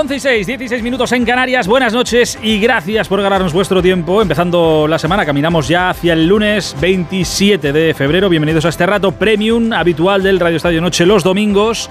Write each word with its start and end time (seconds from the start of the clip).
11 0.00 0.16
y 0.16 0.20
6, 0.20 0.46
16 0.46 0.82
minutos 0.82 1.12
en 1.12 1.26
Canarias. 1.26 1.68
Buenas 1.68 1.92
noches 1.92 2.38
y 2.42 2.58
gracias 2.58 3.06
por 3.06 3.20
ganarnos 3.20 3.52
vuestro 3.52 3.82
tiempo. 3.82 4.22
Empezando 4.22 4.88
la 4.88 4.98
semana, 4.98 5.26
caminamos 5.26 5.68
ya 5.68 5.90
hacia 5.90 6.14
el 6.14 6.26
lunes 6.26 6.74
27 6.80 7.70
de 7.70 7.92
febrero. 7.92 8.30
Bienvenidos 8.30 8.64
a 8.64 8.70
este 8.70 8.86
rato 8.86 9.12
premium 9.12 9.74
habitual 9.74 10.22
del 10.22 10.40
Radio 10.40 10.56
Estadio 10.56 10.80
Noche 10.80 11.04
los 11.04 11.22
domingos. 11.22 11.90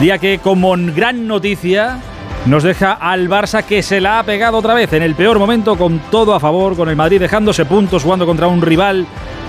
Día 0.00 0.18
que, 0.18 0.40
como 0.40 0.74
gran 0.76 1.28
noticia, 1.28 2.00
nos 2.46 2.64
deja 2.64 2.94
al 2.94 3.28
Barça 3.28 3.62
que 3.62 3.84
se 3.84 4.00
la 4.00 4.18
ha 4.18 4.24
pegado 4.24 4.56
otra 4.56 4.74
vez 4.74 4.92
en 4.92 5.04
el 5.04 5.14
peor 5.14 5.38
momento, 5.38 5.78
con 5.78 6.00
todo 6.10 6.34
a 6.34 6.40
favor, 6.40 6.74
con 6.74 6.88
el 6.88 6.96
Madrid 6.96 7.20
dejándose 7.20 7.64
puntos, 7.66 8.02
jugando 8.02 8.26
contra 8.26 8.48
un 8.48 8.62
rival 8.62 9.06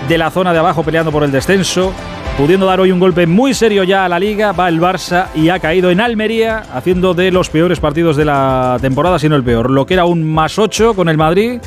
de 0.08 0.16
la 0.16 0.30
zona 0.30 0.52
de 0.52 0.60
abajo 0.60 0.84
peleando 0.84 1.10
por 1.10 1.24
el 1.24 1.32
descenso 1.32 1.92
pudiendo 2.40 2.64
dar 2.64 2.80
hoy 2.80 2.90
un 2.90 2.98
golpe 2.98 3.26
muy 3.26 3.52
serio 3.52 3.84
ya 3.84 4.06
a 4.06 4.08
la 4.08 4.18
liga, 4.18 4.52
va 4.52 4.70
el 4.70 4.80
Barça 4.80 5.26
y 5.34 5.50
ha 5.50 5.58
caído 5.58 5.90
en 5.90 6.00
Almería, 6.00 6.62
haciendo 6.72 7.12
de 7.12 7.30
los 7.30 7.50
peores 7.50 7.80
partidos 7.80 8.16
de 8.16 8.24
la 8.24 8.78
temporada, 8.80 9.18
sino 9.18 9.36
el 9.36 9.44
peor. 9.44 9.70
Lo 9.70 9.84
que 9.84 9.92
era 9.92 10.06
un 10.06 10.24
más 10.24 10.58
8 10.58 10.94
con 10.94 11.10
el 11.10 11.18
Madrid, 11.18 11.60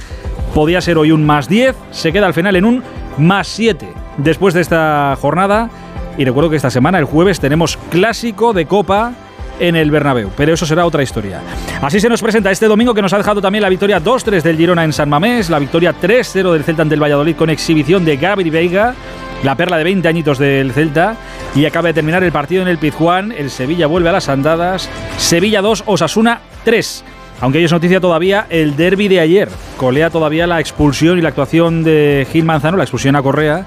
podía 0.56 0.82
ser 0.82 0.98
hoy 0.98 1.12
un 1.12 1.28
más 1.28 1.48
10, 1.48 1.76
se 1.92 2.12
queda 2.12 2.26
al 2.26 2.34
final 2.34 2.56
en 2.56 2.66
un 2.66 2.84
más 3.20 3.50
7 3.50 3.88
después 4.18 4.56
de 4.56 4.62
esta 4.62 5.16
jornada. 5.22 5.70
Y 6.18 6.26
recuerdo 6.26 6.50
que 6.50 6.56
esta 6.56 6.72
semana, 6.72 6.98
el 6.98 7.06
jueves, 7.06 7.40
tenemos 7.40 7.78
clásico 7.92 8.52
de 8.52 8.66
Copa 8.66 9.14
en 9.60 9.76
el 9.76 9.92
Bernabéu, 9.92 10.32
pero 10.36 10.56
eso 10.56 10.66
será 10.66 10.88
otra 10.88 11.04
historia. 11.04 11.40
Así 11.84 12.00
se 12.00 12.10
nos 12.10 12.20
presenta 12.20 12.50
este 12.50 12.68
domingo 12.68 12.96
que 12.96 13.02
nos 13.04 13.14
ha 13.14 13.20
dejado 13.20 13.44
también 13.44 13.62
la 13.62 13.70
victoria 13.70 14.02
2-3 14.02 14.42
del 14.42 14.58
Girona 14.58 14.84
en 14.84 14.92
San 14.92 15.08
Mamés, 15.08 15.52
la 15.52 15.60
victoria 15.60 15.94
3-0 15.94 16.52
del 16.52 16.64
Celta 16.64 16.84
del 16.84 17.02
Valladolid 17.02 17.36
con 17.36 17.52
exhibición 17.52 18.04
de 18.04 18.18
Gabri 18.18 18.50
Veiga 18.50 18.96
la 19.44 19.56
perla 19.56 19.78
de 19.78 19.84
20 19.84 20.08
añitos 20.08 20.38
del 20.40 20.72
Celta. 20.72 21.16
Y 21.56 21.66
acaba 21.66 21.90
de 21.90 21.94
terminar 21.94 22.24
el 22.24 22.32
partido 22.32 22.62
en 22.62 22.68
el 22.68 22.78
Pizjuán. 22.78 23.32
El 23.32 23.50
Sevilla 23.50 23.88
vuelve 23.88 24.10
a 24.10 24.14
las 24.14 24.30
andadas. 24.30 24.90
Sevilla 25.18 25.62
2, 25.62 25.84
Osasuna 25.86 26.42
3. 26.64 27.04
Aunque 27.42 27.60
hay 27.60 27.66
es 27.66 27.72
noticia 27.72 28.00
todavía 28.00 28.48
el 28.50 28.76
derby 28.76 29.08
de 29.10 29.20
ayer. 29.20 29.50
Colea 29.78 30.10
todavía 30.10 30.48
la 30.48 30.60
expulsión 30.60 31.18
y 31.20 31.22
la 31.22 31.30
actuación 31.30 31.84
de 31.84 32.26
Gil 32.32 32.46
Manzano, 32.46 32.78
la 32.78 32.84
expulsión 32.84 33.16
a 33.16 33.22
Correa. 33.22 33.66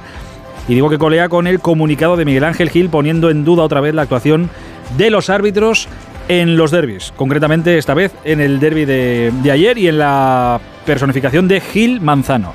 Y 0.68 0.74
digo 0.74 0.88
que 0.88 0.98
colea 0.98 1.28
con 1.28 1.46
el 1.46 1.60
comunicado 1.60 2.16
de 2.16 2.24
Miguel 2.24 2.44
Ángel 2.44 2.70
Gil 2.70 2.88
poniendo 2.88 3.30
en 3.30 3.44
duda 3.44 3.62
otra 3.62 3.80
vez 3.80 3.94
la 3.94 4.02
actuación 4.02 4.50
de 4.96 5.10
los 5.10 5.30
árbitros 5.30 5.88
en 6.28 6.56
los 6.56 6.70
derbis. 6.70 7.12
Concretamente 7.16 7.78
esta 7.78 7.94
vez 7.94 8.12
en 8.24 8.40
el 8.40 8.58
derby 8.58 8.84
de, 8.84 9.32
de 9.42 9.50
ayer 9.50 9.78
y 9.78 9.88
en 9.88 9.98
la 9.98 10.60
personificación 10.84 11.46
de 11.46 11.60
Gil 11.60 12.00
Manzano. 12.00 12.54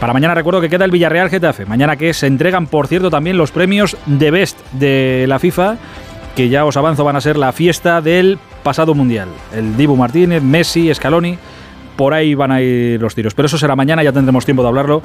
Para 0.00 0.14
mañana 0.14 0.34
recuerdo 0.34 0.62
que 0.62 0.70
queda 0.70 0.86
el 0.86 0.90
Villarreal 0.90 1.28
Getafe. 1.28 1.66
Mañana 1.66 1.96
que 1.96 2.14
se 2.14 2.26
entregan, 2.26 2.66
por 2.66 2.86
cierto, 2.86 3.10
también 3.10 3.36
los 3.36 3.52
premios 3.52 3.98
de 4.06 4.30
Best 4.30 4.58
de 4.72 5.26
la 5.28 5.38
FIFA, 5.38 5.76
que 6.34 6.48
ya 6.48 6.64
os 6.64 6.78
avanzo 6.78 7.04
van 7.04 7.16
a 7.16 7.20
ser 7.20 7.36
la 7.36 7.52
fiesta 7.52 8.00
del 8.00 8.38
pasado 8.62 8.94
mundial. 8.94 9.28
El 9.54 9.76
Dibu 9.76 9.96
Martínez, 9.96 10.42
Messi, 10.42 10.92
Scaloni. 10.94 11.36
Por 11.96 12.14
ahí 12.14 12.34
van 12.34 12.50
a 12.50 12.62
ir 12.62 12.98
los 12.98 13.14
tiros. 13.14 13.34
Pero 13.34 13.44
eso 13.44 13.58
será 13.58 13.76
mañana, 13.76 14.02
ya 14.02 14.10
tendremos 14.10 14.46
tiempo 14.46 14.62
de 14.62 14.68
hablarlo. 14.68 15.02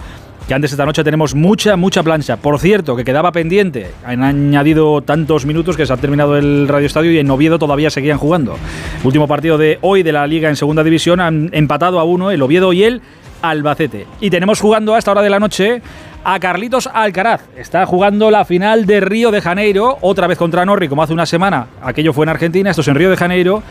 Que 0.48 0.54
antes 0.54 0.72
esta 0.72 0.86
noche 0.86 1.04
tenemos 1.04 1.36
mucha, 1.36 1.76
mucha 1.76 2.02
plancha. 2.02 2.38
Por 2.38 2.58
cierto, 2.58 2.96
que 2.96 3.04
quedaba 3.04 3.34
pendiente. 3.34 3.92
Han 4.06 4.24
añadido 4.24 5.02
tantos 5.02 5.46
minutos 5.46 5.76
que 5.76 5.86
se 5.86 5.92
ha 5.92 5.98
terminado 5.98 6.38
el 6.38 6.70
Radio 6.70 6.88
Estadio 6.88 7.12
y 7.12 7.18
en 7.18 7.30
Oviedo 7.30 7.60
todavía 7.60 7.90
seguían 7.90 8.18
jugando. 8.18 8.56
Último 9.04 9.28
partido 9.28 9.58
de 9.58 9.78
hoy 9.82 10.04
de 10.04 10.14
la 10.14 10.26
Liga 10.26 10.48
en 10.48 10.56
Segunda 10.56 10.86
División. 10.86 11.20
Han 11.20 11.50
empatado 11.52 12.00
a 12.00 12.06
uno 12.06 12.32
el 12.32 12.42
Oviedo 12.42 12.72
y 12.72 12.84
el 12.84 13.02
Albacete. 13.42 14.08
Y 14.20 14.30
tenemos 14.30 14.60
jugando 14.60 14.96
a 14.96 15.00
esta 15.00 15.12
hora 15.12 15.22
de 15.22 15.30
la 15.30 15.40
noche 15.40 15.82
a 16.24 16.40
Carlitos 16.40 16.90
Alcaraz. 16.92 17.42
Está 17.56 17.86
jugando 17.86 18.32
la 18.32 18.46
final 18.46 18.86
de 18.86 19.00
Río 19.00 19.32
de 19.32 19.42
Janeiro, 19.42 19.98
otra 20.02 20.28
vez 20.28 20.38
contra 20.38 20.66
Norri, 20.66 20.90
como 20.90 21.04
hace 21.04 21.14
una 21.14 21.26
semana. 21.26 21.68
Aquello 21.82 22.14
fue 22.14 22.26
en 22.26 22.30
Argentina, 22.30 22.72
esto 22.72 22.82
es 22.82 22.88
en 22.88 22.96
Río 22.96 23.12
de 23.12 23.18
Janeiro. 23.18 23.62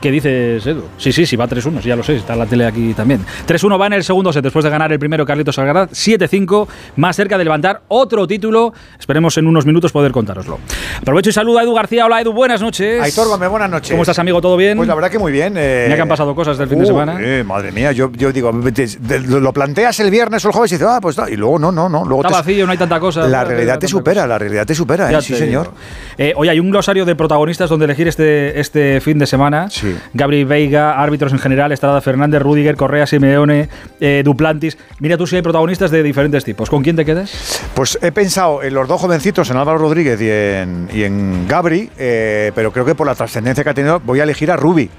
¿Qué 0.00 0.10
dices, 0.10 0.66
Edu? 0.66 0.84
Sí, 0.96 1.12
sí, 1.12 1.26
sí, 1.26 1.36
va 1.36 1.46
3-1, 1.46 1.80
ya 1.80 1.94
lo 1.94 2.02
sé, 2.02 2.16
está 2.16 2.34
la 2.34 2.46
tele 2.46 2.64
aquí 2.64 2.94
también. 2.94 3.20
3-1 3.46 3.78
va 3.78 3.86
en 3.86 3.92
el 3.92 4.02
segundo 4.02 4.32
set, 4.32 4.42
después 4.42 4.64
de 4.64 4.70
ganar 4.70 4.90
el 4.90 4.98
primero 4.98 5.26
Carlitos 5.26 5.58
Alcaraz, 5.58 5.90
7-5, 5.90 6.66
más 6.96 7.16
cerca 7.16 7.36
de 7.36 7.44
levantar 7.44 7.82
otro 7.88 8.26
título. 8.26 8.72
Esperemos 8.98 9.36
en 9.36 9.46
unos 9.46 9.66
minutos 9.66 9.92
poder 9.92 10.10
contároslo. 10.10 10.58
Aprovecho 11.02 11.28
y 11.28 11.32
saludo 11.34 11.58
a 11.58 11.64
Edu 11.64 11.74
García. 11.74 12.06
Hola, 12.06 12.22
Edu, 12.22 12.32
buenas 12.32 12.62
noches. 12.62 13.02
Aitor 13.02 13.28
Gómez, 13.28 13.50
buenas 13.50 13.68
noches. 13.68 13.90
¿Cómo 13.90 14.02
estás, 14.02 14.18
amigo? 14.18 14.40
¿Todo 14.40 14.56
bien? 14.56 14.78
Pues 14.78 14.88
la 14.88 14.94
verdad 14.94 15.10
que 15.10 15.18
muy 15.18 15.32
bien. 15.32 15.54
Eh, 15.58 15.82
Mira 15.84 15.96
que 15.96 16.02
han 16.02 16.08
pasado 16.08 16.34
cosas 16.34 16.56
del 16.56 16.68
fin 16.68 16.78
de 16.78 16.84
uh, 16.84 16.88
semana. 16.88 17.18
Eh, 17.20 17.44
madre 17.44 17.70
mía, 17.70 17.92
yo, 17.92 18.10
yo 18.12 18.32
digo, 18.32 18.52
lo 18.52 19.52
planteas 19.52 20.00
el 20.00 20.10
viernes 20.10 20.42
o 20.46 20.48
el 20.48 20.52
jueves 20.54 20.72
y 20.72 20.76
dices, 20.76 20.88
ah, 20.90 21.00
pues 21.02 21.18
no. 21.18 21.28
Y 21.28 21.36
luego 21.36 21.58
no, 21.58 21.70
no, 21.70 21.90
no. 21.90 22.06
Luego 22.06 22.24
Está 22.24 22.38
vacío, 22.38 22.64
no 22.64 22.72
hay 22.72 22.78
tanta 22.78 22.98
cosa. 22.98 23.28
La 23.28 23.44
realidad 23.44 23.78
te 23.78 23.86
supera, 23.86 24.26
la 24.26 24.38
realidad 24.38 24.64
te 24.64 24.74
supera, 24.74 25.12
¿eh? 25.12 25.20
sí, 25.20 25.34
señor. 25.34 25.72
Eh, 26.16 26.32
hoy 26.36 26.48
hay 26.48 26.58
un 26.58 26.70
glosario 26.70 27.04
de 27.04 27.14
protagonistas 27.14 27.68
donde 27.68 27.84
elegir 27.84 28.08
este, 28.08 28.58
este 28.58 29.02
fin 29.02 29.18
de 29.18 29.26
semana. 29.26 29.68
Sí. 29.68 29.89
Gabriel 30.14 30.46
Veiga 30.46 31.00
árbitros 31.00 31.32
en 31.32 31.38
general, 31.38 31.72
Estrada 31.72 32.00
Fernández, 32.00 32.42
Rudiger, 32.42 32.76
Correa, 32.76 33.06
Simeone, 33.06 33.68
eh, 34.00 34.22
Duplantis. 34.24 34.78
Mira 34.98 35.16
tú 35.16 35.26
si 35.26 35.36
hay 35.36 35.42
protagonistas 35.42 35.90
de 35.90 36.02
diferentes 36.02 36.44
tipos. 36.44 36.70
¿Con 36.70 36.82
quién 36.82 36.96
te 36.96 37.04
quedas? 37.04 37.60
Pues 37.74 37.98
he 38.02 38.12
pensado 38.12 38.62
en 38.62 38.74
los 38.74 38.88
dos 38.88 39.00
jovencitos, 39.00 39.50
en 39.50 39.56
Álvaro 39.56 39.78
Rodríguez 39.78 40.20
y 40.20 40.30
en, 40.30 40.88
y 40.92 41.04
en 41.04 41.46
Gabri, 41.48 41.90
eh, 41.98 42.52
pero 42.54 42.72
creo 42.72 42.84
que 42.84 42.94
por 42.94 43.06
la 43.06 43.14
trascendencia 43.14 43.64
que 43.64 43.70
ha 43.70 43.74
tenido 43.74 44.00
voy 44.00 44.20
a 44.20 44.24
elegir 44.24 44.50
a 44.50 44.56
Rubi. 44.56 44.90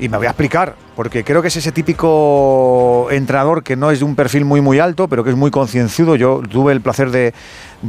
Y 0.00 0.08
me 0.08 0.16
voy 0.16 0.26
a 0.26 0.30
explicar, 0.30 0.76
porque 0.96 1.22
creo 1.24 1.42
que 1.42 1.48
es 1.48 1.56
ese 1.56 1.72
típico 1.72 3.08
entrenador 3.10 3.62
que 3.62 3.76
no 3.76 3.90
es 3.90 3.98
de 3.98 4.06
un 4.06 4.16
perfil 4.16 4.46
muy 4.46 4.62
muy 4.62 4.78
alto, 4.78 5.08
pero 5.08 5.22
que 5.22 5.28
es 5.28 5.36
muy 5.36 5.50
concienciudo. 5.50 6.16
Yo 6.16 6.40
tuve 6.50 6.72
el 6.72 6.80
placer 6.80 7.10
de, 7.10 7.34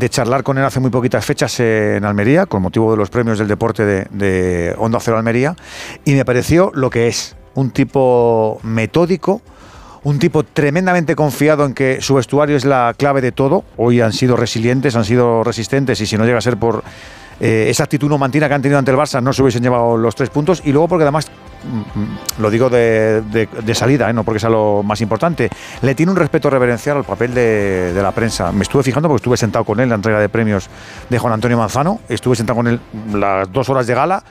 charlar 0.09 0.43
con 0.43 0.57
él 0.57 0.65
hace 0.65 0.81
muy 0.81 0.89
poquitas 0.91 1.23
fechas 1.23 1.57
en 1.61 2.03
Almería, 2.03 2.47
con 2.47 2.63
motivo 2.63 2.91
de 2.91 2.97
los 2.97 3.09
premios 3.09 3.39
del 3.39 3.47
deporte 3.47 3.85
de, 3.85 4.07
de 4.11 4.75
Onda 4.77 4.99
Cero 4.99 5.17
Almería, 5.17 5.55
y 6.03 6.13
me 6.13 6.25
pareció 6.25 6.71
lo 6.75 6.89
que 6.89 7.07
es, 7.07 7.37
un 7.55 7.71
tipo 7.71 8.59
metódico, 8.61 9.41
un 10.03 10.19
tipo 10.19 10.43
tremendamente 10.43 11.15
confiado 11.15 11.65
en 11.65 11.73
que 11.73 12.01
su 12.01 12.15
vestuario 12.15 12.57
es 12.57 12.65
la 12.65 12.93
clave 12.97 13.21
de 13.21 13.31
todo. 13.31 13.63
Hoy 13.77 14.01
han 14.01 14.11
sido 14.11 14.35
resilientes, 14.35 14.97
han 14.97 15.05
sido 15.05 15.45
resistentes 15.45 16.01
y 16.01 16.05
si 16.05 16.17
no 16.17 16.25
llega 16.25 16.39
a 16.39 16.41
ser 16.41 16.57
por 16.57 16.83
eh, 17.39 17.67
esa 17.69 17.83
actitud 17.83 18.09
no 18.09 18.17
mantina 18.17 18.47
que 18.47 18.53
han 18.53 18.61
tenido 18.61 18.79
ante 18.79 18.91
el 18.91 18.97
Barça 18.97 19.21
no 19.21 19.31
se 19.33 19.41
hubiesen 19.41 19.63
llevado 19.63 19.97
los 19.97 20.15
tres 20.15 20.29
puntos 20.29 20.61
y 20.65 20.71
luego 20.71 20.87
porque 20.87 21.03
además 21.03 21.31
lo 22.39 22.49
digo 22.49 22.69
de, 22.69 23.73
salida, 23.73 24.09
¿eh? 24.09 24.13
no 24.13 24.23
porque 24.23 24.39
sea 24.39 24.49
lo 24.49 24.83
más 24.83 25.01
importante, 25.01 25.49
le 25.81 25.95
tiene 25.95 26.11
un 26.11 26.17
respeto 26.17 26.49
reverencial 26.49 26.97
al 26.97 27.03
papel 27.03 27.33
de, 27.33 27.93
de, 27.93 28.01
la 28.01 28.11
prensa. 28.11 28.51
Me 28.51 28.63
estuve 28.63 28.83
fijando 28.83 29.07
porque 29.07 29.21
estuve 29.21 29.37
sentado 29.37 29.65
con 29.65 29.79
él 29.79 29.83
en 29.83 29.89
la 29.89 29.95
entrega 29.95 30.19
de 30.19 30.29
premios 30.29 30.69
de 31.09 31.19
Juan 31.19 31.33
Antonio 31.33 31.57
Manzano, 31.57 31.99
estuve 32.09 32.35
sentado 32.35 32.57
con 32.57 32.67
él 32.67 32.79
las 33.13 33.51
dos 33.51 33.69
horas 33.69 33.87
de 33.87 33.93
gala 33.93 34.23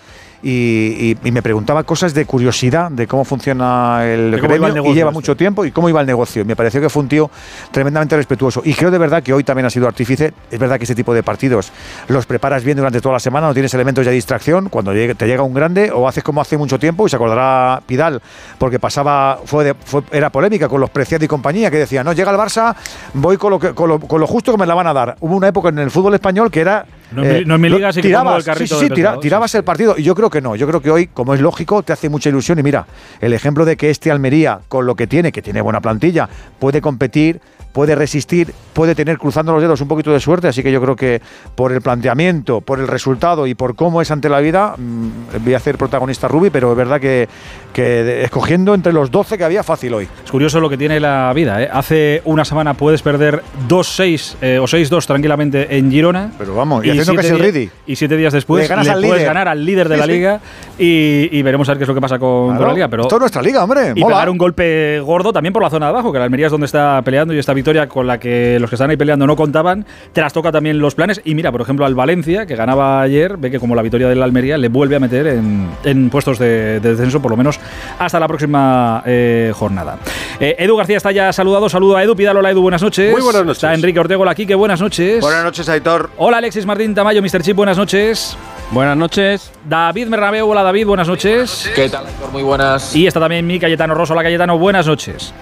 y, 0.42 1.16
me 1.22 1.42
preguntaba 1.42 1.84
cosas 1.84 2.14
de 2.14 2.24
curiosidad 2.24 2.90
de 2.90 3.06
cómo 3.06 3.24
funciona 3.24 4.00
el 4.04 4.40
gremio 4.40 4.84
y 4.86 4.94
lleva 4.94 5.10
mucho 5.10 5.36
tiempo 5.36 5.64
y 5.64 5.70
cómo 5.70 5.88
iba 5.88 6.00
el 6.00 6.06
negocio. 6.06 6.44
Me 6.44 6.56
pareció 6.56 6.80
que 6.80 6.88
fue 6.88 7.02
un 7.02 7.08
tío 7.08 7.30
tremendamente 7.70 8.16
respetuoso 8.16 8.62
y 8.64 8.74
creo 8.74 8.90
de 8.90 8.98
verdad 8.98 9.22
que 9.22 9.32
hoy 9.32 9.44
también 9.44 9.66
ha 9.66 9.70
sido 9.70 9.86
artífice. 9.86 10.32
Es 10.50 10.58
verdad 10.58 10.78
que 10.78 10.84
ese 10.84 10.94
tipo 10.94 11.14
de 11.14 11.22
partidos 11.22 11.72
los 12.08 12.26
preparas 12.26 12.64
bien 12.64 12.76
durante 12.76 13.00
toda 13.00 13.14
la 13.14 13.20
semana, 13.20 13.46
no 13.46 13.52
tienes 13.52 13.72
elementos 13.74 14.04
de 14.04 14.12
distracción. 14.12 14.68
Cuando 14.68 14.92
te 14.92 15.26
llega 15.26 15.42
un 15.42 15.54
grande 15.54 15.90
o 15.92 16.08
haces 16.08 16.24
como 16.24 16.40
hace 16.40 16.56
mucho 16.56 16.78
tiempo 16.78 17.06
y 17.06 17.10
se 17.10 17.16
acordará 17.16 17.82
Pidal 17.86 18.20
porque 18.58 18.78
pasaba 18.78 19.38
fue, 19.44 19.74
era 20.10 20.30
polémica 20.30 20.68
con 20.68 20.80
los 20.80 20.90
Preciados 20.90 21.24
y 21.24 21.28
compañía 21.28 21.70
que 21.70 21.78
decía 21.78 22.02
no 22.02 22.12
llega 22.12 22.30
el 22.30 22.36
Barça 22.36 22.74
voy 23.14 23.36
con 23.36 23.50
lo, 23.50 23.74
con 23.74 23.88
lo, 23.88 24.00
con 24.00 24.20
lo 24.20 24.26
justo 24.26 24.52
que 24.52 24.58
me 24.58 24.66
la 24.66 24.74
van 24.74 24.86
a 24.86 24.92
dar. 24.92 25.16
Hubo 25.20 25.36
una 25.36 25.48
época 25.48 25.68
en 25.68 25.78
el 25.78 25.90
fútbol 25.90 26.14
español 26.14 26.50
que 26.50 26.60
era 26.60 26.86
no, 27.12 27.24
eh, 27.24 27.44
me 27.44 27.70
ligas 27.70 27.96
y 27.96 28.02
tirabas, 28.02 28.38
el 28.38 28.44
carrito 28.44 28.78
sí, 28.78 28.86
sí, 28.88 29.02
tirabas 29.20 29.54
el 29.54 29.64
partido. 29.64 29.94
Y 29.98 30.02
yo 30.02 30.14
creo 30.14 30.30
que 30.30 30.40
no. 30.40 30.56
Yo 30.56 30.66
creo 30.66 30.80
que 30.80 30.90
hoy, 30.90 31.06
como 31.08 31.34
es 31.34 31.40
lógico, 31.40 31.82
te 31.82 31.92
hace 31.92 32.08
mucha 32.08 32.28
ilusión. 32.28 32.58
Y 32.58 32.62
mira, 32.62 32.86
el 33.20 33.32
ejemplo 33.32 33.64
de 33.64 33.76
que 33.76 33.90
este 33.90 34.10
Almería, 34.10 34.60
con 34.68 34.86
lo 34.86 34.94
que 34.94 35.06
tiene, 35.06 35.32
que 35.32 35.42
tiene 35.42 35.60
buena 35.60 35.80
plantilla, 35.80 36.28
puede 36.58 36.80
competir, 36.80 37.40
puede 37.72 37.94
resistir, 37.94 38.52
puede 38.72 38.94
tener 38.94 39.18
cruzando 39.18 39.52
los 39.52 39.62
dedos 39.62 39.80
un 39.80 39.88
poquito 39.88 40.12
de 40.12 40.20
suerte, 40.20 40.48
así 40.48 40.62
que 40.62 40.72
yo 40.72 40.80
creo 40.80 40.96
que 40.96 41.20
por 41.54 41.72
el 41.72 41.80
planteamiento, 41.80 42.60
por 42.60 42.80
el 42.80 42.88
resultado 42.88 43.46
y 43.46 43.54
por 43.54 43.76
cómo 43.76 44.02
es 44.02 44.10
ante 44.10 44.28
la 44.28 44.40
vida, 44.40 44.74
mm, 44.76 45.44
voy 45.44 45.54
a 45.54 45.58
hacer 45.58 45.78
protagonista 45.78 46.28
Rubi, 46.28 46.50
pero 46.50 46.70
es 46.70 46.76
verdad 46.76 47.00
que, 47.00 47.28
que 47.72 48.24
escogiendo 48.24 48.74
entre 48.74 48.92
los 48.92 49.10
12 49.10 49.38
que 49.38 49.44
había 49.44 49.62
fácil 49.62 49.94
hoy. 49.94 50.08
Es 50.24 50.30
curioso 50.30 50.60
lo 50.60 50.68
que 50.68 50.76
tiene 50.76 51.00
la 51.00 51.32
vida, 51.34 51.62
¿eh? 51.62 51.68
hace 51.72 52.22
una 52.24 52.44
semana 52.44 52.74
puedes 52.74 53.02
perder 53.02 53.42
2-6 53.68 54.36
eh, 54.40 54.58
o 54.58 54.64
6-2 54.64 55.06
tranquilamente 55.06 55.76
en 55.76 55.90
Girona. 55.90 56.32
Pero 56.38 56.54
vamos, 56.54 56.84
y, 56.84 56.90
haciendo 56.90 57.14
que 57.14 57.20
es 57.20 57.30
el 57.30 57.38
Ridi. 57.38 57.70
Y 57.86 57.96
siete 57.96 58.16
días 58.16 58.32
después 58.32 58.68
le, 58.68 58.76
puedes 59.06 59.24
ganar 59.24 59.48
al 59.48 59.64
líder 59.64 59.88
de 59.88 59.96
la 59.96 60.06
liga 60.06 60.40
y, 60.78 61.42
veremos 61.42 61.68
a 61.68 61.72
ver 61.72 61.78
qué 61.78 61.84
es 61.84 61.88
lo 61.88 61.94
que 61.94 62.00
pasa 62.00 62.18
con, 62.18 62.58
la 62.58 62.72
liga. 62.72 62.88
Pero, 62.88 63.02
Esto 63.02 63.16
es 63.16 63.20
nuestra 63.20 63.42
liga, 63.42 63.64
hombre. 63.64 63.92
Y 63.94 64.04
pegar 64.04 64.28
un 64.28 64.38
golpe 64.38 65.00
gordo 65.00 65.32
también 65.32 65.52
por 65.52 65.62
la 65.62 65.70
zona 65.70 65.86
de 65.86 65.90
abajo, 65.90 66.12
que 66.12 66.18
la 66.18 66.24
Almería 66.24 66.46
es 66.46 66.52
donde 66.52 66.66
está 66.66 67.00
peleando 67.02 67.34
y 67.34 67.38
está 67.38 67.52
victoria 67.60 67.88
con 67.88 68.06
la 68.06 68.18
que 68.18 68.58
los 68.58 68.70
que 68.70 68.76
están 68.76 68.88
ahí 68.88 68.96
peleando 68.96 69.26
no 69.26 69.36
contaban, 69.36 69.84
te 70.12 70.22
las 70.22 70.32
toca 70.32 70.50
también 70.50 70.78
los 70.78 70.94
planes. 70.94 71.20
Y 71.24 71.34
mira, 71.34 71.52
por 71.52 71.60
ejemplo, 71.60 71.84
al 71.84 71.94
Valencia, 71.94 72.46
que 72.46 72.56
ganaba 72.56 73.02
ayer, 73.02 73.36
ve 73.36 73.50
que 73.50 73.60
como 73.60 73.74
la 73.74 73.82
victoria 73.82 74.08
de 74.08 74.14
la 74.14 74.24
Almería 74.24 74.56
le 74.56 74.68
vuelve 74.68 74.96
a 74.96 75.00
meter 75.00 75.26
en, 75.26 76.10
puestos 76.10 76.38
de, 76.38 76.80
descenso, 76.80 77.20
por 77.20 77.30
lo 77.30 77.36
menos 77.36 77.60
hasta 77.98 78.18
la 78.18 78.26
próxima 78.26 79.02
eh, 79.04 79.52
jornada. 79.54 79.98
Eh, 80.40 80.56
Edu 80.58 80.76
García 80.76 80.96
está 80.96 81.12
ya 81.12 81.32
saludado. 81.32 81.68
Saludo 81.68 81.96
a 81.96 82.02
Edu. 82.02 82.16
Pídalo, 82.16 82.46
Edu. 82.46 82.62
Buenas 82.62 82.82
noches. 82.82 83.12
Muy 83.12 83.20
buenas 83.20 83.44
noches. 83.44 83.62
Está 83.62 83.74
Enrique 83.74 84.00
Ortego 84.00 84.26
aquí. 84.28 84.46
Que 84.46 84.54
buenas 84.54 84.80
noches. 84.80 85.20
Buenas 85.20 85.44
noches, 85.44 85.68
Aitor. 85.68 86.10
Hola, 86.16 86.38
Alexis 86.38 86.64
Martín 86.64 86.94
Tamayo, 86.94 87.20
Mr. 87.20 87.42
Chip. 87.42 87.56
Buenas 87.56 87.76
noches. 87.76 88.36
Buenas 88.70 88.96
noches. 88.96 89.52
David 89.68 90.08
Merrabeu. 90.08 90.48
Hola, 90.48 90.62
David. 90.62 90.86
Buenas 90.86 91.08
noches. 91.08 91.70
¿Qué 91.74 91.90
tal, 91.90 92.06
Aitor? 92.06 92.32
Muy 92.32 92.42
buenas. 92.42 92.96
Y 92.96 93.06
está 93.06 93.20
también 93.20 93.46
mi 93.46 93.58
Cayetano 93.58 93.94
Rosso. 93.94 94.14
Hola, 94.14 94.22
Cayetano. 94.22 94.58
Buenas 94.58 94.86
noches. 94.86 95.34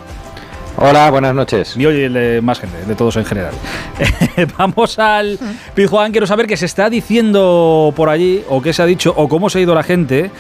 Hola, 0.81 1.11
buenas 1.11 1.35
noches. 1.35 1.77
Y 1.77 1.85
hoy 1.87 2.03
el 2.03 2.13
de 2.13 2.41
más 2.41 2.61
gente, 2.61 2.77
de 2.87 2.95
todos 2.95 3.17
en 3.17 3.25
general. 3.25 3.53
Vamos 4.59 4.97
al 5.01 5.37
Pizjuán. 5.75 6.13
Quiero 6.13 6.29
saber 6.29 6.47
qué 6.47 6.57
se 6.57 6.67
está 6.67 6.89
diciendo 6.89 7.93
por 7.97 8.09
allí, 8.09 8.45
o 8.49 8.63
qué 8.63 8.73
se 8.73 8.83
ha 8.83 8.87
dicho, 8.87 9.13
o 9.17 9.29
cómo 9.29 9.51
se 9.51 9.59
ha 9.59 9.63
ido 9.63 9.75
la 9.75 9.83
gente 9.83 10.31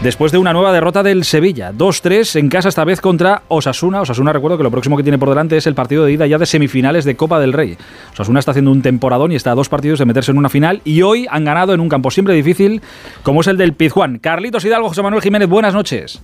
después 0.00 0.30
de 0.30 0.38
una 0.38 0.52
nueva 0.52 0.72
derrota 0.72 1.02
del 1.02 1.24
Sevilla. 1.24 1.72
2-3 1.72 2.38
en 2.38 2.48
casa 2.48 2.68
esta 2.68 2.84
vez 2.84 3.00
contra 3.00 3.42
Osasuna. 3.48 4.02
Osasuna, 4.02 4.32
recuerdo 4.32 4.56
que 4.58 4.62
lo 4.62 4.70
próximo 4.70 4.96
que 4.96 5.02
tiene 5.02 5.18
por 5.18 5.28
delante 5.28 5.56
es 5.56 5.66
el 5.66 5.74
partido 5.74 6.04
de 6.04 6.12
ida 6.12 6.24
ya 6.28 6.38
de 6.38 6.46
semifinales 6.46 7.04
de 7.04 7.16
Copa 7.16 7.40
del 7.40 7.52
Rey. 7.52 7.76
Osasuna 8.12 8.38
está 8.38 8.52
haciendo 8.52 8.70
un 8.70 8.82
temporadón 8.82 9.32
y 9.32 9.34
está 9.34 9.50
a 9.50 9.54
dos 9.56 9.68
partidos 9.68 9.98
de 9.98 10.04
meterse 10.04 10.30
en 10.30 10.38
una 10.38 10.50
final 10.50 10.82
y 10.84 11.02
hoy 11.02 11.26
han 11.28 11.44
ganado 11.44 11.74
en 11.74 11.80
un 11.80 11.88
campo 11.88 12.12
siempre 12.12 12.34
difícil 12.34 12.80
como 13.24 13.40
es 13.40 13.48
el 13.48 13.56
del 13.56 13.72
Pizjuán. 13.72 14.20
Carlitos 14.20 14.64
Hidalgo, 14.64 14.86
José 14.86 15.02
Manuel 15.02 15.20
Jiménez, 15.20 15.48
buenas 15.48 15.74
noches. 15.74 16.22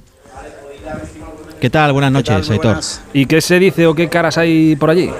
¿Qué 1.66 1.70
tal? 1.70 1.92
Buenas 1.92 2.12
noches, 2.12 2.48
Aitor. 2.48 2.78
¿Y 3.12 3.26
qué 3.26 3.40
se 3.40 3.58
dice 3.58 3.88
o 3.88 3.94
qué 3.96 4.08
caras 4.08 4.38
hay 4.38 4.76
por 4.76 4.88
allí? 4.88 5.10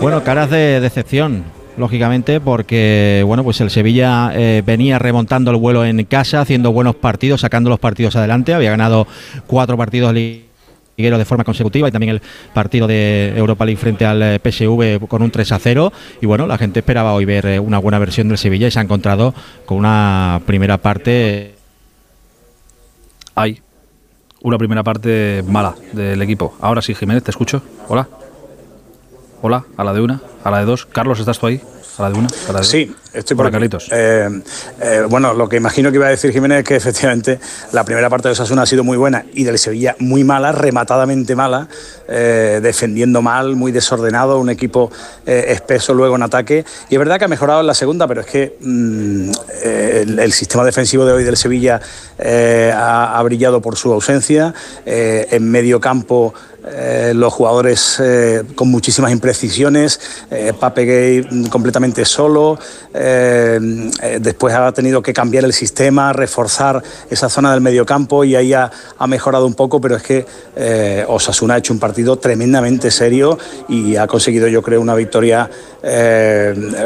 Bueno, 0.00 0.24
caras 0.24 0.50
de 0.50 0.80
decepción, 0.80 1.44
lógicamente, 1.76 2.40
porque 2.40 3.22
bueno, 3.24 3.44
pues 3.44 3.60
el 3.60 3.70
Sevilla 3.70 4.32
eh, 4.34 4.64
venía 4.66 4.98
remontando 4.98 5.52
el 5.52 5.56
vuelo 5.58 5.84
en 5.84 6.02
casa, 6.02 6.40
haciendo 6.40 6.72
buenos 6.72 6.96
partidos, 6.96 7.42
sacando 7.42 7.70
los 7.70 7.78
partidos 7.78 8.16
adelante. 8.16 8.54
Había 8.54 8.70
ganado 8.70 9.06
cuatro 9.46 9.76
partidos 9.76 10.12
ligueros 10.12 11.20
de 11.20 11.24
forma 11.24 11.44
consecutiva 11.44 11.86
y 11.86 11.92
también 11.92 12.10
el 12.10 12.22
partido 12.52 12.88
de 12.88 13.34
Europa 13.36 13.64
League 13.64 13.80
frente 13.80 14.04
al 14.04 14.20
eh, 14.20 14.40
PSV 14.40 15.06
con 15.06 15.22
un 15.22 15.30
3 15.30 15.52
a 15.52 15.60
0. 15.60 15.92
Y 16.20 16.26
bueno, 16.26 16.48
la 16.48 16.58
gente 16.58 16.80
esperaba 16.80 17.14
hoy 17.14 17.24
ver 17.24 17.46
eh, 17.46 17.60
una 17.60 17.78
buena 17.78 18.00
versión 18.00 18.26
del 18.26 18.38
Sevilla 18.38 18.66
y 18.66 18.72
se 18.72 18.80
ha 18.80 18.82
encontrado 18.82 19.32
con 19.64 19.78
una 19.78 20.40
primera 20.44 20.76
parte. 20.76 21.54
Hay 23.36 23.60
una 24.42 24.58
primera 24.58 24.82
parte 24.82 25.42
mala 25.46 25.74
del 25.92 26.20
equipo. 26.22 26.54
Ahora 26.60 26.82
sí, 26.82 26.94
Jiménez, 26.94 27.22
te 27.22 27.30
escucho. 27.30 27.62
Hola. 27.88 28.08
Hola, 29.42 29.64
a 29.76 29.84
la 29.84 29.92
de 29.92 30.00
una, 30.00 30.20
a 30.44 30.50
la 30.50 30.58
de 30.60 30.64
dos. 30.64 30.86
Carlos, 30.86 31.20
¿estás 31.20 31.38
tú 31.38 31.46
ahí? 31.46 31.60
¿A 31.98 32.02
la 32.02 32.10
de 32.10 32.18
una? 32.18 32.28
¿A 32.48 32.52
la 32.52 32.58
de 32.60 32.64
sí, 32.64 32.94
estoy 33.14 33.36
por 33.36 33.46
aquí. 33.46 33.56
Eh, 33.90 34.42
eh, 34.80 35.06
bueno, 35.08 35.32
lo 35.32 35.48
que 35.48 35.56
imagino 35.56 35.90
que 35.90 35.96
iba 35.96 36.06
a 36.06 36.10
decir 36.10 36.30
Jiménez 36.30 36.58
es 36.58 36.64
que 36.64 36.76
efectivamente 36.76 37.40
la 37.72 37.84
primera 37.84 38.10
parte 38.10 38.28
de 38.28 38.32
Osasuna 38.32 38.62
ha 38.62 38.66
sido 38.66 38.84
muy 38.84 38.98
buena 38.98 39.24
y 39.32 39.44
del 39.44 39.58
Sevilla 39.58 39.96
muy 39.98 40.22
mala, 40.22 40.52
rematadamente 40.52 41.34
mala, 41.34 41.68
eh, 42.06 42.60
defendiendo 42.62 43.22
mal, 43.22 43.56
muy 43.56 43.72
desordenado, 43.72 44.38
un 44.38 44.50
equipo 44.50 44.90
espeso 45.24 45.94
luego 45.94 46.16
en 46.16 46.22
ataque. 46.22 46.64
Y 46.90 46.94
es 46.94 46.98
verdad 46.98 47.18
que 47.18 47.24
ha 47.24 47.28
mejorado 47.28 47.60
en 47.60 47.66
la 47.66 47.74
segunda, 47.74 48.06
pero 48.06 48.20
es 48.20 48.26
que 48.26 48.56
mm, 48.60 49.30
el, 49.64 50.18
el 50.18 50.32
sistema 50.32 50.64
defensivo 50.64 51.04
de 51.06 51.12
hoy 51.12 51.24
del 51.24 51.36
Sevilla 51.36 51.80
ha, 52.18 53.18
ha 53.18 53.22
brillado 53.22 53.60
por 53.60 53.76
su 53.76 53.92
ausencia. 53.92 54.52
En 54.84 55.50
medio 55.50 55.80
campo 55.80 56.34
eh, 56.66 57.12
los 57.14 57.32
jugadores 57.32 58.00
eh, 58.00 58.42
con 58.54 58.68
muchísimas 58.68 59.12
imprecisiones, 59.12 60.00
eh, 60.30 60.52
Pape 60.58 60.84
Gay 60.84 61.48
completamente 61.48 62.04
solo, 62.04 62.58
eh, 62.92 63.58
después 64.20 64.54
ha 64.54 64.72
tenido 64.72 65.00
que 65.00 65.12
cambiar 65.12 65.44
el 65.44 65.52
sistema, 65.52 66.12
reforzar 66.12 66.82
esa 67.08 67.28
zona 67.28 67.52
del 67.52 67.60
mediocampo 67.60 68.24
y 68.24 68.34
ahí 68.34 68.52
ha, 68.52 68.70
mejorado 69.06 69.46
un 69.46 69.54
poco, 69.54 69.80
pero 69.80 69.96
es 69.96 70.02
que 70.02 70.26
Osasuna 71.06 71.54
ha 71.54 71.58
hecho 71.58 71.72
un 71.72 71.78
partido 71.78 72.16
tremendamente 72.16 72.90
serio 72.90 73.38
y 73.68 73.94
ha 73.94 74.08
conseguido 74.08 74.48
yo 74.48 74.62
creo 74.62 74.80
una 74.80 74.96
victoria 74.96 75.48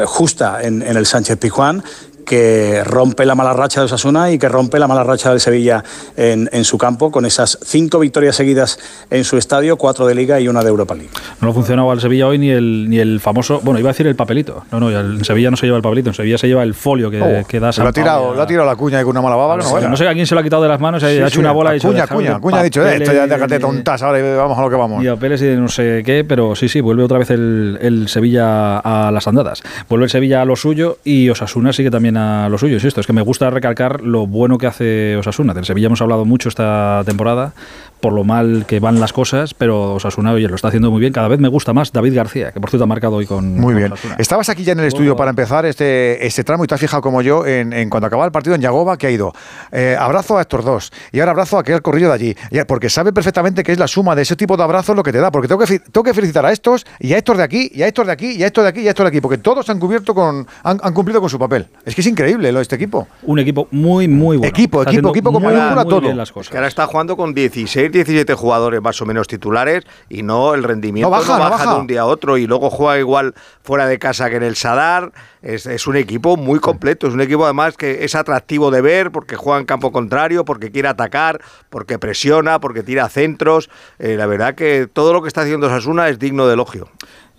justa 0.05 0.61
en, 0.61 0.83
en 0.83 0.95
el 0.95 1.07
Sánchez 1.07 1.37
Pizjuán 1.37 1.83
que 2.25 2.83
rompe 2.83 3.25
la 3.25 3.35
mala 3.35 3.53
racha 3.53 3.81
de 3.81 3.85
Osasuna 3.85 4.31
y 4.31 4.37
que 4.39 4.49
rompe 4.49 4.79
la 4.79 4.87
mala 4.87 5.03
racha 5.03 5.29
del 5.29 5.39
Sevilla 5.39 5.83
en, 6.17 6.49
en, 6.51 6.63
su 6.63 6.77
campo, 6.77 7.11
con 7.11 7.25
esas 7.25 7.57
cinco 7.63 7.99
victorias 7.99 8.35
seguidas 8.35 8.79
en 9.09 9.23
su 9.23 9.37
estadio, 9.37 9.77
cuatro 9.77 10.05
de 10.05 10.15
Liga 10.15 10.39
y 10.39 10.47
una 10.47 10.63
de 10.63 10.69
Europa 10.69 10.95
League. 10.95 11.09
No 11.41 11.49
ha 11.49 11.53
funcionado 11.53 11.91
al 11.91 12.01
Sevilla 12.01 12.27
hoy 12.27 12.37
ni 12.37 12.49
el, 12.49 12.89
ni 12.89 12.99
el 12.99 13.19
famoso, 13.19 13.61
bueno, 13.63 13.79
iba 13.79 13.89
a 13.89 13.93
decir 13.93 14.07
el 14.07 14.15
papelito. 14.15 14.63
No, 14.71 14.79
no, 14.79 14.91
en 14.91 15.23
Sevilla 15.23 15.51
no 15.51 15.57
se 15.57 15.65
lleva 15.65 15.77
el 15.77 15.83
papelito, 15.83 16.09
en 16.09 16.15
Sevilla 16.15 16.37
se 16.37 16.47
lleva 16.47 16.63
el 16.63 16.73
folio 16.73 17.09
que, 17.09 17.21
Oh, 17.21 17.45
que 17.47 17.59
da 17.59 17.71
se 17.71 17.81
lo 17.81 17.89
ha 17.89 17.93
tirado, 17.93 18.33
lo 18.33 18.41
ha 18.41 18.47
tirado 18.47 18.67
la 18.67 18.75
cuña 18.75 19.01
con 19.03 19.11
una 19.11 19.21
mala 19.21 19.35
baba. 19.35 19.57
no, 19.57 19.89
no, 19.89 19.97
sé 19.97 20.07
a 20.07 20.13
quién 20.13 20.25
se 20.25 20.33
lo 20.33 20.41
ha 20.41 20.43
quitado 20.43 20.63
de 20.63 20.69
las 20.69 20.79
manos, 20.79 21.03
ha 21.03 21.09
Sí, 21.09 21.17
hecho 21.17 21.29
sí, 21.29 21.39
una 21.39 21.51
bola 21.51 21.75
y 21.75 21.79
Acuña, 21.79 22.03
Acuña, 22.03 22.35
Acuña 22.35 22.59
ha 22.59 22.63
dicho, 22.63 22.85
eh, 22.87 22.97
esto 22.97 23.13
ya 23.13 23.27
déjate 23.27 23.59
tontas 23.59 24.01
ahora 24.01 24.19
y 24.19 24.35
vamos 24.35 24.57
a 24.57 24.61
lo 24.61 24.69
que 24.69 24.75
vamos. 24.75 25.03
Y 25.03 25.07
a 25.07 25.15
Pérez 25.15 25.41
y 25.41 25.45
de 25.45 25.57
no 25.57 25.67
sé 25.67 26.03
qué, 26.05 26.23
pero 26.23 26.55
sí, 26.55 26.69
sí, 26.69 26.81
vuelve 26.81 27.03
otra 27.03 27.17
vez 27.17 27.29
el, 27.29 27.77
el 27.81 28.07
Sevilla 28.07 28.79
a 28.79 29.11
las 29.11 29.27
andadas. 29.27 29.61
Vuelve 29.89 30.05
el 30.05 30.09
Sevilla 30.09 30.41
a 30.41 30.45
lo 30.45 30.55
suyo 30.55 30.97
y 31.03 31.29
Osasuna 31.29 31.73
sigue 31.73 31.91
también 31.91 32.10
a 32.17 32.49
lo 32.49 32.57
suyo. 32.57 32.75
Insisto, 32.75 33.01
es 33.01 33.07
que 33.07 33.13
me 33.13 33.21
gusta 33.21 33.49
recalcar 33.49 34.01
lo 34.01 34.27
bueno 34.27 34.57
que 34.57 34.67
hace 34.67 35.15
Osasuna. 35.17 35.53
Del 35.53 35.65
Sevilla 35.65 35.87
hemos 35.87 36.01
hablado 36.01 36.25
mucho 36.25 36.49
esta 36.49 37.03
temporada 37.05 37.53
por 37.99 38.13
lo 38.13 38.23
mal 38.23 38.65
que 38.67 38.79
van 38.79 38.99
las 38.99 39.13
cosas, 39.13 39.53
pero 39.53 39.93
Osasuna, 39.93 40.31
oye, 40.31 40.47
lo 40.47 40.55
está 40.55 40.69
haciendo 40.69 40.89
muy 40.89 40.99
bien. 40.99 41.13
Cada 41.13 41.27
vez 41.27 41.39
me 41.39 41.47
gusta 41.47 41.71
más 41.71 41.91
David 41.91 42.15
García, 42.15 42.51
que 42.51 42.59
por 42.59 42.71
cierto 42.71 42.85
ha 42.85 42.87
marcado 42.87 43.17
hoy 43.17 43.27
con 43.27 43.59
Muy 43.59 43.75
bien. 43.75 43.91
Osasuna. 43.91 44.15
Estabas 44.17 44.49
aquí 44.49 44.63
ya 44.63 44.71
en 44.73 44.79
el 44.79 44.87
estudio 44.87 45.15
para 45.15 45.29
empezar 45.29 45.67
este, 45.67 46.25
este 46.25 46.43
tramo 46.43 46.63
y 46.63 46.67
te 46.67 46.73
has 46.73 46.81
fijado 46.81 47.01
como 47.03 47.21
yo 47.21 47.45
en, 47.45 47.73
en 47.73 47.91
cuando 47.91 48.07
acababa 48.07 48.25
el 48.25 48.31
partido 48.31 48.55
en 48.55 48.61
Yagoba 48.61 48.97
que 48.97 49.05
ha 49.05 49.11
ido. 49.11 49.33
eh, 49.71 49.95
abrazo 49.99 50.37
a 50.39 50.41
estos 50.41 50.65
dos 50.65 50.91
y 51.11 51.19
ahora 51.19 51.31
abrazo 51.31 51.57
a 51.57 51.61
aquel 51.61 51.81
corrillo 51.83 52.07
de 52.07 52.13
allí. 52.13 52.35
Porque 52.67 52.89
sabe 52.89 53.13
perfectamente 53.13 53.61
que 53.61 53.71
es 53.71 53.77
la 53.77 53.87
suma 53.87 54.15
de 54.15 54.23
ese 54.23 54.35
tipo 54.35 54.57
de 54.57 54.63
abrazos 54.63 54.95
lo 54.95 55.03
que 55.03 55.11
te 55.11 55.19
da. 55.19 55.29
Porque 55.31 55.47
tengo 55.47 55.63
que, 55.63 55.77
tengo 55.79 56.03
que 56.03 56.13
felicitar 56.15 56.43
a 56.43 56.51
estos 56.51 56.87
y 56.99 57.13
a 57.13 57.17
estos 57.19 57.37
de 57.37 57.43
aquí 57.43 57.69
y 57.71 57.83
a 57.83 57.87
estos 57.87 58.07
de 58.07 58.13
aquí 58.13 58.31
y 58.31 58.41
a 58.41 58.47
estos 58.47 58.63
de 58.63 58.69
aquí 58.69 58.79
y 58.81 58.87
a 58.87 58.89
estos 58.89 59.03
de 59.03 59.09
aquí. 59.09 59.21
Porque 59.21 59.37
todos 59.37 59.69
han 59.69 59.79
cubierto 59.79 60.15
con, 60.15 60.47
han, 60.63 60.79
han 60.81 60.93
cumplido 60.95 61.21
con 61.21 61.29
su 61.29 61.37
papel. 61.37 61.67
Es 61.85 61.93
que 61.93 62.00
es 62.01 62.07
increíble 62.07 62.51
lo 62.51 62.59
de 62.59 62.63
este 62.63 62.75
equipo. 62.75 63.07
Un 63.23 63.39
equipo 63.39 63.67
muy, 63.71 64.07
muy 64.07 64.37
bueno. 64.37 64.49
Equipo, 64.49 64.81
Está 64.81 64.91
equipo, 64.91 65.09
equipo 65.09 65.31
con 65.31 65.41
muy, 65.41 65.53
mayúscula 65.53 65.83
muy 65.83 65.89
todo. 65.89 66.13
las 66.13 66.29
Es 66.29 66.33
cosas. 66.33 66.51
que 66.51 66.57
ahora 66.57 66.67
está 66.67 66.85
jugando 66.85 67.15
con 67.17 67.33
16, 67.33 67.91
17 67.91 68.33
jugadores 68.35 68.81
más 68.81 69.01
o 69.01 69.05
menos 69.05 69.27
titulares 69.27 69.83
y 70.09 70.21
no 70.23 70.53
el 70.53 70.63
rendimiento 70.63 71.09
No 71.09 71.11
baja, 71.17 71.37
no 71.37 71.49
baja. 71.49 71.73
de 71.73 71.79
un 71.79 71.87
día 71.87 72.01
a 72.01 72.05
otro 72.05 72.37
y 72.37 72.45
luego 72.47 72.69
juega 72.69 72.99
igual 72.99 73.33
fuera 73.63 73.87
de 73.87 73.97
casa 73.97 74.29
que 74.29 74.35
en 74.35 74.43
el 74.43 74.55
Sadar. 74.55 75.11
Es, 75.41 75.65
es 75.65 75.87
un 75.87 75.95
equipo 75.95 76.37
muy 76.37 76.59
completo, 76.59 77.07
es 77.07 77.13
un 77.13 77.21
equipo 77.21 77.45
además 77.45 77.75
que 77.75 78.03
es 78.05 78.13
atractivo 78.13 78.69
de 78.69 78.81
ver 78.81 79.11
porque 79.11 79.35
juega 79.35 79.59
en 79.59 79.65
campo 79.65 79.91
contrario, 79.91 80.45
porque 80.45 80.71
quiere 80.71 80.87
atacar, 80.89 81.41
porque 81.69 81.97
presiona, 81.97 82.59
porque 82.59 82.83
tira 82.83 83.09
centros. 83.09 83.69
Eh, 83.97 84.15
la 84.17 84.25
verdad 84.27 84.53
que 84.55 84.87
todo 84.91 85.13
lo 85.13 85.21
que 85.21 85.27
está 85.27 85.41
haciendo 85.41 85.67
Sasuna 85.69 86.09
es 86.09 86.19
digno 86.19 86.45
de 86.47 86.53
elogio. 86.53 86.89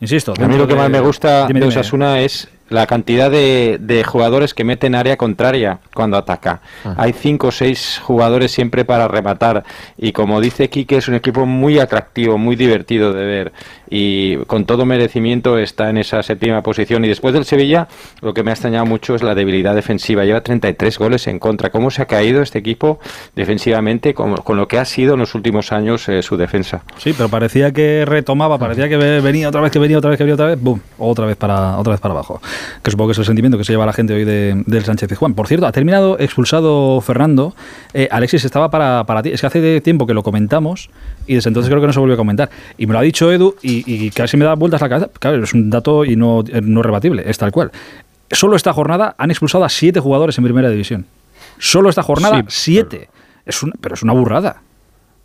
Insisto. 0.01 0.35
A 0.37 0.49
mí 0.49 0.57
lo 0.57 0.67
que 0.67 0.75
más 0.75 0.91
me 0.91 0.99
gusta 0.99 1.47
Dime, 1.47 1.61
de. 1.61 1.67
Osasuna 1.67 2.21
es 2.23 2.49
la 2.73 2.87
cantidad 2.87 3.31
de, 3.31 3.79
de 3.81 4.03
jugadores 4.05 4.55
que 4.55 4.65
meten 4.65 4.95
área 4.95 5.17
contraria 5.17 5.79
cuando 5.95 6.17
ataca. 6.17 6.61
Hay 6.97 7.13
cinco 7.13 7.49
o 7.49 7.53
seis 7.53 8.01
jugadores 8.03 8.51
siempre 8.53 8.85
para 8.85 9.09
rematar. 9.09 9.65
Y 9.97 10.13
como 10.13 10.41
dice 10.41 10.69
Quique, 10.71 10.97
es 10.97 11.09
un 11.09 11.15
equipo 11.15 11.47
muy 11.47 11.79
atractivo, 11.79 12.39
muy 12.39 12.57
divertido 12.57 13.13
de 13.13 13.25
ver. 13.25 13.53
Y 13.95 14.37
con 14.47 14.65
todo 14.65 14.87
merecimiento 14.87 15.59
está 15.59 15.91
en 15.91 15.99
esa 15.99 16.23
séptima 16.23 16.63
posición. 16.63 17.05
Y 17.05 17.09
después 17.09 17.35
del 17.35 17.45
Sevilla, 17.45 17.89
lo 18.23 18.33
que 18.33 18.43
me 18.43 18.51
ha 18.51 18.55
extrañado 18.55 18.87
mucho 18.87 19.15
es 19.15 19.23
la 19.23 19.35
debilidad 19.35 19.75
defensiva. 19.75 20.25
Lleva 20.25 20.41
33 20.41 20.99
goles 20.99 21.27
en 21.27 21.39
contra. 21.39 21.71
¿Cómo 21.71 21.91
se 21.91 22.01
ha 22.03 22.07
caído 22.07 22.41
este 22.43 22.59
equipo 22.59 22.99
defensivamente 23.37 24.15
con, 24.15 24.37
con 24.37 24.57
lo 24.57 24.69
que 24.69 24.79
ha 24.79 24.85
sido 24.85 25.15
en 25.15 25.21
los 25.21 25.35
últimos 25.35 25.73
años 25.73 26.09
eh, 26.09 26.23
su 26.23 26.37
defensa? 26.37 26.83
Sí, 26.99 27.13
pero 27.15 27.29
parecía 27.29 27.73
que 27.73 28.05
retomaba, 28.07 28.59
parecía 28.59 28.89
que 28.89 28.97
ve- 28.97 29.21
venía 29.21 29.49
otra 29.49 29.61
vez, 29.61 29.71
que 29.73 29.79
venía 29.79 29.99
otra 29.99 30.11
vez, 30.11 30.17
que 30.19 30.25
venía 30.25 30.35
otra 30.35 30.47
vez, 30.47 30.61
boom, 30.61 30.81
otra 30.99 31.27
vez 31.27 31.37
para, 31.37 31.77
otra 31.79 31.93
vez 31.93 32.01
para 32.01 32.13
abajo. 32.15 32.41
Que 32.83 32.91
supongo 32.91 33.09
que 33.09 33.13
es 33.13 33.19
el 33.19 33.25
sentimiento 33.25 33.59
que 33.59 33.65
se 33.65 33.73
lleva 33.73 33.87
la 33.87 33.93
gente 33.93 34.15
hoy 34.15 34.25
de- 34.25 34.63
del 34.67 34.85
Sánchez 34.85 35.17
Juan. 35.17 35.35
Por 35.35 35.47
cierto, 35.47 35.67
ha 35.67 35.73
terminado 35.73 36.19
expulsado 36.19 37.01
Fernando. 37.01 37.55
Eh, 37.95 38.09
Alexis 38.11 38.45
estaba 38.45 38.71
para, 38.71 39.05
para 39.05 39.23
ti. 39.23 39.31
Es 39.31 39.41
que 39.41 39.47
hace 39.47 39.81
tiempo 39.81 40.07
que 40.07 40.15
lo 40.15 40.23
comentamos 40.23 40.91
y 41.27 41.35
desde 41.35 41.49
entonces 41.51 41.69
creo 41.71 41.81
que 41.81 41.87
no 41.87 41.93
se 41.93 42.01
volvió 42.01 42.15
a 42.15 42.19
comentar. 42.19 42.51
Y 42.79 42.87
me 42.87 42.93
lo 42.95 42.99
ha 42.99 43.03
dicho 43.03 43.31
Edu 43.33 43.55
y, 43.63 43.85
y 44.07 44.11
casi 44.11 44.37
me 44.37 44.45
da 44.45 44.55
vueltas 44.55 44.81
la 44.81 44.89
cabeza. 44.89 45.11
Claro, 45.19 45.43
es 45.43 45.53
un 45.55 45.71
dato 45.71 46.05
y 46.05 46.17
no, 46.17 46.41
eh, 46.49 46.61
no 46.63 46.83
rebatible, 46.83 47.23
es 47.27 47.39
tal 47.39 47.53
cual. 47.53 47.71
Solo 48.31 48.57
esta 48.57 48.73
jornada 48.73 49.15
han 49.19 49.31
expulsado 49.31 49.65
a 49.65 49.69
siete 49.69 50.01
jugadores 50.01 50.39
en 50.39 50.45
primera 50.45 50.71
división. 50.71 51.05
Solo 51.59 51.91
esta 51.91 52.03
jornada, 52.03 52.39
Sí, 52.39 52.45
siete. 52.49 53.09
Es 53.45 53.63
una, 53.63 53.75
pero 53.81 53.95
es 53.95 54.03
una 54.03 54.15
burrada. 54.15 54.63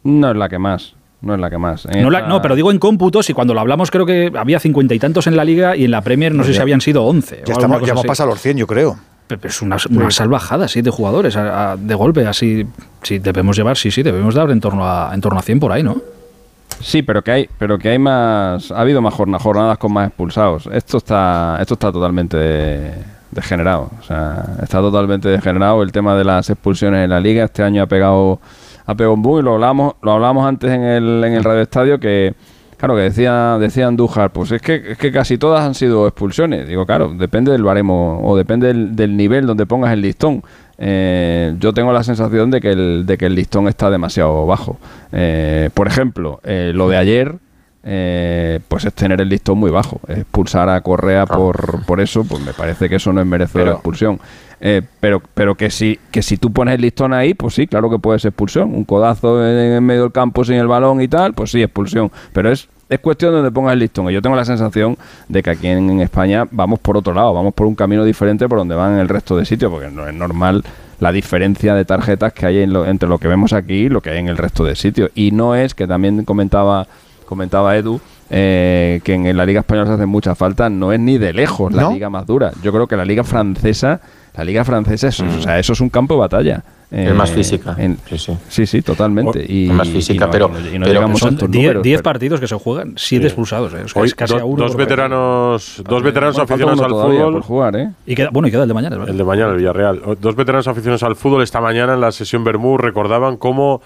No 0.03 0.29
es 0.31 0.35
la 0.35 0.49
que 0.49 0.59
más. 0.59 0.93
No 1.21 1.33
es 1.33 1.39
la 1.39 1.49
que 1.49 1.57
más. 1.57 1.85
En 1.85 2.03
No, 2.03 2.09
la- 2.11 2.27
no, 2.27 2.41
pero 2.41 2.55
digo 2.55 2.71
en 2.71 2.77
cómputos 2.79 3.29
y 3.29 3.33
cuando 3.33 3.53
lo 3.53 3.59
hablamos 3.59 3.89
creo 3.89 4.05
que 4.05 4.31
había 4.37 4.59
cincuenta 4.59 4.93
y 4.93 4.99
tantos 4.99 5.25
en 5.27 5.35
la 5.35 5.43
liga 5.43 5.75
y 5.75 5.85
en 5.85 5.91
la 5.91 6.01
Premier 6.01 6.33
no 6.33 6.43
sé 6.43 6.53
si 6.53 6.59
habían 6.59 6.79
sido 6.81 7.03
once. 7.05 7.41
Ya, 7.45 7.53
estamos, 7.53 7.81
ya 7.81 7.93
hemos 7.93 8.05
pasado 8.05 8.29
los 8.29 8.39
100, 8.41 8.57
yo 8.57 8.67
creo. 8.67 8.97
Pero 9.27 9.41
es 9.43 9.61
una, 9.61 9.75
una 9.89 10.09
salvajada, 10.11 10.67
siete 10.69 10.89
jugadores 10.89 11.35
a- 11.35 11.71
a- 11.71 11.75
de 11.77 11.95
golpe, 11.95 12.25
así. 12.25 12.65
Sí, 13.01 13.19
debemos 13.19 13.57
llevar, 13.57 13.75
sí, 13.75 13.91
sí, 13.91 14.01
debemos 14.03 14.35
dar 14.35 14.49
en 14.51 14.61
torno 14.61 14.87
a, 14.87 15.11
en 15.13 15.19
torno 15.19 15.39
a 15.39 15.41
100 15.41 15.59
por 15.59 15.71
ahí, 15.73 15.83
¿no? 15.83 15.97
Sí, 16.79 17.01
pero 17.01 17.23
que 17.23 17.31
hay, 17.31 17.49
pero 17.57 17.77
que 17.79 17.89
hay 17.89 17.99
más, 17.99 18.71
ha 18.71 18.79
habido 18.79 19.01
más 19.01 19.13
jorna- 19.13 19.39
jornadas 19.39 19.77
con 19.79 19.91
más 19.91 20.07
expulsados. 20.09 20.69
Esto 20.71 20.97
está, 20.97 21.57
esto 21.59 21.73
está 21.73 21.91
totalmente 21.91 22.37
de- 22.37 22.93
degenerado. 23.31 23.89
O 23.99 24.03
sea, 24.03 24.45
está 24.61 24.79
totalmente 24.79 25.27
degenerado 25.27 25.81
el 25.83 25.91
tema 25.91 26.15
de 26.15 26.23
las 26.23 26.49
expulsiones 26.49 27.03
en 27.03 27.09
la 27.09 27.19
liga. 27.19 27.43
Este 27.43 27.63
año 27.63 27.83
ha 27.83 27.87
pegado, 27.87 28.39
a 28.87 28.93
boom 28.93 29.39
y 29.39 29.43
lo 29.43 29.53
hablábamos, 29.53 29.95
lo 30.01 30.13
hablábamos 30.13 30.47
antes 30.47 30.71
en 30.71 30.81
el, 30.81 31.23
en 31.23 31.33
el 31.33 31.43
Radio 31.43 31.61
Estadio 31.61 31.99
que 31.99 32.33
Claro, 32.77 32.95
que 32.95 33.01
decía, 33.01 33.57
decía 33.59 33.87
Andújar, 33.87 34.31
pues 34.31 34.51
es 34.51 34.61
que, 34.61 34.91
es 34.91 34.99
que 34.99 35.11
casi 35.11 35.39
todas 35.39 35.65
han 35.65 35.73
sido 35.73 36.07
expulsiones. 36.07 36.67
Digo, 36.67 36.85
claro, 36.85 37.11
depende 37.17 37.51
del 37.51 37.63
baremo 37.63 38.21
o 38.23 38.37
depende 38.37 38.67
del, 38.67 38.95
del 38.95 39.17
nivel 39.17 39.47
donde 39.47 39.65
pongas 39.65 39.91
el 39.93 40.01
listón. 40.01 40.43
Eh, 40.77 41.55
yo 41.59 41.73
tengo 41.73 41.91
la 41.91 42.03
sensación 42.03 42.51
de 42.51 42.61
que 42.61 42.71
el, 42.71 43.05
de 43.07 43.17
que 43.17 43.25
el 43.25 43.33
listón 43.33 43.67
está 43.67 43.89
demasiado 43.89 44.45
bajo. 44.45 44.77
Eh, 45.11 45.71
por 45.73 45.87
ejemplo, 45.87 46.39
eh, 46.43 46.71
lo 46.75 46.87
de 46.87 46.97
ayer, 46.97 47.35
eh, 47.89 48.59
pues 48.67 48.83
es 48.83 48.93
tener 48.93 49.21
el 49.21 49.29
listón 49.29 49.57
muy 49.57 49.71
bajo. 49.71 50.01
Expulsar 50.09 50.67
a 50.69 50.81
Correa 50.81 51.25
por, 51.25 51.85
por 51.85 52.01
eso, 52.01 52.25
pues 52.25 52.43
me 52.43 52.51
parece 52.53 52.89
que 52.89 52.97
eso 52.97 53.13
no 53.13 53.21
es 53.21 53.27
merecedor 53.27 53.67
de 53.67 53.73
expulsión. 53.73 54.19
Eh, 54.59 54.81
pero 54.99 55.21
pero 55.35 55.55
que 55.55 55.69
si 55.69 55.99
que 56.11 56.21
si 56.23 56.35
tú 56.37 56.51
pones 56.51 56.75
el 56.75 56.81
listón 56.81 57.13
ahí, 57.13 57.33
pues 57.33 57.53
sí, 57.53 57.65
claro 57.67 57.89
que 57.89 57.97
puede 57.99 58.19
ser 58.19 58.29
expulsión. 58.29 58.73
Un 58.75 58.83
codazo 58.83 59.41
en, 59.47 59.55
en 59.75 59.83
medio 59.85 60.01
del 60.03 60.11
campo 60.11 60.43
sin 60.43 60.55
el 60.55 60.67
balón 60.67 61.01
y 61.01 61.07
tal, 61.07 61.33
pues 61.33 61.51
sí, 61.51 61.61
expulsión. 61.61 62.11
Pero 62.33 62.51
es, 62.51 62.67
es 62.89 62.99
cuestión 62.99 63.31
de 63.31 63.37
donde 63.37 63.51
pongas 63.51 63.73
el 63.73 63.79
listón. 63.79 64.09
Y 64.09 64.13
yo 64.13 64.21
tengo 64.21 64.35
la 64.35 64.43
sensación 64.45 64.97
de 65.29 65.41
que 65.43 65.51
aquí 65.51 65.67
en, 65.67 65.89
en 65.89 66.01
España 66.01 66.45
vamos 66.51 66.79
por 66.79 66.97
otro 66.97 67.13
lado, 67.13 67.33
vamos 67.33 67.53
por 67.53 67.67
un 67.67 67.75
camino 67.75 68.03
diferente 68.03 68.49
por 68.49 68.57
donde 68.57 68.75
van 68.75 68.97
el 68.99 69.07
resto 69.07 69.37
de 69.37 69.45
sitios, 69.45 69.71
porque 69.71 69.89
no 69.91 70.05
es 70.07 70.13
normal 70.13 70.63
la 70.99 71.11
diferencia 71.11 71.75
de 71.75 71.85
tarjetas 71.85 72.33
que 72.33 72.47
hay 72.47 72.57
en 72.63 72.73
lo- 72.73 72.85
entre 72.87 73.07
lo 73.07 73.19
que 73.19 73.27
vemos 73.27 73.53
aquí 73.53 73.75
y 73.85 73.89
lo 73.89 74.01
que 74.01 74.09
hay 74.09 74.17
en 74.17 74.27
el 74.27 74.37
resto 74.37 74.63
de 74.65 74.75
sitios. 74.75 75.11
Y 75.13 75.29
no 75.31 75.53
es, 75.55 75.75
que 75.75 75.85
también 75.85 76.25
comentaba, 76.25 76.87
comentaba 77.27 77.77
Edu, 77.77 77.99
eh, 78.31 78.99
que 79.03 79.13
en 79.13 79.37
la 79.37 79.45
Liga 79.45 79.59
Española 79.59 79.87
se 79.87 79.93
hacen 79.93 80.09
muchas 80.09 80.35
faltas, 80.37 80.71
no 80.71 80.91
es 80.91 80.99
ni 80.99 81.17
de 81.19 81.31
lejos 81.33 81.71
la 81.71 81.83
¿No? 81.83 81.91
liga 81.93 82.09
más 82.09 82.25
dura. 82.25 82.51
Yo 82.63 82.71
creo 82.73 82.87
que 82.87 82.97
la 82.97 83.05
Liga 83.05 83.23
Francesa, 83.23 84.01
la 84.35 84.43
Liga 84.43 84.63
Francesa, 84.65 85.07
es, 85.09 85.19
o 85.19 85.41
sea, 85.41 85.59
eso 85.59 85.73
es 85.73 85.81
un 85.81 85.89
campo 85.89 86.15
de 86.15 86.19
batalla. 86.21 86.63
Es 86.89 87.09
Eh, 87.09 87.13
más 87.13 87.29
física. 87.31 87.75
en- 87.77 87.97
Sí, 88.07 88.17
sí. 88.17 88.37
sí, 88.47 88.65
sí, 88.65 88.81
totalmente. 88.81 89.45
Y, 89.45 89.67
Es 89.67 89.73
más 89.73 89.89
física, 89.89 90.23
y 90.23 90.27
no- 90.27 90.31
pero- 90.31 90.47
y 90.47 90.51
no, 90.51 90.59
y 90.59 90.79
no 90.79 90.85
pero 90.85 90.93
llegamos 90.93 91.21
a 91.21 91.25
Son 91.25 91.33
estos 91.33 91.51
10 91.51 91.63
números, 91.65 91.83
10 91.83 91.97
pero- 91.97 92.03
partidos 92.03 92.39
que 92.39 92.47
se 92.47 92.55
juegan, 92.55 92.93
7 92.95 93.25
expulsados. 93.25 93.73
eh. 93.73 93.81
O 93.83 93.87
sea, 93.89 94.01
Hoy 94.01 94.07
es 94.07 94.15
casi 94.15 94.33
do- 94.35 94.39
a 94.39 94.45
uno. 94.45 94.63
dos 94.63 94.75
veteranos, 94.77 95.83
dos 95.85 96.01
veteranos 96.01 96.39
aficionados 96.39 96.79
al 96.81 96.89
fútbol. 96.91 97.33
por 97.33 97.41
jugar, 97.41 97.75
¿eh? 97.75 97.89
Y 98.05 98.15
queda, 98.15 98.29
bueno, 98.31 98.47
y 98.47 98.51
queda 98.51 98.61
el 98.61 98.67
de 98.69 98.73
mañana, 98.73 98.95
es 98.95 98.99
verdad. 98.99 99.11
El 99.11 99.17
de 99.17 99.23
mañana, 99.25 99.51
el 99.51 99.57
Villarreal. 99.57 100.01
Dos 100.21 100.35
veteranos 100.37 100.67
aficionados 100.69 101.03
al 101.03 101.17
fútbol 101.17 101.43
esta 101.43 101.59
mañana 101.59 101.93
en 101.95 101.99
la 101.99 102.11
sesión 102.13 102.45
Bermú 102.45 102.77
recordaban 102.77 103.35
cómo 103.35 103.81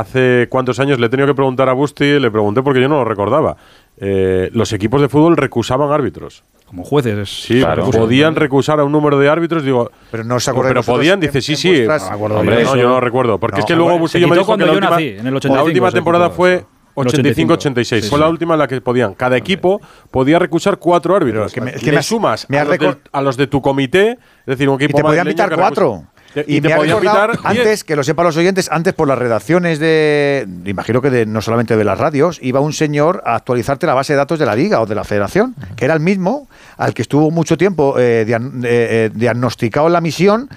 hace 0.00 0.46
cuántos 0.48 0.78
años 0.80 0.98
le 1.00 1.06
he 1.06 1.08
tenido 1.08 1.26
que 1.26 1.34
preguntar 1.34 1.68
a 1.68 1.72
Busti, 1.72 2.18
le 2.20 2.30
pregunté 2.30 2.62
porque 2.62 2.80
yo 2.80 2.88
no 2.88 2.96
lo 2.96 3.04
recordaba. 3.04 3.56
Eh, 3.98 4.50
los 4.52 4.72
equipos 4.72 5.00
de 5.00 5.08
fútbol 5.08 5.36
recusaban 5.36 5.90
árbitros. 5.90 6.44
Como 6.66 6.82
jueces. 6.84 7.28
Sí, 7.44 7.60
Claro. 7.60 7.90
podían 7.90 8.34
recusar 8.34 8.80
a 8.80 8.84
un 8.84 8.92
número 8.92 9.18
de 9.18 9.28
árbitros, 9.28 9.62
digo. 9.62 9.90
Pero 10.10 10.24
no 10.24 10.34
"Oh, 10.34 10.38
acordáis 10.38 10.74
Pero 10.74 10.82
podían, 10.82 11.20
dice, 11.20 11.40
sí, 11.40 11.54
sí. 11.56 11.84
vuestras- 11.86 12.10
No, 12.18 12.24
hombre, 12.26 12.64
no, 12.64 12.76
yo 12.76 12.88
no 12.88 13.00
recuerdo. 13.00 13.38
Porque 13.38 13.56
No, 13.56 13.60
es 13.60 13.66
que 13.66 13.74
luego 13.76 13.92
se 13.94 13.98
Bustillo 14.00 14.28
me 14.28 14.34
dijo 14.34 14.44
que 14.44 14.46
cuando 14.46 14.66
la 14.66 14.72
yo 14.72 14.76
última, 14.78 14.90
nací, 14.90 15.08
en 15.08 15.26
el 15.26 15.32
la 15.32 15.36
85 15.38 15.64
última 15.66 15.90
se 15.90 15.94
temporada 15.94 16.30
fue 16.30 16.54
eso. 16.56 16.66
En 16.96 17.02
el 17.02 17.08
85-86. 17.08 18.04
sí, 18.04 18.08
Fue 18.08 18.16
sí. 18.18 18.22
la 18.22 18.28
última 18.30 18.54
en 18.54 18.58
la 18.58 18.66
que 18.66 18.80
podían. 18.80 19.12
Cada 19.14 19.36
equipo 19.36 19.80
podía 20.10 20.38
recusar 20.38 20.78
cuatro 20.78 21.14
árbitros. 21.14 21.52
que 21.52 21.60
me- 21.60 21.70
es 21.72 21.80
que 21.80 21.86
Le 21.86 21.92
me 21.92 21.98
has- 21.98 22.06
sumas 22.06 22.46
me 22.48 22.58
a, 22.58 22.64
los 22.64 22.74
recor- 22.78 22.98
a 23.12 23.20
los 23.22 23.36
de 23.36 23.46
tu 23.46 23.60
comité, 23.62 24.12
es 24.12 24.46
decir, 24.46 24.68
un 24.68 24.80
Y 24.80 24.84
equipo 24.84 24.96
te 24.98 25.02
podían 25.04 25.26
recusa- 25.26 25.54
cuatro. 25.54 26.04
Y, 26.46 26.56
y 26.56 26.60
te 26.60 26.68
me 26.68 26.74
ha 26.74 26.76
podían 26.76 27.00
pitar 27.00 27.38
antes, 27.44 27.84
que 27.84 27.96
lo 27.96 28.04
sepan 28.04 28.26
los 28.26 28.36
oyentes, 28.36 28.68
antes 28.70 28.94
por 28.94 29.08
las 29.08 29.18
redacciones 29.18 29.78
de, 29.78 30.46
imagino 30.64 31.00
que 31.00 31.10
de, 31.10 31.26
no 31.26 31.40
solamente 31.40 31.76
de 31.76 31.84
las 31.84 31.98
radios, 31.98 32.38
iba 32.42 32.60
un 32.60 32.72
señor 32.72 33.22
a 33.24 33.36
actualizarte 33.36 33.86
la 33.86 33.94
base 33.94 34.12
de 34.12 34.18
datos 34.18 34.38
de 34.38 34.46
la 34.46 34.54
liga 34.54 34.80
o 34.80 34.86
de 34.86 34.94
la 34.94 35.04
federación, 35.04 35.54
que 35.76 35.84
era 35.84 35.94
el 35.94 36.00
mismo 36.00 36.48
al 36.76 36.94
que 36.94 37.02
estuvo 37.02 37.30
mucho 37.30 37.56
tiempo 37.56 37.98
eh, 37.98 38.26
eh, 38.28 38.36
eh, 38.64 39.10
diagnosticado 39.14 39.86
en 39.86 39.92
la 39.92 40.00
misión 40.00 40.48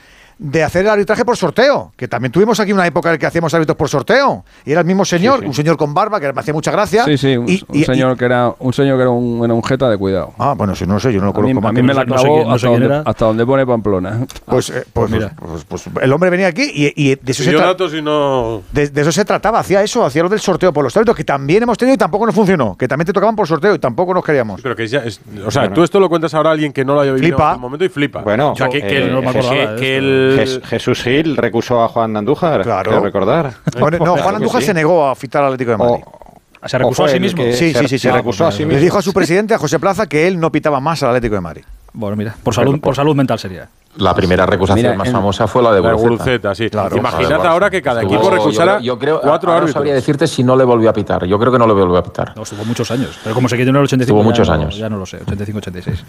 de 0.41 0.63
hacer 0.63 0.85
el 0.85 0.89
arbitraje 0.91 1.25
por 1.25 1.35
sorteo, 1.35 1.91
que 1.97 2.07
también 2.07 2.31
tuvimos 2.31 2.57
aquí 2.61 2.71
una 2.71 2.87
época 2.87 3.09
en 3.09 3.15
la 3.15 3.17
que 3.19 3.25
hacíamos 3.25 3.53
árbitros 3.53 3.75
por 3.75 3.89
sorteo, 3.89 4.45
y 4.65 4.71
era 4.71 4.79
el 4.79 4.87
mismo 4.87 5.03
señor, 5.03 5.43
un 5.43 5.53
señor 5.53 5.75
con 5.75 5.93
barba 5.93 6.17
que 6.19 6.31
me 6.31 6.39
hacía 6.39 6.53
mucha 6.53 6.71
gracia. 6.71 7.03
Sí, 7.03 7.17
sí, 7.17 7.35
un, 7.35 7.49
y- 7.49 7.61
un 7.67 7.77
y- 7.77 7.83
señor 7.83 8.17
que 8.17 8.23
era 8.23 8.53
un 8.57 8.71
señor 8.71 8.95
que 8.97 9.01
era 9.01 9.09
un, 9.11 9.43
era 9.43 9.53
un 9.53 9.61
jeta 9.61 9.89
de 9.89 9.97
cuidado. 9.97 10.31
Ah, 10.39 10.53
bueno, 10.57 10.75
si 10.75 10.85
no 10.87 10.93
lo 10.93 10.99
sé, 11.01 11.11
yo 11.11 11.19
no 11.19 11.25
lo 11.27 11.31
A 11.31 11.33
mí, 11.41 11.53
conozco 11.53 11.59
a 11.59 11.61
más 11.61 11.73
mí 11.73 11.81
me 11.81 11.93
la 11.93 12.01
sé- 12.03 12.07
no 12.07 12.17
sé 12.17 12.23
clavó 12.23 12.51
hasta, 12.51 12.67
donde, 12.69 12.85
era. 12.85 13.03
hasta 13.05 13.25
donde 13.25 13.45
pone 13.45 13.65
Pamplona. 13.65 14.25
Pues, 14.45 14.69
eh, 14.69 14.85
pues, 14.93 15.11
mira. 15.11 15.33
pues- 15.37 15.65
pues 15.65 15.83
el 16.01 16.13
hombre 16.13 16.29
venía 16.29 16.47
aquí 16.47 16.63
y, 16.73 16.93
y 16.95 17.15
de 17.15 17.31
eso 17.33 17.43
se 17.43 17.49
Pidió 17.49 17.59
tra- 17.61 17.65
datos 17.65 17.93
y 17.93 18.01
no. 18.01 18.61
De, 18.71 18.87
de 18.87 19.01
eso 19.01 19.11
se 19.11 19.25
trataba, 19.25 19.59
hacía 19.59 19.83
eso, 19.83 20.05
hacía 20.05 20.23
lo 20.23 20.29
del 20.29 20.39
sorteo 20.39 20.71
por 20.71 20.85
los 20.85 20.95
árbitros, 20.95 21.17
que 21.17 21.25
también 21.25 21.63
hemos 21.63 21.77
tenido 21.77 21.95
y 21.95 21.97
tampoco 21.97 22.25
nos 22.25 22.33
funcionó, 22.33 22.77
que 22.77 22.87
también 22.87 23.05
te 23.07 23.11
tocaban 23.11 23.35
por 23.35 23.45
sorteo 23.45 23.75
y 23.75 23.79
tampoco 23.79 24.13
nos 24.13 24.23
queríamos. 24.23 24.61
Pero 24.61 24.73
que 24.73 24.87
ya 24.87 24.99
es- 24.99 25.19
o 25.45 25.51
sea, 25.51 25.69
tú 25.73 25.83
esto 25.83 25.99
lo 25.99 26.07
cuentas 26.07 26.33
ahora 26.33 26.51
a 26.51 26.53
alguien 26.53 26.71
que 26.71 26.85
no 26.85 26.93
lo 26.95 27.01
haya 27.01 27.11
vivido 27.11 27.35
Flipa. 27.35 27.49
en 27.49 27.55
el 27.55 27.59
momento 27.61 27.83
y 27.83 27.89
flipa. 27.89 28.21
Bueno, 28.21 28.53
o 28.53 28.55
sea, 28.55 28.69
que, 28.69 28.79
que 28.79 28.87
eh, 29.05 29.75
que- 29.77 29.97
el- 29.97 30.28
Jes- 30.37 30.61
Jesús 30.65 31.01
Gil 31.03 31.37
recusó 31.37 31.83
a 31.83 31.87
Juan 31.87 32.15
Andújar, 32.17 32.61
Claro. 32.63 32.89
quiero 32.91 33.03
recordar. 33.05 33.53
No, 33.99 34.17
Juan 34.17 34.35
Andújar 34.35 34.61
sí. 34.61 34.67
se 34.67 34.73
negó 34.73 35.07
a 35.07 35.15
fitar 35.15 35.41
al 35.43 35.53
Atlético 35.53 35.71
de 35.71 35.77
Madrid. 35.77 36.03
O- 36.05 36.67
Se 36.67 36.77
recusó 36.77 37.05
a 37.05 37.07
sí 37.09 37.19
mismo. 37.21 37.41
Sí, 37.43 37.53
sí, 37.53 37.73
sí, 37.73 37.87
se 37.87 37.99
sí. 37.99 38.09
recusó 38.09 38.45
a 38.45 38.51
sí 38.51 38.59
Le 38.59 38.65
mismo. 38.65 38.81
dijo 38.81 38.97
a 38.97 39.01
su 39.01 39.13
presidente, 39.13 39.53
a 39.53 39.57
José 39.57 39.79
Plaza, 39.79 40.07
que 40.07 40.27
él 40.27 40.39
no 40.39 40.51
pitaba 40.51 40.79
más 40.81 41.01
al 41.03 41.09
Atlético 41.09 41.35
de 41.35 41.41
Madrid. 41.41 41.63
Bueno, 41.93 42.15
mira, 42.17 42.35
por 42.43 42.53
salud, 42.53 42.79
por 42.81 42.95
salud 42.95 43.15
mental 43.15 43.39
sería. 43.39 43.67
La 43.95 44.13
primera 44.13 44.45
recusación 44.45 44.83
Mira, 44.85 44.95
más 44.97 45.07
en- 45.07 45.13
famosa 45.13 45.47
fue 45.47 45.63
la 45.63 45.71
de 45.73 45.81
la 45.81 45.89
de 45.89 45.95
Guruceta. 45.95 46.53
Sí. 46.53 46.69
Claro. 46.69 46.95
Imaginad 46.95 47.43
ahora 47.47 47.69
que 47.71 47.81
cada 47.81 48.01
Estuvo- 48.01 48.15
equipo 48.17 48.29
recusara 48.29 48.77
yo, 48.77 48.83
yo 48.85 48.99
creo, 48.99 49.19
cuatro 49.21 49.49
ahora 49.49 49.61
no 49.61 49.63
árbitros. 49.63 49.73
sabría 49.73 49.93
decirte 49.95 50.27
si 50.27 50.43
no 50.43 50.55
le 50.55 50.63
volvió 50.63 50.89
a 50.89 50.93
pitar. 50.93 51.25
Yo 51.25 51.39
creo 51.39 51.51
que 51.51 51.57
no 51.57 51.65
le 51.65 51.73
volvió 51.73 51.97
a 51.97 52.03
pitar. 52.03 52.33
No, 52.35 52.43
estuvo 52.43 52.63
muchos 52.65 52.91
años. 52.91 53.17
Pero 53.23 53.33
como 53.33 53.49
se 53.49 53.57
quedó 53.57 53.69
en 53.71 53.77
el 53.77 53.83
85. 53.83 54.19
Estuvo 54.19 54.19
ya 54.21 54.23
muchos 54.29 54.47
no- 54.47 54.53
años. 54.53 54.77
Ya 54.77 54.89
no 54.89 54.97
lo 54.97 55.05
sé, 55.07 55.17
85-86. 55.25 56.03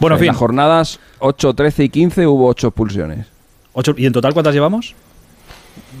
Bueno, 0.00 0.14
en 0.16 0.18
en 0.18 0.20
fin. 0.20 0.28
las 0.28 0.36
jornadas 0.36 0.98
8, 1.18 1.52
13 1.52 1.84
y 1.84 1.88
15 1.90 2.26
hubo 2.26 2.46
8 2.48 2.68
expulsiones. 2.68 3.26
Ocho- 3.76 3.94
¿Y 3.96 4.06
en 4.06 4.12
total 4.12 4.32
cuántas 4.34 4.52
llevamos? 4.54 4.94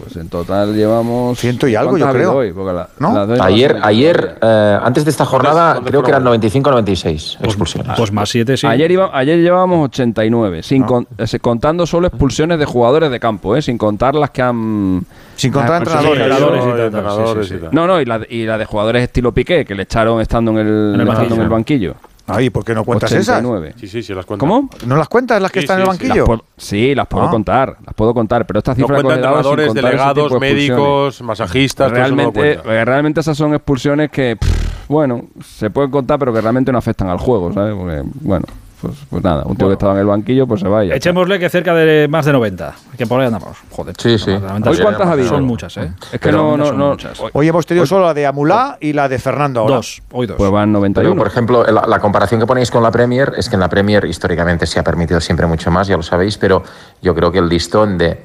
Pues 0.02 0.14
en 0.16 0.28
total 0.28 0.74
llevamos. 0.74 1.38
Ciento 1.38 1.66
y 1.66 1.74
algo, 1.74 1.92
¿cuántas 1.92 2.08
yo 2.12 2.14
creo. 2.14 2.34
hoy? 2.34 2.52
La- 2.74 2.88
¿No? 2.98 3.18
Ayer, 3.42 3.78
ayer 3.82 4.38
eh, 4.42 4.78
antes 4.82 5.04
de 5.06 5.10
esta 5.10 5.24
jornada, 5.24 5.74
¿dónde 5.74 5.88
creo 5.90 6.02
que 6.02 6.10
eran 6.10 6.22
fueron? 6.22 6.40
95-96 6.40 7.38
expulsiones. 7.42 7.92
Pues 7.96 8.12
más 8.12 8.28
7, 8.28 8.56
sí. 8.58 8.66
Ayer, 8.66 8.90
iba, 8.90 9.10
ayer 9.16 9.38
llevábamos 9.40 9.86
89, 9.88 10.62
sin 10.62 10.82
con- 10.82 11.06
eh, 11.16 11.38
contando 11.40 11.86
solo 11.86 12.08
expulsiones 12.08 12.58
de 12.58 12.66
jugadores 12.66 13.10
de 13.10 13.18
campo, 13.20 13.56
¿eh? 13.56 13.62
sin 13.62 13.78
contar 13.78 14.14
las 14.14 14.30
que 14.30 14.42
han. 14.42 15.02
Sin 15.34 15.50
contar 15.52 15.72
Ah, 15.74 15.78
entrenadores. 15.78 16.20
entrenadores 16.22 16.62
y 16.62 16.66
tal, 16.68 16.76
tal, 16.76 16.86
entrenadores 16.86 17.46
sí, 17.46 17.52
sí, 17.54 17.58
y 17.58 17.62
tal. 17.64 17.70
No, 17.74 17.86
no, 17.86 18.00
y 18.00 18.04
la, 18.04 18.18
de- 18.18 18.26
y 18.30 18.44
la 18.44 18.58
de 18.58 18.64
jugadores 18.66 19.02
estilo 19.02 19.32
Piqué, 19.32 19.64
que 19.64 19.74
le 19.74 19.82
echaron 19.84 20.20
estando 20.20 20.50
en 20.52 20.58
el, 20.58 20.94
En 20.94 21.00
el 21.00 21.08
estando 21.08 21.34
en 21.36 21.40
el 21.42 21.48
banquillo. 21.48 21.94
Ay, 22.28 22.50
¿por 22.50 22.64
qué 22.64 22.74
no 22.74 22.84
cuentas 22.84 23.12
esas? 23.12 23.36
89. 23.38 23.74
Sí, 23.78 23.86
sí, 23.88 24.02
sí, 24.02 24.12
las 24.14 24.26
cuentas. 24.26 24.48
¿Cómo? 24.48 24.68
¿No 24.86 24.96
las 24.96 25.08
cuentas 25.08 25.40
las 25.40 25.50
que 25.52 25.60
Sí, 25.60 25.64
están 25.64 25.80
en 25.80 25.86
el 25.88 25.92
sí, 25.92 25.98
sí. 25.98 26.08
Las 26.08 26.16
banquillo? 26.18 26.44
sí, 26.56 26.94
las 26.94 27.06
puedo 27.06 27.26
Ah. 27.26 27.30
contar, 27.30 27.76
las 27.86 27.94
puedo 27.94 28.12
contar, 28.14 28.46
pero 28.46 28.58
esta 28.58 28.72
No 28.72 28.76
cifra 28.76 29.02
cuenta 29.02 29.14
que 29.14 29.14
os 29.14 29.18
he 29.18 29.22
dado 29.22 29.38
es 29.38 29.46
sin 29.46 29.50
entrenadores, 29.52 29.66
contar 29.68 29.84
ese 29.84 29.96
delegados, 29.96 30.32
de 30.32 30.38
médicos, 30.40 31.22
masajistas, 31.22 31.88
todo 31.92 32.00
eso 32.02 32.14
no 32.16 32.22
lo 32.24 32.32
realmente, 32.32 32.60
eh, 32.74 32.84
realmente 32.84 33.20
esas 33.20 33.36
son 33.36 33.54
expulsiones 33.54 34.10
que, 34.10 34.36
pff, 34.36 34.88
bueno, 34.88 35.24
se 35.44 35.70
pueden 35.70 35.90
contar, 35.90 36.18
pero 36.18 36.32
que 36.32 36.40
realmente 36.40 36.72
no 36.72 36.78
afectan 36.78 37.08
al 37.08 37.18
juego, 37.18 37.52
¿sabes? 37.52 37.74
Porque, 37.74 38.02
bueno, 38.22 38.44
pues, 38.86 38.98
pues 39.10 39.24
nada, 39.24 39.44
un 39.44 39.56
tío 39.56 39.66
que 39.68 39.74
estaba 39.74 39.94
en 39.94 40.00
el 40.00 40.06
banquillo, 40.06 40.46
pues 40.46 40.60
se 40.60 40.68
va 40.68 40.84
y. 40.84 40.92
Echémosle 40.92 41.38
que 41.38 41.48
cerca 41.48 41.74
de 41.74 42.08
más 42.08 42.24
de 42.24 42.32
90. 42.32 42.74
Que 42.96 43.06
por 43.06 43.20
ahí 43.20 43.26
andamos. 43.26 43.56
Joder. 43.70 43.94
Sí, 43.98 44.18
sí. 44.18 44.30
más 44.30 44.42
de 44.42 44.48
90. 44.48 44.70
¿Hoy 44.70 44.78
cuántas 44.78 45.06
ha 45.06 45.12
habido? 45.12 45.28
Son 45.28 45.44
muchas, 45.44 45.76
¿eh? 45.76 45.92
Es 46.12 46.20
que 46.20 46.32
no, 46.32 46.56
no, 46.56 46.72
no. 46.72 46.90
muchas. 46.90 47.20
Hoy 47.32 47.48
hemos 47.48 47.66
tenido 47.66 47.86
solo 47.86 48.06
la 48.06 48.14
de 48.14 48.26
Amulá 48.26 48.78
y 48.80 48.92
la 48.92 49.08
de 49.08 49.18
Fernando 49.18 49.60
ahora. 49.60 49.76
Dos. 49.76 50.02
Hoy 50.12 50.26
dos. 50.26 50.36
Pues 50.36 50.50
van 50.50 50.70
Pero, 50.70 50.80
91. 50.80 51.16
por 51.16 51.26
ejemplo, 51.26 51.64
la, 51.64 51.84
la 51.86 51.98
comparación 52.00 52.40
que 52.40 52.46
ponéis 52.46 52.70
con 52.70 52.82
la 52.82 52.90
Premier 52.90 53.32
es 53.36 53.48
que 53.48 53.56
en 53.56 53.60
la 53.60 53.68
Premier 53.68 54.04
históricamente 54.04 54.66
se 54.66 54.78
ha 54.78 54.84
permitido 54.84 55.20
siempre 55.20 55.46
mucho 55.46 55.70
más, 55.70 55.86
ya 55.86 55.96
lo 55.96 56.02
sabéis, 56.02 56.38
pero 56.38 56.62
yo 57.02 57.14
creo 57.14 57.30
que 57.32 57.38
el 57.38 57.48
listón 57.48 57.98
de 57.98 58.22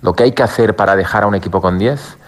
lo 0.00 0.14
que 0.14 0.24
hay 0.24 0.32
que 0.32 0.42
hacer 0.42 0.76
para 0.76 0.96
dejar 0.96 1.24
a 1.24 1.26
un 1.26 1.34
equipo 1.34 1.60
con 1.60 1.78
10 1.78 2.18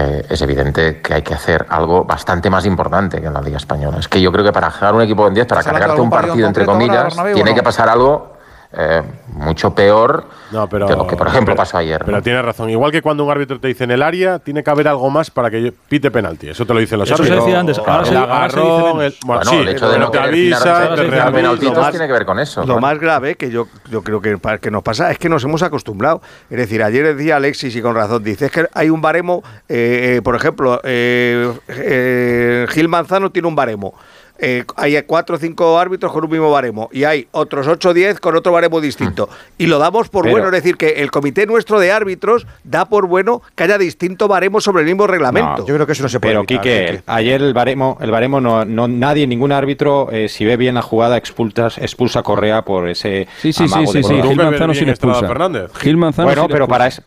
eh, 0.00 0.24
es 0.28 0.40
evidente 0.42 1.00
que 1.00 1.14
hay 1.14 1.22
que 1.22 1.34
hacer 1.34 1.66
algo 1.68 2.04
bastante 2.04 2.48
más 2.48 2.64
importante 2.64 3.20
que 3.20 3.26
en 3.26 3.34
la 3.34 3.42
Liga 3.42 3.56
Española. 3.56 3.98
Es 3.98 4.06
que 4.06 4.20
yo 4.20 4.30
creo 4.30 4.44
que 4.44 4.52
para 4.52 4.68
dejar 4.68 4.94
un 4.94 5.02
equipo 5.02 5.24
con 5.24 5.34
10, 5.34 5.46
para 5.48 5.60
¿Estás 5.60 5.74
hablando 5.74 5.88
cargarte 5.88 6.02
un 6.02 6.10
partido 6.10 6.28
partido, 6.28 6.46
en 6.46 6.50
entre 6.50 6.66
comillas, 6.66 7.16
tiene 7.34 7.52
que 7.52 7.64
pasar 7.64 7.88
algo 7.88 8.37
eh, 8.72 9.02
mucho 9.28 9.74
peor 9.74 10.24
No, 10.50 10.68
pero, 10.68 10.86
de 10.86 10.94
lo 10.96 11.06
que, 11.06 11.16
por 11.16 11.26
ejemplo, 11.26 11.54
pero- 11.54 11.56
pasó 11.56 11.78
ayer. 11.78 12.02
Pero 12.04 12.18
¿no? 12.18 12.22
tienes 12.22 12.44
razón. 12.44 12.68
Igual 12.68 12.92
que 12.92 13.00
cuando 13.00 13.24
un 13.24 13.30
árbitro 13.30 13.58
te 13.58 13.68
dice 13.68 13.84
en 13.84 13.92
el 13.92 14.02
área, 14.02 14.38
tiene 14.38 14.62
que 14.62 14.70
haber 14.70 14.88
algo 14.88 15.08
más 15.08 15.30
para 15.30 15.50
que 15.50 15.62
yo- 15.62 15.70
pite 15.88 16.10
penalti. 16.10 16.50
Eso 16.50 16.66
te 16.66 16.74
lo 16.74 16.80
dicen 16.80 16.98
los 16.98 17.08
Eso 17.08 17.16
se 17.16 17.22
árbitros. 17.24 17.44
decía 17.46 17.60
antes, 17.60 17.78
ahora 17.78 18.08
el 18.08 18.16
agarrón, 18.16 19.02
el, 19.02 19.14
bueno, 19.24 19.42
Bueno, 19.44 19.44
sí, 19.50 19.56
el 19.56 19.68
hecho 19.68 19.88
de 19.90 19.98
no 19.98 20.10
te 20.10 20.18
querer 20.18 20.28
avisa, 20.28 20.94
penaltitos 21.32 21.74
lo 21.76 21.80
más- 21.80 21.90
tiene 21.92 22.06
que 22.06 22.12
ver 22.12 22.26
con 22.26 22.38
eso. 22.38 22.64
Lo 22.66 22.78
más 22.78 22.98
grave 22.98 23.36
que 23.36 23.50
yo, 23.50 23.68
yo 23.90 24.02
creo 24.02 24.20
que, 24.20 24.38
que 24.60 24.70
nos 24.70 24.82
pasa 24.82 25.10
es 25.10 25.18
que 25.18 25.28
nos 25.30 25.42
hemos 25.44 25.62
acostumbrado. 25.62 26.20
Es 26.50 26.58
decir, 26.58 26.82
ayer 26.82 27.16
decía 27.16 27.36
Alexis 27.36 27.74
y 27.74 27.80
con 27.80 27.94
razón, 27.94 28.22
dice, 28.22 28.46
es 28.46 28.52
que 28.52 28.66
hay 28.74 28.90
un 28.90 29.00
baremo, 29.00 29.42
eh, 29.68 30.16
eh, 30.16 30.22
por 30.22 30.36
ejemplo, 30.36 30.80
eh, 30.84 31.52
eh, 31.68 32.66
Gil 32.70 32.88
Manzano 32.88 33.30
tiene 33.30 33.48
un 33.48 33.56
baremo. 33.56 33.94
Eh, 34.38 34.64
hay 34.76 35.00
cuatro 35.02 35.36
o 35.36 35.38
cinco 35.38 35.78
árbitros 35.78 36.12
con 36.12 36.24
un 36.24 36.30
mismo 36.30 36.50
baremo 36.50 36.88
y 36.92 37.04
hay 37.04 37.26
otros 37.32 37.66
8 37.66 37.88
o 37.90 37.94
10 37.94 38.20
con 38.20 38.36
otro 38.36 38.52
baremo 38.52 38.80
distinto. 38.80 39.28
Y 39.58 39.66
lo 39.66 39.78
damos 39.78 40.08
por 40.08 40.22
Pero- 40.22 40.32
bueno, 40.34 40.46
es 40.48 40.52
decir, 40.52 40.76
que 40.76 41.02
el 41.02 41.10
comité 41.10 41.46
nuestro 41.46 41.80
de 41.80 41.90
árbitros 41.92 42.46
da 42.64 42.84
por 42.86 43.06
bueno 43.06 43.42
que 43.54 43.64
haya 43.64 43.78
distinto 43.78 44.28
baremo 44.28 44.60
sobre 44.60 44.82
el 44.82 44.86
mismo 44.88 45.06
reglamento. 45.06 45.58
No, 45.58 45.66
Yo 45.66 45.74
creo 45.74 45.86
que 45.86 45.92
eso 45.92 46.02
no 46.02 46.08
se 46.08 46.20
puede 46.20 46.32
Pero 46.34 46.40
evitar, 46.40 46.62
Quique, 46.62 46.86
Quique. 46.98 47.02
ayer 47.06 47.42
el 47.42 47.52
baremo, 47.54 47.98
el 48.00 48.10
baremo 48.10 48.40
no, 48.40 48.64
no 48.64 48.86
nadie, 48.88 49.26
ningún 49.26 49.52
árbitro, 49.52 50.08
eh, 50.12 50.28
si 50.28 50.44
ve 50.44 50.56
bien 50.56 50.74
la 50.76 50.82
jugada, 50.82 51.16
expulsa, 51.16 51.66
expulsa 51.78 52.20
a 52.20 52.22
Correa 52.22 52.62
por 52.62 52.88
ese 52.88 53.26
Sí, 53.40 53.52
sí, 53.52 53.66
sí, 53.68 53.74
amago 53.74 53.92
sí, 53.92 53.98
de 53.98 54.02
sí. 54.04 54.08
color. 54.10 54.22
Tú 54.22 54.28
Gil 54.28 54.36
Manzano 54.38 54.72
Estrada 54.72 54.92
expulsa. 54.92 55.26
Fernández. 55.28 55.70
Gil 55.80 55.96
Manzano 55.96 56.26
Bueno, 56.28 56.48
pero 56.48 56.68
para 56.68 56.86
eso, 56.86 57.02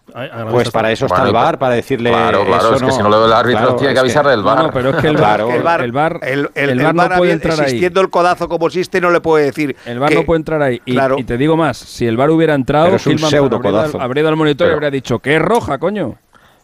pues 0.52 0.70
para 0.72 0.92
eso 0.92 1.06
está 1.06 1.18
Bueno, 1.20 1.28
el 1.30 1.34
pues- 1.34 1.44
VAR, 1.44 1.60
para 1.60 1.76
decirle 1.76 2.10
Claro, 2.10 2.46
claro, 2.46 2.62
eso 2.68 2.76
es 2.76 2.84
que 2.84 2.92
si 2.92 3.02
no 3.02 3.10
lo 3.10 3.20
ve 3.22 3.26
el 3.28 3.34
árbitro, 3.34 3.62
Claro, 3.62 3.76
tiene 3.78 3.94
que 3.94 4.00
avisarle 4.00 4.32
del 4.32 4.44
VAR. 4.44 4.58
no, 4.64 4.72
pero 4.72 4.90
es 4.90 4.96
que 4.98 5.08
el 5.08 5.16
Claro, 5.16 5.48
VAR, 5.48 5.80
el 5.82 5.86
el 5.86 5.92
VAR, 5.92 6.20
el, 6.24 6.50
VAR, 6.94 7.21
puede 7.22 7.32
entrar 7.34 7.54
ahí. 7.60 7.66
existiendo 7.66 8.02
el 8.02 8.10
codazo 8.10 8.48
como 8.50 8.68
existe, 8.68 9.00
no 9.02 9.12
le 9.12 9.22
puede 9.22 9.46
decir. 9.46 9.76
El 9.86 10.00
que- 10.06 10.16
no 10.16 10.26
puede 10.26 10.38
entrar 10.40 10.62
ahí. 10.62 10.82
Y, 10.86 10.94
Claro. 10.94 11.16
y 11.18 11.24
te 11.24 11.38
digo 11.38 11.56
más, 11.58 11.78
si 11.78 12.06
el 12.06 12.18
VAR 12.18 12.30
hubiera 12.30 12.54
entrado, 12.56 12.86
Pero 12.86 12.96
es 12.98 13.06
un 13.08 13.14
Gil 13.14 13.22
Manzano 13.22 13.44
pseudo 13.44 13.56
habría 13.58 13.72
dado- 13.72 13.92
codazo. 13.92 14.02
habría 14.02 14.24
dado 14.24 14.32
el 14.34 14.38
monitor 14.38 14.66
y 14.66 14.68
Pero- 14.68 14.76
habría 14.76 14.92
dicho 14.92 15.20
que 15.20 15.36
es 15.36 15.42
roja, 15.42 15.78
coño. 15.78 16.16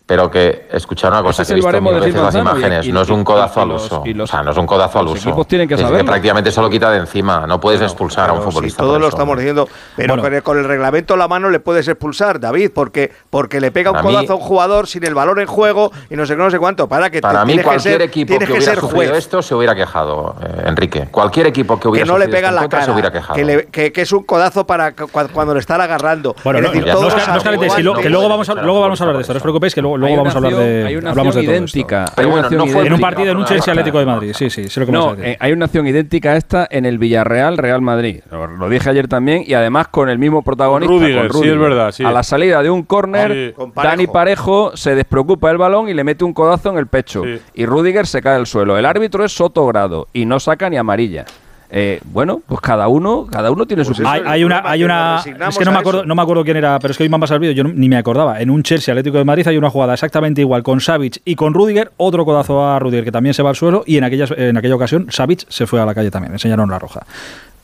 Pero 0.07 0.31
que, 0.31 0.67
escuchar 0.71 1.11
una 1.11 1.21
cosa, 1.21 1.43
que 1.43 1.51
he 1.51 1.55
visto 1.55 1.81
mil 1.81 1.93
veces 1.95 2.15
las 2.15 2.33
y- 2.33 2.37
imágenes, 2.39 2.85
y- 2.87 2.91
no 2.93 3.01
es 3.01 3.09
un 3.09 3.25
codazo 3.25 3.59
y 3.59 3.63
al 3.63 3.71
uso. 3.73 4.03
y 4.05 4.13
los- 4.13 4.29
o 4.29 4.31
sea, 4.31 4.41
no 4.41 4.51
es 4.51 4.57
un 4.57 4.65
codazo 4.65 4.99
al 4.99 5.05
los 5.05 5.15
uso. 5.15 5.27
equipos 5.29 5.47
tienen 5.47 5.67
que 5.67 5.73
Es 5.73 5.81
saberlo. 5.81 6.05
prácticamente 6.05 6.49
se 6.49 6.61
lo 6.61 6.69
quita 6.69 6.89
de 6.91 6.99
encima. 6.99 7.45
No 7.45 7.59
puedes 7.59 7.81
expulsar 7.81 8.29
a 8.29 8.33
un 8.33 8.41
futbolista. 8.41 8.81
Si 8.83 8.87
todos 8.87 9.01
lo 9.01 9.09
estamos 9.09 9.37
diciendo, 9.37 9.67
pero 9.97 10.13
Bueno. 10.13 10.23
con, 10.23 10.33
el, 10.33 10.43
con 10.43 10.57
el 10.59 10.63
reglamento 10.63 11.15
en 11.15 11.19
la 11.19 11.27
mano 11.27 11.49
le 11.49 11.59
puedes 11.59 11.85
expulsar, 11.89 12.39
David, 12.39 12.71
porque, 12.73 13.11
porque 13.29 13.59
le 13.59 13.69
pega 13.71 13.91
un 13.91 13.97
A 13.97 14.01
mí- 14.01 14.07
codazo 14.13 14.31
a 14.31 14.35
un 14.37 14.41
jugador 14.43 14.87
sin 14.87 15.03
el 15.03 15.13
balón 15.13 15.39
en 15.39 15.45
juego 15.47 15.91
y 16.09 16.15
no 16.15 16.25
sé 16.25 16.37
qué, 16.37 16.41
no 16.41 16.49
sé 16.51 16.57
cuánto. 16.57 16.87
Para 16.87 17.09
que 17.09 17.19
Para 17.19 17.41
te- 17.41 17.45
mí, 17.45 17.51
tienes 17.53 17.63
que 17.65 17.67
cualquier 17.67 17.93
ser- 17.95 18.01
equipo 18.03 18.27
tienes 18.29 18.47
que 18.47 18.53
hubiera 18.53 18.75
sufrido 18.75 18.95
juez, 18.95 19.11
esto 19.11 19.41
se 19.41 19.55
hubiera 19.55 19.75
quejado, 19.75 20.35
eh, 20.41 20.63
Enrique. 20.67 21.09
Cualquier 21.11 21.47
equipo 21.47 21.75
que 21.75 21.81
Que 21.81 21.87
hubiera 21.89 22.05
no 22.07 22.17
le 22.17 22.25
sufrido 22.27 22.37
pega 22.37 22.47
en 22.47 22.63
esto 22.63 22.77
la 22.77 22.85
se 22.85 22.91
hubiera 22.91 23.11
quejado. 23.11 23.35
que, 23.35 23.43
le- 23.43 23.65
que- 23.67 23.91
que 23.91 24.01
es 24.03 24.11
un 24.13 24.23
codazo 24.23 24.65
para 24.65 24.93
cu- 24.95 25.09
cuando, 25.33 25.53
le 25.53 25.59
están 25.59 25.81
agarrando. 25.81 26.33
Bueno, 26.45 26.59
es 26.59 26.63
no, 26.65 26.71
decir, 26.71 26.85
ya 26.85 26.93
no, 26.93 26.99
todos 26.99 27.13
os 27.13 27.23
ca- 27.25 27.31
no 27.33 27.37
os 27.39 27.43
calentéis, 27.43 27.73
que, 27.75 27.83
lo- 27.83 27.93
que 27.95 28.09
luego 28.09 28.29
vamos 28.29 28.47
a, 28.49 28.53
luego 28.55 28.79
vamos 28.79 29.01
a 29.01 29.03
hablar 29.03 29.17
de 29.17 29.21
esto, 29.23 29.33
no 29.33 29.37
os 29.37 29.43
preocupéis, 29.43 29.75
que 29.75 29.81
luego, 29.81 29.96
luego 29.97 30.13
Hay 30.13 30.17
vamos 30.17 30.35
a 30.35 30.37
una 30.39 30.47
hablar 30.47 30.61
acción- 30.61 30.79
de, 30.81 30.85
hay 30.87 30.95
una 30.95 31.09
hablamos 31.11 31.35
de 31.35 31.41
todo 31.43 31.51
idéntica. 31.51 32.05
Pero 32.15 32.15
hay 32.15 32.25
una 32.25 32.31
bueno, 32.33 32.45
acción 32.47 32.57
no 32.59 32.63
fue 32.65 32.71
En 32.73 32.77
un 32.79 32.85
idéntica. 32.87 33.07
partido, 33.09 33.31
en 33.31 33.37
un 33.37 33.45
Chelsea 33.45 33.71
Atlético 33.73 33.99
de 33.99 34.05
Madrid, 34.05 34.31
sí, 34.35 34.49
sí, 34.49 34.69
sé 34.69 34.79
lo 34.79 34.85
que 34.85 34.91
No, 34.91 34.99
vas 35.05 35.13
a 35.13 35.15
decir. 35.17 35.31
eh, 35.33 35.37
hay 35.39 35.51
una 35.51 35.65
acción 35.65 35.87
idéntica 35.87 36.31
a 36.31 36.35
esta 36.37 36.67
en 36.69 36.85
el 36.85 36.97
Villarreal 36.97 37.57
Real 37.57 37.81
Madrid. 37.81 38.21
Lo, 38.31 38.47
lo 38.47 38.69
dije 38.69 38.89
ayer 38.89 39.07
también 39.07 39.43
y 39.45 39.53
además 39.53 39.87
con 39.89 40.09
el 40.09 40.17
mismo 40.19 40.41
protagonista. 40.41 40.87
Con 40.93 41.27
con 41.29 41.43
sí, 41.43 41.49
es 41.49 41.57
verdad, 41.59 41.91
sí. 41.91 42.03
A 42.03 42.11
la 42.11 42.23
salida 42.23 42.61
de 42.63 42.69
un 42.69 42.83
córner, 42.83 43.53
Sí. 43.57 43.63
Dani 43.75 44.07
Parejo 44.07 44.71
se 44.75 44.95
despreocupa 44.95 45.49
del 45.49 45.57
balón 45.57 45.89
y 45.89 45.93
le 45.93 46.03
mete 46.03 46.23
un 46.23 46.33
codazo 46.33 46.69
en 46.71 46.77
el 46.77 46.87
pecho. 46.87 47.23
Sí. 47.23 47.39
Y 47.55 47.65
Rudiger 47.65 48.07
se 48.07 48.21
cae 48.21 48.35
al 48.35 48.47
suelo. 48.47 48.77
El 48.77 48.85
árbitro 48.85 49.23
es 49.25 49.31
Sotogrado 49.31 50.07
y 50.13 50.25
no 50.25 50.39
saca 50.39 50.69
ni 50.69 50.77
amarilla. 50.77 51.25
Eh, 51.69 51.99
bueno, 52.05 52.41
pues 52.47 52.61
cada 52.61 52.87
uno, 52.87 53.27
cada 53.29 53.51
uno 53.51 53.65
tiene 53.65 53.83
Pues 53.83 53.97
su 53.97 54.07
Hay, 54.07 54.21
hay 54.25 54.43
una, 54.45 54.61
hay 54.63 54.79
que 54.79 54.85
una, 54.85 55.17
es 55.49 55.57
que 55.57 55.65
no 55.65 55.71
me 55.73 55.79
acuerdo, 55.79 55.99
eso. 55.99 56.07
no 56.07 56.15
me 56.15 56.21
acuerdo 56.21 56.43
quién 56.45 56.55
era, 56.55 56.79
pero 56.79 56.91
es 56.93 56.97
que 56.97 57.03
hoy 57.03 57.09
me 57.09 57.15
han 57.15 57.19
pasado 57.21 57.35
el 57.35 57.41
vídeo, 57.41 57.53
yo 57.53 57.63
no- 57.65 57.73
ni 57.73 57.89
me 57.89 57.97
acordaba. 57.97 58.39
En 58.39 58.49
un 58.49 58.63
Chelsea 58.63 58.93
Atlético 58.93 59.17
de 59.17 59.25
Madrid 59.25 59.45
hay 59.47 59.57
una 59.57 59.69
jugada 59.69 59.93
exactamente 59.93 60.39
igual 60.39 60.63
con 60.63 60.79
Savic 60.79 61.19
y 61.25 61.35
con 61.35 61.53
Rudiger, 61.53 61.91
otro 61.97 62.23
codazo 62.23 62.65
a 62.65 62.79
Rudiger 62.79 63.03
que 63.03 63.11
también 63.11 63.33
se 63.33 63.43
va 63.43 63.49
al 63.49 63.57
suelo 63.57 63.83
y 63.85 63.97
en 63.97 64.05
aquella, 64.05 64.27
en 64.37 64.55
aquella 64.55 64.75
ocasión 64.75 65.07
Savic 65.09 65.45
se 65.49 65.67
fue 65.67 65.81
a 65.81 65.85
la 65.85 65.93
calle 65.93 66.09
también, 66.09 66.31
enseñaron 66.31 66.69
la 66.69 66.79
roja. 66.79 67.01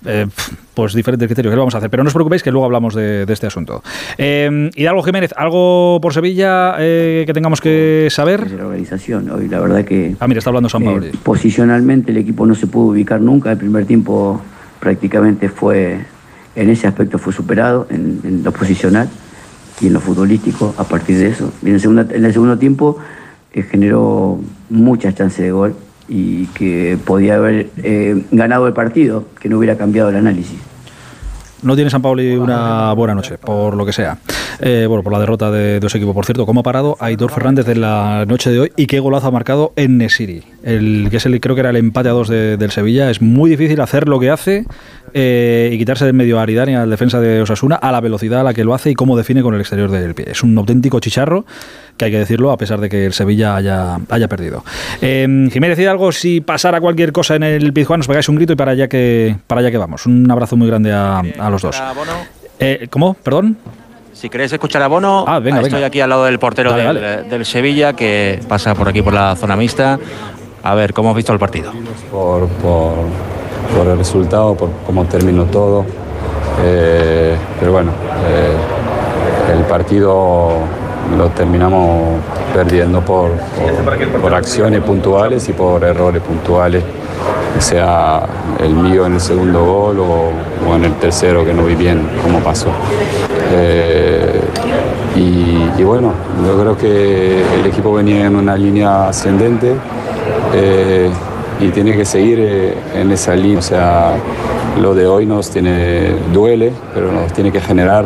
Eh, 0.06 0.28
pues 0.74 0.94
diferente 0.94 1.26
criterio, 1.28 1.52
¿qué 1.52 1.56
le 1.56 1.60
vamos 1.60 1.76
a 1.76 1.78
hacer? 1.78 1.90
Pero 1.90 2.04
no 2.04 2.08
os 2.08 2.14
preocupéis 2.14 2.42
que 2.44 2.52
luego 2.52 2.66
hablamos 2.66 2.96
de, 2.96 3.26
de 3.26 3.34
este 3.34 3.48
asunto. 3.48 3.84
Eh, 4.18 4.70
Hidalgo 4.76 5.04
Jiménez, 5.04 5.32
¿algo 5.38 6.00
por 6.02 6.14
Sevilla 6.14 6.76
eh, 6.80 7.24
que 7.28 7.34
tengamos 7.34 7.62
que 7.62 8.08
saber? 8.10 8.50
de 8.50 8.58
la 8.58 8.66
organización. 8.66 9.30
Hoy 9.30 9.48
la 9.48 9.60
verdad 9.60 9.86
que 9.86 10.16
Ah, 10.20 10.28
mira, 10.28 10.40
está 10.40 10.50
hablando 10.50 10.70
San 10.70 10.82
eh, 10.82 10.86
Pauli. 10.86 11.12
posicionalmente 11.24 12.12
el 12.12 12.18
equipo 12.18 12.46
no 12.46 12.56
se 12.56 12.68
pudo 12.68 12.88
ubicar 12.88 13.22
nunca. 13.22 13.52
El 13.52 13.58
primer 13.60 13.86
tiempo 13.86 14.42
prácticamente 14.80 15.48
fue, 15.50 16.00
en 16.56 16.70
ese 16.70 16.88
aspecto 16.88 17.18
fue 17.20 17.32
superado, 17.34 17.88
en, 17.90 18.20
en 18.24 18.44
lo 18.44 18.52
posicional 18.52 19.08
y 19.80 19.88
en 19.88 19.94
lo 19.94 20.00
futbolístico 20.00 20.74
a 20.78 20.84
partir 20.84 21.18
de 21.20 21.28
eso. 21.30 21.52
Y 21.62 21.68
en, 21.68 21.74
el 21.76 21.80
segunda- 21.80 22.08
en 22.14 22.26
el 22.26 22.34
segundo 22.34 22.58
tiempo 22.58 22.98
generó 23.70 24.40
muchas 24.70 25.14
chances 25.16 25.46
de 25.46 25.52
gol 25.52 25.76
y 26.08 26.48
que 26.48 26.98
podía 27.06 27.36
haber 27.36 27.70
eh, 27.78 28.24
ganado 28.32 28.68
el 28.68 28.74
partido, 28.74 29.26
que 29.40 29.50
no 29.50 29.58
hubiera 29.58 29.78
cambiado 29.78 30.10
el 30.10 30.16
análisis. 30.16 30.60
No 31.64 31.76
tiene 31.76 31.90
San 31.90 32.02
Pauli 32.02 32.36
una 32.36 32.94
buena 32.94 33.16
noche, 33.16 33.38
por 33.38 33.76
lo 33.76 33.86
que 33.86 33.94
sea. 33.94 34.18
Eh, 34.60 34.86
bueno, 34.88 35.02
por 35.04 35.12
la 35.14 35.20
derrota 35.20 35.50
de, 35.50 35.80
de 35.80 35.90
su 35.90 35.98
equipo. 35.98 36.14
Por 36.14 36.26
cierto, 36.26 36.46
¿cómo 36.46 36.60
ha 36.60 36.64
parado 36.64 36.96
Aitor 37.00 37.32
Fernández 37.32 37.68
en 37.70 37.82
la 37.82 38.26
noche 38.28 38.52
de 38.52 38.60
hoy 38.60 38.72
y 38.76 38.86
qué 38.86 39.00
golazo 39.00 39.28
ha 39.28 39.32
marcado 39.32 39.74
en 39.76 39.98
Nesiri? 39.98 40.44
El, 40.64 41.08
que 41.10 41.18
es 41.18 41.26
el, 41.26 41.40
creo 41.40 41.56
que 41.56 41.62
era 41.62 41.72
el 41.72 41.76
empate 41.78 42.10
a 42.10 42.12
dos 42.12 42.28
de- 42.28 42.58
del 42.58 42.72
Sevilla. 42.72 43.10
Es 43.10 43.22
muy 43.22 43.50
difícil 43.50 43.80
hacer 43.82 44.08
lo 44.08 44.20
que 44.20 44.30
hace 44.30 44.66
eh, 45.14 45.70
y 45.74 45.78
quitarse 45.78 46.06
del 46.06 46.14
medio 46.14 46.40
a 46.40 46.44
Aridani, 46.44 46.76
al 46.76 46.90
defensa 46.90 47.20
de 47.20 47.42
Osasuna, 47.42 47.76
a 47.76 47.92
la 47.92 48.00
velocidad 48.02 48.42
a 48.42 48.44
la 48.44 48.54
que 48.54 48.64
lo 48.64 48.74
hace 48.74 48.92
y 48.92 48.94
cómo 48.94 49.18
define 49.18 49.42
con 49.42 49.54
el 49.56 49.62
exterior 49.62 49.90
del 49.92 50.14
pie. 50.16 50.28
Es 50.32 50.44
un 50.44 50.58
auténtico 50.58 51.00
chicharro, 51.00 51.46
que 51.98 52.06
hay 52.06 52.12
que 52.12 52.20
decirlo, 52.20 52.52
a 52.52 52.58
pesar 52.58 52.80
de 52.80 52.90
que 52.90 53.06
el 53.06 53.14
Sevilla 53.14 53.56
haya, 53.56 53.98
haya 54.10 54.28
perdido. 54.28 54.64
Eh, 55.02 55.48
Jiménez 55.52 55.80
algo 55.88 56.12
si 56.12 56.42
pasara 56.42 56.80
cualquier 56.80 57.12
cosa 57.12 57.36
en 57.36 57.44
el 57.44 57.74
Pizjuán, 57.74 58.00
nos 58.00 58.08
pegáis 58.08 58.30
un 58.30 58.36
grito 58.36 58.54
y 58.54 58.56
para 58.56 58.72
allá 58.72 58.88
que, 58.88 59.36
para 59.48 59.62
allá 59.62 59.72
que 59.72 59.78
vamos. 59.78 60.06
Un 60.06 60.30
abrazo 60.32 60.56
muy 60.56 60.68
grande 60.68 60.92
a, 60.94 61.20
a 61.40 61.50
los 61.54 61.62
dos. 61.62 61.82
Eh, 62.60 62.88
¿Cómo? 62.90 63.14
¿Perdón? 63.16 63.58
Si 64.14 64.30
queréis 64.30 64.54
escuchar 64.54 64.82
a 64.84 64.88
Bono, 64.88 65.26
Ah, 65.28 65.40
venga, 65.40 65.58
estoy 65.58 65.74
venga. 65.74 65.88
aquí 65.88 66.00
al 66.00 66.10
lado 66.10 66.26
del 66.26 66.38
portero 66.40 66.72
Vale, 66.72 67.24
del, 67.24 67.46
Sevilla 67.46 67.94
que 67.94 68.40
pasa 68.48 68.76
por 68.76 68.88
aquí 68.88 69.02
por 69.02 69.14
la 69.14 69.36
zona 69.36 69.56
mixta. 69.56 70.00
A 70.64 70.76
ver, 70.76 70.94
¿cómo 70.94 71.10
has 71.10 71.16
visto 71.16 71.34
el 71.34 71.40
partido? 71.40 71.72
por, 72.12 72.48
por, 72.48 72.94
por 73.76 73.88
el 73.88 73.98
resultado, 73.98 74.56
por 74.56 74.70
cómo 74.86 75.04
terminó 75.06 75.46
todo. 75.46 75.86
Eh, 76.64 77.36
pero 77.60 77.72
bueno, 77.74 77.92
eh, 78.28 79.54
el 79.58 79.64
partido 79.66 80.52
lo 81.18 81.30
terminamos 81.30 82.20
perdiendo 82.54 83.02
por, 83.02 83.32
por, 83.32 84.22
por 84.22 84.34
acciones 84.34 84.82
puntuales 84.82 85.50
y 85.50 85.54
por 85.54 85.84
errores 85.84 86.22
puntuales, 86.22 86.84
sea 87.60 88.24
el 88.60 88.74
mío 88.76 89.06
en 89.06 89.14
el 89.14 89.22
segundo 89.22 89.66
gol 89.66 90.00
o, 90.00 90.32
o 90.70 90.76
en 90.76 90.86
el 90.86 90.94
tercero 90.94 91.44
que 91.46 91.54
no 91.54 91.64
vi 91.64 91.76
bien 91.76 92.08
cómo 92.22 92.40
pasó. 92.40 92.68
Eh, 93.52 94.42
y, 95.16 95.80
y 95.80 95.84
bueno, 95.84 96.14
yo 96.46 96.60
creo 96.60 96.78
que 96.78 97.44
el 97.60 97.66
equipo 97.66 97.94
venía 97.94 98.26
en 98.26 98.36
una 98.36 98.56
línea 98.56 99.10
ascendente 99.10 99.76
eh, 100.56 101.10
y 101.60 101.70
tiene 101.70 101.96
que 101.96 102.04
seguir 102.06 102.40
eh, 102.40 102.76
en 102.96 103.12
esa 103.12 103.36
línea. 103.36 103.60
O 103.60 103.62
sea, 103.62 104.16
lo 104.82 104.96
de 104.96 105.06
hoy 105.06 105.26
nos 105.26 105.52
tiene, 105.52 106.16
duele, 106.34 106.74
pero 106.94 107.12
nos 107.12 107.32
tiene 107.34 107.52
que 107.52 107.62
generar 107.62 108.06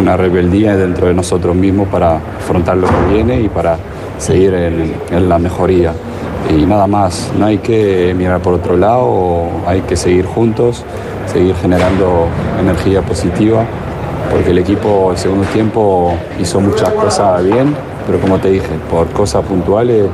una 0.00 0.16
rebeldía 0.16 0.76
dentro 0.76 1.06
de 1.06 1.14
nosotros 1.14 1.54
mismos 1.54 1.88
para 1.88 2.16
afrontar 2.16 2.76
lo 2.76 2.86
que 2.88 3.14
viene 3.14 3.40
y 3.40 3.48
para 3.48 3.76
seguir 4.18 4.54
en, 4.54 5.28
la 5.28 5.38
mejoría. 5.38 5.92
Y 6.48 6.66
nada 6.66 6.86
más, 6.86 7.30
no 7.38 7.46
hay 7.46 7.58
que 7.58 8.14
mirar 8.16 8.40
por 8.40 8.54
otro 8.54 8.76
lado, 8.76 9.48
hay 9.66 9.82
que 9.82 9.96
seguir 9.96 10.26
juntos, 10.26 10.84
seguir 11.26 11.54
generando 11.56 12.26
energía 12.60 13.02
positiva 13.02 13.64
porque 14.30 14.50
el 14.50 14.58
equipo 14.58 15.10
el 15.10 15.18
segundo 15.18 15.46
tiempo 15.48 16.14
hizo 16.40 16.60
muchas 16.60 16.90
cosas 16.90 17.44
bien, 17.44 17.74
pero 18.06 18.20
como 18.20 18.38
te 18.38 18.50
dije, 18.50 18.68
por 18.90 19.08
cosas 19.08 19.44
puntuales 19.44 20.06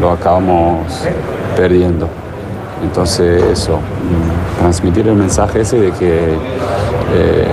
lo 0.00 0.10
acabamos 0.10 1.04
perdiendo. 1.56 2.08
Entonces 2.82 3.42
eso, 3.42 3.76
mm, 3.78 4.60
transmitir 4.60 5.08
el 5.08 5.14
mensaje 5.14 5.60
ese 5.62 5.80
de 5.80 5.92
que 5.92 6.34
eh, 7.14 7.46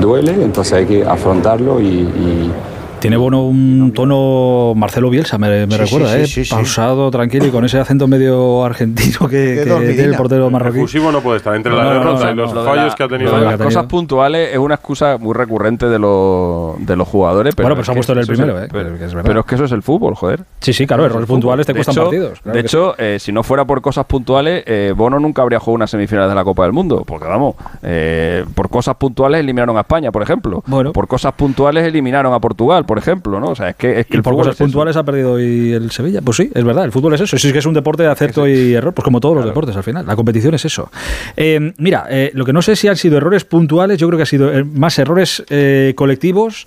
duele, 0.00 0.32
entonces 0.42 0.72
hay 0.72 0.86
que 0.86 1.04
afrontarlo 1.04 1.80
y, 1.80 1.86
y 1.86 2.52
Tiene 3.00 3.18
Bono 3.18 3.44
un 3.44 3.92
tono 3.94 4.72
Marcelo 4.74 5.10
Bielsa, 5.10 5.38
me, 5.38 5.66
me 5.66 5.76
Sí, 5.76 5.80
recuerda, 5.82 6.08
sí, 6.14 6.16
¿eh? 6.22 6.26
sí, 6.26 6.32
sí, 6.32 6.44
sí. 6.46 6.50
Pausado, 6.54 7.10
tranquilo 7.10 7.46
y 7.46 7.50
con 7.50 7.64
ese 7.64 7.78
acento 7.78 8.08
medio 8.08 8.64
argentino 8.64 9.28
que, 9.28 9.62
tiene 9.64 10.02
el 10.04 10.16
portero 10.16 10.50
marroquí. 10.50 10.78
Efusivo 10.78 11.12
no 11.12 11.20
puede 11.20 11.36
estar 11.38 11.54
entre 11.54 11.70
No, 11.70 11.78
la 11.78 11.84
no, 11.84 11.90
no, 11.90 11.98
derrota 12.00 12.24
no, 12.26 12.30
y 12.32 12.34
los 12.34 12.52
Lo 12.52 12.64
fallos 12.64 12.88
la- 12.88 12.94
que 12.96 13.02
ha 13.04 13.08
tenido. 13.08 13.30
lo 13.32 13.36
de 13.38 13.44
las 13.44 13.52
tenido. 13.54 13.64
cosas 13.66 13.84
puntuales 13.86 14.48
es 14.52 14.58
una 14.58 14.74
excusa 14.76 15.18
muy 15.18 15.34
recurrente 15.34 15.86
de, 15.86 15.98
los 16.00 16.84
de 16.84 16.96
los 16.96 17.06
jugadores. 17.06 17.54
Pero 17.54 17.66
Bueno, 17.66 17.76
pero 17.76 17.84
se 17.84 17.90
ha 17.92 17.94
puesto 17.94 18.12
en 18.12 18.18
el 18.18 18.22
es 18.22 18.28
primero, 18.28 18.60
¿eh? 18.62 18.68
Pero, 18.72 18.88
es 18.94 19.00
verdad. 19.14 19.22
pero 19.24 19.40
es 19.40 19.46
que 19.46 19.54
eso 19.54 19.64
es 19.66 19.72
el 19.72 19.82
fútbol, 19.82 20.14
joder. 20.16 20.40
Sí, 20.60 20.72
sí, 20.72 20.86
claro, 20.86 21.04
errores 21.04 21.20
el 21.22 21.26
puntuales 21.28 21.66
te 21.66 21.74
De 21.74 21.76
cuestan 21.78 21.92
hecho- 21.94 22.02
partidos. 22.04 22.40
claro 22.40 22.54
de 22.56 22.60
hecho, 22.60 22.94
eh, 22.98 23.18
si 23.20 23.30
no 23.30 23.42
fuera 23.42 23.64
por 23.66 23.80
cosas 23.82 24.06
puntuales, 24.06 24.64
eh, 24.66 24.92
Bono 24.96 25.20
nunca 25.20 25.42
habría 25.42 25.60
jugado 25.60 25.74
unas 25.76 25.90
semifinales 25.90 26.30
de 26.30 26.34
la 26.34 26.44
Copa 26.44 26.62
del 26.64 26.72
Mundo. 26.72 27.04
Porque 27.06 27.26
vamos, 27.28 27.54
eh, 27.82 28.44
por 28.54 28.68
cosas 28.70 28.96
puntuales 28.96 29.40
eliminaron 29.40 29.76
a 29.76 29.80
España, 29.80 30.10
por 30.10 30.22
ejemplo. 30.22 30.64
Bueno. 30.66 30.92
Por 30.92 31.06
cosas 31.06 31.34
puntuales 31.34 31.84
eliminaron 31.86 32.32
a 32.32 32.40
Portugal, 32.40 32.84
por 32.86 32.98
ejemplo, 32.98 33.40
¿no? 33.40 33.48
O 33.48 33.54
sea, 33.54 33.70
es 33.70 33.76
que, 33.76 34.00
es 34.00 34.06
que 34.06 34.16
el 34.16 34.22
por 34.22 34.34
cosas 34.34 34.52
es 34.52 34.56
eso. 34.56 34.64
puntuales 34.64 34.96
ha 34.96 35.04
perdido 35.04 35.32
hoy 35.32 35.72
el 35.72 35.90
Sevilla. 35.90 36.20
Pues 36.22 36.36
sí, 36.38 36.50
es 36.54 36.64
verdad, 36.64 36.84
el 36.84 36.92
fútbol 36.92 37.14
es 37.14 37.20
eso. 37.20 37.36
Sí, 37.36 37.48
es 37.48 37.52
que 37.52 37.58
es 37.58 37.66
un 37.66 37.74
deporte 37.74 38.02
de 38.02 38.08
acierto 38.10 38.46
y 38.48 38.74
error, 38.74 38.94
pues 38.94 39.04
como 39.04 39.20
todos 39.20 39.36
los 39.36 39.44
deportes 39.44 39.76
al 39.76 39.82
final. 39.82 40.06
La 40.06 40.16
competición 40.16 40.54
es 40.54 40.64
eso. 40.64 40.90
Eh, 41.36 41.72
mira, 41.78 42.06
eh, 42.08 42.30
lo 42.34 42.44
que 42.44 42.52
no 42.52 42.62
sé 42.62 42.76
si 42.76 42.88
han 42.88 42.96
sido 42.96 43.16
errores 43.18 43.44
puntuales, 43.44 43.98
yo 43.98 44.06
creo 44.06 44.16
que 44.16 44.22
ha 44.22 44.26
sido 44.26 44.52
eh, 44.52 44.64
más 44.64 44.98
errores 44.98 45.44
eh, 45.50 45.92
colectivos. 45.96 46.66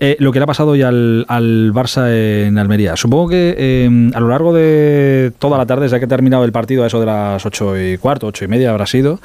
eh, 0.00 0.16
lo 0.18 0.32
que 0.32 0.38
le 0.40 0.44
ha 0.44 0.46
pasado 0.46 0.70
hoy 0.70 0.82
al, 0.82 1.26
al 1.28 1.72
Barça 1.74 2.08
en 2.10 2.58
Almería. 2.58 2.96
Supongo 2.96 3.28
que 3.28 3.54
eh, 3.56 4.10
a 4.14 4.20
lo 4.20 4.28
largo 4.28 4.52
de 4.54 5.30
toda 5.38 5.58
la 5.58 5.66
tarde, 5.66 5.82
desde 5.84 5.98
que 5.98 6.06
ha 6.06 6.08
terminado 6.08 6.44
el 6.44 6.52
partido, 6.52 6.82
a 6.82 6.86
eso 6.86 6.98
de 6.98 7.06
las 7.06 7.44
ocho 7.44 7.78
y 7.78 7.98
cuarto, 7.98 8.26
ocho 8.26 8.44
y 8.44 8.48
media 8.48 8.70
habrá 8.70 8.86
sido, 8.86 9.20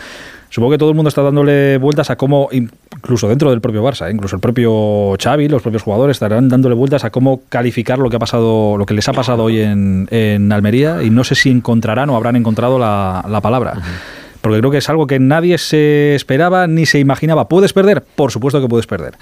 Supongo 0.56 0.72
que 0.72 0.78
todo 0.78 0.88
el 0.88 0.96
mundo 0.96 1.10
está 1.10 1.22
dándole 1.22 1.78
vueltas 1.80 2.10
a 2.10 2.16
cómo, 2.16 2.48
incluso 2.50 3.28
dentro 3.28 3.50
del 3.50 3.60
propio 3.60 3.84
Barça, 3.84 4.08
¿eh? 4.08 4.14
incluso 4.14 4.38
el 4.38 4.40
propio 4.40 5.18
Xavi, 5.22 5.50
los 5.50 5.62
propios 5.62 5.84
jugadores 5.84 6.16
estarán 6.16 6.48
dándole 6.48 6.76
vueltas 6.76 7.04
a 7.04 7.10
cómo 7.10 7.42
calificar 7.50 8.00
lo 8.00 8.10
que 8.10 8.16
ha 8.16 8.20
pasado, 8.20 8.78
lo 8.78 8.86
que 8.86 8.94
les 8.94 9.06
ha 9.10 9.12
pasado 9.12 9.44
hoy 9.44 9.60
en, 9.60 10.08
en 10.12 10.50
Almería 10.54 11.04
y 11.04 11.10
no 11.10 11.26
sé 11.26 11.36
si 11.36 11.50
encontrarán 11.50 12.10
o 12.10 12.16
habrán 12.16 12.38
encontrado 12.38 12.80
la, 12.80 13.26
la 13.28 13.42
palabra. 13.42 13.74
Porque 14.40 14.60
creo 14.60 14.72
que 14.72 14.78
es 14.78 14.88
algo 14.88 15.08
que 15.08 15.20
nadie 15.20 15.58
se 15.58 16.16
esperaba 16.16 16.68
ni 16.68 16.86
se 16.86 17.00
imaginaba. 17.00 17.50
¿Puedes 17.50 17.74
perder? 17.74 18.02
Por 18.16 18.32
supuesto 18.32 18.62
que 18.62 18.70
puedes 18.70 18.88
perder. 18.88 19.16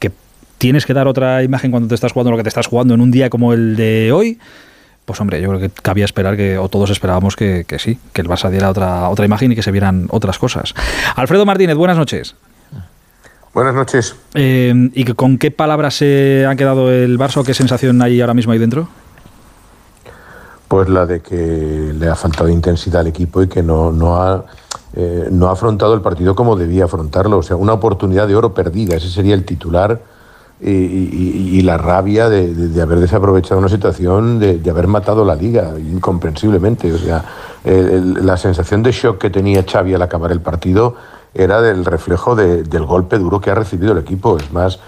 Que 0.00 0.10
tienes 0.58 0.84
que 0.84 0.94
dar 0.94 1.06
otra 1.06 1.44
imagen 1.44 1.70
cuando 1.70 1.88
te 1.88 1.94
estás 1.94 2.10
jugando 2.10 2.32
lo 2.32 2.36
que 2.36 2.42
te 2.42 2.48
estás 2.48 2.66
jugando 2.66 2.94
en 2.94 3.00
un 3.00 3.12
día 3.12 3.30
como 3.30 3.52
el 3.52 3.76
de 3.76 4.10
hoy. 4.10 4.40
Pues 5.10 5.20
hombre, 5.20 5.42
yo 5.42 5.48
creo 5.48 5.58
que 5.58 5.70
cabía 5.70 6.04
esperar 6.04 6.36
que, 6.36 6.56
o 6.56 6.68
todos 6.68 6.88
esperábamos 6.88 7.34
que, 7.34 7.64
que 7.66 7.80
sí, 7.80 7.98
que 8.12 8.20
el 8.20 8.28
Barça 8.28 8.48
diera 8.48 8.70
otra, 8.70 9.08
otra 9.08 9.24
imagen 9.24 9.50
y 9.50 9.56
que 9.56 9.62
se 9.64 9.72
vieran 9.72 10.06
otras 10.10 10.38
cosas. 10.38 10.72
Alfredo 11.16 11.44
Martínez, 11.44 11.76
buenas 11.76 11.96
noches. 11.96 12.36
Buenas 13.52 13.74
noches. 13.74 14.14
Eh, 14.34 14.72
¿Y 14.94 15.04
con 15.14 15.36
qué 15.36 15.50
palabras 15.50 15.96
se 15.96 16.46
ha 16.48 16.54
quedado 16.54 16.92
el 16.92 17.18
Barça 17.18 17.38
o 17.38 17.42
qué 17.42 17.54
sensación 17.54 18.00
hay 18.00 18.20
ahora 18.20 18.34
mismo 18.34 18.52
ahí 18.52 18.60
dentro? 18.60 18.86
Pues 20.68 20.88
la 20.88 21.06
de 21.06 21.18
que 21.18 21.92
le 21.92 22.06
ha 22.06 22.14
faltado 22.14 22.48
intensidad 22.48 23.00
al 23.00 23.08
equipo 23.08 23.42
y 23.42 23.48
que 23.48 23.64
no, 23.64 23.90
no, 23.90 24.22
ha, 24.22 24.44
eh, 24.94 25.26
no 25.32 25.48
ha 25.48 25.54
afrontado 25.54 25.92
el 25.92 26.02
partido 26.02 26.36
como 26.36 26.54
debía 26.54 26.84
afrontarlo. 26.84 27.38
O 27.38 27.42
sea, 27.42 27.56
una 27.56 27.72
oportunidad 27.72 28.28
de 28.28 28.36
oro 28.36 28.54
perdida. 28.54 28.94
Ese 28.94 29.10
sería 29.10 29.34
el 29.34 29.44
titular 29.44 30.00
y, 30.62 31.62
la 31.62 31.78
rabia 31.78 32.28
de, 32.28 32.82
haber 32.82 33.00
desaprovechado 33.00 33.58
una 33.58 33.68
situación, 33.68 34.38
de, 34.38 34.70
haber 34.70 34.86
matado 34.86 35.24
la 35.24 35.34
liga, 35.34 35.74
incomprensiblemente. 35.78 36.92
O 36.92 36.98
sea, 36.98 37.24
la 37.64 38.36
sensación 38.36 38.82
de 38.82 38.92
shock 38.92 39.18
que 39.18 39.30
tenía 39.30 39.64
Xavi 39.64 39.94
al 39.94 40.02
acabar 40.02 40.32
el 40.32 40.40
partido 40.40 40.94
era 41.34 41.60
del 41.60 41.84
reflejo 41.84 42.34
de- 42.34 42.62
del 42.64 42.84
golpe 42.84 43.18
duro 43.18 43.40
que 43.40 43.50
ha 43.50 43.54
recibido 43.54 43.92
el 43.92 43.98
equipo. 43.98 44.36
Es 44.36 44.52
más, 44.52 44.80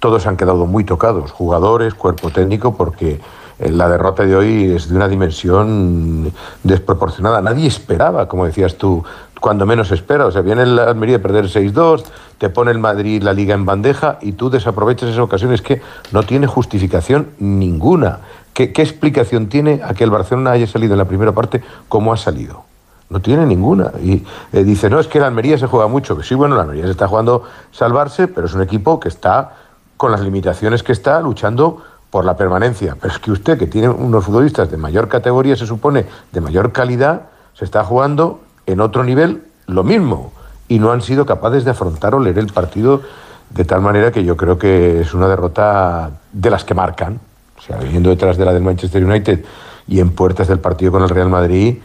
todos 0.00 0.26
han 0.26 0.36
quedado 0.36 0.66
muy 0.66 0.84
tocados, 0.84 1.30
jugadores, 1.30 1.94
cuerpo 1.94 2.30
técnico, 2.30 2.74
porque 2.74 3.20
eh, 3.58 3.70
la 3.70 3.88
derrota 3.88 4.24
de 4.24 4.34
hoy 4.34 4.72
es 4.72 4.88
de 4.88 4.96
una 4.96 5.08
dimensión 5.08 6.32
desproporcionada. 6.64 7.42
Nadie 7.42 7.68
esperaba, 7.68 8.26
como 8.26 8.46
decías 8.46 8.76
tú, 8.76 9.04
cuando 9.40 9.66
menos 9.66 9.90
espera. 9.90 10.26
O 10.26 10.30
sea, 10.30 10.42
viene 10.42 10.62
el 10.62 10.78
Almería 10.78 11.16
a 11.16 11.20
perder 11.20 11.46
6-2, 11.46 12.04
te 12.38 12.50
pone 12.50 12.70
el 12.70 12.78
Madrid 12.78 13.22
la 13.22 13.32
liga 13.32 13.54
en 13.54 13.64
bandeja 13.64 14.18
y 14.20 14.32
tú 14.32 14.50
desaprovechas 14.50 15.08
esa 15.08 15.22
ocasión. 15.22 15.52
Es 15.52 15.62
que 15.62 15.80
no 16.12 16.22
tiene 16.22 16.46
justificación 16.46 17.30
ninguna. 17.38 18.20
¿Qué, 18.52 18.64
explicación 18.64 19.48
tiene 19.48 19.80
a 19.82 19.94
que 19.94 20.04
el 20.04 20.10
Barcelona 20.10 20.52
haya 20.52 20.66
salido 20.66 20.92
en 20.94 20.98
la 20.98 21.06
primera 21.06 21.32
parte 21.32 21.62
como 21.88 22.12
ha 22.12 22.16
salido? 22.16 22.64
No 23.08 23.20
tiene 23.20 23.46
ninguna. 23.46 23.92
Y 24.02 24.24
eh, 24.52 24.62
dice, 24.64 24.90
no, 24.90 25.00
es 25.00 25.08
que 25.08 25.18
el 25.18 25.24
Almería 25.24 25.58
se 25.58 25.66
juega 25.66 25.88
mucho. 25.88 26.16
Que 26.16 26.22
sí, 26.22 26.34
bueno, 26.34 26.54
el 26.54 26.60
Almería 26.60 26.84
se 26.84 26.90
está 26.90 27.08
jugando 27.08 27.44
salvarse, 27.72 28.28
pero 28.28 28.46
es 28.46 28.54
un 28.54 28.62
equipo 28.62 29.00
que 29.00 29.08
está, 29.08 29.56
con 29.96 30.12
las 30.12 30.20
limitaciones 30.20 30.82
que 30.82 30.92
está, 30.92 31.20
luchando 31.20 31.82
por 32.10 32.24
la 32.24 32.36
permanencia. 32.36 32.96
Pero 33.00 33.14
es 33.14 33.18
que 33.18 33.30
usted, 33.30 33.58
que 33.58 33.66
tiene 33.66 33.88
unos 33.88 34.24
futbolistas 34.24 34.70
de 34.70 34.76
mayor 34.76 35.08
categoría, 35.08 35.56
se 35.56 35.66
supone, 35.66 36.06
de 36.32 36.40
mayor 36.40 36.72
calidad, 36.72 37.22
se 37.54 37.64
está 37.64 37.84
jugando 37.84 38.40
en 38.66 38.80
otro 38.80 39.04
nivel 39.04 39.42
lo 39.66 39.84
mismo. 39.84 40.32
Y 40.68 40.78
no 40.78 40.92
han 40.92 41.02
sido 41.02 41.26
capaces 41.26 41.64
de 41.64 41.72
afrontar 41.72 42.14
o 42.14 42.20
leer 42.20 42.38
el 42.38 42.52
partido 42.52 43.02
de 43.50 43.64
tal 43.64 43.80
manera 43.80 44.12
que 44.12 44.24
yo 44.24 44.36
creo 44.36 44.58
que 44.58 45.00
es 45.00 45.14
una 45.14 45.28
derrota 45.28 46.10
de 46.32 46.50
las 46.50 46.64
que 46.64 46.74
marcan. 46.74 47.20
O 47.58 47.60
sea, 47.60 47.76
viniendo 47.76 48.10
detrás 48.10 48.36
de 48.36 48.44
la 48.44 48.52
del 48.52 48.62
Manchester 48.62 49.04
United 49.04 49.44
y 49.88 50.00
en 50.00 50.10
puertas 50.10 50.48
del 50.48 50.60
partido 50.60 50.92
con 50.92 51.02
el 51.02 51.08
Real 51.08 51.28
Madrid, 51.28 51.78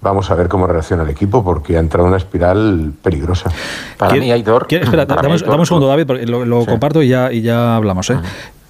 vamos 0.00 0.30
a 0.30 0.34
ver 0.34 0.48
cómo 0.48 0.66
reacciona 0.66 1.02
el 1.02 1.10
equipo 1.10 1.42
porque 1.44 1.76
ha 1.76 1.80
entrado 1.80 2.06
en 2.06 2.10
una 2.10 2.18
espiral 2.18 2.92
peligrosa. 3.02 3.50
Para 3.96 4.12
¿Quiere- 4.12 4.26
mí 4.26 4.32
hay 4.32 4.42
Dor. 4.42 4.66
quiere- 4.68 4.84
espera, 4.84 5.06
mí 5.06 5.62
un- 5.62 5.66
segundo, 5.66 5.88
David, 5.88 6.06
porque 6.06 6.26
lo, 6.26 6.44
lo 6.44 6.60
Sí. 6.62 6.66
comparto 6.66 7.02
y 7.02 7.08
ya, 7.08 7.32
y 7.32 7.42
ya 7.42 7.76
hablamos. 7.76 8.08
¿eh? 8.10 8.18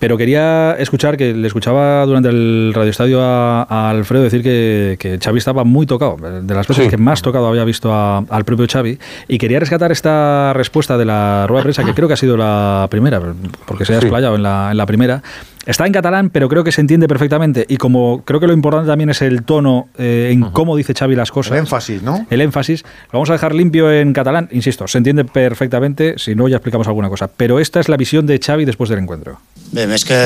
Pero 0.01 0.17
quería 0.17 0.77
escuchar, 0.79 1.17
que 1.17 1.35
le 1.35 1.49
escuchaba 1.49 2.07
durante 2.07 2.29
el 2.29 2.71
radioestadio 2.73 3.21
a, 3.21 3.64
a 3.64 3.91
Alfredo 3.91 4.23
decir 4.23 4.45
que, 4.45 4.97
que 5.01 5.19
Xavi 5.19 5.38
estaba 5.38 5.64
muy 5.64 5.87
tocado, 5.87 6.17
de 6.17 6.55
las 6.55 6.69
veces 6.69 6.85
Sí. 6.85 6.91
que 6.91 6.97
más 6.97 7.21
tocado 7.21 7.49
había 7.49 7.64
visto 7.64 7.93
a- 7.93 8.19
al 8.19 8.45
propio 8.45 8.67
Xavi, 8.71 8.97
y 9.27 9.38
quería 9.38 9.59
rescatar 9.59 9.91
esta 9.91 10.53
respuesta 10.53 10.97
de 10.97 11.05
la 11.05 11.47
rueda 11.49 11.62
de 11.62 11.64
prensa, 11.64 11.85
que 11.85 11.95
creo 11.95 12.07
que 12.07 12.14
ha 12.14 12.17
sido 12.17 12.37
la 12.37 12.87
primera, 12.88 13.21
porque 13.67 13.85
se 13.85 13.95
ha 13.97 13.99
Sí. 14.01 14.07
explayado 14.07 14.37
en 14.37 14.45
la, 14.45 14.69
en 14.71 14.77
la 14.77 14.87
primera. 14.87 15.21
Está 15.68 15.87
en 15.87 15.92
catalán, 15.92 16.31
pero 16.31 16.48
creo 16.48 16.64
que 16.64 16.72
se 16.72 16.81
entiende 16.81 17.07
perfectamente, 17.09 17.66
y 17.68 17.76
como 17.76 18.22
creo 18.24 18.40
que 18.40 18.46
lo 18.46 18.54
importante 18.54 18.88
también 18.88 19.11
es 19.11 19.20
el 19.20 19.42
tono 19.42 19.88
eh, 19.98 20.31
en 20.33 20.40
cómo 20.40 20.74
dice 20.74 20.94
Xavi 20.94 21.14
las 21.14 21.31
cosas. 21.31 21.52
El 21.52 21.59
énfasis, 21.59 22.02
¿no? 22.02 22.26
El 22.31 22.40
énfasis. 22.40 22.85
Lo 23.12 23.18
vamos 23.18 23.28
a 23.28 23.35
dejar 23.35 23.54
limpio 23.54 23.92
en 23.92 24.14
catalán, 24.14 24.48
insisto, 24.50 24.88
se 24.88 24.96
entiende 24.96 25.26
perfectamente, 25.26 26.14
si 26.16 26.35
no 26.35 26.48
ya 26.48 26.57
explicamos 26.57 26.88
alguna 26.88 27.11
cosa. 27.11 27.28
Pero 27.28 27.61
esta 27.61 27.81
es 27.81 27.90
la 27.90 27.98
visión 27.98 28.26
de 28.26 28.40
Xavi 28.42 28.64
después 28.64 28.88
del 28.88 29.00
encuentro. 29.00 29.40
Bé, 29.68 29.85
més 29.85 30.07
que 30.09 30.16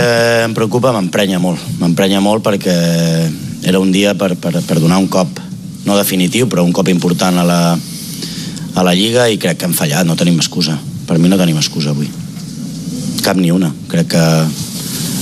em 0.47 0.55
preocupa, 0.55 0.93
m'emprenya 0.95 1.43
molt. 1.43 1.59
M'emprenya 1.83 2.23
molt 2.23 2.47
perquè 2.47 2.79
era 3.67 3.83
un 3.83 3.91
dia 3.91 4.15
per, 4.15 4.37
per, 4.39 4.61
per 4.63 4.79
donar 4.79 5.03
un 5.03 5.11
cop, 5.11 5.43
no 5.83 5.99
definitiu, 5.99 6.47
però 6.47 6.63
un 6.63 6.71
cop 6.71 6.87
important 6.87 7.43
a 7.43 7.49
la, 7.49 7.63
a 7.75 8.85
la 8.87 8.95
Lliga 8.95 9.27
i 9.27 9.43
crec 9.43 9.59
que 9.59 9.67
hem 9.67 9.75
fallat, 9.75 10.07
no 10.07 10.15
tenim 10.15 10.39
excusa. 10.39 10.79
Per 11.09 11.19
mi 11.19 11.27
no 11.27 11.41
tenim 11.41 11.59
excusa 11.59 11.91
avui. 11.91 12.07
Cap 13.27 13.43
ni 13.43 13.51
una. 13.51 13.75
Crec 13.91 14.15
que 14.15 14.23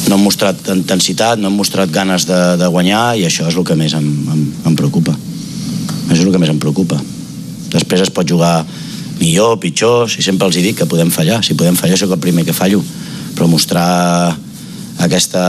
no 0.09 0.17
hem 0.17 0.23
mostrat 0.25 0.57
intensitat, 0.75 1.39
no 1.39 1.49
hem 1.51 1.57
mostrat 1.61 1.91
ganes 1.93 2.25
de, 2.27 2.39
de 2.61 2.67
guanyar 2.73 3.17
i 3.21 3.27
això 3.29 3.47
és 3.51 3.57
el 3.57 3.65
que 3.67 3.77
més 3.79 3.93
em, 3.95 4.07
em, 4.33 4.45
em 4.67 4.77
preocupa. 4.79 5.13
Això 6.09 6.21
és 6.23 6.27
el 6.27 6.33
que 6.35 6.41
més 6.43 6.51
em 6.51 6.59
preocupa. 6.59 6.99
Després 7.71 8.03
es 8.03 8.11
pot 8.11 8.27
jugar 8.27 8.65
millor, 9.21 9.59
pitjor, 9.63 10.09
si 10.11 10.25
sempre 10.25 10.49
els 10.49 10.57
dic 10.57 10.79
que 10.81 10.89
podem 10.91 11.11
fallar. 11.15 11.43
Si 11.45 11.55
podem 11.55 11.77
fallar, 11.79 11.99
sóc 12.01 12.11
el 12.17 12.23
primer 12.23 12.47
que 12.49 12.57
fallo. 12.57 12.81
Però 13.37 13.47
mostrar 13.47 14.33
aquesta 15.01 15.45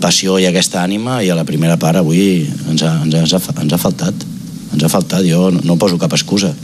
passió 0.00 0.38
i 0.40 0.46
aquesta 0.48 0.80
ànima 0.82 1.20
i 1.22 1.28
a 1.30 1.36
la 1.38 1.44
primera 1.46 1.76
part 1.78 2.00
avui 2.00 2.46
ens 2.70 2.82
ha, 2.82 2.94
ens 3.04 3.14
ha, 3.14 3.20
ens 3.26 3.34
ha, 3.36 3.40
ens 3.62 3.74
ha 3.74 3.80
faltat. 3.82 4.24
Ens 4.72 4.84
ha 4.84 4.90
faltat, 4.92 5.26
jo 5.26 5.50
no, 5.52 5.60
no 5.64 5.76
poso 5.80 5.98
cap 6.00 6.14
excusa. 6.16 6.54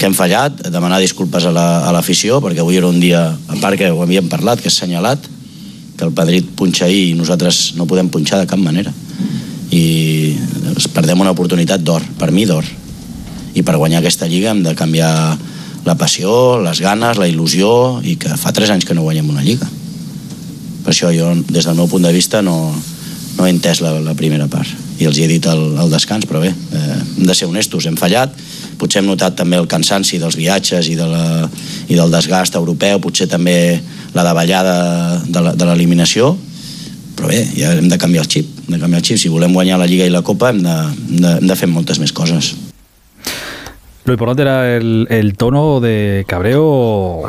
Que 0.00 0.08
hem 0.08 0.16
fallat, 0.16 0.62
demanar 0.72 1.00
disculpes 1.02 1.44
a 1.44 1.52
la- 1.52 1.82
a 1.88 1.92
l'afició, 1.92 2.38
la, 2.38 2.46
perquè 2.46 2.62
avui 2.64 2.78
era 2.80 2.88
un 2.88 3.00
dia, 3.00 3.26
a 3.48 3.60
part 3.60 3.76
que 3.76 3.90
ho 3.90 4.00
havíem 4.02 4.28
parlat, 4.32 4.62
que 4.62 4.68
és 4.72 4.78
senyalat, 4.80 5.26
que 6.00 6.08
el 6.08 6.16
Madrid 6.16 6.46
punxa 6.56 6.86
ahir 6.88 7.10
i 7.10 7.16
nosaltres 7.18 7.74
no 7.76 7.84
podem 7.84 8.08
punxar 8.08 8.40
de 8.40 8.48
cap 8.48 8.58
manera. 8.58 8.92
I 9.70 10.32
perdem 10.96 11.20
una 11.20 11.34
oportunitat 11.36 11.84
d'or, 11.84 12.02
per 12.18 12.30
mi 12.32 12.46
d'or. 12.48 12.64
I 13.52 13.62
per 13.66 13.76
guanyar 13.76 14.00
aquesta 14.00 14.28
lliga 14.30 14.54
hem 14.54 14.62
de 14.64 14.72
canviar 14.78 15.12
la 15.84 15.96
passió, 16.00 16.56
les 16.64 16.80
ganes, 16.80 17.20
la 17.20 17.28
il·lusió 17.28 18.00
i 18.00 18.16
que 18.20 18.32
fa 18.40 18.54
3 18.56 18.72
anys 18.72 18.88
que 18.88 18.96
no 18.96 19.04
guanyem 19.04 19.28
una 19.28 19.44
lliga. 19.44 19.68
Per 20.80 20.94
això 20.94 21.12
jo, 21.12 21.34
des 21.52 21.68
del 21.68 21.76
meu 21.76 21.88
punt 21.92 22.08
de 22.08 22.14
vista, 22.16 22.40
no, 22.40 22.72
no 23.36 23.46
he 23.46 23.52
entès 23.52 23.82
la, 23.84 23.98
la 24.00 24.16
primera 24.16 24.48
part. 24.48 24.72
I 25.00 25.08
els 25.08 25.20
he 25.20 25.28
dit 25.28 25.44
al, 25.48 25.76
al 25.80 25.92
descans, 25.92 26.24
però 26.28 26.40
bé, 26.40 26.50
eh, 26.52 26.96
hem 27.18 27.28
de 27.28 27.36
ser 27.36 27.48
honestos, 27.48 27.84
hem 27.88 28.00
fallat, 28.00 28.32
potser 28.80 29.02
hem 29.02 29.10
notat 29.10 29.36
també 29.38 29.58
el 29.60 29.68
cansanci 29.70 30.18
dels 30.18 30.36
viatges 30.40 30.88
i, 30.88 30.96
de 30.98 31.06
la, 31.06 31.48
i 31.88 31.94
del 31.98 32.10
desgast 32.10 32.56
europeu, 32.58 32.98
potser 33.04 33.28
també 33.28 33.80
la 34.16 34.24
davallada 34.26 35.20
de 35.28 35.40
la- 35.44 35.52
de 35.54 35.68
l'eliminació, 35.68 36.32
però 37.16 37.28
bé, 37.28 37.44
ja 37.54 37.74
hem 37.76 37.88
de 37.92 37.98
canviar 38.00 38.24
el 38.24 38.30
xip, 38.32 38.48
hem 38.66 38.74
de 38.74 38.80
canviar 38.80 39.02
el 39.02 39.06
xip. 39.06 39.18
Si 39.20 39.28
volem 39.28 39.52
guanyar 39.52 39.76
la 39.78 39.86
Lliga 39.86 40.06
i 40.08 40.10
la 40.10 40.22
Copa 40.24 40.48
hem 40.54 40.62
de, 40.64 40.72
hem 40.72 41.20
de, 41.20 41.32
hem 41.42 41.46
de 41.52 41.56
fer 41.60 41.68
moltes 41.68 42.00
més 42.00 42.12
coses. 42.16 42.54
Lo 44.08 44.14
importante 44.14 44.42
era 44.42 44.76
el, 44.76 45.06
el 45.10 45.34
tono 45.36 45.78
de 45.80 46.24
cabreo 46.26 47.20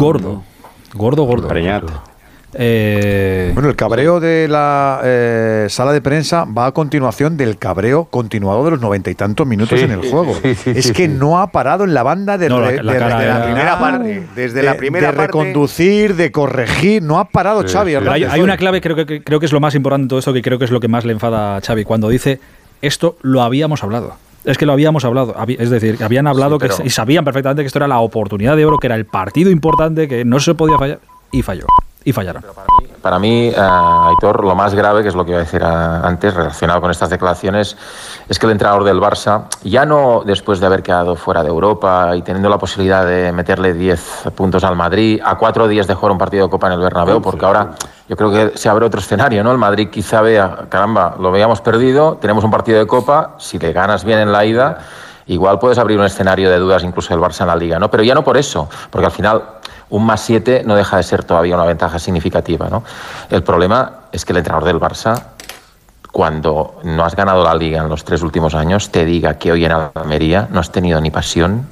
gordo. 0.00 0.42
Gordo, 0.92 1.22
gordo. 1.24 1.46
Eh, 2.54 3.50
Bueno, 3.54 3.68
el 3.68 3.76
cabreo 3.76 4.18
de 4.20 4.48
la 4.48 5.00
eh, 5.04 5.66
sala 5.68 5.92
de 5.92 6.00
prensa 6.00 6.44
va 6.44 6.66
a 6.66 6.72
continuación 6.72 7.36
del 7.36 7.58
cabreo 7.58 8.06
continuado 8.06 8.64
de 8.64 8.72
los 8.72 8.80
noventa 8.80 9.10
y 9.10 9.14
tantos 9.14 9.46
minutos 9.46 9.78
Sí, 9.78 9.84
en 9.84 9.92
el 9.92 10.00
juego. 10.10 10.34
sí, 10.42 10.54
sí, 10.54 10.70
es 10.74 10.86
sí, 10.86 10.92
que 10.92 11.06
sí. 11.06 11.12
no 11.16 11.40
ha 11.40 11.52
parado 11.52 11.84
en 11.84 11.94
la 11.94 12.02
banda 12.02 12.38
de, 12.38 12.48
No, 12.48 12.60
la- 12.60 12.70
re- 12.70 12.82
la 12.82 12.92
de 12.92 13.44
Primera 13.44 13.78
parte, 13.78 14.26
desde 14.34 14.54
de- 14.60 14.62
la 14.64 14.76
primera 14.76 15.10
de 15.10 15.16
parte- 15.16 15.26
reconducir, 15.28 16.16
de 16.16 16.32
corregir. 16.32 17.02
No 17.02 17.18
ha 17.18 17.24
parado 17.28 17.62
Xavi. 17.66 17.94
Hay, 17.94 18.24
hay 18.24 18.40
una 18.40 18.56
clave, 18.56 18.80
creo 18.80 18.96
que, 18.96 19.22
creo 19.22 19.38
que 19.40 19.46
es 19.46 19.52
lo 19.52 19.60
más 19.60 19.74
importante 19.74 20.04
de 20.04 20.08
todo 20.08 20.18
esto, 20.18 20.32
que 20.32 20.42
creo 20.42 20.58
que 20.58 20.64
es 20.64 20.70
lo 20.70 20.80
que 20.80 20.88
más 20.88 21.04
le 21.04 21.12
enfada 21.12 21.56
a 21.56 21.60
Xavi, 21.60 21.84
cuando 21.84 22.08
dice, 22.08 22.40
esto 22.82 23.16
lo 23.22 23.42
habíamos 23.42 23.82
hablado. 23.84 24.14
Es 24.44 24.56
que 24.58 24.64
lo 24.66 24.72
habíamos 24.72 25.04
hablado. 25.04 25.36
Es 25.58 25.70
decir, 25.70 25.98
habían 26.02 26.26
hablado 26.26 26.56
Sí, 26.56 26.60
pero- 26.62 26.76
que, 26.78 26.86
y 26.86 26.90
sabían 26.90 27.24
perfectamente 27.24 27.62
que 27.62 27.66
esto 27.66 27.78
era 27.78 27.86
la 27.88 28.00
oportunidad 28.00 28.56
de 28.56 28.64
oro, 28.64 28.78
que 28.78 28.86
era 28.86 28.96
el 28.96 29.04
partido 29.04 29.50
importante, 29.50 30.08
que 30.08 30.24
no 30.24 30.40
se 30.40 30.54
podía 30.54 30.78
fallar, 30.78 30.98
y 31.30 31.42
falló. 31.42 31.66
Y 32.04 32.12
fallaron. 32.12 32.44
Para 33.02 33.18
mí, 33.18 33.48
eh, 33.48 33.54
Aitor, 33.56 34.44
lo 34.44 34.54
más 34.54 34.74
grave, 34.74 35.02
que 35.02 35.08
es 35.08 35.14
lo 35.14 35.24
que 35.24 35.30
iba 35.32 35.40
a 35.40 35.44
decir 35.44 35.62
ah, 35.64 36.00
antes, 36.04 36.34
relacionado 36.34 36.80
con 36.80 36.90
estas 36.90 37.10
declaraciones, 37.10 37.76
es 38.28 38.38
que 38.38 38.46
el 38.46 38.52
entrenador 38.52 38.84
del 38.84 39.00
Barça, 39.00 39.44
ya 39.62 39.86
no 39.86 40.22
después 40.24 40.60
de 40.60 40.66
haber 40.66 40.82
quedado 40.82 41.16
fuera 41.16 41.42
de 41.42 41.48
Europa 41.48 42.14
y 42.14 42.22
teniendo 42.22 42.48
la 42.48 42.58
posibilidad 42.58 43.06
de 43.06 43.32
meterle 43.32 43.72
10 43.72 44.30
puntos 44.34 44.64
al 44.64 44.76
Madrid, 44.76 45.20
a 45.24 45.36
cuatro 45.36 45.66
días 45.68 45.86
de 45.86 45.94
jugar 45.94 46.12
un 46.12 46.18
partido 46.18 46.46
de 46.46 46.50
Copa 46.50 46.66
en 46.66 46.74
el 46.74 46.80
Bernabéu, 46.80 47.22
porque 47.22 47.44
ahora 47.44 47.70
yo 48.08 48.16
creo 48.16 48.30
que 48.30 48.58
se 48.58 48.68
abre 48.68 48.86
otro 48.86 49.00
escenario, 49.00 49.42
¿no? 49.42 49.52
El 49.52 49.58
Madrid 49.58 49.88
quizá 49.90 50.20
vea, 50.20 50.66
caramba, 50.68 51.16
lo 51.18 51.30
veíamos 51.30 51.60
perdido, 51.60 52.18
tenemos 52.20 52.44
un 52.44 52.50
partido 52.50 52.78
de 52.78 52.86
Copa, 52.86 53.34
si 53.38 53.58
le 53.58 53.72
ganas 53.72 54.04
bien 54.04 54.18
en 54.18 54.32
la 54.32 54.44
ida, 54.44 54.78
igual 55.26 55.58
puedes 55.58 55.78
abrir 55.78 55.98
un 55.98 56.04
escenario 56.04 56.50
de 56.50 56.58
dudas 56.58 56.82
incluso 56.82 57.14
del 57.14 57.22
Barça 57.22 57.42
en 57.42 57.46
la 57.46 57.56
Liga, 57.56 57.78
¿no? 57.78 57.90
Pero 57.90 58.02
ya 58.02 58.14
no 58.14 58.24
por 58.24 58.36
eso, 58.36 58.68
porque 58.90 59.06
al 59.06 59.12
final 59.12 59.59
un 59.90 60.06
más 60.06 60.20
7 60.22 60.62
no 60.66 60.74
deja 60.76 60.96
de 60.96 61.02
ser 61.02 61.24
todavía 61.24 61.54
una 61.56 61.64
ventaja 61.64 61.98
significativa. 61.98 62.68
¿no? 62.68 62.82
El 63.28 63.42
problema 63.42 63.92
es 64.12 64.24
que 64.24 64.32
el 64.32 64.38
entrenador 64.38 64.66
del 64.66 64.80
Barça, 64.80 65.20
cuando 66.12 66.80
no 66.84 67.04
has 67.04 67.14
ganado 67.14 67.44
la 67.44 67.54
liga 67.54 67.82
en 67.82 67.88
los 67.88 68.04
tres 68.04 68.22
últimos 68.22 68.54
años, 68.54 68.90
te 68.90 69.04
diga 69.04 69.34
que 69.38 69.52
hoy 69.52 69.64
en 69.64 69.72
Almería 69.72 70.48
no 70.50 70.60
has 70.60 70.70
tenido 70.72 71.00
ni 71.00 71.10
pasión, 71.10 71.66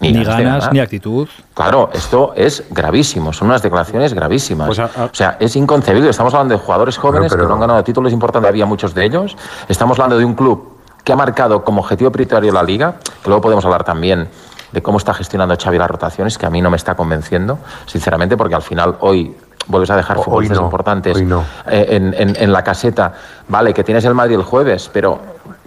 ni, 0.00 0.12
Ni 0.12 0.24
ganas, 0.24 0.72
ni 0.72 0.80
actitud. 0.80 1.28
Claro, 1.54 1.90
esto 1.92 2.32
es 2.34 2.64
gravísimo, 2.70 3.32
son 3.32 3.48
unas 3.48 3.62
declaraciones 3.62 4.12
gravísimas. 4.12 4.66
Pues 4.66 4.78
a- 4.78 4.90
a- 4.96 5.04
o 5.04 5.10
sea, 5.14 5.36
es 5.38 5.54
inconcebible. 5.56 6.10
Estamos 6.10 6.34
hablando 6.34 6.54
de 6.54 6.60
jugadores 6.60 6.96
jóvenes 6.98 7.30
pero- 7.30 7.44
que 7.44 7.48
no 7.48 7.54
han 7.54 7.60
ganado 7.60 7.84
títulos 7.84 8.12
importantes, 8.12 8.48
había 8.48 8.66
muchos 8.66 8.92
de 8.94 9.04
ellos. 9.04 9.36
Estamos 9.68 9.98
hablando 9.98 10.18
de 10.18 10.24
un 10.24 10.34
club 10.34 10.78
que 11.04 11.12
ha 11.12 11.16
marcado 11.16 11.62
como 11.64 11.80
objetivo 11.82 12.10
prioritario 12.10 12.52
la 12.52 12.62
liga, 12.62 12.96
que 13.22 13.28
luego 13.28 13.42
podemos 13.42 13.64
hablar 13.66 13.84
también 13.84 14.28
de 14.74 14.82
cómo 14.82 14.98
está 14.98 15.14
gestionando 15.14 15.56
Xavi 15.56 15.78
las 15.78 15.88
rotaciones, 15.90 16.36
que 16.36 16.46
a 16.46 16.50
mí 16.50 16.60
no 16.60 16.68
me 16.68 16.76
está 16.76 16.94
convenciendo, 16.96 17.58
sinceramente, 17.86 18.36
porque 18.36 18.56
al 18.56 18.62
final 18.62 18.96
hoy 19.00 19.34
vuelves 19.66 19.88
a 19.90 19.96
dejar 19.96 20.18
futbolistas 20.18 20.58
no, 20.58 20.64
importantes 20.64 21.22
no. 21.22 21.42
eh, 21.66 21.86
en, 21.90 22.12
en- 22.12 22.36
en 22.36 22.52
la 22.52 22.62
caseta. 22.64 23.12
Vale, 23.48 23.72
que 23.72 23.84
tienes 23.84 24.04
el 24.04 24.12
Madrid 24.14 24.34
el 24.34 24.42
jueves, 24.42 24.90
pero 24.92 25.18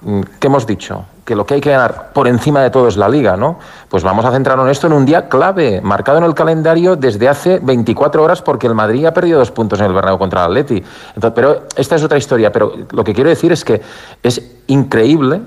mm, 0.01 0.21
¿qué 0.39 0.47
hemos 0.47 0.67
dicho? 0.67 1.05
Que 1.25 1.35
lo 1.35 1.45
que 1.45 1.55
hay 1.55 1.61
que 1.61 1.71
ganar 1.71 2.11
por 2.13 2.27
encima 2.27 2.61
de 2.61 2.69
todo 2.69 2.87
es 2.87 2.95
la 2.95 3.09
liga, 3.09 3.35
¿no? 3.37 3.57
Pues 3.89 4.03
vamos 4.03 4.23
a 4.25 4.31
centrarnos 4.31 4.65
en 4.65 4.71
esto 4.71 4.87
en 4.87 4.93
un 4.93 5.05
día 5.05 5.27
clave, 5.29 5.81
marcado 5.81 6.17
en 6.19 6.25
el 6.25 6.33
calendario 6.35 6.95
desde 6.95 7.27
hace 7.27 7.59
24 7.59 8.21
horas, 8.23 8.41
porque 8.41 8.67
el 8.67 8.75
Madrid 8.75 9.05
ha 9.05 9.13
perdido 9.13 9.39
dos 9.39 9.51
puntos 9.51 9.79
en 9.79 9.87
el 9.87 9.93
Bernabéu 9.93 10.19
contra 10.19 10.41
el 10.41 10.45
Atleti. 10.47 10.83
Entonces, 11.15 11.31
pero 11.35 11.63
esta 11.75 11.95
es 11.95 12.03
otra 12.03 12.17
historia, 12.17 12.51
pero 12.51 12.73
lo 12.91 13.03
que 13.03 13.13
quiero 13.13 13.29
decir 13.29 13.51
es 13.51 13.63
que 13.65 13.81
es 14.21 14.41
increíble 14.67 15.41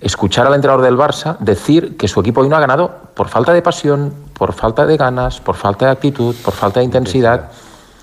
escuchar 0.00 0.46
al 0.46 0.54
entrenador 0.54 0.84
del 0.84 0.96
Barça 0.96 1.36
decir 1.38 1.96
que 1.96 2.08
su 2.08 2.20
equipo 2.20 2.40
hoy 2.40 2.48
no 2.48 2.56
ha 2.56 2.60
ganado 2.60 2.90
por 3.14 3.28
falta 3.28 3.52
de 3.52 3.62
pasión, 3.62 4.12
por 4.34 4.52
falta 4.52 4.86
de 4.86 4.96
ganas, 4.96 5.40
por 5.40 5.56
falta 5.56 5.86
de 5.86 5.92
actitud, 5.92 6.34
por 6.44 6.54
falta 6.54 6.80
de 6.80 6.86
intensidad. 6.86 7.50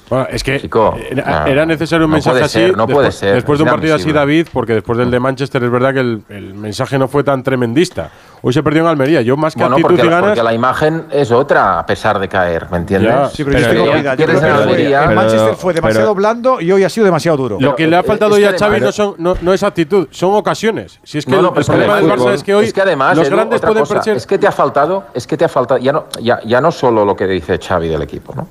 Bueno, 0.10 0.26
es 0.32 0.42
que 0.42 0.60
Chico, 0.62 0.96
era, 1.10 1.42
no, 1.42 1.46
era 1.48 1.66
necesario 1.66 2.06
un 2.06 2.12
no 2.12 2.16
mensaje 2.16 2.36
puede 2.36 2.46
así. 2.46 2.54
ser, 2.60 2.78
no 2.78 2.86
puede 2.88 3.08
después, 3.08 3.16
ser, 3.16 3.34
Después 3.36 3.60
de 3.60 3.64
un 3.64 3.70
partido 3.70 3.96
así. 3.96 4.12
David, 4.14 4.48
porque 4.54 4.74
después 4.74 4.98
del 4.98 5.12
de 5.12 5.20
Manchester 5.20 5.62
es 5.64 5.70
verdad 5.70 5.94
que 5.94 6.00
el, 6.00 6.22
el 6.30 6.54
mensaje 6.54 6.98
no 6.98 7.08
fue 7.10 7.24
tan 7.26 7.44
tremendista. 7.44 8.10
Hoy 8.42 8.54
se 8.54 8.64
perdió 8.64 8.84
en 8.84 8.88
Almería. 8.88 9.22
Yo 9.22 9.36
más 9.36 9.54
que 9.54 9.60
Bueno, 9.60 9.76
actitud 9.76 9.90
porque, 9.96 10.02
y 10.04 10.06
la- 10.10 10.16
ganas. 10.16 10.30
porque 10.30 10.44
la 10.44 10.54
imagen 10.54 11.06
es 11.12 11.32
otra 11.32 11.80
a 11.80 11.86
pesar 11.86 12.20
de 12.20 12.30
caer, 12.30 12.68
¿me 12.72 12.78
entiendes? 12.78 13.12
Ya, 13.12 13.30
Sí, 13.30 13.44
pero, 13.44 13.58
yo 13.58 13.66
estoy 13.66 13.78
Pero 13.78 13.92
con 13.92 14.00
Vida. 14.02 14.12
Yo 14.12 14.18
pierdes 14.18 14.40
creo 14.40 14.56
que 14.56 14.62
Almería, 14.64 15.04
el 15.04 15.16
Manchester 15.16 15.56
fue 15.56 15.74
demasiado 15.74 16.06
pero- 16.08 16.16
blando 16.16 16.62
y 16.62 16.72
hoy 16.72 16.84
ha 16.86 16.90
sido 16.90 17.04
demasiado 17.06 17.36
duro. 17.38 17.58
Lo 17.60 17.76
que 17.76 17.88
le 17.88 17.96
ha 17.98 18.00
eh, 18.00 18.04
faltado 18.04 18.36
hoy 18.36 18.46
a 18.46 18.58
Xavi 18.58 18.80
no, 18.80 18.92
son, 18.94 19.16
no, 19.18 19.36
no 19.42 19.54
es 19.54 19.64
actitud, 19.64 20.08
son 20.12 20.36
ocasiones. 20.36 21.00
Si 21.04 21.18
es 21.18 21.26
que 21.26 21.32
No, 21.32 21.40
el, 21.52 21.58
el 21.58 21.66
problema 21.66 21.96
del 21.98 22.06
Barça 22.10 22.34
es 22.34 22.44
que 22.44 22.56
hoy 22.56 22.66
es 22.66 22.74
que 22.74 22.82
además, 22.82 23.18
los 23.18 23.30
grandes 23.30 23.60
pueden. 23.60 23.84
Es 24.16 24.26
que 24.26 24.38
te 24.38 24.48
ha 24.48 24.52
faltado, 24.54 25.08
es 25.14 25.28
que 25.28 25.36
te 25.36 25.44
ha 25.44 25.50
faltado, 25.50 25.80
ya 25.82 25.92
no, 25.92 26.06
ya, 26.22 26.40
ya 26.46 26.62
no 26.62 26.72
solo 26.72 27.04
lo 27.04 27.14
que 27.16 27.28
dice 27.28 27.60
Xavi 27.60 27.90
del 27.90 28.04
equipo, 28.04 28.34
¿no? 28.36 28.48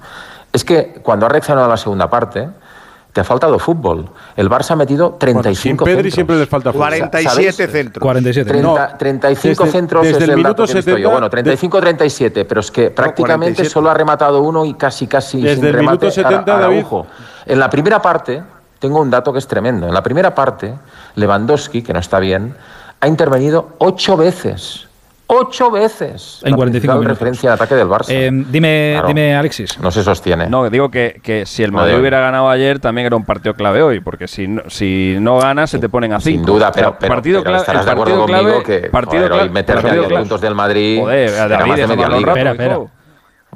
Es 0.53 0.65
que 0.65 1.01
cuando 1.03 1.27
ha 1.27 1.29
reaccionado 1.29 1.67
a 1.67 1.71
la 1.71 1.77
segunda 1.77 2.09
parte, 2.09 2.49
te 3.13 3.21
ha 3.21 3.25
faltado 3.25 3.59
fútbol. 3.59 4.09
El 4.37 4.51
Barça 4.51 4.73
ha 4.73 4.77
metido 4.77 5.13
35 5.19 5.55
Sin 5.63 5.77
Pedri 5.77 5.95
centros. 6.11 6.15
siempre 6.15 6.37
les 6.37 6.49
falta 6.49 6.71
fútbol. 6.73 6.87
47 6.89 7.29
¿Sabéis? 7.31 7.73
centros. 7.73 8.03
47. 8.03 8.51
30, 8.51 8.69
No, 8.91 8.97
35 8.99 9.65
desde- 9.65 9.73
centros 9.79 10.03
desde 10.03 10.17
es 10.19 10.25
el 10.25 10.31
el, 10.31 10.37
minuto 10.37 10.49
dato 10.63 10.65
que 10.67 10.73
he 10.73 10.75
visto 10.77 10.91
70, 10.91 11.03
yo. 11.03 11.11
Bueno, 11.11 11.31
35-37, 11.31 12.45
pero 12.47 12.61
es 12.61 12.71
que 12.71 12.91
prácticamente 12.91 13.55
47. 13.55 13.71
solo 13.73 13.91
ha 13.91 13.95
rematado 13.95 14.43
uno 14.43 14.65
y 14.67 14.75
casi 14.75 15.07
casi 15.07 15.41
Desde 15.41 15.57
sin 15.57 15.65
el 15.67 15.73
remate 15.73 16.07
minuto 16.07 16.11
70, 16.11 16.37
Ara- 16.55 16.63
David. 16.63 16.77
Araujo. 16.79 17.07
En 17.47 17.59
la 17.59 17.71
primera 17.71 18.03
parte, 18.03 18.43
tengo 18.79 19.01
un 19.01 19.11
dato 19.11 19.33
que 19.33 19.39
es 19.39 19.47
tremendo. 19.47 19.87
En 19.89 19.95
la 19.95 20.03
primera 20.03 20.35
parte, 20.35 20.75
Lewandowski, 21.15 21.83
que 21.83 21.95
no 21.95 22.01
está 22.01 22.19
bien, 22.19 22.55
ha 23.01 23.09
intervenido 23.09 23.71
ocho 23.79 24.17
veces. 24.19 24.89
¡Ocho 25.29 25.73
veces! 25.73 26.41
En 26.45 26.53
La 26.53 26.57
45 26.57 26.61
principal 26.71 26.97
minutos. 26.99 27.19
referencia 27.19 27.51
de 27.51 27.55
ataque 27.55 27.75
del 27.75 27.89
Barça. 27.89 28.07
Eh, 28.11 28.31
dime, 28.33 28.91
Claro. 28.93 29.09
dime, 29.09 29.35
Alexis. 29.35 29.77
no 29.81 29.91
se 29.91 30.05
sostiene. 30.05 30.49
No, 30.49 30.71
digo 30.71 30.89
que, 30.91 31.21
que 31.21 31.45
si 31.47 31.65
el 31.65 31.73
Madrid 31.73 31.99
hubiera 31.99 32.21
ganado 32.21 32.49
ayer 32.49 32.79
también 32.79 33.07
era 33.07 33.17
un 33.17 33.25
partido 33.25 33.55
clave 33.55 33.83
hoy, 33.83 33.99
porque 34.01 34.29
si 34.29 34.47
no, 34.47 34.63
si 34.69 35.17
no 35.19 35.39
ganas 35.39 35.71
se 35.71 35.81
te 35.81 35.89
ponen 35.89 36.13
a 36.13 36.21
cinco. 36.21 36.37
Sin 36.37 36.47
duda, 36.47 36.71
pero, 36.73 36.89
O 36.89 36.91
sea, 36.93 36.99
pero, 37.01 37.15
partido 37.15 37.41
pero 37.41 37.51
clave- 37.51 37.61
estarás 37.63 37.81
el 37.83 37.87
de 37.87 37.93
acuerdo 37.93 38.19
partido 38.21 38.39
conmigo 38.41 38.63
que 38.63 38.79
partido 38.89 39.23
joder, 39.23 39.33
hoy 39.33 39.39
clave- 39.39 39.51
meterle 39.53 39.81
a 39.81 39.83
partido 39.83 40.03
10 40.03 40.09
clave- 40.11 40.23
puntos 40.23 40.41
del 40.41 40.55
Madrid 40.55 41.01
Joder, 41.01 41.29
era 41.31 41.49
David, 41.49 41.67
más 41.71 41.77
de 41.79 41.87
media 41.89 42.09
liga. 42.09 42.33
Espera. 42.53 42.79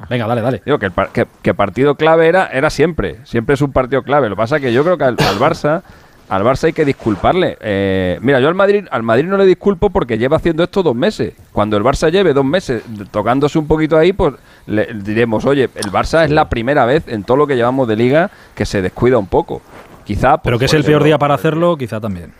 Venga, 0.08 0.26
dale, 0.26 0.40
dale. 0.40 0.62
Digo 0.64 0.78
que, 0.78 0.86
el 0.86 0.92
par- 0.92 1.10
que, 1.10 1.26
que 1.42 1.54
partido 1.54 1.94
clave 1.94 2.26
era, 2.26 2.46
era 2.46 2.70
siempre, 2.70 3.18
siempre 3.24 3.54
es 3.54 3.60
un 3.60 3.70
partido 3.70 4.02
clave. 4.02 4.28
Lo 4.28 4.34
que 4.34 4.40
pasa 4.40 4.56
es 4.56 4.62
que 4.62 4.72
yo 4.72 4.82
creo 4.82 4.96
que 4.98 5.04
al, 5.04 5.16
al 5.20 5.38
Barça, 5.38 5.82
al 6.30 6.42
Barça 6.44 6.64
hay 6.64 6.72
que 6.72 6.84
disculparle. 6.84 7.58
Eh, 7.60 8.18
mira, 8.22 8.40
yo 8.40 8.48
al 8.48 8.54
Madrid, 8.54 8.86
al 8.90 9.02
Madrid 9.02 9.26
no 9.26 9.36
le 9.36 9.44
disculpo 9.44 9.90
porque 9.90 10.16
lleva 10.16 10.36
haciendo 10.36 10.62
esto 10.62 10.82
dos 10.82 10.94
meses. 10.94 11.34
Cuando 11.52 11.76
el 11.76 11.82
Barça 11.84 12.10
lleve 12.10 12.32
dos 12.32 12.44
meses 12.44 12.82
tocándose 13.10 13.58
un 13.58 13.66
poquito 13.66 13.98
ahí, 13.98 14.12
pues 14.12 14.34
le 14.66 14.86
diremos, 14.94 15.44
oye, 15.44 15.68
el 15.74 15.90
Barça 15.92 16.24
es 16.24 16.30
la 16.30 16.48
primera 16.48 16.86
vez 16.86 17.04
en 17.08 17.24
todo 17.24 17.36
lo 17.36 17.46
que 17.46 17.56
llevamos 17.56 17.86
de 17.88 17.96
liga 17.96 18.30
que 18.54 18.64
se 18.64 18.80
descuida 18.80 19.18
un 19.18 19.26
poco. 19.26 19.60
Quizá, 20.04 20.38
pues, 20.38 20.40
Pero 20.44 20.58
que 20.58 20.64
es 20.64 20.70
por 20.72 20.78
el 20.80 20.84
peor 20.84 21.04
día 21.04 21.18
para 21.18 21.34
hacerlo, 21.34 21.76
quizá 21.76 22.00
también. 22.00 22.32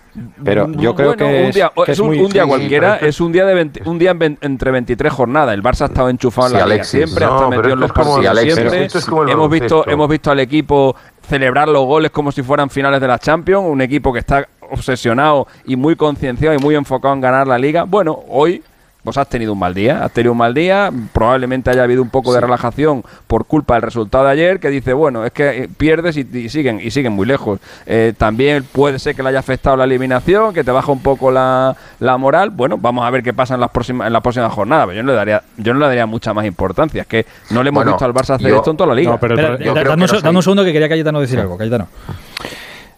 Pero 0.42 0.66
yo 0.72 0.92
creo 0.96 1.10
bueno, 1.14 1.18
que 1.18 1.24
un 1.24 1.30
es, 1.50 1.54
día, 1.54 1.70
que 1.76 1.82
es 1.82 1.88
es 1.90 1.98
un, 2.00 2.08
muy- 2.08 2.18
un 2.18 2.28
día 2.30 2.42
sí, 2.42 2.48
cualquiera, 2.48 2.96
es 2.96 3.20
un 3.20 3.30
día 3.30 3.44
de 3.46 3.54
20 3.54 3.82
un 3.88 3.96
día 3.96 4.10
en 4.18 4.38
entre 4.40 4.72
23 4.72 5.12
jornadas. 5.12 5.54
El 5.54 5.62
Barça 5.62 5.82
ha 5.82 5.84
estado 5.84 6.08
enchufado 6.08 6.48
en 6.48 6.52
Sí, 6.54 6.58
la 6.58 6.64
liga 6.64 6.74
Alexis. 6.74 6.90
siempre, 7.04 7.24
No, 7.26 7.30
ha 7.30 7.34
estado 7.36 7.50
pero 7.50 7.60
metido 7.62 7.74
en 7.74 7.80
los 7.80 7.92
partidos 7.92 8.38
siempre. 8.40 8.84
esto 8.86 8.98
es 8.98 9.04
como 9.06 9.22
el 9.22 9.28
hemos 9.30 9.48
visto 9.50 9.88
hemos 9.88 10.08
visto 10.08 10.30
al 10.32 10.40
equipo 10.40 10.96
celebrar 11.30 11.68
los 11.68 11.86
goles 11.86 12.10
como 12.10 12.32
si 12.32 12.42
fueran 12.42 12.70
finales 12.70 13.00
de 13.00 13.06
la 13.06 13.16
Champions, 13.16 13.64
un 13.64 13.80
equipo 13.80 14.12
que 14.12 14.18
está 14.18 14.48
obsesionado 14.68 15.46
y 15.64 15.76
muy 15.76 15.94
concienciado 15.94 16.56
y 16.56 16.58
muy 16.58 16.74
enfocado 16.74 17.14
en 17.14 17.20
ganar 17.20 17.46
la 17.46 17.56
liga. 17.56 17.84
Bueno, 17.84 18.18
hoy 18.28 18.64
pues 19.04 19.16
has 19.16 19.28
tenido 19.28 19.52
un 19.54 19.58
mal 19.58 19.72
día, 19.74 20.04
has 20.04 20.12
tenido 20.12 20.32
un 20.32 20.38
mal 20.38 20.52
día, 20.54 20.90
probablemente 21.12 21.70
haya 21.70 21.82
habido 21.82 22.02
un 22.02 22.10
poco 22.10 22.32
de 22.34 22.40
relajación 22.40 23.02
por 23.26 23.46
culpa 23.46 23.74
del 23.74 23.82
resultado 23.82 24.24
de 24.24 24.30
ayer, 24.32 24.60
que 24.60 24.68
dice, 24.70 24.92
bueno, 24.92 25.24
es 25.24 25.32
que 25.32 25.64
eh, 25.64 25.68
pierdes 25.76 26.16
y, 26.16 26.20
y 26.32 26.48
siguen 26.48 26.80
y 26.82 26.90
siguen 26.90 27.12
muy 27.12 27.26
lejos. 27.26 27.60
Eh, 27.86 28.12
también 28.16 28.64
puede 28.70 28.98
ser 28.98 29.14
que 29.14 29.22
le 29.22 29.30
haya 29.30 29.38
afectado 29.38 29.76
la 29.76 29.84
eliminación, 29.84 30.52
que 30.52 30.62
te 30.64 30.70
baja 30.70 30.92
un 30.92 31.00
poco 31.02 31.30
la, 31.30 31.74
la 31.98 32.16
moral. 32.18 32.50
Bueno, 32.50 32.76
vamos 32.78 33.04
a 33.06 33.10
ver 33.10 33.22
qué 33.22 33.32
pasa 33.32 33.54
en 33.54 33.60
las 33.60 33.70
próximas 33.70 34.06
en 34.06 34.12
la 34.12 34.20
próxima 34.20 34.50
jornada. 34.50 34.86
Pero 34.86 34.96
yo 34.98 35.02
no 35.02 35.10
le 35.12 35.16
daría 35.16 35.42
yo 35.56 35.72
no 35.72 35.80
le 35.80 35.86
daría 35.86 36.06
mucha 36.06 36.34
más 36.34 36.44
importancia, 36.46 37.02
es 37.02 37.06
que 37.08 37.26
no 37.50 37.62
le 37.62 37.68
hemos 37.70 37.80
Bueno, 37.84 37.92
visto 37.92 38.04
al 38.04 38.12
Barça 38.14 38.34
hacer 38.34 38.48
yo- 38.50 38.56
esto 38.56 38.70
en 38.70 38.76
toda 38.76 38.88
la 38.88 38.94
liga. 38.94 39.10
No, 39.12 39.18
pero 39.20 39.36
yo 39.36 39.42
da- 39.42 39.56
creo 39.56 39.90
dame, 39.92 40.04
un, 40.04 40.10
que 40.10 40.20
dame 40.20 40.42
segundo 40.42 40.64
que 40.64 40.72
quería 40.72 40.88
Cayetano 40.88 41.20
decir 41.20 41.38
algo. 41.40 41.56
Cayetano. 41.56 41.88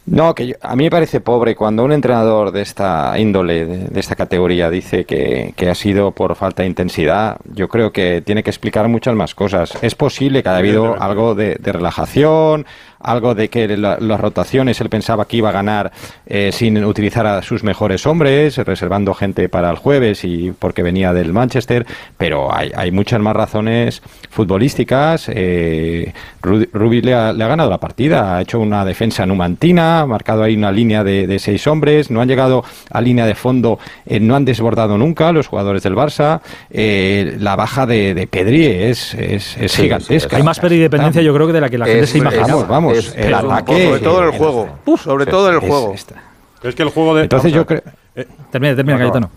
No, 0.05 0.35
que 0.35 0.49
yo- 0.49 0.55
a 0.63 0.75
mí 0.75 0.85
me 0.85 0.91
parece 0.91 1.21
pobre 1.21 1.55
cuando 1.55 1.85
un 1.85 1.93
entrenador 1.93 2.51
de 2.51 2.61
esta 2.63 3.17
índole, 3.19 3.65
de, 3.67 3.79
de 3.89 4.01
esta 4.01 4.17
categoría, 4.17 4.69
dice 4.69 5.05
que, 5.05 5.55
que 5.57 5.71
ha 5.71 5.75
sido 5.77 6.11
por 6.11 6.35
falta 6.35 6.63
de 6.65 6.69
intensidad. 6.69 7.37
Yo 7.55 7.69
creo 7.69 7.93
que 7.93 8.21
tiene 8.21 8.43
que 8.43 8.51
explicar 8.51 8.89
muchas 8.89 9.15
más 9.15 9.35
cosas. 9.35 9.73
Es 9.81 9.95
posible 9.95 10.43
que 10.43 10.49
haya 10.49 10.59
habido 10.59 11.01
algo 11.01 11.37
de, 11.37 11.55
de 11.61 11.73
relajación, 11.73 12.67
algo 13.03 13.35
de 13.35 13.49
que 13.49 13.77
la- 13.77 13.99
las 14.01 14.21
rotaciones 14.21 14.81
él 14.81 14.89
pensaba 14.89 15.27
que 15.27 15.37
iba 15.39 15.49
a 15.49 15.53
ganar 15.53 15.93
eh, 16.27 16.51
sin 16.53 16.83
utilizar 16.85 17.27
a 17.27 17.43
sus 17.43 17.63
mejores 17.65 18.07
hombres, 18.07 18.57
reservando 18.59 19.15
gente 19.15 19.49
para 19.49 19.71
el 19.71 19.77
jueves 19.77 20.25
y 20.25 20.53
porque 20.59 20.83
venía 20.83 21.13
del 21.13 21.33
Manchester, 21.33 21.87
pero 22.17 22.55
hay, 22.55 22.73
hay 22.75 22.91
muchas 22.93 23.21
más 23.21 23.35
razones 23.37 24.03
futbolísticas. 24.31 25.29
Eh, 25.29 26.13
Ru- 26.43 26.69
Rubi 26.73 27.01
le 27.03 27.15
ha, 27.15 27.33
le 27.33 27.45
ha 27.45 27.49
ganado 27.49 27.71
la 27.71 27.79
partida, 27.79 28.37
ha 28.37 28.41
hecho 28.43 28.61
una 28.61 28.85
defensa 28.85 29.25
numantina, 29.27 30.01
ha 30.01 30.07
marcado 30.07 30.43
ahí 30.43 30.57
una 30.57 30.73
línea 30.73 31.05
de, 31.05 31.27
de 31.27 31.39
seis 31.39 31.67
hombres, 31.67 32.11
no 32.11 32.21
han 32.21 32.29
llegado 32.29 32.65
a 32.91 33.01
línea 33.01 33.27
de 33.27 33.35
fondo, 33.35 33.79
eh, 34.07 34.21
no 34.21 34.35
han 34.37 34.45
desbordado 34.45 34.99
nunca 34.99 35.33
los 35.33 35.47
jugadores 35.47 35.83
del 35.83 35.95
Barça. 35.95 36.41
Eh, 36.71 37.37
la 37.39 37.57
baja 37.57 37.87
de, 37.87 38.15
de 38.15 38.27
Pedri 38.27 38.67
es, 38.67 39.15
es, 39.15 39.57
es 39.59 39.73
Sí, 39.73 39.83
gigantesca. 39.83 40.31
sí, 40.31 40.37
Hay 40.37 40.43
más 40.43 40.59
peridependencia, 40.61 41.23
yo 41.23 41.33
creo, 41.35 41.47
que 41.47 41.53
de 41.53 41.61
la 41.61 41.71
que 41.71 41.79
la 41.79 41.87
gente 41.87 42.05
Es- 42.05 42.11
se 42.11 42.19
imagina. 42.19 42.43
Vamos, 42.47 42.69
vamos, 42.69 42.92
Es- 42.99 43.15
el 43.17 43.35
ataque. 43.35 43.87
Sobre 43.89 44.01
todo 44.01 44.19
en 44.21 44.25
el 44.33 44.39
juego. 44.39 44.69
Sobre 45.03 45.27
todo 45.27 45.49
en 45.49 45.55
el 45.55 45.61
juego. 45.61 45.95
es 45.95 46.75
que 46.75 46.83
el 46.83 46.91
juego 46.91 47.15
de. 47.15 47.23
Entonces 47.23 47.53
yo 47.53 47.67
creo. 47.67 47.83
Eh, 48.15 48.27
Termina, 48.51 48.77
termina, 48.77 48.99
No, 48.99 49.05
no. 49.05 49.11
Cayetano. 49.13 49.31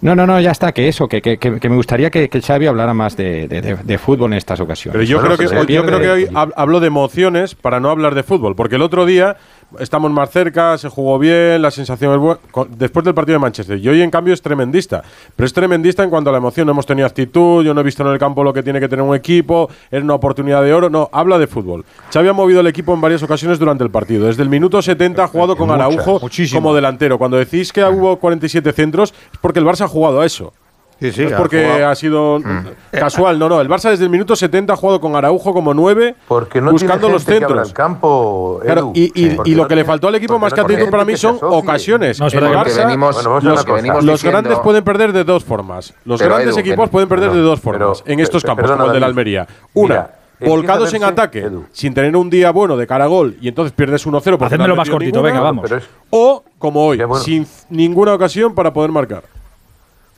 No, 0.00 0.16
no, 0.16 0.26
no, 0.26 0.40
ya 0.40 0.50
está, 0.50 0.72
que 0.72 0.88
eso, 0.88 1.06
que, 1.06 1.22
que, 1.22 1.38
que 1.38 1.68
me 1.68 1.76
gustaría 1.76 2.10
que, 2.10 2.28
que 2.28 2.40
Xavi 2.42 2.66
hablara 2.66 2.92
más 2.92 3.16
de, 3.16 3.46
de- 3.46 3.62
de- 3.62 3.76
de 3.76 3.98
fútbol 3.98 4.32
en 4.32 4.38
estas 4.38 4.58
ocasiones. 4.58 4.94
Pero 4.94 5.04
yo 5.04 5.20
Bueno, 5.20 5.36
creo 5.36 5.48
que 5.48 5.56
hoy, 5.56 5.66
yo 5.72 5.86
creo 5.86 6.00
que 6.00 6.10
hoy 6.10 6.24
hab- 6.24 6.52
hablo 6.56 6.80
de 6.80 6.88
emociones 6.88 7.54
para 7.54 7.78
no 7.78 7.88
hablar 7.88 8.16
de 8.16 8.24
fútbol, 8.24 8.56
porque 8.56 8.74
el 8.74 8.82
otro 8.82 9.06
día 9.06 9.36
estamos 9.78 10.10
más 10.10 10.30
cerca, 10.30 10.76
se 10.78 10.88
jugó 10.88 11.18
bien, 11.18 11.60
la 11.62 11.70
sensación 11.70 12.12
es 12.12 12.18
buena, 12.18 12.40
después 12.76 13.04
del 13.04 13.14
partido 13.14 13.34
de 13.34 13.40
Manchester. 13.40 13.78
Y 13.78 13.88
hoy 13.88 14.02
en 14.02 14.10
cambio 14.10 14.34
es 14.34 14.42
tremendista, 14.42 15.02
pero 15.36 15.46
es 15.46 15.52
tremendista 15.52 16.02
en 16.02 16.10
cuanto 16.10 16.30
a 16.30 16.32
la 16.32 16.38
emoción, 16.38 16.66
no 16.66 16.72
hemos 16.72 16.86
tenido 16.86 17.06
actitud, 17.06 17.64
yo 17.64 17.74
no 17.74 17.80
he 17.80 17.84
visto 17.84 18.02
en 18.02 18.12
el 18.12 18.18
campo 18.18 18.44
lo 18.44 18.52
que 18.52 18.62
tiene 18.62 18.80
que 18.80 18.88
tener 18.88 19.04
un 19.04 19.14
equipo, 19.14 19.68
es 19.90 20.02
una 20.02 20.14
oportunidad 20.14 20.62
de 20.62 20.72
oro, 20.72 20.90
no, 20.90 21.08
habla 21.12 21.38
de 21.38 21.46
fútbol. 21.46 21.84
Xavi 22.12 22.28
ha 22.28 22.32
movido 22.32 22.60
el 22.60 22.66
equipo 22.66 22.94
en 22.94 23.00
varias 23.00 23.22
ocasiones 23.22 23.58
durante 23.58 23.84
el 23.84 23.90
partido, 23.90 24.26
desde 24.26 24.42
el 24.42 24.48
minuto 24.48 24.80
70 24.80 25.24
ha 25.24 25.28
jugado 25.28 25.56
con 25.56 25.70
Araujo 25.70 26.20
como 26.52 26.74
delantero. 26.74 27.18
Cuando 27.18 27.36
decís 27.36 27.72
que 27.72 27.84
hubo 27.84 28.18
47 28.18 28.72
centros 28.72 29.14
es 29.32 29.38
porque 29.38 29.58
el 29.58 29.66
Barça 29.66 29.82
ha 29.82 29.88
jugado 29.88 30.20
a 30.20 30.26
eso. 30.26 30.52
Sí, 31.02 31.12
sí, 31.12 31.22
no 31.22 31.28
es 31.28 31.34
porque 31.34 31.64
jugado. 31.64 31.88
ha 31.88 31.94
sido 31.94 32.38
casual, 32.90 33.38
no, 33.38 33.48
no. 33.48 33.60
El 33.60 33.68
Barça 33.68 33.90
desde 33.90 34.04
el 34.04 34.10
minuto 34.10 34.34
70 34.36 34.72
ha 34.72 34.76
jugado 34.76 35.00
con 35.00 35.14
Araujo 35.16 35.52
como 35.52 35.74
9, 35.74 36.14
Porque 36.28 36.60
no 36.60 36.70
buscando 36.72 36.98
tiene 37.00 37.12
los 37.14 37.24
gente 37.24 37.38
que 37.40 37.44
abra 37.44 37.56
centros. 37.64 37.68
el 37.68 37.74
campo, 37.74 38.58
Edu. 38.62 38.66
Claro, 38.72 38.92
y, 38.94 39.04
y- 39.14 39.30
Sí, 39.32 39.36
y 39.46 39.54
lo 39.54 39.66
que 39.68 39.76
le 39.76 39.84
faltó 39.84 40.08
al 40.08 40.14
equipo 40.14 40.38
más 40.38 40.52
que 40.54 40.60
actitud 40.60 40.88
para 40.90 41.04
mí 41.04 41.12
gente 41.14 41.20
son 41.20 41.38
ocasiones. 41.40 42.18
No, 42.20 42.26
el 42.26 42.32
Barça, 42.32 42.86
venimos- 42.86 43.14
bueno, 43.24 43.40
los, 43.40 44.04
los 44.04 44.22
grandes 44.24 44.58
pueden 44.60 44.84
perder 44.84 45.12
de 45.12 45.24
dos 45.24 45.44
formas. 45.44 45.94
Los 46.04 46.20
Pero, 46.20 46.34
grandes 46.34 46.54
Edu, 46.54 46.60
equipos 46.60 46.84
ven- 46.86 46.88
pueden 46.90 47.08
perder 47.08 47.28
no, 47.28 47.34
de 47.34 47.40
dos 47.40 47.60
pero- 47.60 47.78
formas 47.78 48.02
en 48.06 48.16
pe- 48.16 48.22
estos 48.22 48.42
campos, 48.42 48.62
perdona, 48.62 48.78
como 48.82 48.90
el 48.90 48.94
de 48.94 49.00
la. 49.00 49.06
Almería. 49.06 49.46
Una, 49.74 49.88
Mira, 50.40 50.50
volcados 50.54 50.92
en 50.94 51.04
ataque, 51.04 51.40
Edu. 51.40 51.64
sin 51.72 51.94
tener 51.94 52.16
un 52.16 52.28
día 52.30 52.50
bueno 52.50 52.76
de 52.76 52.86
cara 52.86 53.04
a 53.04 53.08
gol, 53.08 53.36
y 53.40 53.48
entonces 53.48 53.72
pierdes 53.72 54.04
1-0 54.06 54.38
porque 54.38 54.44
Hacedmelo 54.54 54.74
no 54.74 54.82
has 54.82 54.88
más 54.88 54.90
cortito, 54.90 55.16
ninguna, 55.18 55.32
venga, 55.32 55.40
vamos. 55.44 55.64
Pero 55.68 55.82
O, 56.10 56.42
como 56.58 56.84
hoy, 56.86 57.00
sin 57.22 57.46
ninguna 57.70 58.14
ocasión 58.14 58.54
para 58.54 58.72
poder 58.72 58.90
marcar. 58.90 59.22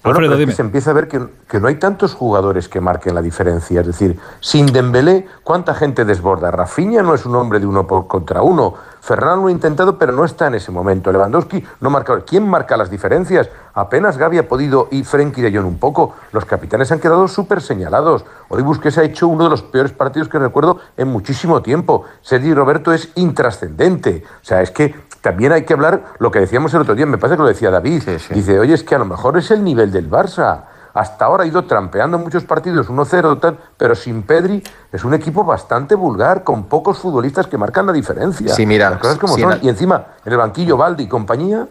Bueno, 0.05 0.19
Alfredo, 0.19 0.33
pero 0.33 0.35
es 0.35 0.39
que 0.39 0.41
dime. 0.41 0.53
se 0.53 0.63
empieza 0.63 0.91
a 0.91 0.95
ver 0.95 1.09
que, 1.09 1.27
que 1.49 1.61
no 1.61 1.69
hay 1.69 1.77
tantos 1.77 2.15
jugadores 2.15 2.69
que 2.69 2.79
marquen 2.81 3.15
la 3.15 3.23
diferencia. 3.23 3.81
Es 3.81 3.87
decir, 3.87 4.19
sin 4.41 4.67
Dembélé, 4.67 5.27
¿cuánta 5.43 5.75
gente 5.75 6.05
desborda? 6.05 6.51
Rafinha 6.51 7.03
no 7.03 7.15
es 7.15 7.25
un 7.25 7.35
hombre 7.37 7.59
de 7.59 7.67
uno 7.67 7.87
por 7.87 8.07
contra 8.07 8.43
uno. 8.43 8.75
Ferran 9.05 9.43
lo 9.43 9.49
ha 9.49 9.51
intentado, 9.51 9.99
pero 9.99 10.13
no 10.13 10.25
está 10.25 10.47
en 10.47 10.55
ese 10.55 10.73
momento. 10.73 11.13
Lewandowski 11.13 11.63
no 11.81 11.91
marca. 11.91 12.23
¿Quién 12.23 12.49
marca 12.49 12.75
las 12.79 12.89
diferencias? 12.89 13.51
Apenas 13.75 14.17
Gaby 14.17 14.39
ha 14.39 14.49
podido 14.49 14.89
y 14.91 15.05
Frenkie 15.05 15.43
de 15.43 15.55
Jong 15.55 15.67
un 15.67 15.79
poco. 15.79 16.15
Los 16.33 16.47
capitanes 16.47 16.91
han 16.91 17.01
quedado 17.01 17.29
súper 17.29 17.61
señalados. 17.61 18.25
Hoy 18.49 18.63
Busquets 18.63 18.97
ha 18.97 19.03
hecho 19.03 19.29
uno 19.29 19.45
de 19.45 19.51
los 19.51 19.63
peores 19.63 19.93
partidos 19.93 20.31
que 20.31 20.39
recuerdo 20.39 20.79
en 20.97 21.09
muchísimo 21.09 21.61
tiempo. 21.61 22.05
Sergi 22.23 22.55
Roberto 22.55 22.95
es 22.95 23.11
intrascendente. 23.17 24.25
O 24.41 24.45
sea, 24.45 24.63
es 24.63 24.71
que 24.71 24.95
también 25.21 25.53
hay 25.53 25.65
que 25.65 25.75
hablar 25.75 26.15
lo 26.19 26.31
que 26.31 26.41
decíamos 26.41 26.73
el 26.73 26.81
otro 26.81 26.95
día, 26.95 27.05
me 27.05 27.19
parece 27.19 27.37
que 27.37 27.43
lo 27.43 27.49
decía 27.49 27.71
David. 27.71 28.05
Dice, 28.31 28.59
oye, 28.59 28.73
es 28.73 28.85
que 28.85 28.95
a 28.95 28.99
lo 28.99 29.05
mejor 29.05 29.37
es 29.37 29.51
el 29.51 29.63
nivel 29.63 29.93
del 29.93 30.11
Barça. 30.11 30.63
Hasta 30.95 31.25
ahora 31.25 31.43
ha 31.43 31.47
ido 31.47 31.65
trampeando 31.65 32.19
muchos 32.19 32.45
partidos, 32.45 32.89
1-0, 32.89 33.41
tal, 33.41 33.59
pero 33.77 33.95
sin 33.97 34.23
Pedri 34.23 34.63
es 34.93 35.05
un 35.05 35.13
equipo 35.13 35.43
bastante 35.45 35.97
vulgar, 35.97 36.45
con 36.45 36.65
pocos 36.65 36.99
futbolistas 36.99 37.49
que 37.49 37.59
marcan 37.59 37.85
la 37.87 37.93
diferencia. 37.93 38.49
Sí, 38.55 38.65
mira, 38.65 38.91
Las 38.91 39.01
cosas 39.01 39.19
como 39.19 39.35
sí, 39.35 39.43
son. 39.43 39.59
Y 39.61 39.69
encima, 39.69 40.05
en 40.25 40.33
el 40.33 40.39
banquillo, 40.39 40.77
Valdi 40.77 41.05
y 41.05 41.09
compañía, 41.09 41.67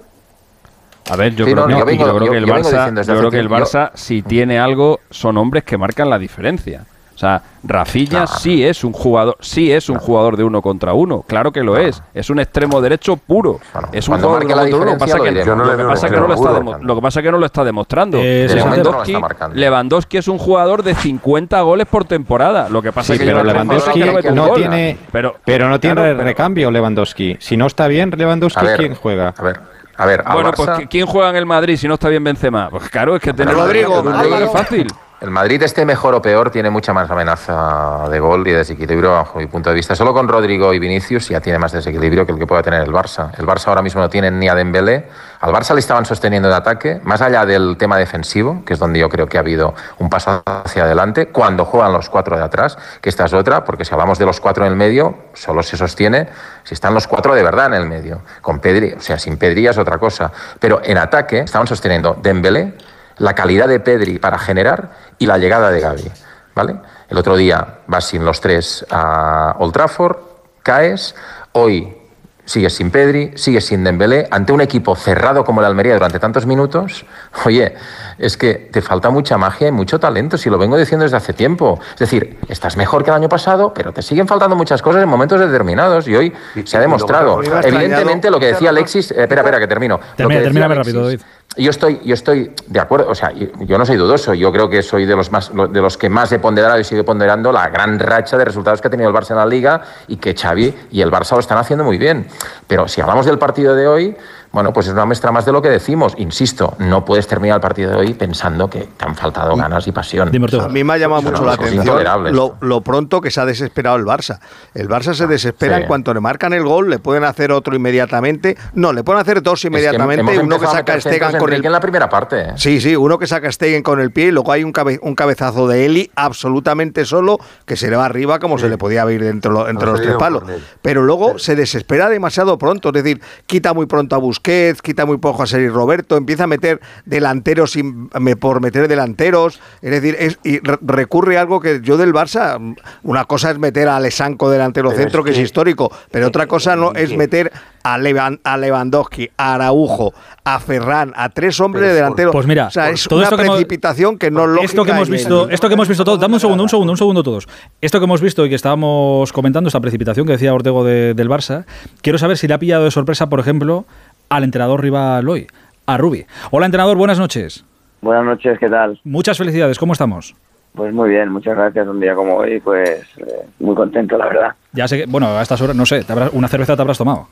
A 1.12 1.16
ver, 1.18 1.36
yo 1.36 1.46
Sí, 1.46 1.52
creo 1.52 1.68
no, 1.68 1.74
que, 1.74 1.80
yo 1.80 1.86
vengo- 1.86 2.06
yo 2.08 2.16
creo 2.16 2.32
que 2.32 2.38
el 2.38 2.46
yo 2.46 2.54
vengo 2.54 2.68
Barça, 2.70 2.72
diciendo 2.78 3.00
desde 3.02 3.12
yo 3.12 3.14
hace 3.14 3.20
creo 3.20 3.32
que 3.32 3.40
el 3.40 3.48
tiempo- 3.50 3.66
Barça, 3.66 3.92
si 3.94 4.22
tiene 4.22 4.58
algo, 4.60 5.00
son 5.10 5.38
hombres 5.38 5.64
que 5.66 5.78
marcan 5.78 6.10
la 6.10 6.18
diferencia. 6.18 6.86
O 7.24 7.26
sea, 7.26 7.42
Rafinha 7.64 8.28
sí 8.28 8.66
es 8.66 8.84
un 8.84 8.92
jugador, 8.92 9.38
sí 9.40 9.72
es 9.72 9.88
un 9.88 9.98
jugador 9.98 10.36
de 10.36 10.44
uno 10.44 10.62
contra 10.62 10.92
uno, 10.94 11.24
claro 11.26 11.54
que 11.54 11.64
lo 11.64 11.78
es. 11.78 12.04
Es 12.14 12.30
un 12.30 12.40
extremo 12.42 12.82
derecho 12.82 13.16
puro. 13.16 13.62
Bueno, 13.72 13.88
es 13.94 14.10
un 14.10 14.16
jugador 14.20 14.46
de 14.46 14.54
marque 14.54 14.54
uno 14.54 14.56
la 14.56 14.62
contra 14.68 14.76
uno. 14.78 14.86
Lo 14.86 14.92
que 14.94 15.00
pasa 15.00 15.18
lo 15.18 15.24
que, 15.24 15.32
no 15.46 15.56
lo 15.56 15.64
que 15.72 15.76
veo 15.78 15.88
pasa 15.88 16.08
un 16.08 17.24
que 17.24 17.32
no 17.32 17.38
lo 17.38 17.46
está 17.46 17.64
demostrando. 17.64 18.18
Eh, 18.22 18.48
no 18.50 18.56
Lewandowski, 18.56 19.14
está. 19.16 19.48
Lewandowski 19.54 20.18
es 20.18 20.28
un 20.28 20.38
jugador 20.38 20.84
de 20.84 20.96
50 20.96 21.62
goles 21.62 21.88
por 21.88 22.04
temporada. 22.04 22.68
Lo 22.68 22.82
que 22.82 22.92
pasa 22.92 23.08
Sí, 23.08 23.14
es 23.14 23.20
que 23.20 23.26
pero 23.28 23.42
Lewandowski 23.46 24.02
que 24.22 24.32
no 24.34 24.48
gol. 24.48 24.56
tiene, 24.58 24.98
Pero, 25.14 25.36
pero 25.46 25.70
no 25.70 25.80
tiene 25.80 26.02
pero- 26.02 26.24
recambio 26.24 26.72
Lewandowski. 26.72 27.38
Si 27.40 27.56
no 27.56 27.68
está 27.68 27.88
bien 27.88 28.12
Lewandowski, 28.18 28.66
ver, 28.66 28.78
¿quién 28.78 28.96
juega? 28.96 29.34
A 29.38 29.42
ver, 29.42 29.62
a 29.96 30.06
ver, 30.06 30.24
Bueno, 30.34 30.52
Barça- 30.52 30.76
pues 30.76 30.88
¿quién 30.90 31.06
juega 31.06 31.30
en 31.30 31.38
el 31.38 31.46
Madrid 31.46 31.78
si 31.78 31.88
no 31.88 31.94
está 31.94 32.10
bien 32.10 32.24
Benzema? 32.26 32.70
Pues 32.70 32.90
claro, 32.90 33.16
es 33.16 33.22
que 33.22 33.32
tener 33.32 33.54
Rodrigo, 33.56 34.02
un 34.02 34.12
Rodrigo 34.12 34.36
es 34.36 34.52
fácil. 34.52 34.88
El 35.24 35.30
Madrid 35.30 35.64
esté 35.64 35.86
mejor 35.86 36.16
o 36.16 36.22
peor 36.22 36.50
tiene 36.50 36.70
mucha 36.70 36.92
más 36.92 37.10
amenaza 37.10 38.10
de 38.10 38.20
gol 38.20 38.46
y 38.46 38.52
de 38.52 38.58
desequilibrio 38.58 39.14
bajo 39.14 39.40
mi 39.40 39.48
punto 39.48 39.70
de 39.70 39.76
vista. 39.78 39.96
Solo 39.96 40.14
con 40.14 40.28
Rodrigo 40.28 40.74
y 40.74 40.80
Vinicius 40.80 41.30
ya 41.30 41.40
tiene 41.40 41.58
más 41.58 41.72
desequilibrio 41.72 42.26
que 42.26 42.34
el 42.34 42.38
que 42.38 42.46
pueda 42.46 42.62
tener 42.62 42.82
el 42.82 42.92
Barça. 42.92 43.32
El 43.38 43.46
Barça 43.46 43.68
ahora 43.68 43.82
mismo 43.82 44.02
no 44.02 44.10
tiene 44.10 44.30
ni 44.32 44.50
a 44.50 44.54
Dembélé. 44.54 45.08
Al 45.40 45.54
Barça 45.54 45.74
le 45.74 45.80
estaban 45.80 46.06
sosteniendo 46.06 46.50
de 46.50 46.56
ataque, 46.56 47.00
más 47.06 47.22
allá 47.22 47.46
del 47.46 47.78
tema 47.78 47.98
defensivo, 47.98 48.66
que 48.66 48.74
es 48.74 48.80
donde 48.80 49.00
yo 49.00 49.08
creo 49.08 49.26
que 49.28 49.38
ha 49.38 49.40
habido 49.40 49.74
un 50.00 50.10
paso 50.10 50.44
hacia 50.46 50.84
adelante, 50.84 51.28
cuando 51.28 51.64
juegan 51.64 51.94
los 51.94 52.10
cuatro 52.10 52.36
de 52.36 52.44
atrás, 52.44 52.78
que 53.00 53.08
esta 53.08 53.24
es 53.24 53.32
otra, 53.32 53.64
porque 53.64 53.86
si 53.86 53.94
hablamos 53.94 54.20
de 54.20 54.26
los 54.26 54.42
cuatro 54.42 54.66
en 54.66 54.74
el 54.74 54.78
medio, 54.78 55.20
solo 55.36 55.64
se 55.64 55.78
sostiene 55.78 56.28
si 56.66 56.74
están 56.74 56.94
los 56.94 57.08
cuatro 57.08 57.34
de 57.34 57.44
verdad 57.44 57.68
en 57.68 57.76
el 57.76 57.86
medio. 57.86 58.24
Con 58.42 58.60
Pedri, 58.60 58.92
o 58.92 59.00
sea, 59.00 59.18
sin 59.18 59.38
Pedri 59.38 59.68
es 59.68 59.78
otra 59.78 59.98
cosa. 60.00 60.34
Pero 60.60 60.82
en 60.84 60.98
ataque 60.98 61.40
estaban 61.40 61.66
sosteniendo 61.66 62.18
Dembélé, 62.22 62.74
la 63.17 63.34
calidad 63.36 63.67
de 63.67 63.80
Pedri 63.80 64.19
para 64.19 64.38
generar 64.38 64.91
y 65.17 65.26
la 65.26 65.38
llegada 65.38 65.71
de 65.71 65.80
Gaby. 65.80 66.12
¿vale? 66.56 66.76
El 67.10 67.17
otro 67.17 67.36
día 67.36 67.80
vas 67.88 68.06
sin 68.06 68.26
los 68.26 68.41
tres 68.41 68.86
a 68.89 69.56
Old 69.60 69.73
Trafford, 69.73 70.17
caes, 70.62 71.15
hoy 71.54 71.97
sigues 72.46 72.74
sin 72.74 72.92
Pedri, 72.92 73.32
sigues 73.36 73.66
sin 73.66 73.84
Dembélé, 73.84 74.28
ante 74.32 74.52
un 74.52 74.62
equipo 74.62 74.96
cerrado 74.96 75.44
como 75.46 75.62
el 75.62 75.66
Almería 75.68 75.94
durante 75.94 76.20
tantos 76.20 76.46
minutos, 76.46 77.06
oye, 77.46 77.74
es 78.18 78.38
que 78.38 78.56
te 78.56 78.82
falta 78.82 79.10
mucha 79.10 79.38
magia 79.38 79.68
y 79.68 79.72
mucho 79.72 80.00
talento, 80.00 80.38
si 80.38 80.50
lo 80.50 80.58
vengo 80.58 80.78
diciendo 80.78 81.04
desde 81.04 81.18
hace 81.18 81.34
tiempo. 81.34 81.80
Es 81.94 82.00
decir, 82.00 82.38
estás 82.50 82.78
mejor 82.78 83.04
que 83.04 83.10
el 83.12 83.16
año 83.16 83.30
pasado, 83.30 83.74
pero 83.74 83.92
te 83.92 84.02
siguen 84.02 84.28
faltando 84.28 84.56
muchas 84.56 84.82
cosas 84.82 85.04
en 85.04 85.10
momentos 85.10 85.40
determinados 85.40 86.08
y 86.08 86.16
hoy 86.16 86.34
se 86.66 86.78
ha 86.78 86.80
demostrado. 86.80 87.42
Evidentemente 87.42 88.30
lo 88.30 88.40
que 88.40 88.48
decía 88.48 88.70
Alexis, 88.70 89.12
eh, 89.12 89.22
espera, 89.24 89.42
espera, 89.42 89.60
que 89.60 89.68
termino. 89.68 90.00
Lo 90.18 90.28
que 90.28 90.36
Termina, 90.40 90.66
Alexis- 90.68 90.76
rápido, 90.78 91.04
David. 91.06 91.22
yo 91.58 91.70
estoy, 91.70 92.02
yo 92.04 92.14
estoy 92.14 92.52
de 92.68 92.80
acuerdo, 92.80 93.10
o 93.10 93.16
sea, 93.16 93.32
yo 93.32 93.48
yo 93.60 93.78
no 93.78 93.86
soy 93.86 93.98
dudoso, 93.98 94.34
yo 94.34 94.52
creo 94.52 94.70
que 94.70 94.82
soy 94.84 95.06
de 95.06 95.16
los 95.16 95.32
más, 95.32 95.52
de 95.54 95.82
los 95.82 95.98
que 95.98 96.10
más 96.10 96.32
he 96.32 96.40
ponderado 96.40 96.80
y 96.80 96.84
sigue 96.84 97.04
ponderando 97.04 97.52
la 97.52 97.70
gran 97.70 98.00
racha 98.00 98.38
de 98.38 98.46
resultados 98.46 98.82
que 98.82 98.88
ha 98.88 98.92
tenido 98.92 99.10
el 99.10 99.16
Barça 99.16 99.32
en 99.32 99.38
la 99.38 99.46
Liga 99.46 99.82
y 100.08 100.18
que 100.18 100.34
Xavi 100.36 100.74
y 100.92 101.02
el 101.02 101.12
Barça 101.12 101.32
lo 101.34 101.40
están 101.40 101.58
haciendo 101.58 101.84
muy 101.84 101.98
bien. 101.98 102.28
Pero 102.67 102.88
si 102.88 103.02
hablamos 103.02 103.26
del 103.26 103.38
partido 103.38 103.76
de 103.76 103.88
hoy, 103.88 104.17
bueno, 104.54 104.72
pues 104.72 104.86
es 104.88 104.94
una 104.94 105.06
muestra 105.06 105.32
más 105.32 105.46
de 105.46 105.52
lo 105.52 105.62
que 105.62 105.70
decimos. 105.70 106.13
Insisto, 106.18 106.76
no 106.78 107.04
puedes 107.04 107.28
terminar 107.28 107.56
el 107.58 107.62
partido 107.62 107.89
de 107.92 107.98
hoy 107.98 108.13
pensando 108.13 108.70
que 108.70 108.88
te 108.96 109.04
han 109.06 109.16
faltado 109.16 109.56
ganas 109.56 109.86
y 109.88 109.92
pasión. 109.92 110.30
A 110.30 110.68
mí 110.70 110.84
me 110.84 110.94
ha 110.94 110.98
llamado 110.98 111.24
mucho 111.24 111.44
la 111.44 111.54
atención 111.54 112.04
lo, 112.32 112.56
lo 112.62 112.82
pronto 112.82 113.20
que 113.20 113.32
se 113.32 113.42
ha 113.42 113.46
desesperado 113.46 113.98
el 113.98 114.06
Barça. 114.06 114.39
El 114.76 114.88
Barça 114.88 115.13
se 115.16 115.28
desespera 115.28 115.78
sí. 115.78 115.82
en 115.82 115.88
cuanto 115.88 116.13
le 116.13 116.20
marcan 116.20 116.54
el 116.54 116.63
gol, 116.63 116.89
le 116.89 117.00
pueden 117.00 117.24
hacer 117.24 117.52
otro 117.52 117.76
inmediatamente. 117.76 118.56
No, 118.76 118.94
le 118.94 119.04
pueden 119.04 119.22
hacer 119.22 119.42
dos 119.42 119.60
Es 119.60 119.62
que 119.63 119.68
inmediatamente. 119.70 120.22
hemos 120.22 120.38
uno 120.44 120.60
que 120.60 120.68
saca 120.68 120.94
a 120.94 121.02
Stegen 121.02 121.20
con 121.32 121.34
Enrique, 121.50 121.56
el 121.58 121.66
en 121.66 121.72
la 121.72 121.80
primera 121.80 122.08
parte. 122.08 122.54
Sí, 122.56 122.80
sí, 122.80 122.96
uno 122.96 123.18
que 123.18 123.26
saca 123.28 123.48
a 123.48 123.52
Stegen 123.52 123.82
con 123.82 124.00
el 124.00 124.12
pie 124.12 124.28
y 124.28 124.32
luego 124.32 124.52
hay 124.52 124.63
un, 124.63 124.72
cabe- 124.72 125.00
un 125.02 125.16
cabezazo 125.16 125.68
de 125.68 125.86
Eli 125.88 126.12
absolutamente 126.16 127.06
solo 127.06 127.39
que 127.66 127.76
se 127.76 127.89
le 127.89 127.96
va 127.96 128.06
arriba 128.06 128.38
como 128.38 128.58
se 128.60 128.70
le 128.70 128.78
podía 128.78 129.10
ir 129.12 129.24
entre, 129.24 129.52
lo- 129.52 129.68
entre 129.68 129.88
los 129.89 130.00
tres 130.00 130.16
palos. 130.16 130.44
Pero 130.84 131.02
luego 131.02 131.39
se 131.39 131.56
desespera 131.56 132.08
demasiado 132.10 132.60
pronto, 132.60 132.89
es 132.89 132.94
decir, 133.04 133.20
quita 133.48 133.74
muy 133.74 133.88
pronto 133.88 134.16
a 134.16 134.20
Busquets, 134.44 134.82
quita 134.82 135.06
muy 135.06 135.18
poco 135.20 135.44
a 135.44 135.48
Sergi 135.48 135.70
Roberto, 135.70 136.18
empieza 136.18 136.44
a 136.44 136.48
meter 136.48 136.82
delanteros 137.06 137.72
sin, 137.72 138.10
me- 138.20 138.36
por 138.36 138.60
meter 138.62 138.90
delanteros, 138.90 139.62
es 139.82 139.90
decir, 139.92 140.18
es, 140.20 140.38
y 140.44 140.60
re- 140.60 140.78
recurre 140.82 141.38
a 141.38 141.42
algo 141.42 141.62
que 141.62 141.80
yo 141.82 141.96
del 141.96 142.14
Barça, 142.14 142.60
una 143.04 143.24
cosa 143.26 143.52
es 143.52 143.58
meter 143.58 143.88
a 143.88 143.96
Alessanco 143.96 144.50
delantero 144.50 144.90
Pero 144.90 145.02
centro, 145.02 145.20
es 145.22 145.26
que, 145.28 145.32
es 145.32 145.38
histórico, 145.40 145.90
pero 146.12 146.28
otra 146.28 146.48
cosa 146.48 146.76
no 146.76 146.92
es 146.94 147.16
meter 147.16 147.54
a, 147.84 147.98
Levan- 147.98 148.40
a 148.44 148.58
Lewandowski, 148.58 149.30
a 149.38 149.56
Araujo, 149.56 150.14
a 150.44 150.60
Ferran, 150.60 151.14
a 151.16 151.30
tres 151.30 151.60
hombres 151.62 151.88
de 151.88 151.94
delantero. 151.94 152.32
Pues 152.32 152.46
mira, 152.48 152.68
o 152.68 152.72
sea, 152.72 152.90
es 152.90 153.04
todo 153.08 153.20
una 153.20 153.26
esto 153.28 153.38
que 153.38 153.44
hemos- 153.44 153.56
precipitación 153.56 154.18
que 154.18 154.30
no 154.32 154.42
es 154.44 154.48
lógica. 154.50 154.66
Esto 154.66 154.84
que 154.86 154.92
hemos 154.92 155.10
visto, 155.10 155.50
esto 155.50 155.68
que 155.70 155.74
hemos 155.74 155.88
visto 155.88 156.04
todos, 156.04 156.20
dame 156.20 156.34
un 156.36 156.40
segundo, 156.42 156.64
un 156.64 156.70
segundo, 156.70 156.92
un 156.92 156.98
segundo 156.98 157.24
todos. 157.24 157.48
Esto 157.80 158.00
que 158.00 158.06
hemos 158.06 158.20
visto 158.22 158.46
y 158.46 158.50
que 158.50 158.56
estábamos 158.56 159.32
comentando, 159.32 159.68
esta 159.70 159.80
precipitación 159.80 160.26
que 160.26 160.34
decía 160.34 160.54
Ortego 160.54 160.84
de- 160.84 161.14
del 161.14 161.30
Barça, 161.30 161.66
quiero 162.02 162.18
saber 162.18 162.38
si 162.38 162.48
le 162.50 162.54
ha 162.56 162.60
pillado 162.60 162.84
de 162.86 162.92
sorpresa, 162.92 163.28
por 163.30 163.40
ejemplo, 163.40 163.86
al 164.36 164.43
entrenador 164.43 164.82
rival 164.82 165.28
hoy, 165.30 165.48
a 165.86 165.98
Rubi. 165.98 166.26
Hola, 166.52 166.65
entrenador, 166.65 166.98
buenas 166.98 167.19
noches. 167.19 167.63
Buenas 168.02 168.26
noches, 168.26 168.58
¿qué 168.60 168.69
tal? 168.69 169.00
Muchas 169.04 169.38
felicidades, 169.38 169.78
¿cómo 169.78 169.93
estamos? 169.93 170.36
Pues 170.74 170.91
muy 170.93 171.10
bien, 171.12 171.30
muchas 171.32 171.56
gracias. 171.56 171.88
Un 171.88 172.00
día 172.00 172.15
como 172.15 172.36
hoy, 172.38 172.60
pues 172.60 173.02
eh, 173.17 173.46
muy 173.60 173.76
contento, 173.76 174.17
la 174.17 174.26
verdad. 174.26 174.52
Ya 174.72 174.88
sé 174.88 174.98
que, 174.98 175.06
bueno, 175.06 175.28
a 175.28 175.41
estas 175.41 175.62
horas, 175.62 175.76
no 175.76 175.86
sé, 175.86 176.04
te 176.04 176.12
habrás- 176.13 176.32
una 176.34 176.48
cerveza 176.48 176.76
te 176.76 176.82
habrás 176.82 176.98
tomado. 176.98 177.28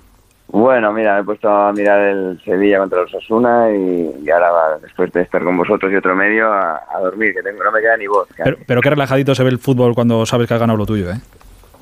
Bueno, 0.48 0.92
mira, 0.94 1.16
me 1.16 1.22
he 1.22 1.24
puesto 1.24 1.50
a 1.50 1.72
mirar 1.74 2.00
el 2.02 2.40
Sevilla 2.46 2.80
contra 2.80 3.02
los 3.02 3.14
Osasuna 3.14 3.72
y, 3.72 4.12
y 4.24 4.30
ahora, 4.30 4.52
va, 4.52 4.78
después 4.82 5.12
de 5.14 5.22
estar 5.22 5.44
con 5.44 5.58
vosotros 5.58 5.92
y 5.92 5.96
otro 5.96 6.16
medio, 6.16 6.52
a, 6.54 6.82
a 6.94 7.00
dormir, 7.00 7.34
que 7.34 7.42
tengo, 7.42 7.64
no 7.64 7.72
me 7.72 7.80
queda 7.82 7.98
ni 7.98 8.06
voz. 8.06 8.28
Pero, 8.38 8.58
pero 8.68 8.82
qué 8.82 8.90
relajadito 8.92 9.34
se 9.34 9.44
ve 9.44 9.50
el 9.50 9.60
fútbol 9.60 9.96
cuando 9.96 10.26
sabes 10.26 10.48
que 10.48 10.54
has 10.54 10.60
ganado 10.60 10.78
lo 10.78 10.86
tuyo, 10.86 11.10
¿eh? 11.10 11.16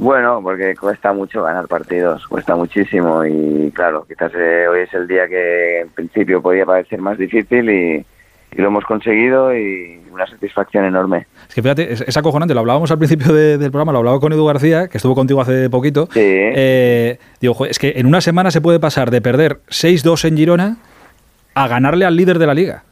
Bueno, 0.01 0.39
porque 0.41 0.75
cuesta 0.77 1.11
mucho 1.11 1.43
ganar 1.43 1.67
partidos, 1.67 2.25
cuesta 2.27 2.55
muchísimo 2.55 3.25
y 3.25 3.69
claro, 3.75 4.05
quizás 4.07 4.31
eh, 4.33 4.65
hoy 4.69 4.81
es 4.83 4.93
el 4.93 5.05
día 5.09 5.27
que 5.27 5.81
en 5.81 5.89
principio 5.89 6.41
podía 6.41 6.65
parecer 6.65 7.01
más 7.01 7.17
difícil 7.17 7.69
y, 7.69 7.95
y 8.55 8.61
lo 8.61 8.67
hemos 8.67 8.85
conseguido 8.85 9.53
y 9.53 9.99
una 10.09 10.25
satisfacción 10.25 10.85
enorme. 10.85 11.27
Es 11.49 11.53
que 11.53 11.61
fíjate, 11.61 11.91
es, 11.91 11.99
es 11.99 12.15
acojonante, 12.15 12.53
lo 12.53 12.61
hablábamos 12.61 12.89
al 12.91 12.97
principio 12.97 13.33
de- 13.33 13.57
del 13.57 13.71
programa, 13.71 13.91
lo 13.91 13.97
hablaba 13.97 14.21
con 14.21 14.31
Edu 14.31 14.45
García, 14.45 14.87
que 14.87 14.97
estuvo 14.97 15.15
contigo 15.15 15.41
hace 15.41 15.69
poquito. 15.69 16.07
Eh, 16.15 17.19
digo, 17.41 17.53
"Jo, 17.53 17.65
es 17.65 17.77
que 17.77 17.93
en 17.97 18.05
una 18.05 18.21
semana 18.21 18.51
se 18.51 18.61
puede 18.61 18.79
pasar 18.79 19.11
de 19.11 19.19
perder 19.21 19.59
6-2 19.67 20.23
en 20.23 20.37
Girona 20.37 20.77
a 21.55 21.67
ganarle 21.67 22.05
al 22.05 22.15
líder 22.15 22.39
de 22.39 22.47
la 22.47 22.53
liga. 22.53 22.83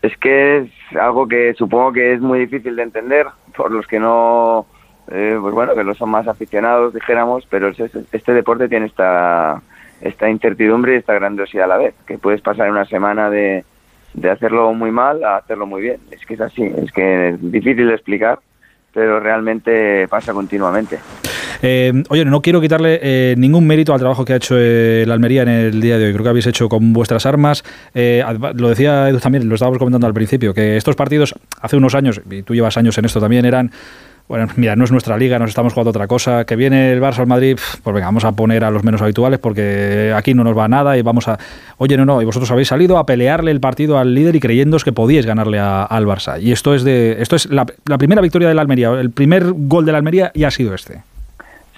Es 0.00 0.16
que 0.18 0.58
es 0.58 0.70
algo 0.96 1.26
que 1.26 1.54
supongo 1.58 1.92
que 1.92 2.12
es 2.14 2.20
muy 2.20 2.38
difícil 2.38 2.76
de 2.76 2.84
entender 2.84 3.26
por 3.56 3.72
los 3.72 3.84
que 3.88 3.98
no, 3.98 4.64
eh, 5.10 5.36
pues 5.40 5.54
bueno, 5.54 5.74
que 5.74 5.84
no 5.84 5.94
son 5.94 6.10
más 6.10 6.26
aficionados, 6.28 6.94
dijéramos, 6.94 7.44
pero 7.50 7.68
es- 7.68 7.80
es- 7.80 7.92
este 8.12 8.32
deporte 8.32 8.68
tiene 8.68 8.86
esta, 8.86 9.60
esta 10.00 10.30
incertidumbre 10.30 10.94
y 10.94 10.98
esta 10.98 11.14
grandiosidad 11.14 11.64
a 11.64 11.68
la 11.68 11.76
vez, 11.78 11.94
que 12.06 12.18
puedes 12.18 12.40
pasar 12.40 12.70
una 12.70 12.84
semana 12.86 13.28
de, 13.30 13.64
de 14.14 14.30
hacerlo 14.30 14.72
muy 14.74 14.90
mal 14.90 15.22
a 15.24 15.36
hacerlo 15.36 15.66
muy 15.66 15.82
bien. 15.82 15.98
Es 16.10 16.24
que 16.26 16.34
es 16.34 16.40
así, 16.40 16.62
es 16.62 16.90
que 16.92 17.30
es 17.30 17.52
difícil 17.52 17.86
de 17.88 17.94
explicar, 17.94 18.38
pero 18.94 19.20
realmente 19.20 20.08
pasa 20.08 20.32
continuamente. 20.32 20.98
Eh, 21.62 21.92
oye, 22.08 22.24
no 22.24 22.40
quiero 22.40 22.60
quitarle 22.60 22.98
eh, 23.02 23.34
ningún 23.36 23.66
mérito 23.66 23.92
al 23.92 24.00
trabajo 24.00 24.24
que 24.24 24.32
ha 24.32 24.36
hecho 24.36 24.54
eh, 24.58 25.04
la 25.06 25.12
Almería 25.12 25.42
en 25.42 25.48
el 25.48 25.80
día 25.80 25.98
de 25.98 26.06
hoy. 26.06 26.12
Creo 26.12 26.22
que 26.24 26.30
habéis 26.30 26.46
hecho 26.46 26.68
con 26.70 26.94
vuestras 26.94 27.26
armas. 27.26 27.62
Eh, 27.94 28.24
lo 28.54 28.68
decía 28.70 29.08
Edu 29.10 29.18
también, 29.18 29.46
lo 29.46 29.54
estábamos 29.56 29.78
comentando 29.78 30.06
al 30.06 30.14
principio, 30.14 30.54
que 30.54 30.78
estos 30.78 30.96
partidos 30.96 31.34
hace 31.60 31.76
unos 31.76 31.94
años, 31.94 32.22
y 32.30 32.42
tú 32.42 32.54
llevas 32.54 32.78
años 32.78 32.96
en 32.96 33.04
esto 33.04 33.20
también, 33.20 33.44
eran. 33.44 33.70
Bueno, 34.30 34.46
mira, 34.54 34.76
no 34.76 34.84
es 34.84 34.92
nuestra 34.92 35.16
liga, 35.16 35.40
nos 35.40 35.48
estamos 35.48 35.72
jugando 35.72 35.90
otra 35.90 36.06
cosa. 36.06 36.44
Que 36.44 36.54
viene 36.54 36.92
el 36.92 37.00
Barça 37.02 37.18
al 37.18 37.26
Madrid, 37.26 37.58
pues 37.82 37.92
venga, 37.92 38.06
vamos 38.06 38.24
a 38.24 38.30
poner 38.30 38.62
a 38.62 38.70
los 38.70 38.84
menos 38.84 39.02
habituales 39.02 39.40
porque 39.40 40.12
aquí 40.14 40.34
no 40.34 40.44
nos 40.44 40.56
va 40.56 40.68
nada 40.68 40.96
y 40.96 41.02
vamos 41.02 41.26
a. 41.26 41.36
Oye, 41.78 41.96
no, 41.96 42.04
no, 42.04 42.22
y 42.22 42.24
vosotros 42.24 42.48
habéis 42.52 42.68
salido 42.68 42.96
a 42.98 43.06
pelearle 43.06 43.50
el 43.50 43.58
partido 43.58 43.98
al 43.98 44.14
líder 44.14 44.36
y 44.36 44.40
creyéndoos 44.40 44.84
que 44.84 44.92
podíais 44.92 45.26
ganarle 45.26 45.58
a- 45.58 45.82
al 45.82 46.06
Barça. 46.06 46.40
Y 46.40 46.52
esto 46.52 46.76
es 46.76 46.84
de, 46.84 47.20
esto 47.20 47.34
es 47.34 47.50
la, 47.50 47.66
la 47.88 47.98
primera 47.98 48.22
victoria 48.22 48.46
de 48.46 48.54
la 48.54 48.62
Almería, 48.62 48.90
el 48.92 49.10
primer 49.10 49.46
gol 49.52 49.84
de 49.84 49.90
la 49.90 49.98
Almería 49.98 50.30
y 50.32 50.44
ha 50.44 50.52
sido 50.52 50.76
este. 50.76 51.02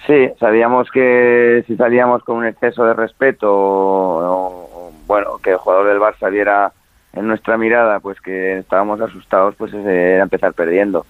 Sí, 0.06 0.28
sabíamos 0.38 0.90
que 0.90 1.64
si 1.66 1.74
salíamos 1.76 2.22
con 2.22 2.36
un 2.36 2.44
exceso 2.44 2.84
de 2.84 2.92
respeto, 2.92 3.48
o, 3.50 4.92
bueno, 5.06 5.38
que 5.42 5.52
el 5.52 5.56
jugador 5.56 5.86
del 5.88 6.00
Barça 6.00 6.30
viera 6.30 6.70
en 7.14 7.26
nuestra 7.26 7.56
mirada, 7.56 7.98
pues 8.00 8.20
que 8.20 8.58
estábamos 8.58 9.00
asustados, 9.00 9.54
pues 9.56 9.72
era 9.72 10.22
empezar 10.22 10.52
perdiendo. 10.52 11.06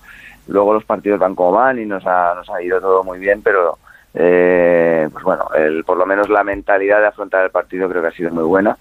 Luego 0.49 0.75
los 0.75 0.85
partidos 0.85 1.21
van 1.21 1.35
como 1.35 1.53
van 1.53 1.79
y 1.79 1.87
nos 1.87 2.05
ha, 2.07 2.35
nos 2.35 2.49
ha 2.51 2.63
ido 2.63 2.81
todo 2.81 3.05
muy 3.05 3.19
bien, 3.19 3.43
pero 3.43 3.79
eh, 4.15 5.09
pues 5.13 5.25
bueno, 5.25 5.49
el, 5.55 5.85
por 5.85 5.97
lo 5.97 6.07
menos 6.07 6.29
la 6.29 6.45
mentalidad 6.45 7.01
de 7.01 7.07
afrontar 7.07 7.45
el 7.45 7.51
partido 7.51 7.89
creo 7.89 8.03
que 8.03 8.09
ha 8.09 8.13
sido 8.13 8.31
muy 8.31 8.45
buena. 8.45 8.77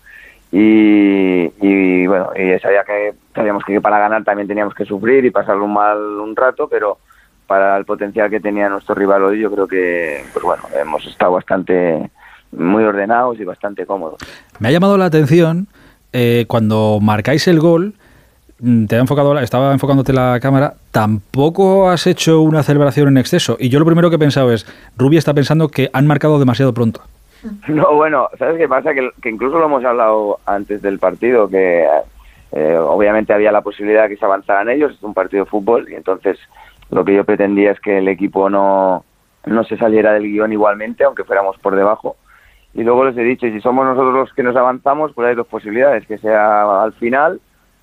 Y, 0.52 1.50
y 1.62 2.08
bueno, 2.08 2.32
y 2.36 2.60
sabía 2.60 2.84
que, 2.84 3.14
sabíamos 3.34 3.64
que 3.64 3.80
para 3.80 4.00
ganar 4.00 4.24
también 4.24 4.48
teníamos 4.48 4.74
que 4.74 4.84
sufrir 4.84 5.24
y 5.24 5.32
pasarlo 5.32 5.66
mal 5.68 5.98
un 5.98 6.36
rato, 6.36 6.68
pero 6.68 6.98
para 7.48 7.78
el 7.78 7.86
potencial 7.86 8.30
que 8.30 8.40
tenía 8.40 8.70
nuestro 8.70 8.96
rival 8.96 9.24
hoy, 9.24 9.40
yo 9.40 9.52
creo 9.52 9.68
que, 9.68 10.24
pues 10.34 10.44
bueno, 10.44 10.64
hemos 10.80 11.06
estado 11.06 11.34
bastante 11.34 12.10
muy 12.52 12.84
ordenados 12.84 13.40
y 13.40 13.46
bastante 13.46 13.86
cómodos. 13.86 14.20
Me 14.60 14.68
ha 14.68 14.72
llamado 14.72 14.98
la 14.98 15.06
atención 15.06 15.68
eh, 16.14 16.46
cuando 16.48 17.00
marcáis 17.02 17.48
el 17.48 17.60
gol, 17.60 17.96
te 18.88 18.96
ha 18.96 19.00
enfocado, 19.00 19.38
estaba 19.40 19.72
enfocándote 19.72 20.14
la 20.14 20.40
cámara, 20.40 20.74
tampoco 20.92 21.90
has 21.90 22.06
hecho 22.06 22.42
una 22.42 22.64
celebración 22.64 23.08
en 23.08 23.18
exceso. 23.18 23.58
Y 23.60 23.70
yo 23.70 23.80
lo 23.80 23.86
primero 23.86 24.10
que 24.10 24.18
he 24.18 24.20
pensado 24.20 24.52
es, 24.52 24.66
Rubi 24.98 25.18
está 25.18 25.34
pensando 25.34 25.70
que 25.70 25.90
han 25.94 26.06
marcado 26.08 26.40
demasiado 26.40 26.74
pronto. 26.74 27.02
No, 27.68 27.96
bueno, 27.96 28.30
¿sabes 28.38 28.58
qué 28.58 28.68
pasa? 28.68 28.94
Que, 28.94 29.10
que 29.20 29.30
incluso 29.30 29.58
lo 29.58 29.66
hemos 29.66 29.84
hablado 29.84 30.40
antes 30.46 30.82
del 30.84 31.00
partido, 31.00 31.50
que 31.50 31.88
eh, 32.52 32.78
obviamente 32.78 33.34
había 33.34 33.52
la 33.52 33.62
posibilidad 33.62 34.08
que 34.08 34.18
se 34.18 34.26
avanzaran 34.26 34.70
ellos, 34.70 34.92
es 34.94 35.02
un 35.02 35.16
partido 35.16 35.46
de 35.46 35.50
fútbol, 35.50 35.88
y 35.90 35.96
entonces 35.96 36.38
lo 36.92 37.04
que 37.04 37.16
yo 37.16 37.24
pretendía 37.24 37.72
es 37.72 37.80
que 37.80 37.98
el 37.98 38.08
equipo 38.08 38.50
no, 38.50 39.04
no 39.46 39.64
se 39.64 39.78
saliera 39.78 40.14
del 40.14 40.24
guion 40.24 40.54
igualmente, 40.54 41.04
aunque 41.04 41.24
fuéramos 41.24 41.58
por 41.58 41.76
debajo. 41.76 42.16
Y 42.74 42.84
luego 42.84 43.06
les 43.06 43.18
he 43.18 43.24
dicho, 43.24 43.48
si 43.48 43.60
somos 43.60 43.86
nosotros 43.86 44.14
los 44.14 44.34
que 44.34 44.44
nos 44.44 44.56
avanzamos, 44.56 45.12
pues 45.14 45.28
hay 45.28 45.36
dos 45.36 45.48
posibilidades, 45.48 46.06
que 46.06 46.18
sea 46.18 46.84
al 46.84 46.94
final, 46.94 47.40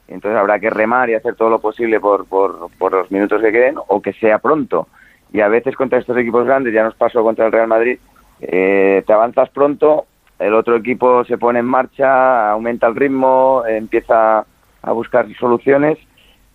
entonces 0.09 0.39
habrá 0.39 0.59
que 0.59 0.71
remar 0.71 1.11
y 1.11 1.15
hacer 1.15 1.35
todo 1.37 1.51
lo 1.51 1.61
posible 1.61 2.01
por, 2.01 2.27
por, 2.27 2.93
los 2.93 3.11
minutos 3.11 3.41
que 3.43 3.53
queden, 3.53 3.77
o 3.87 4.01
que 4.01 4.13
sea 4.15 4.39
pronto. 4.39 4.89
Y 5.33 5.41
a 5.41 5.49
veces 5.49 5.77
contra 5.77 5.99
estos 5.99 6.17
equipos 6.17 6.47
grandes, 6.47 6.73
ya 6.73 6.83
nos 6.83 6.95
pasó 6.95 7.23
contra 7.23 7.47
el 7.47 7.53
Real 7.53 7.69
Madrid, 7.69 7.99
eh, 8.41 9.03
te 9.07 9.13
avanzas 9.13 9.51
pronto, 9.51 10.07
el 10.39 10.55
otro 10.55 10.77
equipo 10.77 11.25
se 11.25 11.37
pone 11.37 11.59
en 11.59 11.67
marcha, 11.67 12.51
aumenta 12.51 12.87
el 12.87 12.97
ritmo, 12.97 13.63
empieza 13.67 14.47
a 14.83 14.93
buscar 14.93 15.27
soluciones 15.39 15.99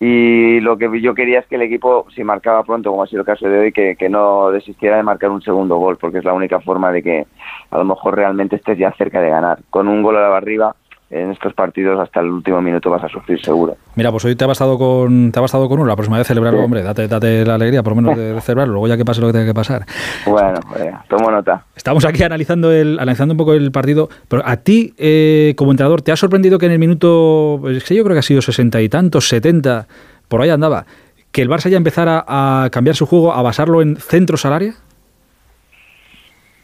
y 0.05 0.59
lo 0.59 0.77
que 0.77 0.99
yo 0.99 1.13
quería 1.13 1.39
es 1.39 1.47
que 1.47 1.55
el 1.55 1.61
equipo, 1.61 2.07
si 2.13 2.25
marcaba 2.25 2.63
pronto, 2.63 2.89
como 2.89 3.03
ha 3.03 3.07
sido 3.07 3.21
el 3.21 3.25
caso 3.25 3.47
de 3.47 3.57
hoy, 3.57 3.71
que, 3.71 3.95
que 3.95 4.09
no 4.09 4.51
desistiera 4.51 4.97
de 4.97 5.03
marcar 5.03 5.29
un 5.29 5.41
segundo 5.41 5.77
gol, 5.77 5.95
porque 5.95 6.17
es 6.17 6.25
la 6.25 6.33
única 6.33 6.59
forma 6.59 6.91
de 6.91 7.01
que 7.01 7.25
a 7.71 7.77
lo 7.77 7.85
mejor 7.85 8.17
realmente 8.17 8.57
estés 8.57 8.77
ya 8.77 8.91
cerca 8.97 9.21
de 9.21 9.29
ganar. 9.29 9.59
Con 9.69 9.87
un 9.87 10.03
gol 10.03 10.17
a 10.17 10.21
la 10.21 10.27
barriga, 10.27 10.75
en 11.13 11.31
estos 11.31 11.53
partidos 11.53 11.99
hasta 11.99 12.19
el 12.19 12.27
último 12.27 12.61
minuto 12.61 12.89
vas 12.89 13.03
a 13.03 13.09
sufrir 13.09 13.39
seguro. 13.43 13.77
Mira, 13.95 14.11
pues 14.11 14.25
hoy 14.25 14.35
te 14.35 14.43
ha 14.43 14.47
bastado 14.47 14.77
con, 14.77 15.31
te 15.31 15.39
ha 15.39 15.41
bastado 15.41 15.69
con 15.69 15.79
uno. 15.79 15.87
La 15.87 15.95
próxima 15.95 16.17
vez 16.17 16.27
celebrarlo, 16.27 16.63
hombre, 16.63 16.81
date, 16.81 17.07
date 17.07 17.45
la 17.45 17.55
alegría, 17.55 17.83
por 17.83 17.95
lo 17.95 18.01
menos 18.01 18.17
de, 18.17 18.41
celebrarlo. 18.41 18.73
Luego 18.73 18.87
ya 18.87 18.97
que 18.97 19.05
pase 19.05 19.21
lo 19.21 19.27
que 19.27 19.33
tenga 19.33 19.45
que 19.45 19.53
pasar. 19.53 19.85
Bueno, 20.25 20.59
eh, 20.77 20.91
tomo 21.07 21.29
nota. 21.29 21.65
Estamos 21.75 22.03
aquí 22.05 22.23
analizando 22.23 22.71
el, 22.71 22.97
analizando 22.99 23.33
un 23.33 23.37
poco 23.37 23.53
el 23.53 23.71
partido. 23.71 24.09
Pero 24.27 24.41
a 24.45 24.57
ti, 24.57 24.93
eh, 24.97 25.53
como 25.55 25.71
entrenador, 25.71 26.01
¿te 26.01 26.11
ha 26.11 26.15
sorprendido 26.15 26.57
que 26.57 26.65
en 26.65 26.71
el 26.71 26.79
minuto, 26.79 27.59
pues 27.61 27.77
es 27.77 27.83
que 27.83 27.95
yo 27.95 28.03
creo 28.03 28.15
que 28.15 28.19
ha 28.19 28.23
sido 28.23 28.41
sesenta 28.41 28.81
y 28.81 28.89
tantos, 28.89 29.27
setenta, 29.29 29.87
por 30.27 30.41
ahí 30.41 30.49
andaba, 30.49 30.85
que 31.31 31.41
el 31.41 31.49
Barça 31.49 31.69
ya 31.69 31.77
empezara 31.77 32.25
a 32.27 32.69
cambiar 32.71 32.95
su 32.95 33.05
juego, 33.05 33.33
a 33.33 33.41
basarlo 33.41 33.81
en 33.81 33.97
centros 33.97 34.45
al 34.45 34.53
área? 34.53 34.73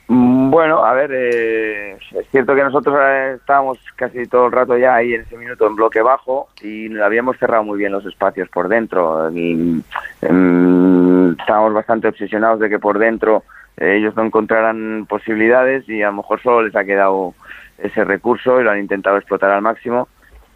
Mm, 0.09 0.49
Bueno, 0.49 0.83
a 0.83 0.93
ver, 0.93 1.11
eh, 1.13 1.91
es 1.93 2.27
cierto 2.31 2.55
que 2.55 2.63
nosotros 2.63 2.97
eh, 2.99 3.33
estábamos 3.35 3.77
casi 3.95 4.25
todo 4.25 4.47
el 4.47 4.51
rato 4.51 4.75
ya 4.75 4.95
ahí 4.95 5.13
en 5.13 5.21
ese 5.21 5.37
minuto 5.37 5.67
en 5.67 5.75
bloque 5.75 6.01
bajo 6.01 6.49
y 6.63 6.97
habíamos 6.99 7.37
cerrado 7.37 7.63
muy 7.63 7.77
bien 7.77 7.91
los 7.91 8.03
espacios 8.07 8.49
por 8.49 8.67
dentro. 8.67 9.29
Y, 9.31 9.83
em, 10.21 11.31
estábamos 11.39 11.73
bastante 11.75 12.07
obsesionados 12.07 12.59
de 12.59 12.69
que 12.69 12.79
por 12.79 12.97
dentro 12.97 13.43
eh, 13.77 13.97
ellos 13.97 14.15
no 14.15 14.23
encontraran 14.23 15.05
posibilidades 15.07 15.87
y 15.87 16.01
a 16.01 16.07
lo 16.07 16.13
mejor 16.13 16.41
solo 16.41 16.63
les 16.63 16.75
ha 16.75 16.83
quedado 16.83 17.35
ese 17.77 18.03
recurso 18.03 18.59
y 18.59 18.63
lo 18.63 18.71
han 18.71 18.79
intentado 18.79 19.17
explotar 19.17 19.51
al 19.51 19.61
máximo. 19.61 20.07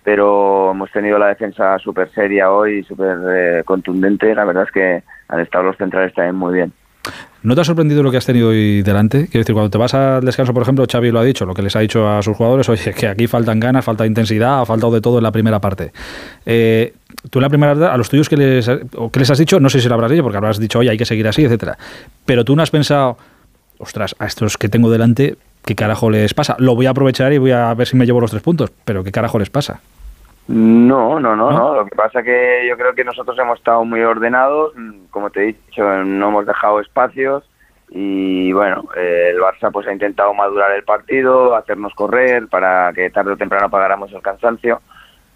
Pero 0.03 0.71
hemos 0.71 0.91
tenido 0.91 1.19
la 1.19 1.27
defensa 1.27 1.77
súper 1.77 2.09
seria 2.09 2.51
hoy, 2.51 2.83
súper 2.83 3.63
contundente. 3.65 4.33
La 4.33 4.45
verdad 4.45 4.63
es 4.63 4.71
que 4.71 5.03
han 5.29 5.39
estado 5.39 5.65
los 5.65 5.77
centrales 5.77 6.13
también 6.13 6.35
muy 6.35 6.55
bien. 6.55 6.73
¿No 7.43 7.55
te 7.55 7.61
ha 7.61 7.63
sorprendido 7.65 8.01
lo 8.03 8.09
que 8.09 8.15
has 8.15 8.25
tenido 8.25 8.49
hoy 8.49 8.83
delante? 8.83 9.27
Quiero 9.27 9.41
decir, 9.41 9.53
cuando 9.53 9.69
te 9.69 9.77
vas 9.77 9.93
al 9.93 10.23
descanso, 10.23 10.53
por 10.53 10.63
ejemplo, 10.63 10.85
Xavi 10.89 11.11
lo 11.11 11.19
ha 11.19 11.23
dicho, 11.25 11.45
lo 11.45 11.53
que 11.53 11.61
les 11.61 11.75
ha 11.75 11.81
dicho 11.81 12.07
a 12.07 12.23
sus 12.23 12.37
jugadores, 12.37 12.69
oye, 12.69 12.93
que 12.93 13.05
aquí 13.05 13.27
faltan 13.27 13.59
ganas, 13.59 13.83
falta 13.83 14.05
intensidad, 14.05 14.61
ha 14.61 14.65
faltado 14.65 14.93
de 14.93 15.01
todo 15.01 15.17
en 15.17 15.23
la 15.23 15.31
primera 15.33 15.59
parte. 15.59 15.91
Eh, 16.45 16.93
tú 17.29 17.39
en 17.39 17.43
la 17.43 17.49
primera 17.49 17.73
parte, 17.73 17.85
a 17.93 17.97
los 17.97 18.07
tuyos, 18.07 18.29
¿qué 18.29 18.37
les, 18.37 18.69
o 18.69 19.11
qué 19.11 19.19
les 19.19 19.29
has 19.29 19.37
dicho? 19.37 19.59
No 19.59 19.69
sé 19.69 19.81
si 19.81 19.89
lo 19.89 19.95
habrás 19.95 20.11
dicho, 20.11 20.23
porque 20.23 20.37
habrás 20.37 20.57
dicho, 20.57 20.79
oye, 20.79 20.89
hay 20.89 20.97
que 20.97 21.05
seguir 21.05 21.27
así, 21.27 21.43
etcétera. 21.43 21.77
Pero 22.25 22.45
tú 22.45 22.55
no 22.55 22.63
has 22.63 22.71
pensado, 22.71 23.17
ostras, 23.77 24.15
a 24.19 24.25
estos 24.25 24.57
que 24.57 24.69
tengo 24.69 24.89
delante, 24.89 25.35
¿qué 25.65 25.75
carajo 25.75 26.09
les 26.09 26.33
pasa? 26.33 26.55
Lo 26.59 26.75
voy 26.75 26.85
a 26.85 26.91
aprovechar 26.91 27.33
y 27.33 27.39
voy 27.39 27.51
a 27.51 27.73
ver 27.73 27.87
si 27.87 27.97
me 27.97 28.05
llevo 28.05 28.21
los 28.21 28.31
tres 28.31 28.41
puntos, 28.41 28.71
pero 28.85 29.03
¿qué 29.03 29.11
carajo 29.11 29.37
les 29.37 29.49
pasa? 29.49 29.81
No, 30.47 31.19
no, 31.19 31.35
no, 31.35 31.51
no. 31.51 31.75
Lo 31.75 31.85
que 31.85 31.95
pasa 31.95 32.21
que 32.21 32.65
yo 32.67 32.77
creo 32.77 32.93
que 32.93 33.03
nosotros 33.03 33.37
hemos 33.39 33.59
estado 33.59 33.85
muy 33.85 34.01
ordenados, 34.01 34.73
como 35.09 35.29
te 35.29 35.41
he 35.41 35.45
dicho, 35.47 35.83
no 36.03 36.29
hemos 36.29 36.45
dejado 36.45 36.81
espacios 36.81 37.43
y 37.89 38.51
bueno, 38.51 38.85
eh, 38.97 39.31
el 39.33 39.39
Barça 39.39 39.71
pues 39.71 39.87
ha 39.87 39.93
intentado 39.93 40.33
madurar 40.33 40.71
el 40.71 40.83
partido, 40.83 41.55
hacernos 41.55 41.93
correr 41.93 42.47
para 42.47 42.91
que 42.91 43.09
tarde 43.11 43.33
o 43.33 43.37
temprano 43.37 43.69
pagáramos 43.69 44.11
el 44.11 44.21
cansancio, 44.21 44.81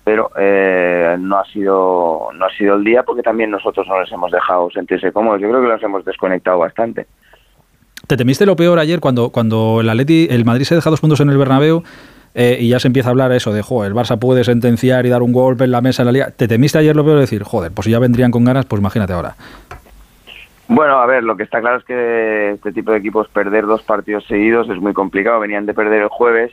pero 0.04 0.32
eh, 0.36 1.16
no 1.20 1.38
ha 1.38 1.46
sido 1.46 2.30
no 2.34 2.46
ha 2.46 2.50
sido 2.58 2.76
el 2.76 2.84
día 2.84 3.04
porque 3.04 3.22
también 3.22 3.52
nosotros 3.52 3.88
no 3.88 4.02
les 4.02 4.12
hemos 4.12 4.32
dejado 4.32 4.72
sentirse 4.72 5.12
cómodos. 5.12 5.40
Yo 5.40 5.50
creo 5.50 5.62
que 5.62 5.68
los 5.68 5.84
hemos 5.84 6.04
desconectado 6.04 6.58
bastante. 6.60 7.06
¿Te 8.08 8.18
temiste 8.18 8.46
lo 8.46 8.56
peor 8.56 8.80
ayer 8.80 9.00
cuando, 9.00 9.30
cuando 9.30 9.82
el 9.82 9.90
Atleti, 9.90 10.28
el 10.30 10.46
Madrid 10.46 10.64
se 10.64 10.76
deja 10.76 10.90
dos 10.90 11.02
puntos 11.02 11.20
en 11.20 11.30
el 11.30 11.38
Bernabéu 11.38 11.84
eh, 12.40 12.56
y 12.60 12.70
ya 12.70 12.80
se 12.80 12.88
empieza 12.88 13.10
a 13.10 13.12
hablar 13.12 13.32
eso 13.32 13.52
de, 13.52 13.64
joder, 13.64 13.92
el 13.92 13.98
Barça 13.98 14.20
puede 14.20 14.44
sentenciar 14.44 15.08
y 15.08 15.10
dar 15.10 15.24
un 15.24 15.34
golpe 15.34 15.64
en 15.64 15.72
la 15.72 15.82
mesa 15.82 16.04
en 16.04 16.06
la 16.06 16.12
liga? 16.12 16.30
¿Te 16.30 16.48
temiste 16.48 16.78
ayer 16.78 16.96
lo 16.96 17.04
peor 17.04 17.16
de 17.16 17.22
decir, 17.22 17.42
joder, 17.42 17.72
pues 17.72 17.86
si 17.86 17.92
ya 17.92 17.98
vendrían 17.98 18.30
con 18.30 18.46
ganas, 18.46 18.66
pues 18.66 18.80
imagínate 18.80 19.12
ahora? 19.12 19.36
Bueno, 20.68 21.00
a 21.00 21.08
ver, 21.08 21.24
lo 21.24 21.36
que 21.36 21.42
está 21.42 21.62
claro 21.62 21.78
es 21.78 21.84
que 21.84 22.52
este 22.52 22.72
tipo 22.74 22.92
de 22.92 23.00
equipos 23.00 23.28
perder 23.30 23.66
dos 23.66 23.82
partidos 23.82 24.24
seguidos 24.28 24.70
es 24.70 24.78
muy 24.80 24.94
complicado. 24.94 25.40
Venían 25.40 25.66
de 25.66 25.74
perder 25.74 26.04
el 26.04 26.10
jueves 26.10 26.52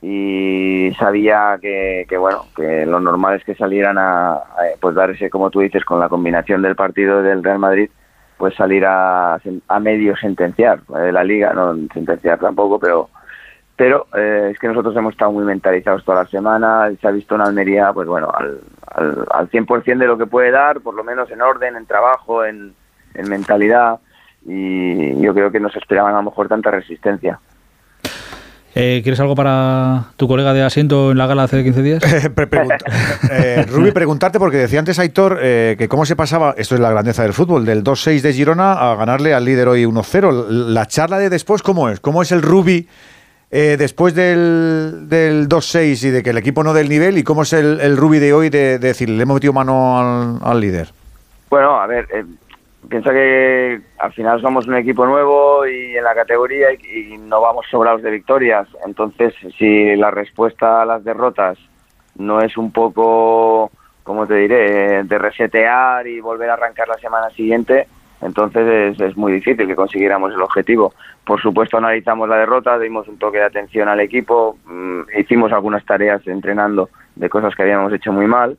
y 0.00 0.90
sabía 0.98 1.56
que, 1.62 2.04
que, 2.08 2.16
bueno, 2.16 2.46
que 2.56 2.84
lo 2.84 2.98
normal 2.98 3.36
es 3.36 3.44
que 3.44 3.54
salieran 3.54 3.98
a, 3.98 4.32
a, 4.32 4.42
pues 4.80 4.96
dar 4.96 5.10
ese, 5.10 5.30
como 5.30 5.50
tú 5.50 5.60
dices, 5.60 5.84
con 5.84 6.00
la 6.00 6.08
combinación 6.08 6.62
del 6.62 6.74
partido 6.74 7.22
del 7.22 7.44
Real 7.44 7.60
Madrid, 7.60 7.90
pues 8.38 8.56
salir 8.56 8.84
a, 8.84 9.38
a 9.68 9.78
medio 9.78 10.16
sentenciar 10.16 10.80
eh, 10.98 11.12
la 11.12 11.22
liga, 11.22 11.52
no 11.52 11.76
sentenciar 11.94 12.40
tampoco, 12.40 12.80
pero 12.80 13.08
pero 13.76 14.06
eh, 14.14 14.50
es 14.52 14.58
que 14.58 14.68
nosotros 14.68 14.94
hemos 14.96 15.12
estado 15.12 15.32
muy 15.32 15.44
mentalizados 15.44 16.04
toda 16.04 16.24
la 16.24 16.28
semana, 16.28 16.90
se 17.00 17.08
ha 17.08 17.10
visto 17.10 17.34
en 17.34 17.40
Almería, 17.40 17.92
pues 17.92 18.06
bueno, 18.06 18.30
al, 18.32 18.60
al, 18.86 19.26
al 19.30 19.50
100% 19.50 19.98
de 19.98 20.06
lo 20.06 20.18
que 20.18 20.26
puede 20.26 20.50
dar, 20.50 20.80
por 20.80 20.94
lo 20.94 21.04
menos 21.04 21.30
en 21.30 21.40
orden, 21.40 21.76
en 21.76 21.86
trabajo, 21.86 22.44
en, 22.44 22.74
en 23.14 23.28
mentalidad, 23.28 23.98
y 24.46 25.20
yo 25.20 25.34
creo 25.34 25.50
que 25.50 25.60
nos 25.60 25.74
esperaban 25.76 26.14
a 26.14 26.18
lo 26.18 26.24
mejor 26.24 26.48
tanta 26.48 26.70
resistencia. 26.70 27.38
Eh, 28.74 29.00
¿Quieres 29.02 29.20
algo 29.20 29.34
para 29.34 30.12
tu 30.16 30.26
colega 30.26 30.54
de 30.54 30.62
asiento 30.62 31.10
en 31.10 31.18
la 31.18 31.26
gala 31.26 31.42
hace 31.42 31.62
15 31.62 31.82
días? 31.82 32.02
Eh, 33.30 33.64
Rubi, 33.68 33.92
preguntarte, 33.92 34.38
porque 34.38 34.56
decía 34.56 34.78
antes 34.78 34.98
Aitor 34.98 35.38
eh, 35.42 35.76
que 35.78 35.88
cómo 35.88 36.04
se 36.04 36.16
pasaba, 36.16 36.54
esto 36.56 36.74
es 36.74 36.80
la 36.80 36.90
grandeza 36.90 37.22
del 37.22 37.32
fútbol, 37.32 37.64
del 37.64 37.84
2-6 37.84 38.20
de 38.20 38.32
Girona 38.32 38.72
a 38.72 38.94
ganarle 38.96 39.34
al 39.34 39.44
líder 39.44 39.68
hoy 39.68 39.84
1-0. 39.84 40.48
La 40.48 40.86
charla 40.86 41.18
de 41.18 41.30
después, 41.30 41.62
¿cómo 41.62 41.88
es? 41.88 42.00
¿Cómo 42.00 42.22
es 42.22 42.32
el 42.32 42.42
Rubi 42.42 42.88
eh, 43.52 43.76
después 43.78 44.14
del, 44.14 45.08
del 45.10 45.46
2-6 45.46 46.04
y 46.08 46.10
de 46.10 46.22
que 46.22 46.30
el 46.30 46.38
equipo 46.38 46.64
no 46.64 46.72
dé 46.72 46.80
el 46.80 46.88
nivel? 46.88 47.18
¿Y 47.18 47.22
cómo 47.22 47.42
es 47.42 47.52
el, 47.52 47.80
el 47.80 47.98
Rubi 47.98 48.18
de 48.18 48.32
hoy 48.32 48.48
de, 48.48 48.78
de 48.78 48.88
decir, 48.88 49.10
le 49.10 49.22
hemos 49.22 49.34
metido 49.34 49.52
mano 49.52 49.98
al, 49.98 50.38
al 50.42 50.58
líder? 50.58 50.88
Bueno, 51.50 51.78
a 51.78 51.86
ver, 51.86 52.08
eh, 52.14 52.24
piensa 52.88 53.10
que 53.12 53.78
al 53.98 54.12
final 54.14 54.40
somos 54.40 54.66
un 54.66 54.76
equipo 54.76 55.04
nuevo 55.04 55.66
y 55.66 55.94
en 55.96 56.02
la 56.02 56.14
categoría 56.14 56.68
y, 56.72 57.12
y 57.12 57.18
no 57.18 57.42
vamos 57.42 57.66
sobrados 57.70 58.02
de 58.02 58.10
victorias. 58.10 58.66
Entonces, 58.86 59.34
si 59.58 59.96
la 59.96 60.10
respuesta 60.10 60.80
a 60.80 60.86
las 60.86 61.04
derrotas 61.04 61.58
no 62.16 62.40
es 62.40 62.56
un 62.56 62.72
poco, 62.72 63.70
como 64.02 64.26
te 64.26 64.34
diré, 64.34 65.04
de 65.04 65.18
resetear 65.18 66.06
y 66.06 66.20
volver 66.20 66.48
a 66.48 66.54
arrancar 66.54 66.88
la 66.88 66.98
semana 66.98 67.28
siguiente, 67.30 67.86
entonces 68.22 68.94
es, 68.94 69.00
es 69.00 69.16
muy 69.16 69.32
difícil 69.32 69.66
que 69.66 69.76
consiguiéramos 69.76 70.32
el 70.32 70.42
objetivo. 70.42 70.94
Por 71.24 71.40
supuesto, 71.40 71.76
analizamos 71.76 72.28
la 72.28 72.36
derrota, 72.36 72.78
dimos 72.78 73.06
un 73.08 73.18
toque 73.18 73.38
de 73.38 73.44
atención 73.44 73.88
al 73.88 74.00
equipo, 74.00 74.58
mm, 74.64 75.02
hicimos 75.18 75.52
algunas 75.52 75.84
tareas 75.84 76.26
entrenando 76.26 76.88
de 77.16 77.28
cosas 77.28 77.54
que 77.54 77.62
habíamos 77.62 77.92
hecho 77.92 78.12
muy 78.12 78.26
mal 78.26 78.56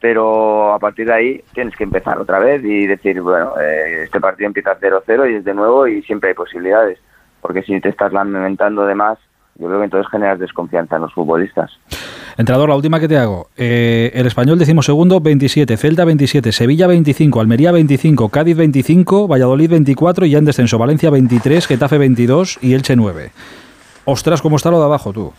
pero 0.00 0.72
a 0.72 0.78
partir 0.78 1.06
de 1.06 1.14
ahí 1.14 1.44
tienes 1.52 1.74
que 1.76 1.84
empezar 1.84 2.18
otra 2.18 2.38
vez 2.38 2.62
y 2.64 2.86
decir, 2.86 3.20
bueno, 3.20 3.54
eh, 3.60 4.04
este 4.04 4.20
partido 4.20 4.46
empieza 4.46 4.78
0-0 4.78 5.30
y 5.30 5.36
es 5.36 5.44
de 5.44 5.54
nuevo 5.54 5.86
y 5.86 6.02
siempre 6.02 6.30
hay 6.30 6.34
posibilidades, 6.34 6.98
porque 7.40 7.62
si 7.62 7.80
te 7.80 7.88
estás 7.88 8.12
lamentando 8.12 8.86
de 8.86 8.94
más, 8.94 9.18
yo 9.58 9.66
creo 9.66 9.78
que 9.78 9.84
entonces 9.84 10.10
generas 10.10 10.38
desconfianza 10.38 10.96
en 10.96 11.02
los 11.02 11.12
futbolistas. 11.12 11.70
Entrenador, 12.36 12.68
la 12.68 12.76
última 12.76 13.00
que 13.00 13.08
te 13.08 13.18
hago. 13.18 13.48
Eh, 13.56 14.12
el 14.14 14.26
español 14.26 14.58
segundo 14.82 15.20
27, 15.20 15.76
Celta 15.76 16.04
27, 16.04 16.52
Sevilla 16.52 16.86
25, 16.86 17.40
Almería 17.40 17.72
25, 17.72 18.28
Cádiz 18.28 18.56
25, 18.56 19.26
Valladolid 19.26 19.70
24 19.70 20.26
y 20.26 20.30
ya 20.30 20.38
en 20.38 20.44
descenso 20.44 20.78
Valencia 20.78 21.10
23, 21.10 21.66
Getafe 21.66 21.98
22 21.98 22.58
y 22.62 22.74
Elche 22.74 22.94
9. 22.94 23.32
Ostras, 24.04 24.40
¿cómo 24.40 24.56
está 24.56 24.70
lo 24.70 24.78
de 24.78 24.84
abajo 24.84 25.12
tú? 25.12 25.32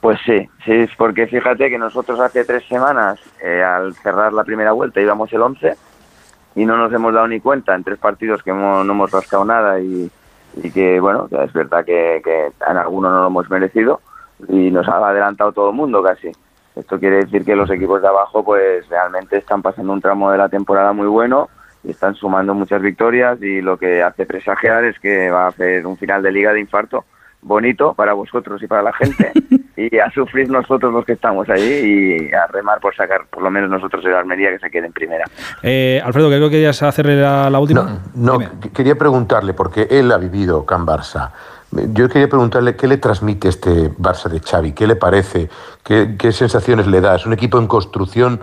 Pues 0.00 0.18
sí, 0.24 0.48
sí, 0.64 0.86
porque 0.96 1.26
fíjate 1.26 1.68
que 1.68 1.78
nosotros 1.78 2.18
hace 2.20 2.44
tres 2.44 2.64
semanas, 2.68 3.18
eh, 3.44 3.62
al 3.62 3.94
cerrar 3.94 4.32
la 4.32 4.44
primera 4.44 4.72
vuelta, 4.72 5.00
íbamos 5.00 5.32
el 5.32 5.42
11 5.42 5.74
y 6.56 6.64
no 6.64 6.76
nos 6.76 6.92
hemos 6.92 7.12
dado 7.12 7.28
ni 7.28 7.38
cuenta 7.40 7.74
en 7.74 7.84
tres 7.84 7.98
partidos 7.98 8.42
que 8.42 8.50
hemos- 8.50 8.84
no 8.86 8.92
hemos 8.92 9.10
rascado 9.10 9.44
nada 9.44 9.80
y, 9.80 10.10
y 10.62 10.70
que, 10.70 11.00
bueno, 11.00 11.28
es 11.30 11.52
verdad 11.52 11.84
que, 11.84 12.20
que 12.24 12.52
en 12.68 12.76
algunos 12.76 13.12
no 13.12 13.20
lo 13.20 13.26
hemos 13.28 13.50
merecido 13.50 14.00
y 14.48 14.70
nos 14.70 14.88
ha 14.88 14.96
adelantado 14.96 15.52
todo 15.52 15.70
el 15.70 15.76
mundo 15.76 16.02
casi. 16.02 16.30
Esto 16.76 16.98
quiere 16.98 17.16
decir 17.16 17.44
que 17.44 17.56
los 17.56 17.70
equipos 17.70 18.00
de 18.02 18.08
abajo 18.08 18.44
pues 18.44 18.88
realmente 18.88 19.36
están 19.36 19.62
pasando 19.62 19.92
un 19.92 20.00
tramo 20.00 20.30
de 20.30 20.38
la 20.38 20.48
temporada 20.48 20.92
muy 20.92 21.08
bueno 21.08 21.48
y 21.82 21.90
están 21.90 22.14
sumando 22.14 22.54
muchas 22.54 22.80
victorias 22.82 23.40
y 23.42 23.60
lo 23.60 23.76
que 23.76 24.02
hace 24.02 24.26
presagiar 24.26 24.84
es 24.84 24.98
que 24.98 25.30
va 25.30 25.46
a 25.46 25.48
hacer 25.48 25.86
un 25.86 25.96
final 25.96 26.22
de 26.22 26.32
liga 26.32 26.52
de 26.52 26.60
infarto 26.60 27.04
bonito 27.40 27.94
para 27.94 28.12
vosotros 28.12 28.62
y 28.62 28.66
para 28.66 28.82
la 28.82 28.92
gente 28.92 29.32
y 29.80 29.96
a 30.00 30.10
sufrir 30.10 30.50
nosotros 30.50 30.92
los 30.92 31.04
que 31.04 31.12
estamos 31.12 31.48
ahí 31.48 31.62
y 32.30 32.34
a 32.34 32.48
remar 32.48 32.80
por 32.80 32.96
sacar 32.96 33.26
por 33.30 33.42
lo 33.44 33.50
menos 33.50 33.70
nosotros 33.70 34.04
el 34.04 34.14
Almería 34.14 34.50
que 34.50 34.58
se 34.58 34.70
quede 34.70 34.86
en 34.86 34.92
primera. 34.92 35.24
Eh, 35.62 36.02
Alfredo, 36.04 36.28
creo 36.28 36.48
que 36.48 36.56
querías 36.56 36.82
hacerle 36.82 37.20
la, 37.20 37.48
la 37.48 37.60
última. 37.60 37.98
No, 38.16 38.40
qu- 38.40 38.72
quería 38.72 38.96
preguntarle, 38.96 39.54
porque 39.54 39.86
él 39.88 40.10
ha 40.10 40.18
vivido 40.18 40.66
Can 40.66 40.84
Barça. 40.84 41.30
Yo 41.70 42.08
quería 42.08 42.28
preguntarle 42.28 42.74
qué 42.74 42.88
le 42.88 42.96
transmite 42.96 43.48
este 43.48 43.90
Barça 43.92 44.28
de 44.28 44.40
Xavi, 44.40 44.72
qué 44.72 44.86
le 44.86 44.96
parece, 44.96 45.48
qué, 45.84 46.16
qué 46.18 46.32
sensaciones 46.32 46.86
le 46.88 47.00
da. 47.00 47.14
Es 47.14 47.24
un 47.26 47.32
equipo 47.34 47.58
en 47.58 47.66
construcción. 47.68 48.40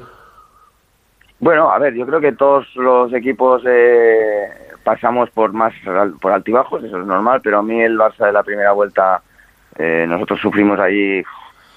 Bueno, 1.39 1.69
a 1.69 1.77
ver, 1.79 1.95
yo 1.95 2.05
creo 2.05 2.21
que 2.21 2.31
todos 2.31 2.65
los 2.75 3.11
equipos 3.13 3.61
eh, 3.67 4.47
pasamos 4.83 5.29
por 5.31 5.51
más 5.51 5.73
por 6.21 6.31
altibajos, 6.31 6.83
eso 6.83 6.97
es 6.99 7.05
normal, 7.05 7.41
pero 7.43 7.59
a 7.59 7.63
mí 7.63 7.81
el 7.81 7.97
Barça 7.97 8.25
de 8.27 8.31
la 8.31 8.43
primera 8.43 8.71
vuelta, 8.71 9.21
eh, 9.77 10.05
nosotros 10.07 10.39
sufrimos 10.39 10.79
allí 10.79 11.23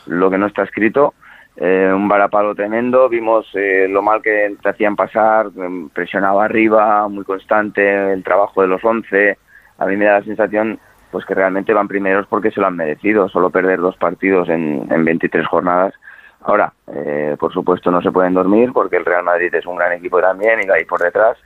lo 0.07 0.30
que 0.30 0.38
no 0.38 0.46
está 0.46 0.62
escrito, 0.62 1.14
eh, 1.57 1.90
un 1.92 2.07
varapalo 2.07 2.55
tremendo, 2.55 3.09
vimos 3.09 3.49
eh, 3.55 3.88
lo 3.88 4.01
mal 4.01 4.22
que 4.22 4.55
te 4.62 4.68
hacían 4.68 4.94
pasar, 4.94 5.51
em, 5.57 5.88
presionaba 5.88 6.44
arriba, 6.44 7.09
muy 7.09 7.24
constante, 7.24 8.12
el 8.12 8.22
trabajo 8.22 8.62
de 8.62 8.68
los 8.68 8.84
11, 8.84 9.36
a 9.78 9.86
mí 9.86 9.96
me 9.96 10.05
da 10.05 10.20
la 10.20 10.24
sensación 10.24 10.78
pues 11.11 11.24
que 11.24 11.34
realmente 11.34 11.72
van 11.72 11.88
primeros 11.88 12.26
porque 12.28 12.51
se 12.51 12.61
lo 12.61 12.66
han 12.66 12.76
merecido, 12.76 13.28
solo 13.28 13.51
perder 13.51 13.80
dos 13.80 13.96
partidos 13.96 14.49
en, 14.49 14.86
en 14.90 15.05
23 15.05 15.46
jornadas. 15.46 15.94
Ahora, 16.42 16.72
eh, 16.86 17.36
por 17.38 17.53
supuesto, 17.53 17.90
no 17.90 18.01
se 18.03 18.12
pueden 18.12 18.34
dormir 18.34 18.72
porque 18.72 18.96
el 18.96 19.05
Real 19.05 19.24
Madrid 19.24 19.53
es 19.55 19.66
un 19.66 19.76
gran 19.76 19.92
equipo 19.92 20.20
también 20.20 20.61
y 20.62 20.70
ahí 20.70 20.84
por 20.84 21.01
detrás, 21.01 21.36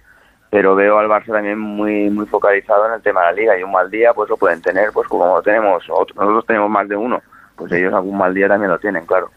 pero 0.53 0.75
veo 0.75 0.99
al 0.99 1.09
Barça 1.09 1.33
también 1.33 1.59
muy 1.59 2.11
muy 2.11 2.27
focalizado 2.27 2.87
en 2.87 2.93
el 2.93 3.01
tema 3.01 3.21
de 3.23 3.27
la 3.29 3.33
liga 3.33 3.59
y 3.59 3.63
un 3.63 3.73
mal 3.73 3.91
día 3.91 4.13
pues 4.13 4.29
lo 4.29 4.37
pueden 4.37 4.61
tener, 4.61 4.91
pues 4.93 5.09
como 5.09 5.25
lo 5.25 5.41
tenemos, 5.43 5.83
otros- 5.89 6.15
nosotros 6.15 6.45
tenemos 6.47 6.69
más 6.69 6.87
de 6.91 6.95
uno, 6.95 7.23
pues 7.57 7.73
ellos 7.73 7.95
algún 7.95 8.19
mal 8.19 8.35
día 8.35 8.49
también 8.49 8.71
lo 8.71 8.79
tienen, 8.79 9.07
claro. 9.07 9.31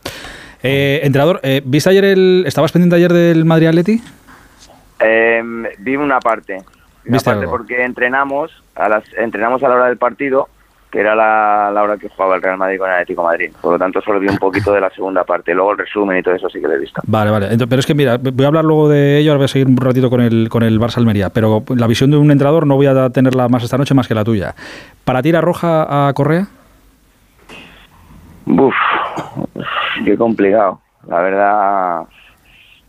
Eh, 0.61 0.99
entrenador, 1.03 1.39
eh, 1.43 1.61
¿viste 1.63 1.89
ayer 1.89 2.03
el. 2.03 2.43
¿Estabas 2.45 2.73
pendiente 2.73 2.97
ayer 2.97 3.13
del 3.13 3.45
Madrid 3.45 3.67
Atleti? 3.67 4.01
Eh, 4.99 5.41
vi 5.79 5.95
una 5.95 6.19
parte, 6.19 6.55
una 6.55 6.63
¿Viste 7.05 7.29
parte 7.29 7.39
algo? 7.45 7.51
porque 7.51 7.83
entrenamos 7.83 8.51
a 8.75 8.89
las 8.89 9.03
entrenamos 9.17 9.63
a 9.63 9.69
la 9.69 9.75
hora 9.75 9.85
del 9.87 9.97
partido, 9.97 10.49
que 10.95 11.01
era 11.01 11.13
la, 11.13 11.71
la 11.73 11.83
hora 11.83 11.97
que 11.97 12.07
jugaba 12.07 12.37
el 12.37 12.41
Real 12.41 12.57
Madrid 12.57 12.77
con 12.79 12.87
el 12.87 12.93
Atlético 12.93 13.21
de 13.23 13.27
Madrid. 13.27 13.51
Por 13.61 13.73
lo 13.73 13.77
tanto, 13.77 13.99
solo 13.99 14.17
vi 14.17 14.29
un 14.29 14.37
poquito 14.37 14.71
de 14.71 14.79
la 14.79 14.89
segunda 14.91 15.25
parte. 15.25 15.53
Luego 15.53 15.73
el 15.73 15.77
resumen 15.79 16.17
y 16.19 16.23
todo 16.23 16.35
eso 16.35 16.49
sí 16.49 16.61
que 16.61 16.67
lo 16.69 16.73
he 16.75 16.79
visto. 16.79 17.01
Vale, 17.05 17.31
vale. 17.31 17.49
Ento- 17.51 17.67
pero 17.69 17.81
es 17.81 17.85
que 17.85 17.93
mira, 17.93 18.15
voy 18.17 18.45
a 18.45 18.47
hablar 18.47 18.63
luego 18.63 18.87
de 18.87 19.17
ello, 19.17 19.31
ahora 19.31 19.39
voy 19.39 19.45
a 19.45 19.47
seguir 19.49 19.67
un 19.67 19.75
ratito 19.75 20.09
con 20.09 20.21
el, 20.21 20.47
con 20.47 20.63
el 20.63 20.79
Barça 20.79 20.99
Almería, 20.99 21.31
pero 21.31 21.63
la 21.75 21.87
visión 21.87 22.11
de 22.11 22.17
un 22.17 22.31
entrenador 22.31 22.65
no 22.65 22.77
voy 22.77 22.85
a 22.87 23.09
tenerla 23.09 23.49
más 23.49 23.61
esta 23.61 23.77
noche 23.77 23.93
más 23.93 24.07
que 24.07 24.15
la 24.15 24.23
tuya. 24.23 24.55
¿Para 25.03 25.21
ti 25.21 25.27
era 25.27 25.41
roja 25.41 26.07
a 26.07 26.13
Correa? 26.13 26.47
Uf, 28.45 28.73
qué 30.05 30.15
complicado. 30.17 30.79
La 31.09 31.19
verdad, 31.19 32.03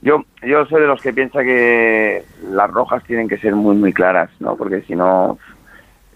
yo 0.02 0.22
yo 0.42 0.64
soy 0.66 0.82
de 0.82 0.86
los 0.86 1.02
que 1.02 1.12
piensa 1.12 1.42
que 1.42 2.22
las 2.50 2.70
rojas 2.70 3.02
tienen 3.02 3.26
que 3.28 3.38
ser 3.38 3.56
muy 3.56 3.74
muy 3.74 3.92
claras, 3.92 4.30
¿no? 4.38 4.54
Porque 4.54 4.82
si 4.82 4.94
no, 4.94 5.38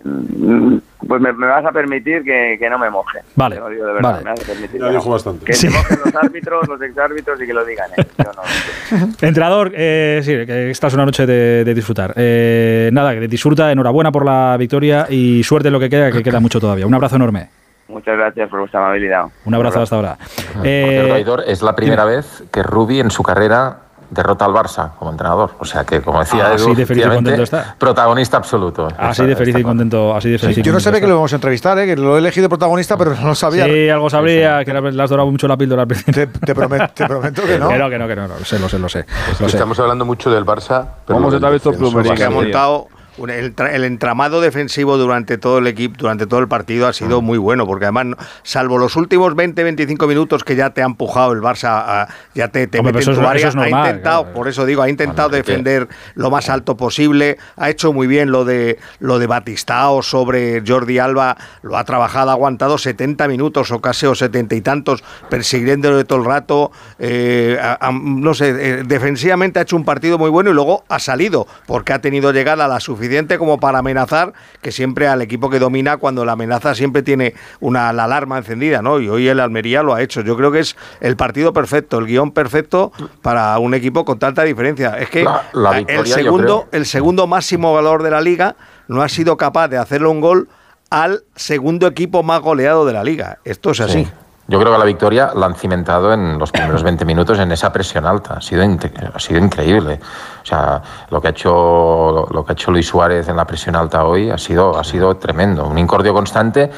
pues 0.02 1.20
me, 1.20 1.32
me 1.32 1.46
vas 1.46 1.64
a 1.64 1.72
permitir 1.72 2.22
que, 2.22 2.56
que 2.58 2.70
no 2.70 2.78
me 2.78 2.88
moje. 2.90 3.20
Vale, 3.36 3.56
Te 3.56 3.60
lo 3.60 3.68
digo 3.68 3.86
de 3.86 3.92
verdad, 3.94 4.10
vale. 4.12 4.24
me 4.24 4.30
vas 4.30 4.40
a 4.40 4.44
permitir 4.46 4.80
Ya 4.80 4.88
dijo 4.90 5.10
bastante. 5.10 5.44
Que 5.44 5.52
se 5.52 5.70
mojen 5.70 5.98
los 6.04 6.14
árbitros, 6.14 6.68
los 6.68 6.80
exárbitros 6.82 7.40
y 7.42 7.46
que 7.46 7.52
lo 7.54 7.64
digan 7.64 7.90
ellos. 7.96 8.12
Yo 8.18 8.30
no. 8.32 9.06
Entrenador, 9.20 9.72
eh, 9.74 10.20
sí, 10.22 10.32
que 10.46 10.70
esta 10.70 10.86
es 10.86 10.94
una 10.94 11.04
noche 11.06 11.26
de, 11.26 11.64
de 11.64 11.74
disfrutar. 11.74 12.12
Eh, 12.16 12.90
nada, 12.92 13.12
que 13.14 13.28
disfruta, 13.28 13.70
enhorabuena 13.72 14.10
por 14.12 14.24
la 14.24 14.56
victoria 14.58 15.06
y 15.08 15.42
suerte 15.42 15.68
en 15.68 15.72
lo 15.72 15.80
que 15.80 15.90
queda, 15.90 16.10
que 16.12 16.22
queda 16.22 16.40
mucho 16.40 16.60
todavía. 16.60 16.86
Un 16.86 16.94
abrazo 16.94 17.16
enorme. 17.16 17.48
Muchas 17.88 18.16
gracias 18.16 18.48
por 18.48 18.60
vuestra 18.60 18.78
amabilidad. 18.80 19.24
Un 19.44 19.54
abrazo 19.54 19.82
hasta 19.82 19.96
ahora. 19.96 20.16
Por 20.54 20.64
Eh, 20.64 20.86
cierto, 20.90 21.14
Aidor, 21.14 21.44
es 21.46 21.60
la 21.60 21.74
primera 21.74 22.04
vez 22.04 22.44
que 22.52 22.62
Rubi 22.62 23.00
en 23.00 23.10
su 23.10 23.24
carrera 23.24 23.78
derrota 24.10 24.44
al 24.44 24.52
Barça 24.52 24.90
como 24.98 25.10
entrenador. 25.10 25.52
O 25.58 25.64
sea 25.64 25.84
que, 25.84 26.00
como 26.02 26.20
decía 26.20 26.52
Así 26.52 26.64
Edu, 26.64 26.74
de 26.74 26.86
feliz 26.86 27.06
y 27.06 27.08
contento 27.08 27.42
está. 27.42 27.74
protagonista 27.78 28.36
absoluto. 28.36 28.88
así 28.98 29.24
de 29.24 29.36
feliz 29.36 29.56
y 29.56 29.62
contento, 29.62 30.14
así 30.14 30.30
de 30.30 30.38
feliz 30.38 30.58
y 30.58 30.62
Yo 30.62 30.72
no 30.72 30.80
sabía 30.80 31.00
que 31.00 31.06
lo 31.06 31.12
íbamos 31.12 31.32
a 31.32 31.36
entrevistar, 31.36 31.78
¿eh? 31.78 31.86
que 31.86 31.96
lo 31.96 32.16
he 32.16 32.18
elegido 32.18 32.48
protagonista, 32.48 32.96
pero 32.96 33.14
no 33.14 33.28
lo 33.28 33.34
sabía. 33.34 33.64
Sí, 33.66 33.88
algo 33.88 34.10
sabría, 34.10 34.64
que 34.64 34.72
le 34.72 35.02
has 35.02 35.10
dorado 35.10 35.30
mucho 35.30 35.46
la 35.48 35.56
píldora 35.56 35.82
al 35.82 35.88
principio. 35.88 36.28
Te, 36.44 36.54
prometo, 36.54 36.88
te 36.94 37.06
prometo 37.06 37.42
que 37.42 37.58
no. 37.58 37.68
Que 37.68 37.78
no, 37.78 37.90
que 37.90 37.98
no, 37.98 38.08
que 38.08 38.16
no, 38.16 38.28
no, 38.28 38.38
lo 38.38 38.44
sé, 38.44 38.58
lo 38.58 38.68
sé, 38.68 38.78
lo 38.78 38.88
sé. 38.88 39.00
Es 39.00 39.40
lo 39.40 39.46
que 39.46 39.50
sé. 39.50 39.56
estamos 39.56 39.78
hablando 39.78 40.04
mucho 40.04 40.30
del 40.30 40.44
Barça. 40.44 40.86
Pero 41.06 41.18
¿Cómo 41.18 41.30
lo 41.30 41.38
se 41.38 42.02
del 42.02 42.14
te 42.14 42.24
ha 42.24 42.30
montado 42.30 42.88
el, 43.18 43.54
el 43.72 43.84
entramado 43.84 44.40
defensivo 44.40 44.96
durante 44.96 45.36
todo 45.38 45.58
el 45.58 45.66
equipo, 45.66 45.96
durante 45.98 46.26
todo 46.26 46.40
el 46.40 46.48
partido 46.48 46.86
ha 46.86 46.92
sido 46.92 47.20
muy 47.20 47.38
bueno, 47.38 47.66
porque 47.66 47.84
además, 47.86 48.16
salvo 48.42 48.78
los 48.78 48.96
últimos 48.96 49.34
20-25 49.34 50.06
minutos 50.08 50.44
que 50.44 50.56
ya 50.56 50.70
te 50.70 50.82
ha 50.82 50.86
empujado 50.86 51.32
el 51.32 51.40
Barça, 51.40 51.68
a- 51.84 52.08
ya 52.34 52.48
te, 52.48 52.66
te 52.66 52.78
Hombre, 52.78 52.92
mete 52.94 53.10
en 53.10 53.16
tu 53.16 53.20
es- 53.22 53.26
área, 53.26 53.48
es 53.48 53.54
normal, 53.56 53.74
ha 53.82 53.86
intentado, 53.88 54.22
claro. 54.22 54.34
por 54.36 54.48
eso 54.48 54.64
digo, 54.64 54.82
ha 54.82 54.88
intentado 54.88 55.30
que- 55.30 55.36
defender 55.38 55.88
lo 56.14 56.30
más 56.30 56.48
alto 56.48 56.76
posible, 56.76 57.36
ha 57.56 57.68
hecho 57.68 57.92
muy 57.92 58.06
bien 58.06 58.30
lo 58.30 58.44
de 58.44 58.78
lo 59.00 59.18
de 59.18 59.26
Batistao 59.26 60.02
sobre 60.02 60.62
Jordi 60.66 60.98
Alba, 60.98 61.36
lo 61.62 61.76
ha 61.76 61.84
trabajado, 61.84 62.30
ha 62.30 62.34
aguantado 62.34 62.78
70 62.78 63.26
minutos 63.28 63.70
o 63.72 63.80
casi 63.80 64.06
o 64.06 64.14
70 64.14 64.54
y 64.54 64.60
tantos, 64.60 65.02
persiguiéndolo 65.28 66.04
todo 66.06 66.18
el 66.20 66.24
rato, 66.24 66.70
eh, 66.98 67.58
a- 67.60 67.88
a- 67.88 67.92
no 67.92 68.34
sé, 68.34 68.50
eh, 68.50 68.82
defensivamente 68.86 69.58
ha 69.58 69.62
hecho 69.62 69.76
un 69.76 69.84
partido 69.84 70.16
muy 70.18 70.30
bueno 70.30 70.50
y 70.50 70.54
luego 70.54 70.84
ha 70.88 70.98
salido, 70.98 71.46
porque 71.66 71.92
ha 71.92 71.98
tenido 72.00 72.32
llegada 72.32 72.68
la 72.68 72.78
suficiente 72.78 72.99
suficiente 73.00 73.38
como 73.38 73.58
para 73.58 73.78
amenazar, 73.78 74.34
que 74.60 74.70
siempre 74.72 75.08
al 75.08 75.22
equipo 75.22 75.48
que 75.48 75.58
domina, 75.58 75.96
cuando 75.96 76.24
la 76.26 76.32
amenaza 76.32 76.74
siempre 76.74 77.02
tiene 77.02 77.34
una 77.60 77.92
la 77.94 78.04
alarma 78.04 78.36
encendida, 78.38 78.82
¿no? 78.82 79.00
Y 79.00 79.08
hoy 79.08 79.26
el 79.26 79.40
Almería 79.40 79.82
lo 79.82 79.94
ha 79.94 80.02
hecho. 80.02 80.20
Yo 80.20 80.36
creo 80.36 80.52
que 80.52 80.60
es 80.60 80.76
el 81.00 81.16
partido 81.16 81.52
perfecto, 81.54 81.98
el 81.98 82.06
guion 82.06 82.30
perfecto 82.32 82.92
para 83.22 83.58
un 83.58 83.72
equipo 83.72 84.04
con 84.04 84.18
tanta 84.18 84.42
diferencia. 84.42 84.98
Es 84.98 85.08
que 85.08 85.24
La- 85.24 85.44
la 85.54 85.78
el 85.78 85.84
victoria, 85.86 86.14
segundo, 86.14 86.68
el 86.72 86.84
segundo 86.84 87.26
máximo 87.26 87.72
valor 87.72 88.02
de 88.02 88.10
la 88.10 88.20
liga 88.20 88.56
no 88.88 89.00
ha 89.02 89.08
sido 89.08 89.36
capaz 89.38 89.68
de 89.68 89.78
hacerle 89.78 90.08
un 90.08 90.20
gol 90.20 90.48
al 90.90 91.22
segundo 91.36 91.86
equipo 91.86 92.22
más 92.22 92.40
goleado 92.40 92.84
de 92.84 92.92
la 92.92 93.02
liga. 93.02 93.38
Esto 93.44 93.70
es 93.70 93.80
así. 93.80 94.04
Sí. 94.04 94.10
Yo 94.50 94.58
creo 94.58 94.72
que 94.72 94.78
la 94.80 94.84
victoria 94.84 95.30
la 95.36 95.46
han 95.46 95.54
cimentado 95.54 96.12
en 96.12 96.36
los 96.36 96.50
primeros 96.50 96.82
20 96.82 97.04
minutos 97.04 97.38
en 97.38 97.52
esa 97.52 97.72
presión 97.72 98.04
alta. 98.04 98.34
Ha 98.34 98.40
sido, 98.40 98.64
ha 98.64 99.18
sido 99.20 99.38
increíble. 99.38 100.00
O 100.42 100.44
sea, 100.44 100.82
lo 101.08 101.20
que, 101.20 101.28
ha 101.28 101.30
hecho, 101.30 102.26
lo 102.28 102.44
que 102.44 102.50
ha 102.50 102.54
hecho 102.54 102.72
Luis 102.72 102.88
Suárez 102.88 103.28
en 103.28 103.36
la 103.36 103.44
presión 103.44 103.76
alta 103.76 104.04
hoy 104.04 104.28
ha 104.28 104.38
sido, 104.38 104.76
ha 104.76 104.82
sido 104.82 105.16
tremendo. 105.18 105.68
Un 105.68 105.78
incordio 105.78 106.12
constante, 106.12 106.68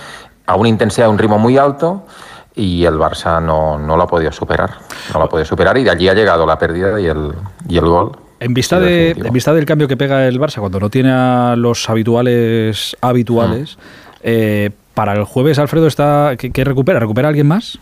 a 0.45 0.55
una 0.55 0.69
intensidad, 0.69 1.07
a 1.07 1.11
un 1.11 1.17
ritmo 1.17 1.39
muy 1.39 1.57
alto 1.57 2.05
y 2.55 2.85
el 2.85 2.97
Barça 2.99 3.43
no, 3.43 3.79
no 3.79 3.97
lo 3.97 4.03
ha 4.03 4.07
podido 4.07 4.33
superar. 4.33 4.73
No 5.11 5.21
lo 5.21 5.25
ha 5.25 5.29
podido 5.31 5.47
superar 5.47 5.79
y 5.79 5.85
de 5.85 5.91
allí 5.93 6.11
ha 6.11 6.15
llegado 6.15 6.45
la 6.45 6.59
pérdida 6.59 7.01
y 7.01 7.07
el, 7.07 7.33
y 7.71 7.79
el 7.79 7.87
gol. 7.87 8.13
En 8.39 8.53
vista, 8.53 8.81
de, 8.81 9.13
en 9.13 9.33
vista 9.33 9.55
del 9.55 9.65
cambio 9.65 9.89
que 9.89 9.97
pega 9.97 10.27
el 10.29 10.39
Barça 10.39 10.59
cuando 10.59 10.79
no 10.79 10.91
tiene 10.91 11.11
a 11.11 11.55
los 11.57 11.89
habituales 11.89 12.95
habituales, 13.01 13.79
eh, 14.23 14.73
para 14.95 15.13
el 15.15 15.25
jueves 15.25 15.59
Alfredo 15.59 15.87
está 15.87 16.37
¿qué, 16.39 16.51
qué 16.51 16.65
recupera? 16.65 17.01
¿Recupera 17.01 17.29
alguien 17.29 17.49
más? 17.49 17.79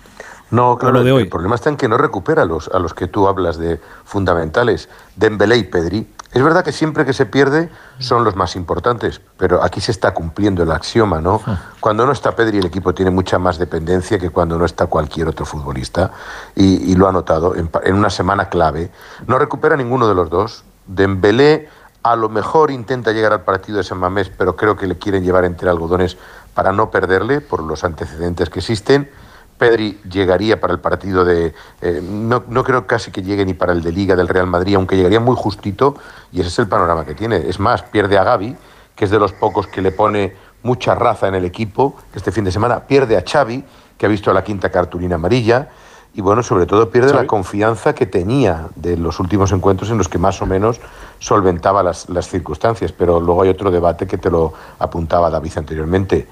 No, 0.51 0.79
claro, 0.79 0.95
lo 0.95 1.05
de 1.05 1.13
hoy. 1.13 1.23
el 1.23 1.29
problema 1.29 1.55
está 1.55 1.71
en 1.71 1.77
que 1.77 1.89
no 1.89 1.97
recupera 1.97 2.43
a 2.43 2.45
los, 2.45 2.69
a 2.69 2.79
los 2.81 2.93
que 2.93 3.07
tú 3.07 3.29
hablas 3.29 3.57
de 3.57 3.81
fundamentales, 4.05 4.89
Dembélé 5.15 5.57
y 5.59 5.63
Pedri. 5.65 6.09
Es 6.33 6.43
verdad 6.43 6.65
que 6.65 6.73
siempre 6.73 7.05
que 7.05 7.13
se 7.13 7.27
pierde 7.27 7.71
son 7.99 8.23
los 8.23 8.37
más 8.37 8.55
importantes, 8.55 9.21
pero 9.37 9.63
aquí 9.65 9.81
se 9.81 9.91
está 9.91 10.15
cumpliendo 10.15 10.63
el 10.63 10.71
axioma, 10.71 11.21
¿no? 11.21 11.41
Cuando 11.81 12.07
no 12.07 12.13
está 12.13 12.37
Pedri 12.37 12.59
el 12.59 12.67
equipo 12.67 12.95
tiene 12.95 13.11
mucha 13.11 13.39
más 13.39 13.59
dependencia 13.59 14.19
que 14.19 14.31
cuando 14.31 14.57
no 14.57 14.65
está 14.65 14.87
cualquier 14.87 15.27
otro 15.27 15.45
futbolista 15.45 16.13
y, 16.55 16.93
y 16.93 16.95
lo 16.95 17.09
ha 17.09 17.13
notado 17.13 17.55
en 17.57 17.95
una 17.95 18.11
semana 18.11 18.49
clave. 18.49 18.91
No 19.27 19.39
recupera 19.41 19.77
ninguno 19.77 20.07
de 20.09 20.15
los 20.15 20.31
dos. 20.31 20.65
Dembélé 20.87 21.69
a 22.03 22.17
lo 22.17 22.29
mejor 22.29 22.71
intenta 22.71 23.13
llegar 23.13 23.33
al 23.33 23.43
partido 23.43 23.79
de 23.79 23.85
San 23.85 23.99
Mamés, 23.99 24.31
pero 24.31 24.57
creo 24.57 24.77
que 24.77 24.87
le 24.87 24.97
quieren 24.97 25.23
llevar 25.23 25.45
entre 25.45 25.69
algodones 25.69 26.17
para 26.55 26.73
no 26.73 26.91
perderle 26.91 27.41
por 27.41 27.63
los 27.63 27.85
antecedentes 27.85 28.51
que 28.51 28.61
existen. 28.61 29.11
Pedri 29.59 30.01
llegaría 30.11 30.59
para 30.59 30.73
el 30.73 30.81
partido 30.81 31.25
de... 31.25 31.53
eh, 31.83 32.01
no, 32.03 32.45
no 32.49 32.65
creo 32.65 32.87
casi 32.87 33.11
que 33.11 33.23
llegue 33.23 33.45
ni 33.45 33.53
para 33.53 33.73
el 33.73 33.83
de 33.83 33.93
Liga 33.93 34.17
del 34.17 34.27
Real 34.27 34.47
Madrid, 34.47 34.75
aunque 34.77 34.97
llegaría 34.97 35.21
muy 35.21 35.37
justito, 35.37 35.97
y 36.33 36.41
ese 36.41 36.49
es 36.49 36.59
el 36.59 36.69
panorama 36.69 37.05
que 37.05 37.15
tiene. 37.15 37.37
Es 37.49 37.61
más, 37.61 37.83
pierde 37.83 38.17
a 38.17 38.25
Gaby, 38.25 38.57
que 38.97 39.05
es 39.05 39.11
de 39.11 39.19
los 39.19 39.33
pocos 39.33 39.67
que 39.67 39.83
le 39.83 39.93
pone 39.93 40.35
mucha 40.63 40.95
raza 40.95 41.29
en 41.29 41.35
el 41.35 41.45
equipo 41.45 41.97
este 42.15 42.33
fin 42.33 42.45
de 42.45 42.53
semana. 42.53 42.81
Pierde 42.81 43.17
a 43.17 43.23
Xavi, 43.23 43.65
que 43.97 44.07
ha 44.07 44.09
visto 44.09 44.33
la 44.33 44.43
quinta 44.43 44.71
cartulina 44.71 45.17
amarilla, 45.17 45.69
y 46.13 46.23
bueno, 46.23 46.43
sobre 46.43 46.67
todo 46.67 46.91
pierde 46.91 47.15
la 47.15 47.27
confianza 47.27 47.95
que 47.95 48.05
tenía 48.05 48.67
de 48.75 48.97
los 48.97 49.21
últimos 49.21 49.53
encuentros 49.53 49.91
en 49.91 49.99
los 49.99 50.09
que 50.09 50.19
más 50.19 50.43
o 50.43 50.47
menos 50.47 50.81
solventaba 51.21 51.83
las, 51.83 52.09
las 52.09 52.29
circunstancias. 52.29 52.93
Pero 52.93 53.21
luego 53.21 53.43
hay 53.43 53.51
otro 53.51 53.71
debate 53.71 54.09
que 54.09 54.19
te 54.19 54.29
lo 54.29 54.53
apuntaba 54.81 55.31
David 55.31 55.53
anteriormente. 55.57 56.27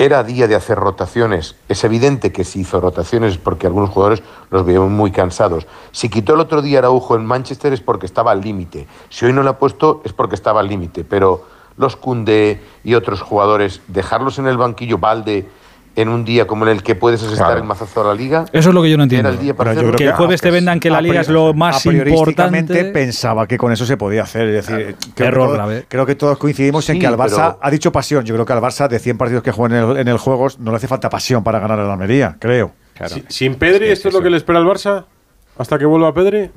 Era 0.00 0.22
día 0.22 0.46
de 0.46 0.54
hacer 0.54 0.78
rotaciones. 0.78 1.56
Es 1.68 1.82
evidente 1.82 2.30
que 2.30 2.44
si 2.44 2.60
hizo 2.60 2.80
rotaciones 2.80 3.32
es 3.32 3.38
porque 3.38 3.66
algunos 3.66 3.90
jugadores 3.90 4.22
los 4.48 4.64
veían 4.64 4.92
muy 4.92 5.10
cansados. 5.10 5.66
Si 5.90 6.08
quitó 6.08 6.34
el 6.34 6.40
otro 6.40 6.62
día 6.62 6.78
Araujo 6.78 7.16
en 7.16 7.26
Manchester 7.26 7.72
es 7.72 7.80
porque 7.80 8.06
estaba 8.06 8.30
al 8.30 8.40
límite. 8.40 8.86
Si 9.08 9.26
hoy 9.26 9.32
no 9.32 9.42
lo 9.42 9.50
ha 9.50 9.58
puesto 9.58 10.00
es 10.04 10.12
porque 10.12 10.36
estaba 10.36 10.60
al 10.60 10.68
límite. 10.68 11.02
Pero 11.02 11.46
los 11.76 11.96
Cundé 11.96 12.62
y 12.84 12.94
otros 12.94 13.22
jugadores, 13.22 13.80
dejarlos 13.88 14.38
en 14.38 14.46
el 14.46 14.56
banquillo, 14.56 14.98
Valde, 14.98 15.48
en 15.96 16.08
un 16.08 16.24
día 16.24 16.46
como 16.46 16.64
en 16.66 16.72
el 16.72 16.82
que 16.82 16.94
puedes 16.94 17.20
asestar 17.22 17.46
Claro. 17.48 17.60
el 17.62 17.66
mazazo 17.66 18.02
a 18.02 18.04
la 18.08 18.14
liga. 18.14 18.44
Eso 18.52 18.68
es 18.68 18.74
lo 18.74 18.82
que 18.82 18.90
yo 18.90 18.96
no 18.96 19.02
entiendo. 19.02 19.28
Era 19.28 19.36
el 19.38 19.42
día 19.44 19.54
para 19.54 19.70
Pero 19.70 19.80
yo 19.82 19.88
hacerlo. 19.88 19.98
que 19.98 20.04
el 20.04 20.12
jueves 20.12 20.40
te 20.40 20.50
vendan 20.50 20.78
que 20.80 20.90
la 20.90 21.00
liga 21.00 21.20
es 21.20 21.28
lo 21.28 21.54
más 21.54 21.84
importante. 21.86 22.84
pensaba 22.86 23.46
que 23.46 23.58
con 23.58 23.72
eso 23.72 23.84
se 23.86 23.96
podía 23.96 24.22
hacer. 24.22 24.48
Es 24.48 24.66
decir, 24.66 24.96
creo, 25.14 25.28
Error 25.28 25.40
que 25.40 25.46
todos, 25.46 25.54
grave. 25.56 25.84
creo 25.88 26.06
que 26.06 26.14
todos 26.14 26.38
coincidimos 26.38 26.88
en 26.90 26.98
que 27.00 27.06
al 27.06 27.16
Barça, 27.16 27.30
pero- 27.54 27.58
ha 27.62 27.70
dicho 27.70 27.90
pasión, 27.92 28.24
yo 28.24 28.34
creo 28.34 28.46
que 28.46 28.52
al 28.52 28.60
Barça 28.60 28.88
de 28.88 28.98
100 28.98 29.18
partidos 29.18 29.42
que 29.42 29.50
juega 29.52 29.78
en 29.78 29.90
el, 29.90 29.96
en 29.98 30.08
el 30.08 30.18
Juegos 30.18 30.58
no 30.58 30.70
le 30.70 30.76
hace 30.76 30.86
falta 30.88 31.10
pasión 31.10 31.42
para 31.42 31.58
ganar 31.58 31.78
a 31.80 31.84
la 31.84 31.92
Almería, 31.94 32.36
creo. 32.38 32.72
Si- 33.06 33.24
Sin 33.28 33.54
Pedri, 33.56 33.86
¿esto 33.88 34.08
es 34.08 34.14
lo 34.14 34.20
que 34.22 34.30
le 34.30 34.36
espera 34.36 34.58
al 34.58 34.66
Barça? 34.66 35.04
¿Hasta 35.56 35.78
que 35.78 35.84
vuelva 35.86 36.12
Pedri? 36.14 36.50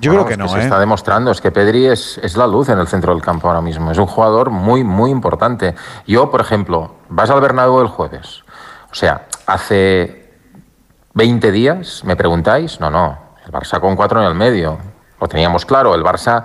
Yo 0.00 0.12
creo 0.12 0.24
que 0.24 0.36
no, 0.36 0.48
se 0.48 0.58
¿eh? 0.58 0.62
está 0.62 0.78
demostrando, 0.78 1.30
es 1.30 1.40
que 1.40 1.50
Pedri 1.50 1.86
es, 1.86 2.18
es 2.22 2.36
la 2.36 2.46
luz 2.46 2.68
en 2.68 2.78
el 2.78 2.88
centro 2.88 3.12
del 3.12 3.22
campo 3.22 3.48
ahora 3.48 3.60
mismo. 3.60 3.90
Es 3.90 3.98
un 3.98 4.06
jugador 4.06 4.50
muy, 4.50 4.84
muy 4.84 5.10
importante. 5.10 5.74
Yo, 6.06 6.30
por 6.30 6.40
ejemplo, 6.40 6.94
vas 7.08 7.30
al 7.30 7.40
Bernabéu 7.40 7.80
el 7.80 7.88
jueves. 7.88 8.42
O 8.90 8.94
sea, 8.94 9.26
hace 9.46 10.32
20 11.14 11.52
días, 11.52 12.02
¿me 12.04 12.16
preguntáis? 12.16 12.80
No, 12.80 12.90
no. 12.90 13.18
El 13.44 13.52
Barça 13.52 13.80
con 13.80 13.96
cuatro 13.96 14.20
en 14.20 14.26
el 14.26 14.34
medio. 14.34 14.78
Lo 15.20 15.28
teníamos 15.28 15.66
claro. 15.66 15.94
El 15.94 16.02
Barça 16.02 16.44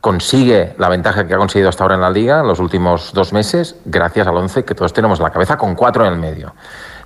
consigue 0.00 0.74
la 0.78 0.88
ventaja 0.88 1.26
que 1.26 1.34
ha 1.34 1.38
conseguido 1.38 1.70
hasta 1.70 1.82
ahora 1.82 1.94
en 1.94 2.02
la 2.02 2.10
Liga 2.10 2.40
en 2.40 2.46
los 2.46 2.58
últimos 2.60 3.14
dos 3.14 3.32
meses 3.32 3.76
gracias 3.86 4.26
al 4.26 4.36
11 4.36 4.62
que 4.62 4.74
todos 4.74 4.92
tenemos 4.92 5.18
en 5.18 5.24
la 5.24 5.30
cabeza 5.30 5.56
con 5.56 5.74
cuatro 5.74 6.04
en 6.04 6.12
el 6.12 6.18
medio. 6.18 6.54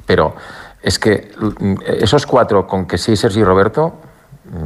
Pero 0.05 0.35
es 0.83 0.99
que 0.99 1.33
mm, 1.39 1.75
esos 1.85 2.27
cuatro 2.27 2.67
con 2.67 2.87
que 2.87 2.99
sí 2.99 3.15
Sergi 3.15 3.45
Roberto, 3.45 3.95
mm, 3.95 4.08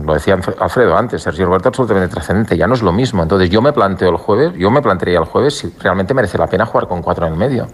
lo 0.04 0.14
decía 0.14 0.36
Alfre- 0.36 0.56
Alfredo 0.58 0.96
antes, 0.96 1.22
Sergi 1.22 1.44
Roberto 1.44 1.68
absolutamente 1.68 2.08
trascendente, 2.08 2.56
ya 2.56 2.66
no 2.66 2.74
es 2.74 2.82
lo 2.82 2.92
mismo. 2.92 3.22
Entonces 3.22 3.50
yo 3.50 3.60
me 3.62 3.72
planteo 3.72 4.10
el 4.10 4.16
jueves, 4.16 4.52
yo 4.56 4.70
me 4.70 4.80
plantearía 4.82 5.18
el 5.18 5.24
jueves 5.26 5.56
si 5.58 5.72
realmente 5.80 6.14
merece 6.14 6.38
la 6.38 6.46
pena 6.46 6.66
jugar 6.66 6.86
con 6.88 7.02
cuatro 7.02 7.26
en 7.26 7.32
el 7.32 7.38
medio. 7.38 7.66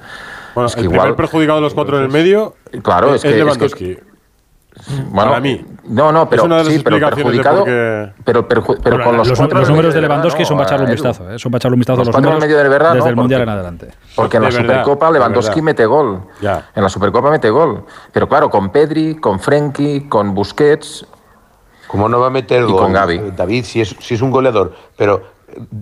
Bueno, 0.55 0.67
Es 0.69 0.75
que 0.75 0.81
el 0.81 0.87
igual- 0.87 1.01
primer 1.01 1.17
perjudicado 1.17 1.59
de 1.59 1.63
los 1.63 1.75
cuatro 1.75 1.99
en 1.99 2.05
el 2.05 2.11
medio 2.11 2.55
Claro, 2.83 3.15
es 3.15 3.23
que- 3.23 3.29
es 3.29 3.35
que- 3.35 3.39
Lewandowski. 3.39 3.99
Bueno, 5.11 5.31
Para 5.31 5.41
mí. 5.41 5.65
No, 5.89 6.13
no, 6.13 6.29
pero 6.29 6.43
Es 6.43 6.47
una 6.47 6.59
de 6.59 6.65
las 6.65 6.73
sí, 6.73 6.81
pero 6.85 6.97
explicaciones 6.97 7.17
de 7.17 7.43
perjudicado. 7.43 7.59
por 7.65 7.67
qué- 7.67 8.23
Pero, 8.25 8.49
perju- 8.49 8.81
pero 8.83 8.97
Bueno, 8.97 9.05
con 9.11 9.17
los, 9.17 9.29
los, 9.29 9.39
cuatro 9.39 9.59
los 9.59 9.69
números 9.69 9.93
de 9.95 10.01
Lewandowski 10.03 10.39
verdad, 10.39 10.49
son 10.49 10.57
para 10.57 10.69
echarle 10.69 10.85
un 10.85 10.91
vistazo. 10.93 11.31
¿eh? 11.33 11.39
Son 11.39 11.51
para 11.51 11.59
echarle 11.59 11.75
un 11.75 11.81
vistazo 11.81 11.99
Los 11.99 12.07
los 12.07 12.15
cuatro 12.15 12.31
en 12.31 12.35
el 12.35 12.41
números 12.41 12.49
medio 12.49 12.63
de 12.63 12.69
verdad, 12.69 12.89
desde 12.95 13.05
¿no? 13.07 13.11
el 13.11 13.17
Mundial 13.17 13.41
en 13.41 13.47
Porque- 13.47 13.59
adelante. 13.59 13.89
Porque 14.15 14.37
en 14.37 14.43
la 14.45 14.49
verdad, 14.51 14.61
Supercopa 14.63 15.11
Lewandowski 15.11 15.63
mete 15.63 15.85
gol. 15.87 16.21
Ya. 16.41 16.69
En 16.77 16.83
la 16.85 16.89
Supercopa 16.89 17.31
mete 17.31 17.51
gol. 17.51 17.85
Pero 18.13 18.29
claro, 18.29 18.51
con 18.51 18.71
Pedri, 18.71 19.17
con 19.17 19.41
Frenkie, 19.41 20.09
con 20.09 20.33
Busquets. 20.35 21.07
¿Cómo 21.89 22.09
no 22.09 22.21
va 22.21 22.29
a 22.29 22.31
meter 22.31 22.65
gol? 22.67 22.77
con 22.77 22.97
eh, 23.11 23.33
David, 23.37 23.65
si 23.65 23.81
es, 23.81 23.97
si 23.99 24.15
es 24.15 24.23
un 24.23 24.31
goleador. 24.31 24.75
Pero 24.97 25.23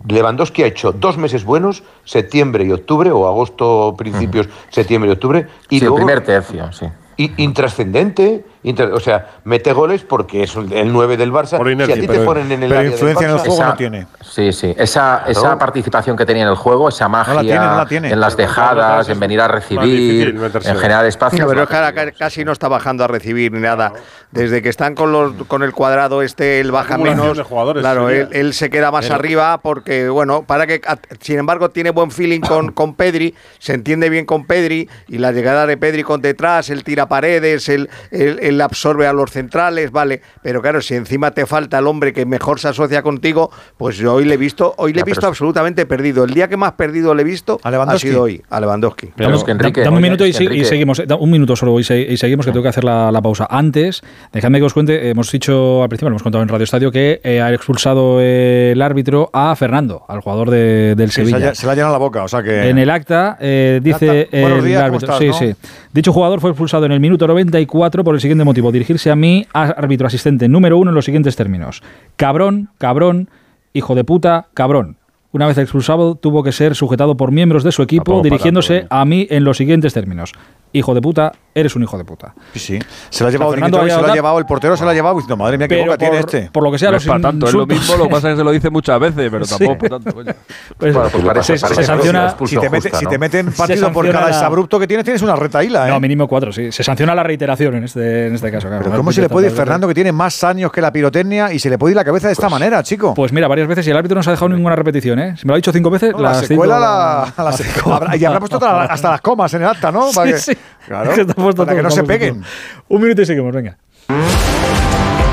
Lewandowski 0.08 0.62
ha 0.62 0.66
hecho 0.66 0.92
dos 0.92 1.18
meses 1.18 1.44
buenos, 1.44 1.82
septiembre 2.04 2.64
y 2.64 2.72
octubre, 2.72 3.10
o 3.10 3.26
agosto, 3.26 3.94
principios, 3.98 4.48
septiembre 4.70 5.10
y 5.10 5.12
octubre. 5.12 5.46
Y 5.68 5.80
Sí, 5.80 5.84
el 5.84 5.92
primer 5.92 6.22
tercio, 6.24 6.72
sí. 6.72 6.86
y- 7.16 7.42
intrascendente, 7.42 8.44
o 8.74 9.00
sea, 9.00 9.26
mete 9.44 9.72
goles 9.72 10.02
porque 10.02 10.42
es 10.42 10.56
el 10.56 10.72
el 10.72 10.92
9 10.92 11.16
del 11.16 11.32
Barça. 11.32 11.56
Por 11.58 11.68
si 11.68 11.82
a 11.82 11.86
ti 11.94 12.00
te 12.02 12.06
pero- 12.08 12.24
ponen 12.24 12.50
en 12.52 12.62
el 12.62 12.68
pero 12.68 12.80
área 12.80 12.82
del 12.90 12.92
influencia 12.92 13.26
en 13.28 13.32
el 13.34 13.38
juego 13.38 13.54
Esa- 13.54 13.66
no 13.66 13.74
tiene. 13.76 14.06
Sí, 14.22 14.52
sí. 14.52 14.74
Esa, 14.76 15.22
esa 15.28 15.56
participación 15.58 16.16
que 16.16 16.26
tenía 16.26 16.42
en 16.42 16.48
el 16.48 16.56
juego, 16.56 16.88
esa 16.88 17.08
magia 17.08 17.40
tiene, 17.40 17.58
no 17.58 17.76
la 17.76 17.86
tiene. 17.86 18.10
en 18.10 18.20
las 18.20 18.36
dejadas, 18.36 19.08
en 19.08 19.20
venir 19.20 19.40
a 19.40 19.48
recibir, 19.48 20.34
difícil 20.34 20.70
en 20.70 20.76
generar 20.78 21.04
espacios. 21.06 21.40
No, 21.40 21.46
pero 21.48 21.62
es 21.62 21.66
no, 21.66 21.70
que 21.70 21.76
ahora 21.76 21.92
ca- 21.92 22.12
casi 22.12 22.44
no 22.44 22.52
está 22.52 22.68
bajando 22.68 23.04
a 23.04 23.06
recibir 23.06 23.52
ni 23.52 23.60
nada. 23.60 23.92
Desde 24.32 24.60
que 24.60 24.68
están 24.68 24.94
con 24.94 25.12
los 25.12 25.32
con 25.46 25.62
el 25.62 25.72
cuadrado 25.72 26.20
este, 26.22 26.60
él 26.60 26.72
baja 26.72 26.98
menos. 26.98 27.38
claro, 27.74 28.10
él, 28.10 28.28
él 28.32 28.52
se 28.52 28.68
queda 28.70 28.90
más 28.90 29.10
arriba 29.10 29.58
porque, 29.62 30.08
bueno, 30.08 30.42
para 30.42 30.66
que, 30.66 30.80
sin 31.20 31.38
embargo, 31.38 31.70
tiene 31.70 31.90
buen 31.90 32.10
feeling 32.10 32.40
con, 32.40 32.72
con 32.72 32.94
Pedri, 32.94 33.34
se 33.58 33.74
entiende 33.74 34.08
bien 34.10 34.26
con 34.26 34.44
Pedri 34.44 34.88
y 35.08 35.18
la 35.18 35.32
llegada 35.32 35.66
de 35.66 35.76
Pedri 35.76 36.02
con 36.02 36.20
detrás, 36.20 36.68
él 36.70 36.82
tira 36.84 37.06
paredes, 37.08 37.68
él, 37.68 37.88
él- 38.10 38.38
él 38.42 38.55
absorbe 38.60 39.06
a 39.06 39.12
los 39.12 39.30
centrales, 39.30 39.90
vale. 39.90 40.22
Pero 40.42 40.62
claro, 40.62 40.80
si 40.80 40.94
encima 40.94 41.30
te 41.30 41.46
falta 41.46 41.78
el 41.78 41.86
hombre 41.86 42.12
que 42.12 42.26
mejor 42.26 42.58
se 42.60 42.68
asocia 42.68 43.02
contigo, 43.02 43.50
pues 43.76 43.96
yo 43.96 44.14
hoy 44.14 44.24
le 44.24 44.34
he 44.34 44.36
visto, 44.36 44.74
hoy 44.78 44.92
le 44.92 45.00
he 45.00 45.04
visto 45.04 45.26
absolutamente 45.26 45.86
perdido. 45.86 46.24
El 46.24 46.34
día 46.34 46.48
que 46.48 46.56
más 46.56 46.72
perdido 46.72 47.14
le 47.14 47.22
he 47.22 47.24
visto 47.24 47.58
¿A 47.62 47.68
ha 47.68 47.70
Lewandowski? 47.70 48.08
sido 48.08 48.22
hoy, 48.22 48.42
a 48.50 48.60
Lewandowski. 48.60 49.10
Pero 49.16 49.44
que 49.44 49.52
Enrique- 49.52 49.80
dame 49.82 49.88
un 49.90 49.94
oye, 49.98 50.02
minuto 50.02 50.26
y, 50.26 50.32
seguimos. 50.32 50.98
eh, 51.00 51.06
Un 51.18 51.30
minuto 51.30 51.56
solo 51.56 51.78
y, 51.80 51.84
se- 51.84 52.00
y 52.00 52.16
seguimos, 52.16 52.46
que 52.46 52.52
tengo 52.52 52.62
que 52.62 52.68
hacer 52.68 52.84
la, 52.84 53.10
la 53.12 53.20
pausa. 53.22 53.46
Antes, 53.50 54.02
dejadme 54.32 54.58
que 54.58 54.64
os 54.64 54.74
cuente, 54.74 55.08
hemos 55.10 55.30
dicho 55.30 55.82
al 55.82 55.88
principio, 55.88 56.08
lo 56.10 56.14
hemos 56.14 56.22
contado 56.22 56.42
en 56.42 56.48
Radio 56.48 56.64
Estadio, 56.64 56.90
que 56.90 57.20
eh, 57.22 57.40
ha 57.40 57.52
expulsado 57.52 58.20
el 58.20 58.80
árbitro 58.82 59.30
a 59.32 59.54
Fernando, 59.56 60.04
al 60.08 60.20
jugador 60.20 60.50
de- 60.50 60.94
del 60.96 61.10
Sí, 61.10 61.24
se, 61.24 61.30
Sevilla. 61.30 61.54
se 61.54 61.66
le 61.66 61.72
ha 61.72 61.74
llenado 61.74 61.92
la 61.92 61.98
boca, 61.98 62.22
o 62.24 62.28
sea 62.28 62.42
que... 62.42 62.68
En 62.68 62.78
el 62.78 62.90
acta 62.90 63.36
eh, 63.40 63.80
dice 63.82 64.22
acta. 64.22 64.36
El 64.36 64.64
días, 64.64 64.82
¿cómo 64.84 64.96
árbitro. 64.96 65.14
estás, 65.14 65.18
sí, 65.18 65.26
no? 65.28 65.32
sí. 65.34 65.54
Dicho 65.96 66.12
jugador 66.12 66.42
fue 66.42 66.50
expulsado 66.50 66.84
en 66.84 66.92
el 66.92 67.00
minuto 67.00 67.26
94 67.26 68.04
por 68.04 68.14
el 68.14 68.20
siguiente 68.20 68.44
motivo: 68.44 68.70
dirigirse 68.70 69.10
a 69.10 69.16
mí, 69.16 69.46
árbitro 69.54 70.06
asistente 70.06 70.46
número 70.46 70.76
uno, 70.76 70.90
en 70.90 70.94
los 70.94 71.06
siguientes 71.06 71.36
términos: 71.36 71.82
cabrón, 72.16 72.68
cabrón, 72.76 73.30
hijo 73.72 73.94
de 73.94 74.04
puta, 74.04 74.48
cabrón. 74.52 74.98
Una 75.32 75.46
vez 75.46 75.56
expulsado, 75.56 76.14
tuvo 76.14 76.42
que 76.42 76.52
ser 76.52 76.74
sujetado 76.74 77.16
por 77.16 77.32
miembros 77.32 77.64
de 77.64 77.72
su 77.72 77.82
equipo, 77.82 78.20
dirigiéndose 78.20 78.80
tanto, 78.80 78.94
a 78.94 79.06
mí 79.06 79.26
en 79.30 79.44
los 79.44 79.56
siguientes 79.56 79.94
términos: 79.94 80.34
hijo 80.72 80.94
de 80.94 81.00
puta, 81.00 81.32
eres 81.54 81.74
un 81.74 81.82
hijo 81.84 81.96
de 81.96 82.04
puta. 82.04 82.34
Sí. 82.54 82.78
Se 83.08 83.24
lo 83.24 83.28
ha 83.28 83.30
llevado, 83.32 83.50
O 83.50 83.54
sea, 83.54 83.60
Fernando 83.60 83.78
Dimitrovic, 83.78 83.94
se 83.94 84.06
lo 84.06 84.12
ha 84.12 84.14
llevado, 84.14 84.38
el 84.38 84.44
portero 84.46 84.76
se 84.76 84.84
lo 84.84 84.90
ha 84.90 84.94
llevado 84.94 85.14
diciendo, 85.14 85.36
madre 85.38 85.56
mía, 85.56 85.68
qué 85.68 85.76
Pero 85.76 85.86
boca 85.86 85.96
tiene 85.98 86.20
por- 86.20 86.34
este. 86.34 86.50
por 86.50 86.62
lo 86.62 86.70
que 86.72 86.78
sea, 86.78 86.88
No 86.88 86.92
los 86.96 87.02
es 87.02 87.08
para 87.08 87.20
tanto, 87.20 87.46
es 87.46 87.54
lo 87.54 87.66
mismo, 87.66 87.96
lo 87.96 88.04
que 88.04 88.10
pasa 88.10 88.28
es 88.28 88.34
que 88.34 88.38
se 88.38 88.44
lo 88.44 88.50
dice 88.50 88.68
muchas 88.68 89.00
veces, 89.00 89.28
pero 89.30 89.44
Sí. 89.46 89.54
tampoco 89.58 89.78
para 89.78 89.88
tanto. 89.98 90.12
coño. 90.14 90.32
Pues, 90.76 90.94
Bueno, 90.94 91.08
pues 91.10 91.24
parece- 91.24 91.56
se, 91.56 91.62
parece 91.62 91.74
se 91.74 91.80
que 91.80 91.86
sanciona. 91.86 92.36
Si 92.46 92.56
te, 92.56 92.68
mete- 92.68 92.80
justa, 92.90 92.98
si 92.98 93.04
¿no? 93.06 93.10
te 93.10 93.18
meten 93.18 93.52
partido 93.52 93.90
por 93.92 94.10
cada 94.10 94.24
la- 94.24 94.28
exabrupto 94.30 94.78
que 94.78 94.86
tienes, 94.86 95.04
tienes 95.04 95.22
una 95.22 95.34
retaíla, 95.34 95.88
¿eh? 95.88 95.90
No, 95.90 95.98
mínimo 96.00 96.28
cuatro, 96.28 96.52
sí. 96.52 96.70
Se 96.70 96.84
sanciona 96.84 97.14
la 97.14 97.22
reiteración 97.22 97.74
en 97.76 97.84
este, 97.84 98.26
en 98.26 98.34
este 98.34 98.50
caso. 98.52 98.68
claro. 98.68 98.84
Pero 98.84 98.96
¿cómo 98.98 99.10
se 99.12 99.22
le 99.22 99.28
puede 99.30 99.46
ir. 99.46 99.52
Fernando 99.54 99.88
que 99.88 99.94
tiene 99.94 100.12
más 100.12 100.44
años 100.44 100.70
que 100.70 100.82
la 100.82 100.92
pirotecnia 100.92 101.52
y 101.54 101.58
se 101.58 101.70
le 101.70 101.78
puede 101.78 101.92
ir 101.92 101.96
la 101.96 102.04
cabeza 102.04 102.26
de 102.26 102.34
esta 102.34 102.50
manera, 102.50 102.82
chico? 102.82 103.14
Pues 103.14 103.32
mira, 103.32 103.48
varias 103.48 103.66
veces 103.66 103.86
y 103.86 103.90
el 103.90 103.96
árbitro 103.96 104.16
no 104.16 104.22
se 104.22 104.28
ha 104.28 104.32
dejado 104.34 104.50
ninguna 104.50 104.76
repetición, 104.76 105.18
¿eh? 105.20 105.34
Si 105.38 105.46
me 105.46 105.50
lo 105.50 105.54
ha 105.54 105.56
dicho 105.56 105.72
cinco 105.72 105.88
veces, 105.88 106.12
la 106.18 106.34
secuela 106.34 106.78
la, 106.78 108.16
y 108.16 108.24
habrá 108.26 108.40
puesto 108.40 108.58
hasta 108.62 109.10
las 109.12 109.20
comas 109.22 109.54
en 109.54 109.62
el 109.62 109.68
acta, 109.68 109.90
¿no? 109.90 110.10
Sí, 110.26 110.32
sí. 110.38 110.55
Claro, 110.86 111.12
Que 111.14 111.20
está 111.22 111.34
puesto 111.34 111.64
para 111.64 111.76
que 111.76 111.82
no 111.82 111.90
se 111.90 112.04
peguen. 112.04 112.42
Un 112.88 113.00
minuto 113.02 113.22
y 113.22 113.26
seguimos, 113.26 113.52
venga. 113.52 113.76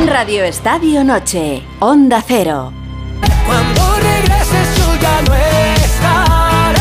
Radio 0.07 0.43
Estadio 0.43 1.03
Noche, 1.03 1.61
Onda 1.79 2.21
Cero. 2.25 2.71
Cuando 3.45 3.81
regreses 4.01 4.77
yo 4.77 4.95
ya 5.01 5.21
no 5.21 5.33
estaré. 5.75 6.79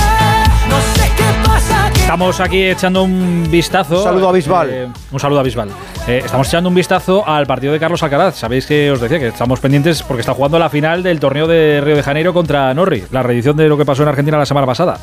No 0.68 0.80
sé 0.80 1.10
qué 1.16 1.46
pasa. 1.48 1.90
que- 1.92 2.00
Estamos 2.00 2.40
aquí 2.40 2.62
echando 2.64 3.02
un 3.04 3.46
vistazo. 3.50 3.98
Un 3.98 4.04
saludo 4.04 4.28
a 4.28 4.32
Bisbal. 4.32 4.70
eh, 4.70 4.88
un 5.10 5.20
saludo 5.20 5.40
a 5.40 5.42
Bisbal. 5.42 5.68
Eh, 6.08 6.22
estamos 6.24 6.48
echando 6.48 6.68
un 6.68 6.74
vistazo 6.74 7.26
al 7.26 7.46
partido 7.46 7.72
de 7.72 7.78
Carlos 7.78 8.02
Alcaraz. 8.02 8.36
Sabéis 8.36 8.66
que 8.66 8.90
os 8.90 9.00
decía 9.00 9.18
que 9.18 9.28
estamos 9.28 9.60
pendientes 9.60 10.02
porque 10.02 10.20
está 10.20 10.34
jugando 10.34 10.58
la 10.58 10.68
final 10.70 11.02
del 11.02 11.20
torneo 11.20 11.46
de 11.46 11.80
Río 11.82 11.96
de 11.96 12.02
Janeiro 12.02 12.32
contra 12.34 12.72
Norri, 12.74 13.04
la 13.12 13.22
reedición 13.22 13.56
de 13.56 13.68
lo 13.68 13.76
que 13.78 13.84
pasó 13.84 14.02
en 14.02 14.08
Argentina 14.08 14.36
la 14.38 14.46
semana 14.46 14.66
pasada. 14.66 14.98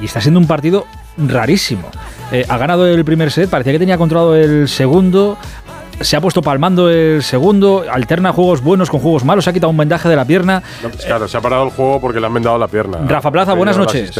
Y 0.00 0.06
está 0.06 0.20
siendo 0.20 0.40
un 0.40 0.46
partido 0.46 0.86
rarísimo. 1.28 1.88
Eh, 2.32 2.44
ha 2.48 2.58
ganado 2.58 2.86
el 2.86 3.04
primer 3.04 3.30
set, 3.30 3.50
parecía 3.50 3.72
que 3.72 3.78
tenía 3.78 3.98
controlado 3.98 4.36
el 4.36 4.68
segundo. 4.68 5.36
Se 6.00 6.16
ha 6.16 6.20
puesto 6.20 6.40
palmando 6.40 6.88
el 6.88 7.22
segundo, 7.22 7.84
alterna 7.90 8.32
juegos 8.32 8.62
buenos 8.62 8.88
con 8.88 9.00
juegos 9.00 9.24
malos, 9.24 9.44
se 9.44 9.50
ha 9.50 9.52
quitado 9.52 9.70
un 9.70 9.76
vendaje 9.76 10.08
de 10.08 10.16
la 10.16 10.24
pierna. 10.24 10.62
No, 10.82 10.88
pues 10.88 11.04
claro, 11.04 11.28
se 11.28 11.36
ha 11.36 11.40
parado 11.40 11.64
el 11.64 11.70
juego 11.70 12.00
porque 12.00 12.20
le 12.20 12.26
han 12.26 12.32
vendado 12.32 12.56
la 12.56 12.68
pierna. 12.68 12.98
Rafa 13.06 13.30
Plaza, 13.30 13.52
buenas 13.52 13.76
noches. 13.76 14.18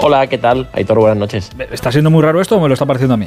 Hola, 0.00 0.26
¿qué 0.26 0.38
tal? 0.38 0.68
Aitor, 0.72 0.98
buenas 0.98 1.16
noches. 1.16 1.50
¿Está 1.70 1.92
siendo 1.92 2.10
muy 2.10 2.22
raro 2.22 2.40
esto 2.40 2.56
o 2.56 2.60
me 2.60 2.68
lo 2.68 2.74
está 2.74 2.86
pareciendo 2.86 3.14
a 3.14 3.16
mí? 3.16 3.26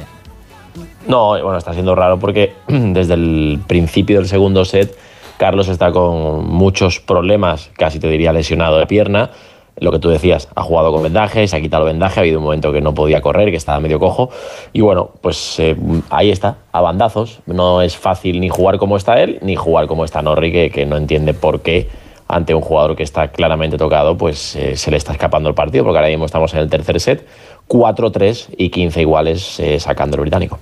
No, 1.06 1.28
bueno, 1.42 1.56
está 1.56 1.72
siendo 1.72 1.94
raro 1.94 2.18
porque 2.18 2.54
desde 2.68 3.14
el 3.14 3.60
principio 3.66 4.18
del 4.18 4.28
segundo 4.28 4.64
set, 4.64 4.96
Carlos 5.38 5.68
está 5.68 5.90
con 5.90 6.46
muchos 6.46 7.00
problemas, 7.00 7.70
casi 7.76 7.98
te 7.98 8.08
diría 8.08 8.32
lesionado 8.32 8.78
de 8.78 8.86
pierna. 8.86 9.30
Lo 9.78 9.90
que 9.90 9.98
tú 9.98 10.10
decías, 10.10 10.48
ha 10.54 10.62
jugado 10.62 10.92
con 10.92 11.02
vendaje, 11.02 11.48
se 11.48 11.56
ha 11.56 11.60
quitado 11.60 11.86
el 11.86 11.92
vendaje, 11.92 12.20
ha 12.20 12.22
habido 12.22 12.38
un 12.38 12.44
momento 12.44 12.72
que 12.72 12.80
no 12.80 12.94
podía 12.94 13.20
correr, 13.20 13.50
que 13.50 13.56
estaba 13.56 13.80
medio 13.80 13.98
cojo. 13.98 14.30
Y 14.72 14.80
bueno, 14.80 15.10
pues 15.20 15.58
eh, 15.58 15.76
ahí 16.10 16.30
está, 16.30 16.56
a 16.72 16.80
bandazos. 16.80 17.40
No 17.46 17.82
es 17.82 17.96
fácil 17.96 18.40
ni 18.40 18.48
jugar 18.48 18.78
como 18.78 18.96
está 18.96 19.20
él, 19.22 19.38
ni 19.42 19.56
jugar 19.56 19.86
como 19.86 20.04
está 20.04 20.22
Norri, 20.22 20.52
que, 20.52 20.70
que 20.70 20.86
no 20.86 20.96
entiende 20.96 21.34
por 21.34 21.62
qué 21.62 21.88
ante 22.32 22.54
un 22.54 22.62
jugador 22.62 22.96
que 22.96 23.02
está 23.02 23.28
claramente 23.28 23.76
tocado, 23.76 24.16
pues 24.16 24.56
eh, 24.56 24.76
se 24.76 24.90
le 24.90 24.96
está 24.96 25.12
escapando 25.12 25.48
el 25.48 25.54
partido, 25.54 25.84
porque 25.84 25.98
ahora 25.98 26.08
mismo 26.08 26.24
estamos 26.24 26.52
en 26.54 26.60
el 26.60 26.70
tercer 26.70 26.98
set, 26.98 27.26
4-3 27.68 28.54
y 28.56 28.70
15 28.70 29.00
iguales 29.02 29.60
eh, 29.60 29.78
sacando 29.78 30.16
el 30.16 30.22
británico. 30.22 30.58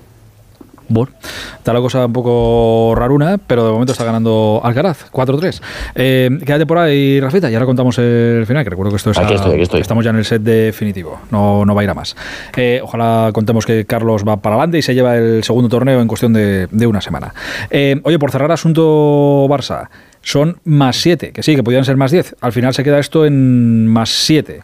Bueno, 0.92 1.12
está 1.56 1.72
la 1.72 1.80
cosa 1.80 2.06
un 2.06 2.12
poco 2.12 2.94
raruna, 2.96 3.38
pero 3.38 3.64
de 3.64 3.70
momento 3.70 3.92
está 3.92 4.02
ganando 4.04 4.60
Alcaraz, 4.64 5.08
4-3. 5.12 5.62
Eh, 5.94 6.28
quédate 6.44 6.66
por 6.66 6.78
ahí, 6.78 7.20
Rafita, 7.20 7.48
y 7.48 7.54
ahora 7.54 7.64
contamos 7.64 7.96
el 7.98 8.44
final, 8.44 8.64
que 8.64 8.70
recuerdo 8.70 8.90
que 8.90 8.96
esto 8.96 9.12
es 9.12 9.18
Aquí 9.18 9.32
a- 9.32 9.36
estoy, 9.36 9.52
aquí 9.52 9.62
estoy. 9.62 9.80
estamos 9.80 10.04
ya 10.04 10.10
en 10.10 10.16
el 10.16 10.24
set 10.24 10.42
definitivo, 10.42 11.20
no, 11.30 11.64
no 11.64 11.74
va 11.76 11.82
a 11.82 11.84
ir 11.84 11.90
a 11.90 11.94
más. 11.94 12.16
Eh, 12.56 12.80
ojalá 12.82 13.30
contemos 13.32 13.64
que 13.64 13.84
Carlos 13.84 14.24
va 14.26 14.38
para 14.38 14.56
adelante 14.56 14.78
y 14.78 14.82
se 14.82 14.94
lleva 14.94 15.16
el 15.16 15.44
segundo 15.44 15.68
torneo 15.68 16.00
en 16.00 16.08
cuestión 16.08 16.32
de, 16.32 16.66
de 16.70 16.86
una 16.88 17.00
semana. 17.00 17.32
Eh, 17.70 18.00
oye, 18.02 18.18
por 18.18 18.32
cerrar 18.32 18.50
asunto 18.50 19.46
Barça, 19.48 19.88
son 20.22 20.58
más 20.64 20.96
7, 20.96 21.30
que 21.32 21.42
sí, 21.44 21.54
que 21.54 21.62
podían 21.62 21.84
ser 21.84 21.96
más 21.96 22.10
10. 22.10 22.34
Al 22.40 22.52
final 22.52 22.74
se 22.74 22.82
queda 22.82 22.98
esto 22.98 23.24
en 23.24 23.86
más 23.86 24.10
7 24.10 24.60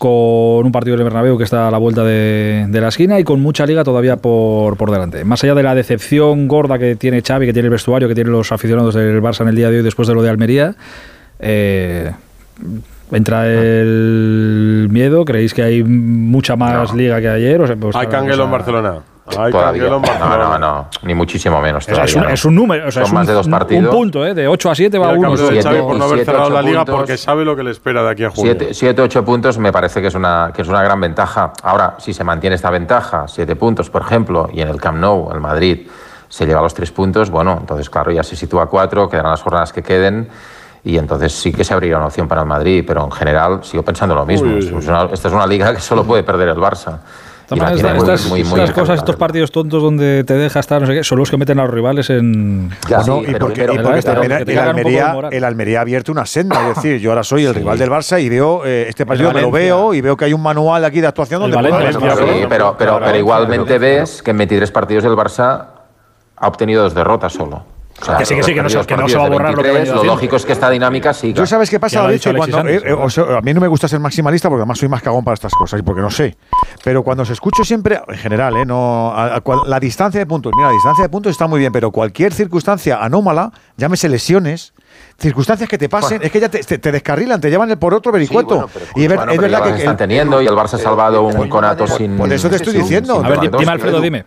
con 0.00 0.64
un 0.64 0.72
partido 0.72 0.96
del 0.96 1.04
Bernabéu 1.04 1.36
que 1.36 1.44
está 1.44 1.68
a 1.68 1.70
la 1.70 1.76
vuelta 1.76 2.02
de, 2.02 2.64
de 2.70 2.80
la 2.80 2.88
esquina 2.88 3.20
y 3.20 3.22
con 3.22 3.42
mucha 3.42 3.66
liga 3.66 3.84
todavía 3.84 4.16
por, 4.16 4.78
por 4.78 4.90
delante. 4.90 5.26
Más 5.26 5.44
allá 5.44 5.54
de 5.54 5.62
la 5.62 5.74
decepción 5.74 6.48
gorda 6.48 6.78
que 6.78 6.96
tiene 6.96 7.20
Xavi, 7.20 7.44
que 7.44 7.52
tiene 7.52 7.66
el 7.66 7.70
vestuario, 7.70 8.08
que 8.08 8.14
tienen 8.14 8.32
los 8.32 8.50
aficionados 8.50 8.94
del 8.94 9.20
Barça 9.20 9.42
en 9.42 9.48
el 9.48 9.56
día 9.56 9.68
de 9.68 9.76
hoy 9.76 9.82
después 9.82 10.08
de 10.08 10.14
lo 10.14 10.22
de 10.22 10.30
Almería, 10.30 10.74
eh, 11.38 12.12
entra 13.12 13.46
el 13.46 14.88
miedo. 14.90 15.26
¿Creéis 15.26 15.52
que 15.52 15.64
hay 15.64 15.84
mucha 15.84 16.56
más 16.56 16.94
liga 16.94 17.20
que 17.20 17.28
ayer? 17.28 17.60
O 17.60 17.66
sea, 17.66 17.76
pues, 17.76 17.94
Hay 17.94 18.06
canguelo 18.06 18.44
en 18.44 18.50
Barcelona. 18.52 18.94
Hay 19.38 19.52
Todavía. 19.52 19.88
No, 19.88 20.00
no, 20.00 20.58
no, 20.58 20.88
ni 21.02 21.14
muchísimo 21.14 21.60
menos. 21.60 21.84
es, 21.84 21.88
es 21.88 21.94
todavía, 21.94 22.16
un, 22.16 22.22
¿no? 22.22 22.28
es 22.34 22.44
un 22.44 22.54
número, 22.54 22.88
o 22.88 22.90
sea, 22.90 23.02
Son 23.02 23.04
es 23.04 23.10
un, 23.10 23.14
más 23.18 23.26
de 23.26 23.32
dos 23.32 23.46
un- 23.46 23.52
partidos. 23.52 23.84
un 23.84 23.90
punto, 24.00 24.26
¿eh? 24.26 24.34
de 24.34 24.48
8 24.48 24.70
a 24.70 24.74
7 24.74 24.98
va 24.98 25.10
el 25.12 25.18
uno. 25.18 25.36
Siete- 25.36 25.62
Xavi 25.62 25.80
por 25.80 25.96
no 25.96 26.04
haber 26.04 26.16
siete, 26.18 26.24
cerrado 26.24 26.44
ocho 26.46 26.54
la 26.54 26.62
liga 26.62 26.78
puntos. 26.80 26.94
porque 26.96 27.16
sabe 27.16 27.44
lo 27.44 27.56
que 27.56 27.62
le 27.62 27.70
espera 27.70 28.02
de 28.02 28.10
aquí 28.10 28.24
a 28.24 28.30
junio. 28.30 28.56
7, 28.70 29.02
8 29.02 29.24
puntos 29.24 29.58
me 29.58 29.72
parece 29.72 30.00
que 30.00 30.08
es, 30.08 30.14
una, 30.14 30.50
que 30.54 30.62
es 30.62 30.68
una 30.68 30.82
gran 30.82 31.00
ventaja. 31.00 31.52
Ahora, 31.62 31.94
si 31.98 32.12
se 32.12 32.24
mantiene 32.24 32.56
esta 32.56 32.70
ventaja, 32.70 33.26
7 33.28 33.56
puntos, 33.56 33.90
por 33.90 34.02
ejemplo, 34.02 34.48
y 34.52 34.60
en 34.60 34.68
el 34.68 34.80
Camp 34.80 34.98
Nou, 34.98 35.30
el 35.32 35.40
Madrid, 35.40 35.86
se 36.28 36.46
lleva 36.46 36.62
los 36.62 36.74
3 36.74 36.90
puntos, 36.92 37.28
bueno, 37.30 37.56
entonces, 37.60 37.90
claro, 37.90 38.10
ya 38.12 38.22
se 38.22 38.36
sitúa 38.36 38.64
a 38.64 38.66
4, 38.66 39.08
quedarán 39.08 39.32
las 39.32 39.42
jornadas 39.42 39.72
que 39.72 39.82
queden. 39.82 40.28
Y 40.82 40.96
entonces 40.96 41.32
sí 41.32 41.52
que 41.52 41.62
se 41.62 41.74
abriría 41.74 41.98
una 41.98 42.06
opción 42.06 42.26
para 42.26 42.40
el 42.40 42.46
Madrid, 42.46 42.82
pero 42.86 43.04
en 43.04 43.10
general 43.12 43.60
sigo 43.62 43.82
pensando 43.82 44.14
lo 44.14 44.24
mismo. 44.24 44.48
Uy, 44.48 44.64
uy, 44.64 44.72
uy. 44.72 45.10
Esta 45.12 45.28
es 45.28 45.34
una 45.34 45.46
liga 45.46 45.74
que 45.74 45.80
solo 45.80 46.04
puede 46.04 46.22
perder 46.22 46.48
el 46.48 46.56
Barça. 46.56 47.00
Estas, 47.50 47.80
muy, 47.82 47.98
estas- 47.98 48.26
muy, 48.28 48.44
muy 48.44 48.60
estas 48.60 48.70
cosas, 48.74 48.98
estos 48.98 49.16
partidos 49.16 49.50
tontos 49.50 49.82
donde 49.82 50.24
te 50.24 50.34
deja 50.34 50.60
estar, 50.60 50.80
no 50.80 50.86
sé 50.86 50.94
qué, 50.94 51.04
son 51.04 51.18
los 51.18 51.30
que 51.30 51.36
meten 51.36 51.58
a 51.58 51.64
los 51.64 51.72
rivales 51.74 52.08
en. 52.10 52.70
Ya, 52.88 52.98
No, 52.98 53.04
sí, 53.04 53.10
y 53.28 53.34
porque, 53.34 53.60
pero- 53.62 53.74
y 53.74 53.76
porque 53.78 53.88
¿verdad? 53.96 54.12
también 54.14 54.28
Pero 54.32 54.38
que 54.38 54.44
te 54.44 54.52
el, 54.52 54.58
Almería, 54.58 55.16
el 55.30 55.44
Almería 55.44 55.78
ha 55.78 55.82
abierto 55.82 56.12
una 56.12 56.26
senda. 56.26 56.68
Es 56.70 56.76
decir, 56.76 56.98
yo 57.00 57.10
ahora 57.10 57.24
soy 57.24 57.44
el 57.44 57.54
rival 57.54 57.78
del 57.78 57.90
Barça 57.90 58.22
y 58.22 58.28
veo 58.28 58.64
eh, 58.64 58.86
este 58.88 59.04
partido, 59.06 59.32
me 59.32 59.40
lo 59.42 59.50
veo 59.50 59.94
y 59.94 60.00
veo 60.00 60.16
que 60.16 60.26
hay 60.26 60.32
un 60.32 60.42
manual 60.42 60.84
aquí 60.84 61.00
de 61.00 61.06
actuación 61.08 61.40
donde 61.40 61.56
puedo 61.58 61.72
Valencia, 61.72 62.00
ganar. 62.00 62.14
Valencia, 62.16 62.40
Sí, 62.42 62.46
pero, 62.48 62.76
pero, 62.78 63.00
pero 63.04 63.18
igualmente 63.18 63.78
ves 63.78 64.22
que 64.22 64.30
en 64.30 64.38
23 64.38 64.70
partidos 64.70 65.04
el 65.04 65.12
Barça 65.12 65.64
ha 66.36 66.46
obtenido 66.48 66.82
dos 66.82 66.94
derrotas 66.94 67.32
solo. 67.32 67.64
O 68.00 68.04
sea, 68.04 68.16
Que 68.16 68.24
sí, 68.24 68.34
que 68.34 68.42
sí, 68.42 68.54
que 68.54 68.62
no 68.62 68.70
se- 68.70 68.86
que 68.86 68.96
no 68.96 69.06
se 69.08 69.18
va 69.18 69.26
a 69.26 69.28
borrar 69.28 69.54
lo 69.54 69.62
que 69.62 69.68
ha 69.68 69.72
23, 69.72 69.88
venido 69.94 70.04
Lo 70.04 70.14
lógico 70.14 70.36
es 70.36 70.46
que 70.46 70.52
esta 70.52 70.70
dinámica 70.70 71.12
siga. 71.12 71.36
Yo 71.36 71.46
sabes 71.46 71.68
qué 71.68 71.78
pasa, 71.78 72.00
David, 72.00 72.14
dicho 72.14 72.30
que 72.30 72.36
cuando, 72.38 72.66
eh, 72.66 72.80
eh, 72.82 72.92
o 72.94 73.10
sea, 73.10 73.24
a 73.36 73.40
mí 73.42 73.52
no 73.52 73.60
me 73.60 73.68
gusta 73.68 73.88
ser 73.88 74.00
maximalista 74.00 74.48
porque 74.48 74.60
además 74.62 74.78
soy 74.78 74.88
más 74.88 75.02
cagón 75.02 75.22
para 75.22 75.34
estas 75.34 75.52
cosas 75.52 75.80
y 75.80 75.82
porque 75.82 76.00
no 76.00 76.10
sé. 76.10 76.34
Pero 76.82 77.02
cuando 77.02 77.26
se 77.26 77.34
escucho 77.34 77.62
siempre, 77.62 78.00
en 78.08 78.16
general, 78.16 78.56
eh, 78.56 78.64
no, 78.64 79.12
a- 79.12 79.36
a 79.36 79.42
la 79.66 79.78
distancia 79.80 80.18
de 80.18 80.24
puntos, 80.26 80.52
mira, 80.56 80.68
la 80.68 80.72
distancia 80.74 81.02
de 81.02 81.08
puntos 81.10 81.32
está 81.32 81.46
muy 81.46 81.58
bien, 81.60 81.72
pero 81.72 81.90
cualquier 81.90 82.32
circunstancia 82.32 82.96
anómala, 83.04 83.52
llámese 83.76 84.08
lesiones, 84.08 84.72
circunstancias 85.18 85.68
que 85.68 85.76
te 85.76 85.88
pasen, 85.90 86.22
es 86.22 86.30
que 86.32 86.40
ya 86.40 86.48
te, 86.48 86.60
te- 86.62 86.78
te 86.78 86.92
descarrilan, 86.92 87.38
te 87.40 87.50
llevan 87.50 87.70
el 87.70 87.76
por 87.78 87.92
otro 87.92 88.12
vericueto. 88.12 88.48
bueno, 88.54 88.70
pero- 88.72 88.86
y 88.96 89.02
es, 89.02 89.08
ver- 89.08 89.18
bueno, 89.18 89.32
es 89.32 89.40
verdad 89.40 89.62
que 89.64 89.78
están 89.78 89.96
teniendo 89.98 90.40
y 90.40 90.46
el 90.46 90.54
Barça 90.54 90.74
ha 90.74 90.78
salvado 90.78 91.22
un 91.24 91.48
conato 91.50 91.86
sin. 91.86 92.16
por 92.16 92.32
eso 92.32 92.48
te 92.48 92.56
estoy 92.56 92.72
diciendo. 92.74 93.22
A 93.22 93.28
ver, 93.28 93.40
dime, 93.40 93.72
Alfredo, 93.72 94.00
dime. 94.00 94.24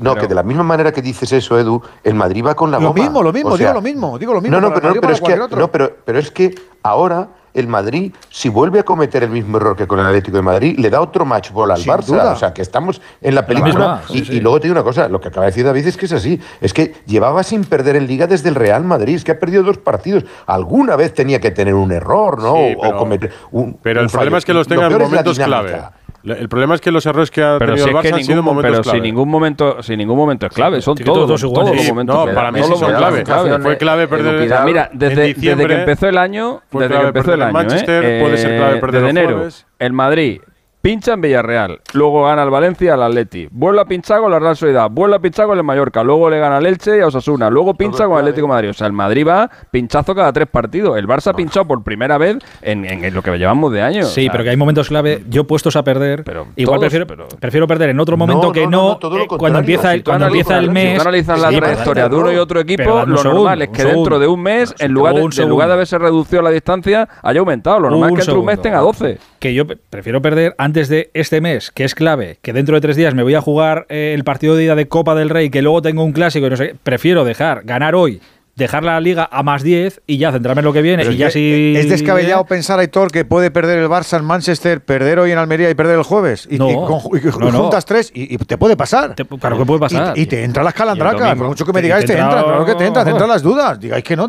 No, 0.00 0.14
que 0.16 0.26
de 0.26 0.34
la 0.34 0.42
misma 0.42 0.62
manera 0.62 0.92
que 0.92 1.02
dices 1.02 1.30
eso, 1.32 1.58
Edu, 1.58 1.80
el 2.04 2.14
Madrid 2.14 2.44
va 2.44 2.54
con 2.54 2.70
la 2.70 2.78
Lo 2.78 2.88
goma. 2.88 3.02
mismo, 3.02 3.22
lo 3.22 3.32
mismo, 3.32 3.50
O 3.50 3.56
sea, 3.56 3.68
digo 3.68 3.74
lo 3.74 3.82
mismo, 3.82 4.18
digo 4.18 4.34
lo 4.34 4.40
mismo. 4.40 4.60
No, 4.60 4.68
no, 4.68 4.74
pero, 4.74 4.88
es 5.10 5.20
que, 5.20 5.36
no 5.36 5.68
pero, 5.70 5.96
pero 6.04 6.18
es 6.18 6.30
que 6.30 6.54
ahora 6.82 7.28
el 7.52 7.66
Madrid, 7.66 8.12
si 8.28 8.48
vuelve 8.48 8.78
a 8.78 8.84
cometer 8.84 9.24
el 9.24 9.30
mismo 9.30 9.56
error 9.56 9.74
que 9.76 9.88
con 9.88 9.98
el 9.98 10.06
Atlético 10.06 10.36
de 10.36 10.42
Madrid, 10.44 10.78
le 10.78 10.88
da 10.88 11.00
otro 11.00 11.24
match 11.24 11.50
ball 11.50 11.72
al 11.72 11.78
Sin 11.78 11.92
Barça. 11.92 12.04
duda. 12.06 12.32
O 12.32 12.36
sea, 12.36 12.54
que 12.54 12.62
estamos 12.62 13.02
en 13.20 13.34
la 13.34 13.40
La 13.40 13.46
película. 13.48 14.02
y, 14.08 14.24
sí. 14.24 14.34
y 14.36 14.40
luego 14.40 14.60
te 14.60 14.68
digo 14.68 14.74
una 14.74 14.84
cosa, 14.84 15.08
lo 15.08 15.20
que 15.20 15.28
acaba 15.28 15.46
de 15.46 15.50
decir 15.50 15.64
David 15.64 15.84
es 15.84 15.96
que 15.96 16.06
es 16.06 16.12
así. 16.12 16.40
Es 16.60 16.72
que 16.72 16.94
llevaba 17.06 17.42
sin 17.42 17.64
perder 17.64 17.96
en 17.96 18.06
Liga 18.06 18.28
desde 18.28 18.50
el 18.50 18.54
Real 18.54 18.84
Madrid, 18.84 19.16
es 19.16 19.24
que 19.24 19.32
ha 19.32 19.38
perdido 19.40 19.64
dos 19.64 19.78
partidos. 19.78 20.24
Alguna 20.46 20.94
vez 20.94 21.12
tenía 21.12 21.40
que 21.40 21.50
tener 21.50 21.74
un 21.74 21.90
error, 21.90 22.40
¿no? 22.40 22.54
Sí, 22.54 22.74
o, 22.78 22.80
pero- 22.82 22.94
o 22.94 22.98
cometer 22.98 23.32
un. 23.50 23.74
Pero 23.82 23.98
un 24.00 24.04
el 24.06 24.12
problema 24.12 24.38
es 24.38 24.44
que 24.44 24.54
los 24.54 24.68
Lo 24.68 24.74
tenga 24.76 24.86
en 24.86 24.98
momentos 25.02 25.36
clave. 25.36 25.82
El 26.22 26.48
problema 26.50 26.74
es 26.74 26.80
que 26.82 26.90
los 26.90 27.06
errores 27.06 27.30
que 27.30 27.42
ha 27.42 27.56
Pero, 27.58 27.72
tenido 27.72 27.84
si 27.86 27.90
el 27.90 27.96
Barça 27.96 28.02
que 28.02 28.08
han 28.14 28.24
sido 28.24 28.36
ningún, 28.36 28.44
momentos 28.44 28.70
pero 28.72 28.82
clave. 28.82 28.96
sin 28.98 29.02
ningún 29.04 29.28
momento, 29.30 29.82
sin 29.82 29.98
ningún 29.98 30.16
momento 30.18 30.46
es 30.46 30.52
clave, 30.52 30.82
son 30.82 30.96
Sí, 30.96 31.02
todos, 31.04 31.26
todos 31.26 31.42
los- 31.42 31.52
todos 31.52 31.70
los 31.74 31.80
Sí, 31.84 31.88
momentos. 31.90 32.14
no, 32.14 32.22
clave. 32.24 32.34
para 32.36 32.52
mí 32.52 32.60
Todos 32.60 32.66
sí 32.66 32.70
los 32.72 32.80
son 32.80 32.98
clave. 32.98 33.22
clave. 33.24 33.58
Fue 33.60 33.76
clave 33.78 34.08
perder 34.08 34.42
O 34.42 34.48
sea, 34.48 34.64
mira, 34.64 34.90
desde, 34.92 35.34
desde 35.34 35.66
que 35.66 35.74
empezó 35.74 36.08
el 36.08 36.18
año, 36.18 36.60
desde 36.70 36.88
que 36.88 37.06
empezó 37.06 37.32
el 37.34 37.40
en 37.40 37.46
año, 37.46 37.52
Manchester, 37.54 38.04
¿eh? 38.04 38.20
puede 38.22 38.36
ser 38.36 38.56
clave 38.58 38.76
Eh, 38.76 38.80
perder 38.80 39.02
desde 39.02 39.10
el 39.20 39.26
enero, 39.26 39.48
el 39.78 39.92
Madrid 39.92 40.40
pincha 40.82 41.12
en 41.12 41.20
Villarreal, 41.20 41.80
luego 41.92 42.24
gana 42.24 42.42
el 42.42 42.50
Valencia 42.50 42.94
al 42.94 43.02
Atleti, 43.02 43.48
vuelve 43.50 43.80
a 43.82 43.84
pinchar 43.84 44.20
con 44.20 44.30
la 44.30 44.38
Real 44.38 44.56
Sociedad, 44.56 44.88
vuelve 44.90 45.16
a 45.16 45.18
pinchar 45.18 45.46
con 45.46 45.58
el 45.58 45.64
Mallorca, 45.64 46.02
luego 46.02 46.30
le 46.30 46.38
gana 46.38 46.56
al 46.56 46.66
Elche 46.66 46.96
y 46.96 47.00
a 47.00 47.06
Osasuna, 47.08 47.50
luego 47.50 47.74
pincha 47.74 48.04
con 48.06 48.14
el 48.14 48.20
Atlético 48.20 48.46
de 48.46 48.52
Madrid. 48.52 48.70
O 48.70 48.72
sea, 48.72 48.86
el 48.86 48.92
Madrid 48.94 49.26
va 49.26 49.50
pinchazo 49.70 50.14
cada 50.14 50.32
tres 50.32 50.48
partidos. 50.48 50.96
El 50.96 51.06
Barça 51.06 51.28
ha 51.28 51.34
pinchado 51.34 51.66
por 51.66 51.82
primera 51.82 52.16
vez 52.18 52.38
en, 52.62 52.84
en- 52.84 53.04
en 53.04 53.14
lo 53.14 53.22
que 53.22 53.36
llevamos 53.36 53.72
de 53.72 53.82
año. 53.82 54.04
Sí, 54.04 54.22
O 54.22 54.24
sea, 54.24 54.32
pero 54.32 54.44
que 54.44 54.50
hay 54.50 54.56
momentos 54.56 54.88
clave. 54.88 55.22
Yo 55.28 55.44
puestos 55.46 55.76
a 55.76 55.82
perder, 55.84 56.24
Pero 56.24 56.46
igual 56.56 56.78
todos, 56.78 56.80
prefiero, 56.90 57.06
pero- 57.06 57.28
prefiero 57.38 57.66
perder 57.66 57.90
en 57.90 58.00
otro 58.00 58.16
momento 58.16 58.46
No, 58.46 58.52
que 58.52 58.64
no, 58.64 58.70
no, 58.70 58.82
no, 58.82 58.88
no, 58.90 58.96
todo 58.98 59.18
lo 59.18 59.24
eh, 59.24 59.28
cuando 59.28 59.58
empieza 59.58 59.92
Si 59.92 60.02
cuando 60.02 60.26
empieza 60.26 60.58
el 60.58 60.70
mes. 60.70 60.90
Si 60.90 60.94
tú 60.96 61.00
analizas 61.02 61.40
la 61.40 61.50
Sí, 61.50 61.56
trayectoria 61.56 62.08
de 62.08 62.16
uno 62.16 62.32
y 62.32 62.36
otro 62.36 62.60
equipo, 62.60 62.82
lo 63.06 63.16
segundo, 63.18 63.34
normal 63.40 63.62
es 63.62 63.68
que 63.68 63.84
dentro 63.84 64.18
de 64.18 64.26
un 64.26 64.42
mes, 64.42 64.74
en 64.78 64.92
lugar 64.92 65.14
de, 65.14 65.20
en 65.42 65.48
lugar 65.48 65.68
de 65.68 65.74
haberse 65.74 65.98
reducido 65.98 66.42
la 66.42 66.50
distancia, 66.50 67.08
haya 67.22 67.40
aumentado. 67.40 67.80
Lo 67.80 67.90
normal 67.90 68.10
es 68.10 68.14
que 68.16 68.20
entre 68.22 68.38
un 68.38 68.46
mes 68.46 68.62
tenga 68.62 68.78
12. 68.78 69.18
Que 69.38 69.54
yo 69.54 69.64
prefiero 69.66 70.20
perder 70.22 70.54
antes 70.58 70.69
antes 70.70 70.88
de 70.88 71.10
este 71.14 71.40
mes, 71.40 71.72
que 71.72 71.82
es 71.82 71.96
clave, 71.96 72.38
que 72.42 72.52
dentro 72.52 72.76
de 72.76 72.80
tres 72.80 72.94
días 72.94 73.12
me 73.12 73.24
voy 73.24 73.34
a 73.34 73.40
jugar 73.40 73.86
eh, 73.88 74.12
el 74.14 74.22
partido 74.22 74.54
de 74.54 74.62
ida 74.62 74.76
de 74.76 74.86
Copa 74.86 75.16
del 75.16 75.28
Rey, 75.28 75.50
que 75.50 75.62
luego 75.62 75.82
tengo 75.82 76.04
un 76.04 76.12
clásico 76.12 76.46
y 76.46 76.50
no 76.50 76.56
sé, 76.56 76.76
prefiero 76.80 77.24
dejar, 77.24 77.64
ganar 77.64 77.96
hoy, 77.96 78.20
dejar 78.54 78.84
la 78.84 79.00
liga 79.00 79.28
a 79.32 79.42
más 79.42 79.64
10 79.64 80.02
y 80.06 80.18
ya 80.18 80.30
centrarme 80.30 80.60
en 80.60 80.66
lo 80.66 80.72
que 80.72 80.80
viene. 80.80 81.02
Es 81.02 81.88
descabellado 81.88 82.44
pensar, 82.44 82.78
Aitor, 82.78 83.10
que 83.10 83.24
puede 83.24 83.50
perder 83.50 83.80
el 83.80 83.88
Barça 83.88 84.16
en 84.18 84.24
Manchester, 84.24 84.80
perder 84.80 85.18
hoy 85.18 85.32
en 85.32 85.38
Almería 85.38 85.68
y 85.70 85.74
perder 85.74 85.98
el 85.98 86.04
jueves. 86.04 86.46
Y, 86.48 86.56
no, 86.56 86.68
juntas 87.00 87.84
tres 87.84 88.12
y, 88.14 88.38
te 88.38 88.56
puede 88.56 88.76
pasar. 88.76 89.16
Claro 89.16 89.58
que 89.58 89.66
puede 89.66 89.80
pasar. 89.80 90.16
Y, 90.16 90.26
te 90.26 90.44
entran 90.44 90.64
las 90.64 90.74
calandracas. 90.74 91.36
Por 91.36 91.48
mucho 91.48 91.66
que 91.66 91.72
me 91.72 91.82
digáis, 91.82 92.04
te, 92.04 92.12
entra, 92.12 92.28
te 92.28 92.36
entran, 92.36 92.44
claro 92.44 92.64
que 92.64 92.74
te 92.76 92.86
entran, 92.86 93.04
te 93.04 93.10
entran 93.10 93.28
las 93.28 93.42
dudas. 93.42 93.80
Digáis 93.80 94.04
que 94.04 94.14
no, 94.14 94.28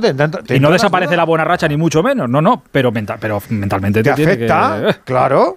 Y 0.50 0.60
no 0.60 0.72
desaparece 0.72 1.16
la 1.16 1.26
buena 1.26 1.44
racha, 1.44 1.68
ni 1.68 1.78
mucho 1.78 2.02
menos. 2.02 2.28
No, 2.28 2.42
no, 2.42 2.64
pero, 2.72 2.92
mental, 2.92 3.18
pero 3.22 3.40
mentalmente 3.50 4.02
te, 4.02 4.10
afecta. 4.10 4.80
Que... 4.82 4.90
Eh. 4.90 4.96
Claro 5.04 5.56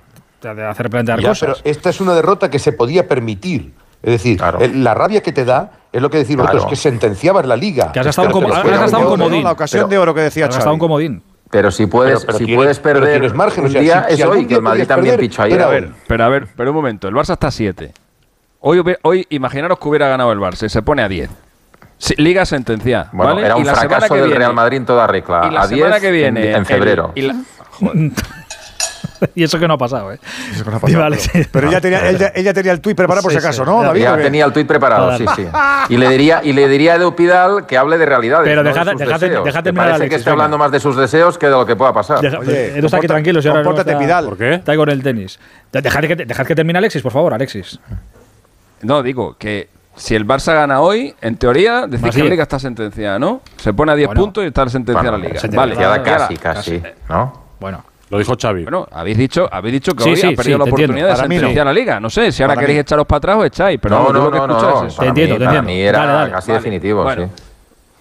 te 0.52 0.54
de 0.54 0.66
hacer 0.66 0.90
plantear 0.90 1.20
ya, 1.20 1.28
cosas. 1.28 1.60
Pero 1.62 1.70
esta 1.70 1.90
es 1.90 2.00
una 2.00 2.14
derrota 2.14 2.50
que 2.50 2.58
se 2.58 2.72
podía 2.72 3.08
permitir. 3.08 3.72
Es 4.02 4.10
decir, 4.10 4.36
claro. 4.36 4.60
el, 4.60 4.84
la 4.84 4.92
rabia 4.92 5.22
que 5.22 5.32
te 5.32 5.44
da 5.44 5.72
es 5.90 6.02
lo 6.02 6.10
que 6.10 6.18
decir 6.18 6.36
claro. 6.36 6.52
vosotros, 6.52 6.70
que 6.70 6.76
sentenciabas 6.76 7.46
la 7.46 7.56
liga. 7.56 7.90
Que 7.92 8.00
has 8.00 8.06
gastado 8.06 8.26
un, 8.26 8.32
comodín. 8.32 9.44
La 9.44 9.52
ocasión 9.52 9.84
pero, 9.84 9.88
de 9.88 9.98
oro 9.98 10.14
que 10.14 10.20
decía 10.20 10.46
Has 10.46 10.54
gastado 10.54 10.74
un 10.74 10.80
comodín. 10.80 11.22
Pero 11.50 11.70
si 11.70 11.86
puedes, 11.86 12.20
pero, 12.20 12.26
pero 12.26 12.38
si 12.38 12.44
tienes, 12.46 12.62
puedes 12.62 12.78
perder 12.80 13.20
pero 13.20 13.34
margen, 13.34 13.64
un 13.64 13.72
día, 13.72 13.80
o 13.80 13.84
sea, 13.84 14.06
si, 14.08 14.12
es 14.12 14.18
si 14.18 14.24
hoy, 14.24 14.46
que 14.46 14.54
el 14.54 14.62
Madrid 14.62 14.86
también 14.86 15.16
pichó 15.16 15.42
ayer. 15.42 15.56
Pero 15.56 15.64
¿eh? 15.64 15.66
a 15.66 15.70
ver, 15.70 15.90
pero 16.06 16.24
a 16.24 16.28
ver, 16.28 16.48
pero 16.56 16.70
un 16.70 16.76
momento, 16.76 17.06
el 17.06 17.14
Barça 17.14 17.34
está 17.34 17.46
a 17.46 17.50
7. 17.52 17.94
Hoy, 18.60 18.82
hoy 19.02 19.26
imaginaros 19.30 19.78
que 19.78 19.88
hubiera 19.88 20.08
ganado 20.08 20.32
el 20.32 20.40
Barça 20.40 20.68
se 20.68 20.82
pone 20.82 21.02
a 21.02 21.08
10. 21.08 21.30
Liga 22.16 22.44
sentenciada. 22.44 23.08
Bueno, 23.12 23.34
¿vale? 23.34 23.46
era 23.46 23.56
un 23.56 23.62
y 23.62 23.66
fracaso 23.66 24.14
del 24.14 24.24
viene, 24.24 24.38
Real 24.38 24.54
Madrid 24.54 24.78
en 24.78 24.86
toda 24.86 25.06
regla. 25.06 25.46
Y 25.48 25.54
la 25.54 25.60
a 25.62 25.68
semana 25.68 25.94
10 25.94 26.02
que 26.02 26.10
viene. 26.10 26.50
En, 26.50 26.56
en 26.56 26.66
febrero. 26.66 27.12
El, 27.14 27.24
y 27.24 27.26
la, 27.28 27.36
joder. 27.70 28.10
y 29.34 29.42
eso 29.44 29.58
que 29.58 29.68
no 29.68 29.74
ha 29.74 29.78
pasado, 29.78 30.12
¿eh? 30.12 30.18
Eso 30.52 30.64
que 30.64 30.70
no 30.70 30.76
ha 30.76 30.80
pasado. 30.80 31.00
Vale. 31.00 31.18
Pero, 31.32 31.48
pero 31.52 31.68
ella, 31.68 31.80
tenía, 31.80 31.98
ah, 31.98 32.10
ella, 32.10 32.32
ella, 32.34 32.54
tenía, 32.54 32.72
el 32.72 32.80
tuit 32.80 32.96
preparado 32.96 33.22
pues, 33.22 33.34
por 33.34 33.42
si 33.42 33.46
acaso, 33.46 33.64
sí. 33.64 33.70
¿no, 33.70 33.96
Ya 33.96 34.16
tenía 34.16 34.44
el 34.44 34.52
tuit 34.52 34.66
preparado, 34.66 35.16
claro. 35.16 35.34
sí, 35.36 35.42
sí. 35.42 35.48
Y 35.88 35.96
le 35.96 36.08
diría, 36.08 36.40
y 36.42 36.52
le 36.52 36.68
diría 36.68 36.94
a 36.94 36.96
Edu 36.96 37.14
Pidal 37.14 37.66
que 37.66 37.76
hable 37.76 37.98
de 37.98 38.06
realidades. 38.06 38.48
Pero 38.48 38.62
no 38.62 38.68
dejad, 38.68 38.86
de 38.86 38.92
sus 38.92 38.98
terminar 39.62 39.74
Parece 39.74 39.94
Alex, 39.94 40.10
que 40.10 40.16
está 40.16 40.30
venga. 40.30 40.44
hablando 40.44 40.58
más 40.58 40.72
de 40.72 40.80
sus 40.80 40.96
deseos 40.96 41.38
que 41.38 41.46
de 41.46 41.52
lo 41.52 41.66
que 41.66 41.76
pueda 41.76 41.92
pasar. 41.92 42.20
Deja, 42.20 42.38
Oye, 42.38 42.78
Edu 42.78 42.86
está 42.86 42.98
aquí 42.98 43.06
tranquilo, 43.06 43.40
si 43.42 43.48
ahora 43.48 43.62
no 43.62 43.78
está, 43.78 43.98
Pidal. 43.98 44.24
¿Por 44.26 44.38
qué? 44.38 44.54
Está 44.54 44.76
con 44.76 44.88
el 44.88 45.02
tenis. 45.02 45.38
Dejad 45.72 46.00
que, 46.00 46.16
dejad 46.16 46.46
que 46.46 46.54
termine 46.54 46.78
Alexis, 46.78 47.02
por 47.02 47.12
favor, 47.12 47.34
Alexis. 47.34 47.78
No, 48.82 49.02
digo 49.02 49.36
que 49.38 49.68
si 49.96 50.14
el 50.14 50.26
Barça 50.26 50.54
gana 50.54 50.80
hoy, 50.80 51.14
en 51.20 51.36
teoría, 51.36 51.86
decís 51.86 52.14
que 52.14 52.22
la 52.22 52.30
liga 52.30 52.42
está 52.42 52.58
sentenciada, 52.58 53.18
¿no? 53.18 53.40
Se 53.56 53.72
pone 53.72 53.92
a 53.92 53.94
10 53.94 54.08
bueno, 54.08 54.20
puntos 54.20 54.44
y 54.44 54.48
está 54.48 54.68
sentenciada 54.68 55.10
bueno, 55.10 55.24
la 55.24 55.32
liga. 55.32 55.56
Vale, 55.56 56.02
casi, 56.02 56.36
casi, 56.36 56.80
casi, 56.80 56.82
¿no? 57.08 57.44
Bueno. 57.60 57.84
Lo 58.10 58.18
dijo 58.18 58.34
Xavi. 58.40 58.64
Bueno, 58.64 58.86
habéis 58.92 59.16
dicho, 59.16 59.48
habéis 59.50 59.74
dicho 59.74 59.94
que 59.94 60.04
hoy 60.04 60.16
sí, 60.16 60.34
perdido 60.36 60.58
la 60.58 60.64
oportunidad 60.64 61.08
de 61.08 61.16
sentenciar 61.16 61.64
no. 61.64 61.64
la 61.64 61.72
liga. 61.72 62.00
No 62.00 62.10
sé, 62.10 62.32
si 62.32 62.42
ahora 62.42 62.56
queréis 62.56 62.80
echaros 62.80 63.06
para 63.06 63.18
atrás 63.18 63.36
o 63.38 63.44
echáis, 63.44 63.78
pero 63.80 63.96
no, 63.96 64.04
no, 64.04 64.12
no, 64.12 64.24
lo 64.24 64.30
que 64.30 64.38
no, 64.38 64.46
no, 64.46 64.82
no. 64.84 64.88
Te 64.88 65.06
entiendo, 65.06 65.38
te 65.38 65.44
entiendo. 65.44 65.98
Para 65.98 66.30
casi 66.30 66.52
definitivo, 66.52 67.02
bueno, 67.02 67.30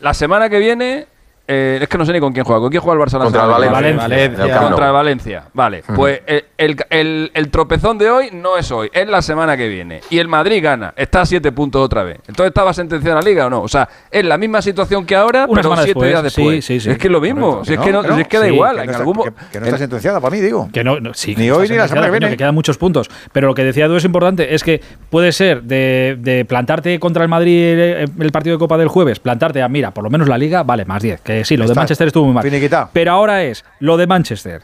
La 0.02 0.14
semana 0.14 0.50
que 0.50 0.60
viene 0.60 1.08
eh, 1.46 1.80
es 1.82 1.90
que 1.90 1.98
no 1.98 2.06
sé 2.06 2.14
ni 2.14 2.20
con 2.22 2.32
quién 2.32 2.46
juega. 2.46 2.62
¿Con 2.62 2.70
quién 2.70 2.82
juega 2.82 2.94
el 2.94 3.00
Barcelona? 3.00 3.26
Contra 3.26 3.46
Valencia. 3.46 4.60
Contra 4.60 4.92
Valencia. 4.92 5.44
Vale, 5.54 5.84
pues 5.96 6.22
eh, 6.26 6.46
el, 6.58 7.32
el, 7.34 7.50
tropezón 7.50 7.98
de 7.98 8.10
hoy 8.10 8.30
no 8.32 8.58
es 8.58 8.72
hoy, 8.72 8.90
es 8.94 9.08
la 9.08 9.22
semana 9.22 9.58
que 9.58 9.68
viene. 9.68 10.02
Y 10.10 10.20
el 10.20 10.30
Madrid 10.30 10.64
gana, 10.64 10.94
está 10.96 11.22
a 11.22 11.26
7 11.26 11.52
puntos 11.52 11.82
otra 11.82 12.04
vez. 12.04 12.20
Entonces 12.28 12.48
estaba 12.48 12.74
sentenciada 12.74 13.20
la 13.20 13.28
liga 13.28 13.48
o 13.48 13.50
no. 13.50 13.62
O 13.62 13.68
sea, 13.68 13.90
es 14.10 14.24
la 14.24 14.38
misma 14.38 14.62
situación 14.62 15.06
que 15.06 15.16
ahora, 15.16 15.46
Una 15.48 15.62
pero 15.62 15.76
7 15.76 16.06
días 16.06 16.24
después. 16.24 16.64
Sí, 16.66 16.80
sí, 16.80 16.80
sí. 16.80 16.90
Es 16.92 16.98
que 16.98 17.08
es 17.08 17.12
lo 17.12 17.20
mismo, 17.20 17.66
si 17.66 17.74
es 17.74 17.80
que, 17.80 17.92
no, 17.92 18.04
da 18.04 18.48
igual. 18.48 18.80
Que 18.80 18.86
no, 18.88 18.92
está, 18.94 19.04
que, 19.52 19.60
no 19.60 19.66
está 19.66 19.78
sentenciada 19.78 20.22
para 20.22 20.34
mí, 20.34 20.42
digo. 20.42 20.70
Que 20.72 20.84
no, 20.84 20.98
sí 21.14 21.36
ni 21.36 21.52
hoy 21.52 21.68
ni 21.68 21.76
la 21.76 21.88
semana 21.88 22.08
que 22.08 22.12
viene. 22.12 22.30
que 22.30 22.38
quedan 22.38 22.56
muchos 22.56 22.78
puntos. 22.78 23.10
Pero 23.34 23.48
lo 23.48 23.54
que 23.54 23.66
decía 23.66 23.88
tú 23.88 23.98
es 23.98 24.06
importante, 24.06 24.56
es 24.56 24.64
que 24.64 24.82
puede 25.10 25.34
ser 25.34 25.64
de, 25.64 26.18
de 26.20 26.46
plantarte 26.46 27.00
contra 27.00 27.24
el 27.24 27.30
Madrid 27.30 27.74
el, 27.74 28.32
partido 28.32 28.56
de 28.56 28.60
Copa 28.60 28.78
del 28.78 28.88
jueves, 28.88 29.20
plantarte 29.20 29.62
a, 29.62 29.68
mira, 29.68 29.92
por 29.92 30.04
lo 30.04 30.10
menos 30.10 30.28
la 30.28 30.38
liga 30.38 30.64
vale 30.64 30.86
más 30.86 31.02
10. 31.02 31.22
Que 31.22 31.33
eh, 31.34 31.46
sí, 31.46 31.58
lo 31.58 31.68
de 31.68 31.76
Manchester 31.76 32.08
estuvo 32.08 32.26
muy 32.26 32.34
mal. 32.34 32.90
Pero 32.94 33.12
ahora 33.12 33.44
es 33.44 33.66
lo 33.80 33.98
de 33.98 34.08
Manchester. 34.08 34.62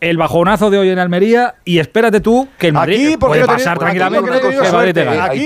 El 0.00 0.18
bajonazo 0.18 0.68
de 0.68 0.76
hoy 0.76 0.90
en 0.90 0.98
Almería 0.98 1.54
y 1.64 1.78
espérate 1.78 2.20
tú 2.20 2.46
que 2.58 2.66
el 2.66 2.72
Madrid 2.74 3.06
aquí, 3.06 3.16
puede 3.16 3.46
pasar 3.46 3.78
tenés, 3.78 3.96
tranquilamente 3.96 4.28
aquí, 4.28 4.42
no 4.42 4.82
le 4.82 4.92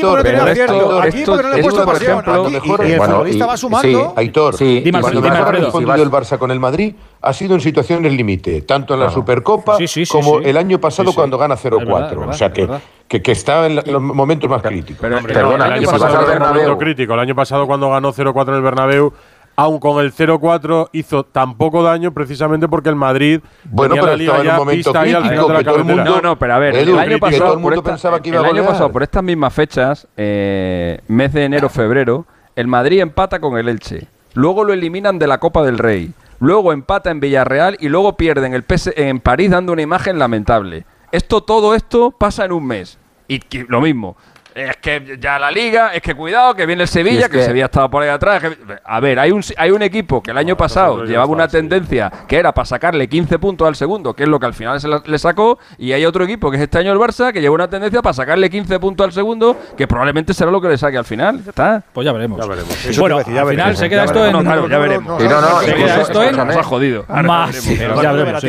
porque 0.01 0.33
no 0.33 0.45
le 0.45 1.61
he 1.61 1.62
puesto 1.62 1.85
por 1.85 1.95
ejemplo, 1.95 2.43
aquí, 2.43 2.53
mejor, 2.55 2.87
y, 2.87 2.93
el 2.93 3.01
futbolista 3.01 3.47
va 3.47 3.57
sumando. 3.57 3.89
Sí, 3.89 4.12
Aitor, 4.16 4.57
sí, 4.57 4.81
dime, 4.81 5.01
cuando 5.01 5.21
dime, 5.21 5.37
mejor 5.39 5.55
el 5.55 6.11
Barça 6.11 6.39
con 6.39 6.51
el 6.51 6.59
Madrid 6.59 6.93
ha 7.21 7.33
sido 7.33 7.55
en 7.55 7.61
situaciones 7.61 8.12
límite, 8.12 8.62
tanto 8.62 8.95
en 8.95 9.01
la 9.01 9.11
Supercopa 9.11 9.77
sí, 9.77 9.87
sí, 9.87 10.05
sí, 10.05 10.11
como 10.11 10.41
el 10.41 10.57
año 10.57 10.81
pasado 10.81 11.12
cuando 11.12 11.39
gana 11.39 11.55
0-4. 11.55 12.29
O 12.29 12.33
sea 12.33 12.53
que, 12.53 12.69
que, 13.07 13.23
que, 13.23 13.33
estaba 13.33 13.66
en 13.66 13.77
los 13.77 14.03
momentos 14.03 14.51
más 14.51 14.62
críticos. 14.62 15.01
Perdona, 15.01 15.66
el, 15.66 15.73
año 15.73 15.89
pasado. 15.89 16.79
Crítico. 16.79 17.14
el 17.14 17.21
año 17.21 17.37
pasado 17.37 17.66
cuando 17.69 17.91
ganó 17.91 18.12
0-4 18.12 18.49
en 18.49 18.55
el 18.55 18.62
Bernabéu 18.62 19.12
aun 19.59 19.81
con 19.81 20.05
el 20.05 20.15
0-4 20.15 20.89
hizo 20.93 21.25
tan 21.25 21.57
poco 21.57 21.83
daño 21.83 22.15
precisamente 22.15 22.69
porque 22.69 22.89
el 22.91 22.95
Madrid 22.95 23.41
bueno 23.65 23.97
pero 23.97 24.07
la 24.07 24.15
estaba 24.15 24.41
en 24.41 24.49
un 24.51 24.57
momento 24.57 24.93
crítico 24.93 25.85
mundo 25.85 26.05
no 26.05 26.21
no 26.21 26.39
pero 26.39 26.55
a 26.55 26.59
ver 26.59 26.77
el, 26.77 26.97
año 26.97 27.19
pasado 27.19 27.55
el, 27.55 27.61
por 27.61 27.83
pensaba 27.83 28.23
que 28.23 28.29
iba 28.29 28.39
el 28.39 28.57
año 28.57 28.65
pasado 28.65 28.93
por 28.93 29.03
estas 29.03 29.23
mismas 29.23 29.53
fechas 29.53 30.07
eh, 30.17 31.01
mes 31.09 31.33
de 31.33 31.45
enero 31.45 31.69
febrero 31.69 32.25
el 32.55 32.69
Madrid 32.69 33.01
empata 33.01 33.41
con 33.41 33.59
el 33.59 33.69
Elche 33.69 34.07
luego 34.35 34.63
lo 34.63 34.73
eliminan 34.73 35.19
de 35.19 35.27
la 35.27 35.39
Copa 35.39 35.65
del 35.65 35.79
Rey 35.79 36.13
luego 36.41 36.73
empata 36.73 37.11
en 37.11 37.21
Villarreal 37.21 37.77
y 37.81 37.89
luego 37.89 38.17
pierden 38.17 38.55
el 38.55 38.65
en 38.97 39.21
París 39.21 39.51
dando 39.51 39.73
una 39.73 39.83
imagen 39.83 40.19
lamentable. 40.19 40.85
Esto 41.13 41.43
todo 41.43 41.75
esto 41.75 42.11
pasa 42.13 42.45
en 42.45 42.53
un 42.53 42.67
mes. 42.67 42.99
Y 43.29 43.41
lo 43.69 43.81
mismo 43.81 44.17
es 44.55 44.77
que 44.79 45.19
ya 45.21 45.39
la 45.39 45.51
liga, 45.51 45.95
es 45.95 46.03
que 46.03 46.15
cuidado, 46.15 46.55
que 46.55 46.67
viene 46.67 46.83
el 46.83 46.89
Sevilla, 46.89 47.27
que, 47.27 47.33
que, 47.33 47.39
el 47.41 47.45
Sevilla 47.47 47.67
estaba 47.67 47.89
por 47.89 48.03
ahí 48.03 48.09
atrás. 48.09 48.43
A 48.85 49.01
ver, 49.01 49.19
hay 49.19 49.31
un, 49.31 49.43
hay 49.57 49.71
un 49.71 49.83
equipo 49.83 50.23
que 50.23 50.31
el 50.31 50.39
año 50.39 50.57
pasado 50.57 51.05
llevaba 51.05 51.27
una 51.27 51.49
tendencia 51.49 52.11
que 52.27 52.37
era 52.37 52.53
para 52.53 52.67
sacarle 52.67 53.09
15 53.09 53.39
puntos 53.39 53.69
al 53.69 53.77
segundo, 53.77 54.15
que 54.15 54.25
es 54.25 54.29
lo 54.29 54.41
que 54.41 54.47
al 54.47 54.55
final 54.55 54.81
le 55.05 55.19
sacó, 55.19 55.59
y 55.79 55.93
hay 55.93 56.05
otro 56.05 56.25
equipo 56.25 56.51
que 56.51 56.57
es 56.57 56.63
este 56.63 56.79
año 56.79 56.93
el 56.93 56.99
Barça, 56.99 57.33
que 57.33 57.41
lleva 57.41 57.55
una 57.55 57.69
tendencia 57.69 58.03
para 58.03 58.15
sacarle 58.15 58.51
15 58.51 58.79
puntos 58.81 59.05
al 59.05 59.13
segundo, 59.13 59.57
que 59.77 59.87
probablemente 59.87 60.35
será 60.35 60.51
lo 60.51 60.61
que 60.61 60.69
le 60.69 60.79
saque 60.79 60.97
al 60.97 61.05
final. 61.05 61.43
¿Está? 61.47 61.83
Pues 61.93 62.05
ya 62.05 62.13
veremos. 62.13 62.41
Ya 62.41 62.47
veremos. 62.47 62.99
Bueno, 62.99 63.19
decir, 63.19 63.35
ya 63.35 63.43
al 63.43 63.49
final 63.49 63.57
veremos, 63.57 63.79
se 63.79 63.89
queda 63.89 64.05
esto 64.05 64.27
en. 64.27 64.33
No, 64.33 64.43
claro, 64.43 64.69
ya 64.69 64.79
veremos. 64.79 65.23
No, 65.23 65.41
no, 65.41 65.61
se 65.61 65.75
queda 65.75 66.01
esto 66.01 66.23
en. 66.23 66.37
Nos 66.37 66.57
ha 66.57 66.63
jodido. 66.63 67.05
Más. 67.09 67.65
Ya 67.79 68.13
veremos. 68.13 68.43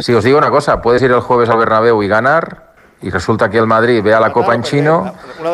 Si 0.00 0.12
os 0.12 0.24
digo 0.24 0.38
una 0.38 0.50
cosa, 0.50 0.80
puedes 0.80 1.02
ir 1.02 1.10
el 1.10 1.20
jueves 1.20 1.48
al 1.48 1.58
Bernabéu 1.58 2.02
y 2.02 2.08
ganar 2.08 2.73
y 3.04 3.10
resulta 3.10 3.50
que 3.50 3.58
el 3.58 3.66
Madrid 3.66 4.02
ve 4.02 4.14
a 4.14 4.20
la 4.20 4.32
Copa 4.32 4.46
claro, 4.46 4.56
en 4.56 4.62
chino 4.62 5.12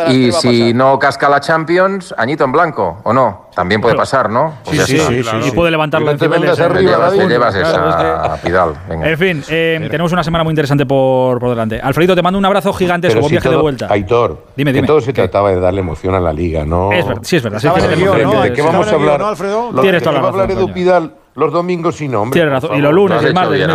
y 0.09 0.31
si 0.31 0.73
no 0.73 1.01
casca 1.01 1.29
la 1.29 1.41
Champions, 1.41 2.15
añito 2.17 2.45
en 2.45 2.53
blanco, 2.53 3.01
¿o 3.03 3.13
no? 3.13 3.47
También 3.53 3.81
puede 3.81 3.97
pasar, 3.97 4.31
¿no? 4.31 4.55
Pues 4.65 4.85
sí, 4.85 4.97
sí, 4.97 5.01
sí, 5.01 5.23
claro. 5.23 5.45
Y 5.45 5.51
puede 5.51 5.73
levantarlo 5.73 6.13
encima 6.13 6.37
de 6.37 6.43
te 6.43 6.83
llevas, 6.83 7.13
te 7.13 7.27
llevas 7.27 7.57
claro, 7.57 8.25
esa 8.25 8.37
Pidal. 8.41 8.75
Venga. 8.89 9.09
En 9.09 9.19
fin, 9.19 9.45
eh, 9.49 9.89
tenemos 9.91 10.13
una 10.13 10.23
semana 10.23 10.45
muy 10.45 10.53
interesante 10.53 10.87
por, 10.87 11.41
por 11.41 11.49
delante. 11.51 11.81
Alfredo, 11.81 12.15
te 12.15 12.23
mando 12.23 12.39
un 12.39 12.45
abrazo 12.45 12.73
gigantesco. 12.73 13.19
Buen 13.19 13.31
si 13.31 13.35
viaje 13.35 13.49
todo, 13.49 13.57
de 13.57 13.63
vuelta. 13.63 13.89
Aitor, 13.91 14.47
dime, 14.57 14.73
dime. 14.73 14.83
Que 14.83 14.87
todo 14.87 15.01
se 15.01 15.13
trataba 15.13 15.51
de 15.51 15.59
darle 15.59 15.81
emoción 15.81 16.15
a 16.15 16.21
la 16.21 16.33
liga, 16.33 16.65
¿no? 16.65 16.93
Es 16.93 17.05
verdad, 17.05 17.23
sí, 17.25 17.37
es 17.37 17.43
verdad. 17.43 17.59
Sí, 17.59 17.67
¿no? 17.67 18.43
¿De 18.43 18.53
qué 18.53 18.63
vamos 18.63 18.87
a 18.87 18.95
hablar? 18.95 19.23
Alfredo? 19.23 19.73
Tienes 19.81 20.03
toda 20.05 20.13
la 20.13 20.21
razón. 20.21 20.41
hablar 20.41 20.57
Edu 20.57 20.73
Pidal 20.73 21.15
los 21.35 21.53
domingos 21.53 21.97
sin 21.97 22.13
nombre. 22.13 22.39
Tienes 22.39 22.53
razón. 22.53 22.77
Y 22.77 22.81
los 22.81 22.93
lunes, 22.93 23.23
el 23.23 23.35
martes. 23.35 23.69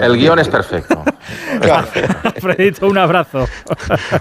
El 0.00 0.16
guion 0.16 0.38
es 0.38 0.48
perfecto. 0.48 1.02
Fredito, 2.40 2.88
un 2.88 2.98
abrazo. 2.98 3.46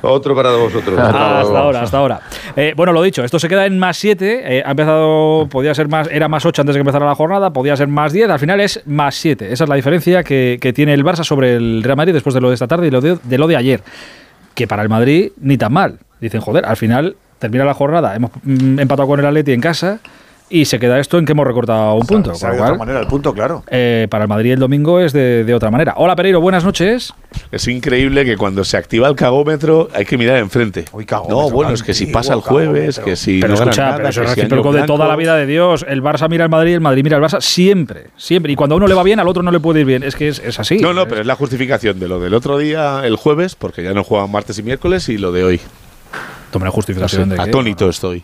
Otro 0.02 0.36
para 0.36 0.52
vosotros. 0.52 0.98
Ah, 0.98 1.42
hasta 1.42 1.60
ahora, 1.60 1.82
hasta 1.82 1.98
ahora. 1.98 2.22
Eh, 2.56 2.74
bueno, 2.76 2.94
lo 2.94 3.02
dicho, 3.02 3.24
esto 3.24 3.40
se 3.40 3.48
queda 3.48 3.66
en 3.66 3.78
más 3.80 3.98
7. 3.98 4.58
Eh, 4.58 4.64
ha 4.66 4.72
empezado, 4.72 5.48
podía 5.50 5.74
ser 5.74 5.88
más, 5.88 6.08
era 6.12 6.28
más 6.28 6.46
8 6.46 6.62
antes 6.62 6.74
de 6.74 6.78
que 6.80 6.82
empezara 6.82 7.06
la 7.06 7.16
jornada, 7.16 7.52
podía 7.52 7.76
ser 7.76 7.88
más 7.88 8.14
10. 8.14 8.30
Al 8.30 8.40
final 8.40 8.60
es 8.62 8.82
más 8.86 9.16
7. 9.16 9.52
Esa 9.52 9.64
es 9.64 9.70
la 9.70 9.76
diferencia 9.76 10.24
que, 10.24 10.74
tiene 10.76 10.94
el 10.94 11.04
Barça 11.04 11.24
sobre 11.24 11.56
el 11.56 11.84
Real 11.84 11.96
Madrid 11.96 12.14
después 12.14 12.34
de 12.34 12.42
lo 12.42 12.50
de 12.50 12.56
esta 12.56 12.68
tarde 12.68 12.88
y 12.88 12.92
lo 12.92 13.02
de, 13.02 13.38
lo 13.38 13.48
de 13.48 13.56
ayer. 13.56 13.82
Que 14.54 14.68
para 14.68 14.84
el 14.84 14.90
Madrid 14.90 15.32
ni 15.40 15.58
tan 15.58 15.72
mal. 15.74 16.00
Dicen, 16.20 16.42
joder, 16.42 16.66
al 16.66 16.78
final 16.78 17.16
termina 17.40 17.66
la 17.66 17.74
jornada, 17.74 18.16
hemos 18.16 18.32
mm, 18.44 18.80
empatado 18.80 19.08
con 19.08 19.20
el 19.20 19.26
Atleti 19.26 19.52
en 19.52 19.62
casa 19.62 20.00
y 20.50 20.66
se 20.66 20.80
queda 20.80 21.00
esto 21.00 21.18
en 21.18 21.26
que 21.26 21.32
hemos 21.32 21.48
recortado 21.48 21.96
un 21.96 22.06
punto. 22.06 22.32
De 22.32 22.38
otra 22.38 22.76
manera 22.76 23.00
el 23.00 23.08
punto, 23.08 23.34
claro. 23.34 23.64
Eh, 23.68 24.08
para 24.10 24.26
el 24.26 24.30
Madrid 24.30 24.54
el 24.54 24.60
domingo 24.60 25.00
es 25.00 25.14
de, 25.14 25.44
de, 25.44 25.54
otra 25.54 25.72
manera. 25.72 25.96
Hola 25.98 26.16
Pereiro, 26.16 26.40
buenas 26.40 26.64
noches. 26.64 27.14
Es 27.52 27.68
increíble 27.68 28.26
que 28.26 28.38
cuando 28.38 28.64
se 28.64 28.78
activa 28.78 29.08
el 29.08 29.16
cagómetro 29.16 29.90
hay 29.94 30.06
que 30.06 30.18
mirar 30.18 30.38
enfrente. 30.38 30.86
No, 31.30 31.50
bueno, 31.50 31.72
es 31.72 31.84
que 31.84 31.94
si 31.94 32.08
pasa 32.08 32.34
el 32.34 32.42
jueves, 32.42 33.00
que 33.00 33.16
si. 33.16 33.40
Pero 33.40 33.56
escucha, 33.56 33.96
pero 33.98 34.10
es 34.10 34.16
recíproco 34.16 34.72
de 34.72 34.84
toda 34.84 35.08
la 35.08 35.16
vida 35.16 35.36
de 35.36 35.46
Dios. 35.46 35.86
El 35.88 36.04
Barça 36.04 36.30
mira 36.30 36.44
al 36.44 36.50
Madrid, 36.50 36.76
el 36.76 36.82
Madrid 36.82 37.04
mira 37.04 37.18
al 37.18 37.24
Barça, 37.24 37.42
siempre, 37.42 38.08
siempre. 38.18 38.52
Y 38.52 38.56
cuando 38.56 38.76
a 38.76 38.78
uno 38.78 38.88
le 38.88 38.94
va 38.94 39.04
bien, 39.04 39.20
al 39.20 39.28
otro 39.28 39.42
no 39.42 39.52
le 39.52 39.60
puede 39.60 39.82
ir 39.82 39.86
bien. 39.86 40.04
Es 40.04 40.16
que 40.16 40.28
es, 40.28 40.40
es 40.40 40.60
así. 40.60 40.78
No, 40.78 40.94
no, 40.94 41.08
pero 41.08 41.22
es 41.22 41.28
la 41.28 41.36
justificación 41.36 42.00
de 42.00 42.08
lo 42.08 42.20
del 42.20 42.34
otro 42.34 42.58
día, 42.58 43.02
el 43.04 43.16
jueves, 43.16 43.56
porque 43.56 43.84
ya 43.84 43.94
no 43.94 44.04
juegan 44.04 44.32
martes 44.32 44.60
y 44.60 44.64
miércoles, 44.64 45.10
y 45.10 45.18
lo 45.18 45.32
de 45.32 45.44
hoy. 45.44 45.62
Toma 46.52 46.66
la 46.66 46.72
justificación 46.72 47.30
de. 47.30 47.42
Atónito 47.42 47.90
estoy. 47.90 48.24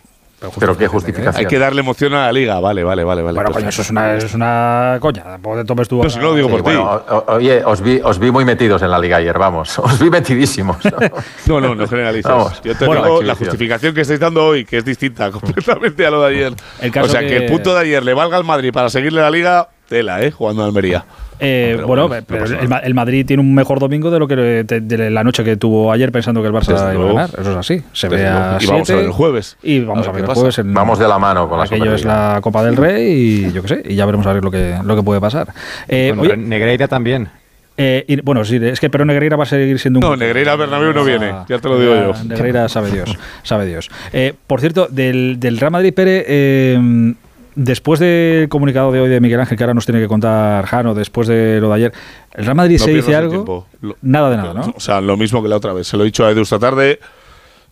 Pero 0.60 0.76
qué 0.76 0.88
justificación. 0.88 1.36
Hay 1.36 1.46
que 1.46 1.60
darle 1.60 1.82
emoción 1.82 2.14
a 2.16 2.26
la 2.26 2.32
liga. 2.32 2.60
Vale, 2.60 2.84
vale, 2.84 3.04
vale. 3.04 3.22
vale. 3.22 3.36
Bueno, 3.36 3.52
coño, 3.52 3.70
eso 3.70 3.84
es 3.84 3.89
una, 3.92 4.16
es 4.16 4.34
una 4.34 4.98
coña. 5.00 5.24
Tampoco 5.24 5.58
te 5.58 5.66
tomes 5.66 5.88
tú. 5.88 6.02
No, 6.02 6.10
si 6.10 6.18
no 6.18 6.24
lo 6.26 6.36
digo 6.36 6.48
Sí, 6.48 6.52
por 6.54 6.62
ti. 6.62 6.64
bueno, 6.78 6.84
o- 6.92 7.16
o- 7.28 7.34
oye, 7.36 7.64
os 7.64 7.80
vi, 7.82 8.02
os 8.04 8.18
vi 8.18 8.32
muy 8.32 8.44
metidos 8.44 8.82
en 8.82 8.89
la 8.89 8.98
liga 8.98 9.18
ayer, 9.18 9.38
vamos. 9.38 9.78
Os 9.80 10.00
vi 10.00 10.10
metidísimos. 10.10 10.78
No, 11.46 11.60
no, 11.62 11.76
no 11.76 11.88
generalizas. 11.88 12.32
Vamos. 12.32 12.62
Yo 12.64 12.76
te 12.76 12.86
Bueno, 12.86 13.04
digo 13.04 13.22
la 13.22 13.36
justificación 13.36 13.94
que 13.94 14.02
estáis 14.02 14.20
dando 14.20 14.46
hoy, 14.46 14.66
que 14.66 14.78
es 14.78 14.86
distinta 14.86 15.30
completamente 15.32 16.06
a 16.06 16.10
lo 16.12 16.22
de 16.24 16.30
ayer. 16.36 16.54
El 16.82 16.92
caso 16.92 17.08
o 17.08 17.10
sea, 17.10 17.20
que... 17.22 17.28
que- 17.28 17.38
el 17.38 17.46
punto 17.52 17.74
de 17.74 17.82
ayer 17.82 18.04
le 18.04 18.14
valga 18.14 18.38
al 18.38 18.44
Madrid 18.44 18.72
para 18.74 18.89
seguirle 18.89 19.22
la 19.22 19.30
liga, 19.32 19.70
tela, 19.92 20.22
¿eh? 20.24 20.32
Jugando 20.32 20.64
a 20.64 20.66
Almería. 20.68 21.04
Eh, 21.44 21.74
Pero 21.76 21.88
bueno, 21.88 22.08
bueno, 22.08 22.22
no 22.22 22.26
pero 22.28 22.46
el, 22.62 22.70
Ma- 22.70 22.78
el 22.78 22.94
Madrid 22.94 23.26
tiene 23.26 23.42
un 23.42 23.54
mejor 23.54 23.80
domingo 23.80 24.10
de 24.12 24.20
lo 24.20 24.28
que 24.28 24.36
de, 24.36 24.64
de 24.64 25.10
la 25.10 25.24
noche 25.24 25.44
que 25.44 25.58
tuvo 25.58 25.92
ayer 25.92 26.12
pensando 26.12 26.42
que 26.42 26.48
el 26.48 26.54
Barça 26.54 26.68
Desde 26.74 26.84
iba 26.84 26.94
luego. 26.94 27.10
a 27.10 27.14
ganar. 27.28 27.30
Eso 27.39 27.52
es 27.52 27.58
así. 27.58 27.82
Se 27.94 28.08
Desde 28.08 28.24
ve 28.24 28.30
a. 28.30 28.58
Y 28.62 28.66
vamos 28.68 28.82
a 28.82 28.86
siete 28.86 28.96
ver 28.96 29.06
el 29.06 29.12
jueves. 29.12 29.58
Y 29.64 29.80
vamos 29.82 30.08
A 30.08 30.10
a, 30.12 30.14
ver 30.14 30.24
el 30.24 30.30
jueves. 30.34 30.58
en- 30.60 30.74
Vamos 30.74 30.98
de 31.00 31.08
la 31.08 31.20
mano 31.20 31.50
con 31.50 31.58
la 31.58 31.66
Aquello 31.66 31.94
es 31.94 32.06
la 32.06 32.39
Copa 32.42 32.64
del 32.64 32.78
Rey 32.78 33.12
y 33.50 33.52
yo 33.52 33.62
qué 33.64 33.68
sé. 33.68 33.84
Y 33.86 33.96
ya 33.96 34.06
veremos 34.06 34.26
a 34.28 34.34
ver 34.34 34.44
lo 34.44 34.52
que, 34.52 34.76
lo 34.84 34.96
que 34.96 35.04
puede 35.04 35.20
pasar. 35.20 35.50
Eh, 35.88 36.14
Con 36.16 36.20
oye, 36.20 36.38
Negreira 36.38 36.88
también. 36.88 37.28
eh, 37.76 38.06
y- 38.08 38.22
bueno, 38.22 38.46
sí, 38.46 38.58
es 38.62 38.80
que 38.80 38.92
pero 38.92 39.04
Negreira 39.04 39.36
va 39.36 39.44
a 39.44 39.48
seguir 39.48 39.80
siendo 39.80 39.98
un. 40.00 40.06
No, 40.06 40.16
Negreira 40.16 40.56
Bernabéu 40.56 40.94
no 40.94 41.04
viene, 41.04 41.34
ya 41.50 41.58
te 41.58 41.68
lo 41.68 41.80
digo 41.80 41.96
yo. 41.96 42.24
Negreira 42.24 42.70
sabe 42.70 42.92
Dios, 42.92 43.18
sabe 43.42 43.66
Dios. 43.66 43.89
Eh, 44.14 44.34
por 44.46 44.60
cierto, 44.62 44.88
del, 44.92 45.38
del 45.39 45.58
Real 45.58 45.72
Madrid 45.72 45.92
Pérez, 45.94 46.24
eh, 46.28 47.14
después 47.56 47.99
del 47.99 48.47
comunicado 48.49 48.91
de 48.91 48.99
hoy 49.02 49.10
de 49.10 49.20
Miguel 49.20 49.39
Ángel, 49.39 49.58
que 49.58 49.64
ahora 49.64 49.74
nos 49.74 49.86
tiene 49.86 49.99
que 50.02 50.08
contar 50.08 50.66
Jano, 50.66 50.93
después 50.93 51.28
de 51.28 51.60
lo 51.62 51.70
de 51.70 51.76
ayer, 51.76 51.93
¿el 52.34 52.45
Real 52.45 52.56
Madrid 52.56 52.78
No 52.80 52.86
se 52.86 52.93
dice 52.93 53.16
algo? 53.16 53.68
Lo- 53.82 53.97
Nada 54.02 54.30
de 54.30 54.38
nada, 54.38 54.54
¿no? 54.54 54.74
O 54.76 54.80
sea, 54.80 55.02
lo 55.02 55.18
mismo 55.18 55.41
que 55.43 55.49
la 55.49 55.58
otra 55.58 55.74
vez. 55.74 55.88
Se 55.88 55.97
lo 55.97 56.04
he 56.04 56.06
dicho 56.06 56.26
a 56.26 56.32
Edu 56.32 56.41
esta 56.41 56.60
tarde. 56.60 56.99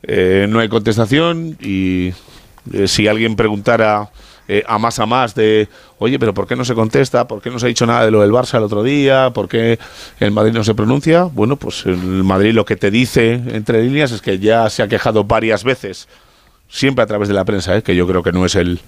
eh, 0.04 0.46
no 0.50 0.60
hay 0.60 0.70
contestación 0.70 1.58
y 1.62 2.14
eh, 2.74 2.88
si 2.88 3.08
alguien 3.08 3.36
preguntara 3.36 4.10
eh, 4.48 4.64
a 4.68 4.78
más 4.80 4.98
a 5.00 5.06
más 5.06 5.36
de, 5.36 5.68
oye, 6.00 6.18
pero 6.18 6.34
¿por 6.34 6.48
qué 6.48 6.56
no 6.56 6.64
se 6.66 6.74
contesta? 6.74 7.28
¿Por 7.28 7.42
qué 7.42 7.50
no 7.50 7.60
se 7.60 7.66
ha 7.66 7.70
dicho 7.70 7.86
nada 7.86 8.06
de 8.06 8.10
lo 8.12 8.22
del 8.22 8.32
Barça 8.32 8.58
el 8.58 8.64
otro 8.64 8.82
día? 8.82 9.32
¿Por 9.34 9.48
qué 9.50 9.78
el 10.20 10.32
Madrid 10.32 10.54
no 10.54 10.64
se 10.64 10.74
pronuncia? 10.74 11.24
Bueno, 11.24 11.56
pues 11.58 11.86
el 11.86 11.98
Madrid 12.24 12.54
lo 12.54 12.64
que 12.66 12.76
te 12.78 12.90
dice 12.92 13.34
entre 13.34 13.84
líneas 13.84 14.12
es 14.12 14.22
que 14.22 14.40
ya 14.40 14.70
se 14.70 14.82
ha 14.84 14.88
quejado 14.88 15.26
varias 15.26 15.64
veces, 15.66 16.08
siempre 16.70 17.04
a 17.04 17.08
través 17.08 17.28
de 17.28 17.34
la 17.36 17.44
prensa, 17.46 17.76
¿eh? 17.78 17.84
que 17.84 17.96
yo 17.96 18.08
creo 18.08 18.24
que 18.24 18.32
no 18.32 18.46
es 18.46 18.56
el, 18.56 18.80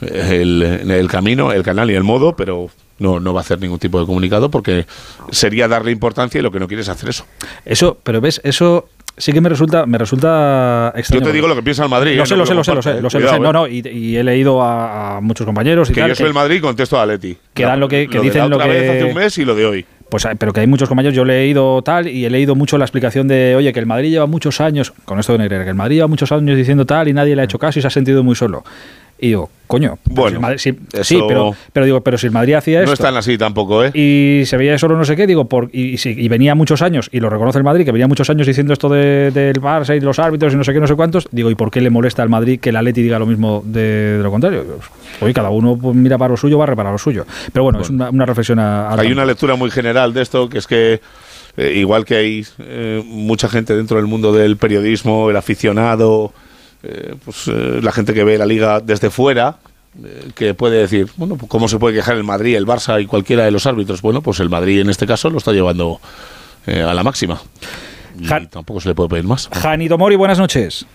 el, 0.00 0.62
el 0.90 1.08
camino, 1.08 1.52
el 1.52 1.62
canal 1.62 1.90
y 1.90 1.94
el 1.94 2.04
modo, 2.04 2.34
pero 2.36 2.68
no, 2.98 3.20
no 3.20 3.32
va 3.32 3.40
a 3.40 3.42
hacer 3.42 3.60
ningún 3.60 3.78
tipo 3.78 3.98
de 4.00 4.06
comunicado 4.06 4.50
porque 4.50 4.86
sería 5.30 5.68
darle 5.68 5.90
importancia 5.92 6.38
y 6.38 6.42
lo 6.42 6.50
que 6.50 6.60
no 6.60 6.68
quiere 6.68 6.82
es 6.82 6.88
hacer 6.88 7.08
eso. 7.08 7.24
Eso, 7.64 7.98
pero 8.02 8.20
ves, 8.20 8.40
eso 8.44 8.88
sí 9.16 9.32
que 9.32 9.40
me 9.40 9.48
resulta, 9.48 9.86
me 9.86 9.98
resulta 9.98 10.92
extraño. 10.96 11.20
Yo 11.22 11.26
te 11.28 11.32
digo 11.32 11.48
lo 11.48 11.54
que 11.54 11.62
piensa 11.62 11.84
el 11.84 11.90
Madrid. 11.90 12.16
Lo 12.16 12.22
¿eh? 12.22 12.26
sé, 12.26 12.34
No 12.34 12.40
lo 12.40 12.46
sé, 12.46 12.54
lo 12.54 12.64
sé, 12.64 12.74
lo 12.74 12.82
sé, 12.82 13.00
lo 13.02 13.10
sé. 13.10 13.18
Cuidado, 13.18 13.38
No, 13.40 13.50
¿eh? 13.50 13.52
no, 13.52 13.66
y, 13.68 13.82
y 13.88 14.16
he 14.16 14.24
leído 14.24 14.62
a, 14.62 15.16
a 15.16 15.20
muchos 15.20 15.44
compañeros 15.46 15.90
y 15.90 15.92
Que 15.94 16.00
tal. 16.00 16.10
yo 16.10 16.14
soy 16.14 16.26
el 16.26 16.34
Madrid 16.34 16.56
y 16.56 16.60
contesto 16.60 16.98
a 17.00 17.06
Leti. 17.06 17.36
que 17.54 17.64
dan 17.64 17.80
lo 17.80 17.88
que, 17.88 18.06
que 18.08 18.16
lo 18.16 18.22
de 18.22 18.28
dicen 18.28 18.42
la 18.42 18.48
lo 18.48 18.56
otra 18.56 18.68
que 18.68 18.72
vez 18.80 18.90
hace 18.90 19.04
un 19.04 19.14
mes 19.14 19.38
y 19.38 19.44
lo 19.44 19.54
de 19.54 19.66
hoy. 19.66 19.86
Pues 20.10 20.26
hay- 20.26 20.34
pero 20.34 20.52
que 20.52 20.58
hay 20.60 20.66
muchos 20.66 20.88
compañeros, 20.88 21.14
yo 21.14 21.24
le 21.24 21.34
he 21.36 21.40
leído 21.44 21.82
tal 21.82 22.08
y 22.08 22.24
he 22.24 22.30
leído 22.30 22.56
mucho 22.56 22.76
la 22.78 22.84
explicación 22.84 23.28
de, 23.28 23.54
oye, 23.54 23.72
que 23.72 23.78
el 23.78 23.86
Madrid 23.86 24.10
lleva 24.10 24.26
muchos 24.26 24.60
años, 24.60 24.92
con 25.04 25.20
esto 25.20 25.32
de 25.32 25.38
Negreira, 25.38 25.62
que 25.64 25.70
el 25.70 25.76
Madrid 25.76 25.96
lleva 25.96 26.08
muchos 26.08 26.32
años 26.32 26.56
diciendo 26.56 26.84
tal 26.84 27.06
y 27.06 27.12
nadie 27.12 27.36
le 27.36 27.42
ha 27.42 27.44
hecho 27.44 27.60
caso 27.60 27.78
y 27.78 27.82
se 27.82 27.86
ha 27.86 27.90
sentido 27.90 28.24
muy 28.24 28.34
solo. 28.34 28.64
Y 29.20 29.28
digo, 29.28 29.50
coño, 29.66 29.98
Bueno, 30.04 30.36
si 30.36 30.42
Madrid- 30.42 30.58
sí, 30.58 30.78
eso- 30.92 31.04
sí, 31.04 31.20
pero, 31.28 31.54
pero 31.72 31.84
digo, 31.86 32.00
pero 32.00 32.16
si 32.18 32.26
el 32.26 32.32
Madrid 32.32 32.54
hacía 32.54 32.78
No 32.78 32.84
esto 32.84 32.94
están 32.94 33.16
así 33.16 33.36
tampoco, 33.38 33.84
¿eh? 33.84 33.90
y 33.94 34.44
se 34.46 34.56
veía 34.56 34.78
solo 34.78 34.96
no 34.96 35.04
sé 35.04 35.14
qué, 35.14 35.26
digo, 35.26 35.44
por, 35.46 35.68
y, 35.72 35.96
y 36.04 36.28
venía 36.28 36.54
muchos 36.54 36.80
años, 36.82 37.08
y 37.12 37.20
lo 37.20 37.28
reconoce 37.30 37.58
el 37.58 37.64
Madrid, 37.64 37.84
que 37.84 37.92
venía 37.92 38.08
muchos 38.08 38.28
años 38.30 38.46
diciendo 38.46 38.72
esto 38.72 38.88
de- 38.88 39.30
del 39.30 39.60
Barça 39.60 39.96
y 39.96 40.00
los 40.00 40.18
árbitros 40.18 40.54
y 40.54 40.56
no 40.56 40.64
sé 40.64 40.72
qué, 40.72 40.80
no 40.80 40.86
sé 40.86 40.94
cuántos, 40.96 41.28
digo, 41.30 41.50
¿y 41.50 41.54
por 41.54 41.70
qué 41.70 41.80
le 41.80 41.90
molesta 41.90 42.22
al 42.22 42.28
Madrid 42.30 42.58
que 42.58 42.70
el 42.70 42.76
Atleti 42.76 43.02
diga 43.02 43.18
lo 43.18 43.26
mismo 43.26 43.62
de, 43.64 44.16
de 44.16 44.22
lo 44.22 44.30
contrario? 44.30 44.64
Oye, 45.20 45.34
cada 45.34 45.50
uno 45.50 45.76
pues, 45.80 45.94
mira 45.94 46.16
para 46.18 46.30
lo 46.30 46.36
suyo, 46.36 46.56
va 46.58 46.64
a 46.64 46.68
reparar 46.68 46.92
lo 46.92 46.98
suyo. 46.98 47.26
Pero 47.52 47.62
bueno, 47.64 47.80
es 47.82 47.90
una, 47.90 48.10
una 48.10 48.24
reflexión 48.26 48.58
a, 48.58 48.88
a- 48.88 48.98
Hay 49.00 49.12
una 49.12 49.24
lectura 49.26 49.54
muy 49.54 49.70
general 49.70 50.14
de 50.14 50.22
esto, 50.22 50.48
que 50.48 50.58
es 50.58 50.66
que 50.66 51.00
eh, 51.56 51.72
igual 51.76 52.04
que 52.04 52.16
hay 52.16 52.46
eh, 52.58 53.02
mucha 53.04 53.48
gente 53.48 53.76
dentro 53.76 53.98
del 53.98 54.06
mundo 54.06 54.32
del 54.32 54.56
periodismo, 54.56 55.28
el 55.30 55.36
aficionado, 55.36 56.32
eh, 56.82 57.14
pues 57.24 57.48
eh, 57.48 57.80
la 57.82 57.92
gente 57.92 58.14
que 58.14 58.24
ve 58.24 58.38
la 58.38 58.46
liga 58.46 58.80
desde 58.80 59.10
fuera, 59.10 59.56
eh, 60.04 60.30
que 60.34 60.54
puede 60.54 60.78
decir, 60.78 61.08
bueno, 61.16 61.36
pues, 61.36 61.48
¿cómo 61.48 61.68
se 61.68 61.78
puede 61.78 61.94
quejar 61.96 62.16
el 62.16 62.24
Madrid, 62.24 62.56
el 62.56 62.66
Barça 62.66 63.02
y 63.02 63.06
cualquiera 63.06 63.44
de 63.44 63.50
los 63.50 63.66
árbitros? 63.66 64.02
Bueno, 64.02 64.22
pues 64.22 64.40
el 64.40 64.48
Madrid 64.48 64.80
en 64.80 64.90
este 64.90 65.06
caso 65.06 65.30
lo 65.30 65.38
está 65.38 65.52
llevando 65.52 66.00
eh, 66.66 66.82
a 66.82 66.94
la 66.94 67.02
máxima. 67.02 67.40
Y 68.18 68.46
tampoco 68.46 68.80
se 68.80 68.88
le 68.88 68.94
puede 68.94 69.08
pedir 69.08 69.24
más. 69.24 69.48
Janito 69.52 69.96
Mori, 69.96 70.16
buenas 70.16 70.38
noches. 70.38 70.86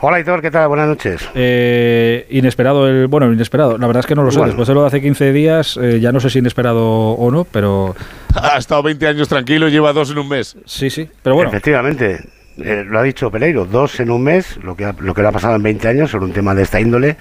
Hola, 0.00 0.20
Hitor, 0.20 0.40
¿qué 0.40 0.50
tal? 0.52 0.68
Buenas 0.68 0.86
noches. 0.86 1.28
Eh, 1.34 2.26
inesperado, 2.30 2.86
el 2.86 3.08
bueno, 3.08 3.32
inesperado. 3.32 3.78
La 3.78 3.88
verdad 3.88 4.00
es 4.00 4.06
que 4.06 4.14
no 4.14 4.22
lo 4.22 4.30
sé. 4.30 4.38
Bueno. 4.38 4.52
Después 4.52 4.68
de 4.68 4.74
lo 4.74 4.82
de 4.82 4.86
hace 4.86 5.02
15 5.02 5.32
días, 5.32 5.76
eh, 5.82 5.98
ya 5.98 6.12
no 6.12 6.20
sé 6.20 6.30
si 6.30 6.38
inesperado 6.38 6.86
o 6.86 7.30
no, 7.32 7.44
pero 7.44 7.96
Ha 8.34 8.58
estado 8.58 8.84
20 8.84 9.06
años 9.08 9.28
tranquilo 9.28 9.66
y 9.66 9.72
lleva 9.72 9.92
dos 9.92 10.10
en 10.10 10.18
un 10.18 10.28
mes. 10.28 10.56
Sí, 10.66 10.88
sí, 10.90 11.08
pero 11.22 11.34
bueno. 11.34 11.50
Efectivamente, 11.50 12.20
eh, 12.64 12.84
lo 12.86 12.98
ha 12.98 13.02
dicho 13.02 13.30
Pereiro, 13.30 13.64
dos 13.64 14.00
en 14.00 14.10
un 14.10 14.22
mes, 14.22 14.56
lo 14.62 14.76
que, 14.76 14.84
ha- 14.84 14.94
lo 14.98 15.14
que 15.14 15.22
le 15.22 15.28
ha 15.28 15.32
pasado 15.32 15.56
en 15.56 15.62
20 15.62 15.88
años 15.88 16.10
sobre 16.10 16.24
un 16.26 16.32
tema 16.32 16.54
de 16.54 16.62
esta 16.62 16.80
índole. 16.80 17.16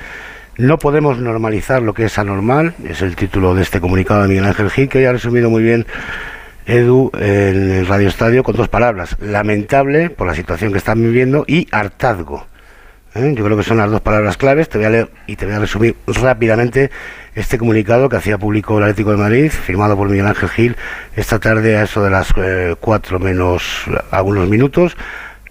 No 0.58 0.80
podemos 0.80 1.20
normalizar 1.20 1.82
lo 1.84 1.94
que 1.94 2.06
es 2.06 2.18
anormal, 2.18 2.74
es 2.88 3.02
el 3.04 3.16
título 3.16 3.54
de 3.54 3.62
este 3.62 3.80
comunicado 3.80 4.24
de 4.24 4.28
Miguel 4.30 4.46
Ángel 4.46 4.72
Gil, 4.72 4.90
que 4.90 4.98
hoy 5.00 5.06
ha 5.06 5.12
resumido 5.12 5.50
muy 5.52 5.62
bien 5.62 5.86
Edu 6.66 7.12
en 7.20 7.72
el 7.72 7.88
Radio 7.88 8.08
Estadio 8.10 8.44
con 8.44 8.56
dos 8.56 8.68
palabras, 8.68 9.16
lamentable 9.22 10.10
por 10.10 10.26
la 10.28 10.34
situación 10.36 10.72
que 10.72 10.80
están 10.80 11.02
viviendo 11.02 11.46
y 11.48 11.68
hartazgo. 11.72 12.46
¿eh? 13.16 13.34
Yo 13.38 13.46
creo 13.46 13.56
que 13.56 13.64
son 13.64 13.78
las 13.78 13.90
dos 13.92 14.02
palabras 14.02 14.36
claves. 14.36 14.68
Te 14.68 14.78
voy 14.80 14.88
a 14.88 14.90
leer 14.90 15.10
y 15.28 15.36
te 15.36 15.46
voy 15.46 15.56
a 15.56 15.60
resumir 15.60 15.96
rápidamente 16.08 16.90
este 17.36 17.58
comunicado 17.60 18.10
que 18.10 18.16
hacía 18.18 18.38
público 18.40 18.78
el 18.80 18.84
Atlético 18.86 19.12
de 19.12 19.18
Madrid, 19.18 19.52
firmado 19.52 19.96
por 19.96 20.10
Miguel 20.10 20.26
Ángel 20.26 20.50
Gil 20.50 20.76
esta 21.16 21.40
tarde 21.40 21.78
a 21.78 21.84
eso 21.84 22.04
de 22.04 22.10
las 22.10 22.34
eh, 22.36 22.76
cuatro 22.80 23.20
menos 23.20 23.84
algunos 24.12 24.50
minutos. 24.50 24.98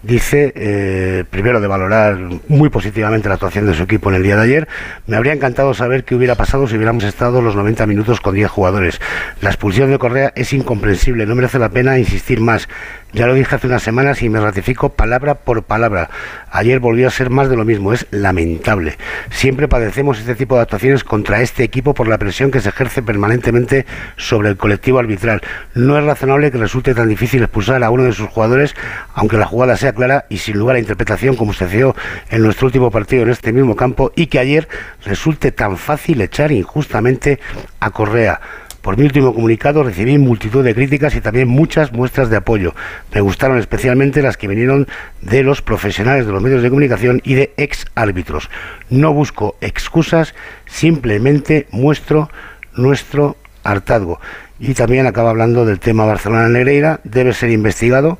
Dice, 0.03 0.53
eh, 0.55 1.23
primero, 1.29 1.59
de 1.59 1.67
valorar 1.67 2.17
muy 2.47 2.69
positivamente 2.69 3.27
la 3.27 3.35
actuación 3.35 3.65
de 3.65 3.73
su 3.73 3.83
equipo 3.83 4.09
en 4.09 4.15
el 4.15 4.23
día 4.23 4.35
de 4.35 4.43
ayer. 4.43 4.67
Me 5.07 5.17
habría 5.17 5.33
encantado 5.33 5.73
saber 5.73 6.03
qué 6.03 6.15
hubiera 6.15 6.35
pasado 6.35 6.67
si 6.67 6.75
hubiéramos 6.75 7.03
estado 7.03 7.41
los 7.41 7.55
90 7.55 7.85
minutos 7.87 8.21
con 8.21 8.35
10 8.35 8.49
jugadores. 8.49 9.01
La 9.41 9.49
expulsión 9.49 9.89
de 9.91 9.97
Correa 9.97 10.33
es 10.35 10.53
incomprensible, 10.53 11.25
no 11.25 11.35
merece 11.35 11.59
la 11.59 11.69
pena 11.69 11.97
insistir 11.97 12.39
más. 12.39 12.67
Ya 13.13 13.25
lo 13.25 13.33
dije 13.33 13.55
hace 13.55 13.67
unas 13.67 13.83
semanas 13.83 14.21
y 14.21 14.29
me 14.29 14.39
ratifico 14.39 14.89
palabra 14.89 15.35
por 15.35 15.63
palabra. 15.63 16.09
Ayer 16.51 16.79
volvió 16.79 17.07
a 17.07 17.11
ser 17.11 17.29
más 17.29 17.49
de 17.49 17.55
lo 17.55 17.63
mismo, 17.63 17.93
es 17.93 18.05
lamentable. 18.11 18.97
Siempre 19.29 19.69
padecemos 19.69 20.19
este 20.19 20.35
tipo 20.35 20.55
de 20.55 20.61
actuaciones 20.61 21.05
contra 21.05 21.41
este 21.41 21.63
equipo 21.63 21.93
por 21.93 22.09
la 22.09 22.17
presión 22.17 22.51
que 22.51 22.59
se 22.59 22.69
ejerce 22.69 23.01
permanentemente 23.01 23.85
sobre 24.17 24.49
el 24.49 24.57
colectivo 24.57 24.99
arbitral. 24.99 25.41
No 25.73 25.97
es 25.97 26.03
razonable 26.03 26.51
que 26.51 26.57
resulte 26.57 26.93
tan 26.93 27.07
difícil 27.07 27.41
expulsar 27.41 27.81
a 27.83 27.89
uno 27.89 28.03
de 28.03 28.11
sus 28.11 28.27
jugadores, 28.27 28.75
aunque 29.13 29.37
la 29.37 29.45
jugada 29.45 29.77
sea 29.77 29.86
clara 29.93 30.25
y 30.29 30.37
sin 30.37 30.57
lugar 30.57 30.75
a 30.75 30.79
interpretación 30.79 31.35
como 31.35 31.53
sucedió 31.53 31.95
en 32.29 32.41
nuestro 32.41 32.67
último 32.67 32.91
partido 32.91 33.23
en 33.23 33.29
este 33.29 33.53
mismo 33.53 33.75
campo 33.75 34.11
y 34.15 34.27
que 34.27 34.39
ayer 34.39 34.67
resulte 35.03 35.51
tan 35.51 35.77
fácil 35.77 36.21
echar 36.21 36.51
injustamente 36.51 37.39
a 37.79 37.89
Correa. 37.91 38.39
Por 38.81 38.97
mi 38.97 39.03
último 39.03 39.33
comunicado 39.33 39.83
recibí 39.83 40.17
multitud 40.17 40.63
de 40.63 40.73
críticas 40.73 41.13
y 41.13 41.19
también 41.19 41.49
muchas 41.49 41.91
muestras 41.91 42.29
de 42.29 42.37
apoyo. 42.37 42.73
Me 43.13 43.19
gustaron 43.19 43.57
especialmente 43.57 44.21
las 44.21 44.37
que 44.37 44.47
vinieron 44.47 44.87
de 45.21 45.43
los 45.43 45.61
profesionales 45.61 46.25
de 46.25 46.31
los 46.31 46.41
medios 46.41 46.63
de 46.63 46.69
comunicación 46.69 47.21
y 47.25 47.33
de 47.33 47.53
ex 47.57 47.85
árbitros. 47.95 48.49
No 48.89 49.11
busco 49.11 49.57
excusas, 49.59 50.35
simplemente 50.67 51.67
muestro 51.71 52.29
nuestro 52.75 53.35
hartazgo. 53.65 54.21
Y 54.57 54.73
también 54.73 55.05
acaba 55.05 55.31
hablando 55.31 55.65
del 55.65 55.79
tema 55.79 56.05
Barcelona-Negreira, 56.05 57.01
debe 57.03 57.33
ser 57.33 57.49
investigado, 57.49 58.19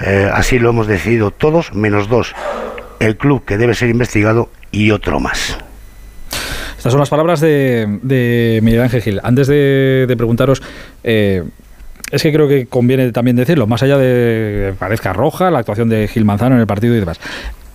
eh, 0.00 0.28
así 0.32 0.58
lo 0.58 0.70
hemos 0.70 0.86
decidido 0.86 1.30
todos, 1.30 1.74
menos 1.74 2.08
dos. 2.08 2.34
El 3.00 3.16
club 3.16 3.44
que 3.44 3.56
debe 3.56 3.74
ser 3.74 3.88
investigado 3.88 4.50
y 4.70 4.90
otro 4.90 5.20
más. 5.20 5.58
Estas 6.76 6.92
son 6.92 7.00
las 7.00 7.10
palabras 7.10 7.40
de, 7.40 8.60
Miguel 8.62 8.82
Ángel 8.82 9.02
Gil. 9.02 9.20
Antes 9.22 9.48
de, 9.48 10.14
preguntaros, 10.16 10.62
eh, 11.02 11.42
es 12.10 12.22
que 12.22 12.32
creo 12.32 12.48
que 12.48 12.66
conviene 12.66 13.10
también 13.12 13.36
decirlo, 13.36 13.66
más 13.66 13.82
allá 13.82 13.98
de 13.98 14.70
que 14.70 14.74
parezca 14.78 15.12
roja 15.12 15.50
la 15.50 15.60
actuación 15.60 15.88
de 15.88 16.06
Gil 16.08 16.24
Manzano 16.24 16.54
en 16.54 16.60
el 16.60 16.66
partido 16.66 16.94
y 16.94 17.00
demás. 17.00 17.18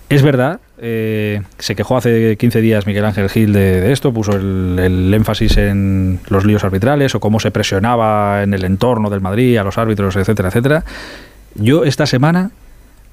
Es 0.10 0.24
verdad, 0.24 0.60
eh, 0.78 1.42
se 1.58 1.74
quejó 1.74 1.96
hace 1.96 2.36
15 2.36 2.60
días 2.60 2.86
Miguel 2.86 3.06
Ángel 3.06 3.30
Gil 3.30 3.54
de, 3.54 3.80
de 3.80 3.92
esto, 3.94 4.14
puso 4.14 4.34
el, 4.34 4.78
el 4.78 5.14
énfasis 5.14 5.56
en 5.58 6.20
los 6.30 6.46
líos 6.46 6.66
arbitrales 6.66 7.16
o 7.16 7.22
cómo 7.22 7.40
se 7.40 7.50
presionaba 7.52 8.44
en 8.44 8.54
el 8.54 8.66
entorno 8.66 9.10
del 9.10 9.22
Madrid 9.22 9.58
a 9.58 9.64
los 9.64 9.78
árbitros, 9.78 10.16
etcétera, 10.18 10.50
etcétera. 10.50 10.84
Yo 11.56 11.84
esta 11.84 12.06
semana 12.06 12.52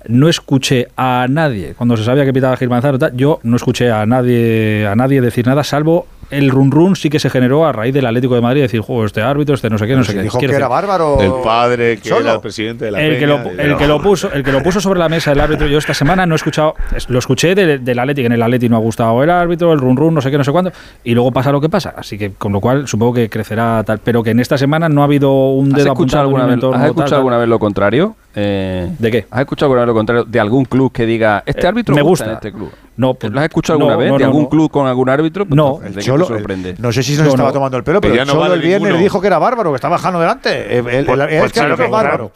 no 0.06 0.28
escuché 0.28 0.88
a 0.96 1.26
nadie, 1.28 1.74
cuando 1.74 1.96
se 1.96 2.04
sabía 2.04 2.24
que 2.24 2.32
pitaba 2.32 2.56
Gil 2.56 2.68
Manzano, 2.68 2.98
yo 3.14 3.40
no 3.42 3.56
escuché 3.56 3.90
a 3.90 4.06
nadie, 4.06 4.86
a 4.86 4.94
nadie 4.94 5.20
decir 5.20 5.46
nada, 5.46 5.64
salvo 5.64 6.06
el 6.30 6.50
run 6.50 6.70
run 6.70 6.96
sí 6.96 7.10
que 7.10 7.18
se 7.18 7.30
generó 7.30 7.66
a 7.66 7.72
raíz 7.72 7.94
del 7.94 8.06
Atlético 8.06 8.34
de 8.34 8.40
Madrid, 8.40 8.62
decir, 8.62 8.80
juego 8.80 9.04
este 9.04 9.22
árbitro, 9.22 9.54
este 9.54 9.70
no 9.70 9.78
sé 9.78 9.86
qué, 9.86 9.96
no 9.96 10.04
sé 10.04 10.14
qué. 10.14 10.22
Dijo 10.22 10.38
que 10.38 10.46
era 10.46 10.68
bárbaro. 10.68 11.20
El 11.20 11.32
padre, 11.42 11.98
que 11.98 12.08
era 12.08 12.34
el 12.34 12.40
presidente 12.40 12.86
de 12.86 12.90
la 12.90 13.00
el 13.00 13.18
que, 13.18 13.26
lo, 13.26 13.36
el, 13.36 13.76
que 13.76 13.86
lo 13.86 14.00
puso, 14.00 14.32
el 14.32 14.42
que 14.42 14.52
lo 14.52 14.62
puso 14.62 14.80
sobre 14.80 14.98
la 14.98 15.08
mesa 15.08 15.32
el 15.32 15.40
árbitro, 15.40 15.66
yo 15.66 15.78
esta 15.78 15.94
semana 15.94 16.26
no 16.26 16.34
he 16.34 16.36
escuchado, 16.36 16.74
lo 17.08 17.18
escuché 17.18 17.54
del, 17.54 17.84
del 17.84 17.98
Atlético, 17.98 18.26
en 18.26 18.32
el 18.32 18.42
Atlético 18.42 18.70
no 18.70 18.76
ha 18.76 18.80
gustado 18.80 19.22
el 19.22 19.30
árbitro, 19.30 19.72
el 19.72 19.78
run 19.78 19.96
run, 19.96 20.14
no 20.14 20.20
sé 20.20 20.30
qué, 20.30 20.38
no 20.38 20.44
sé 20.44 20.52
cuándo, 20.52 20.72
y 21.04 21.14
luego 21.14 21.32
pasa 21.32 21.52
lo 21.52 21.60
que 21.60 21.68
pasa. 21.68 21.94
Así 21.96 22.18
que 22.18 22.32
con 22.32 22.52
lo 22.52 22.60
cual 22.60 22.86
supongo 22.86 23.14
que 23.14 23.28
crecerá 23.28 23.82
tal. 23.84 23.98
Pero 23.98 24.22
que 24.22 24.30
en 24.30 24.40
esta 24.40 24.58
semana 24.58 24.88
no 24.88 25.02
ha 25.02 25.04
habido 25.04 25.50
un 25.50 25.70
dedo 25.70 25.92
¿Has 25.92 25.92
escuchado 25.92 26.22
alguna 26.22 26.46
vez, 26.46 26.62
¿Has 26.62 26.86
escuchado 26.86 27.16
alguna 27.16 27.38
vez 27.38 27.48
lo 27.48 27.58
contrario? 27.58 28.16
Eh, 28.34 28.88
¿De 28.98 29.10
qué? 29.10 29.26
¿Has 29.30 29.40
escuchado 29.40 29.66
alguna 29.66 29.82
vez 29.82 29.86
lo 29.88 29.94
contrario 29.94 30.24
de 30.24 30.40
algún 30.40 30.64
club 30.64 30.92
que 30.92 31.06
diga 31.06 31.42
este 31.46 31.62
eh, 31.62 31.68
árbitro 31.68 31.94
eh, 31.94 31.96
me 31.96 32.02
gusta, 32.02 32.24
gusta 32.24 32.30
en 32.30 32.36
este 32.36 32.52
club? 32.52 32.70
No, 32.98 33.14
pues, 33.14 33.32
¿Lo 33.32 33.38
has 33.38 33.46
escuchado 33.46 33.78
alguna 33.78 33.96
vez? 33.96 34.10
No, 34.10 34.18
¿De 34.18 34.24
algún 34.24 34.46
club 34.46 34.72
con 34.72 34.88
algún 34.88 35.08
árbitro? 35.08 35.46
Pues, 35.46 35.56
no, 35.56 35.80
el 35.84 35.96
Cholo, 35.98 36.26
sorprende. 36.26 36.74
No 36.78 36.90
sé 36.90 37.04
si 37.04 37.14
se 37.14 37.22
nos 37.22 37.32
estaba 37.32 37.52
tomando 37.52 37.76
el 37.76 37.84
pelo, 37.84 38.00
pues 38.00 38.10
pero, 38.10 38.24
pero 38.24 38.32
el 38.32 38.40
Cholo 38.42 38.54
el 38.54 38.60
viernes 38.60 38.88
ninguno. 38.88 39.02
dijo 39.04 39.20
que 39.20 39.28
era 39.28 39.38
bárbaro, 39.38 39.70
que 39.70 39.76
estaba 39.76 39.94
bajando 39.94 40.18
delante. 40.18 40.82
Pues, 40.82 41.04
pues 41.04 41.30
es 41.30 41.52
que 41.52 41.60
claro, 41.60 41.74
es 41.74 41.90
bárbaro. 41.90 42.32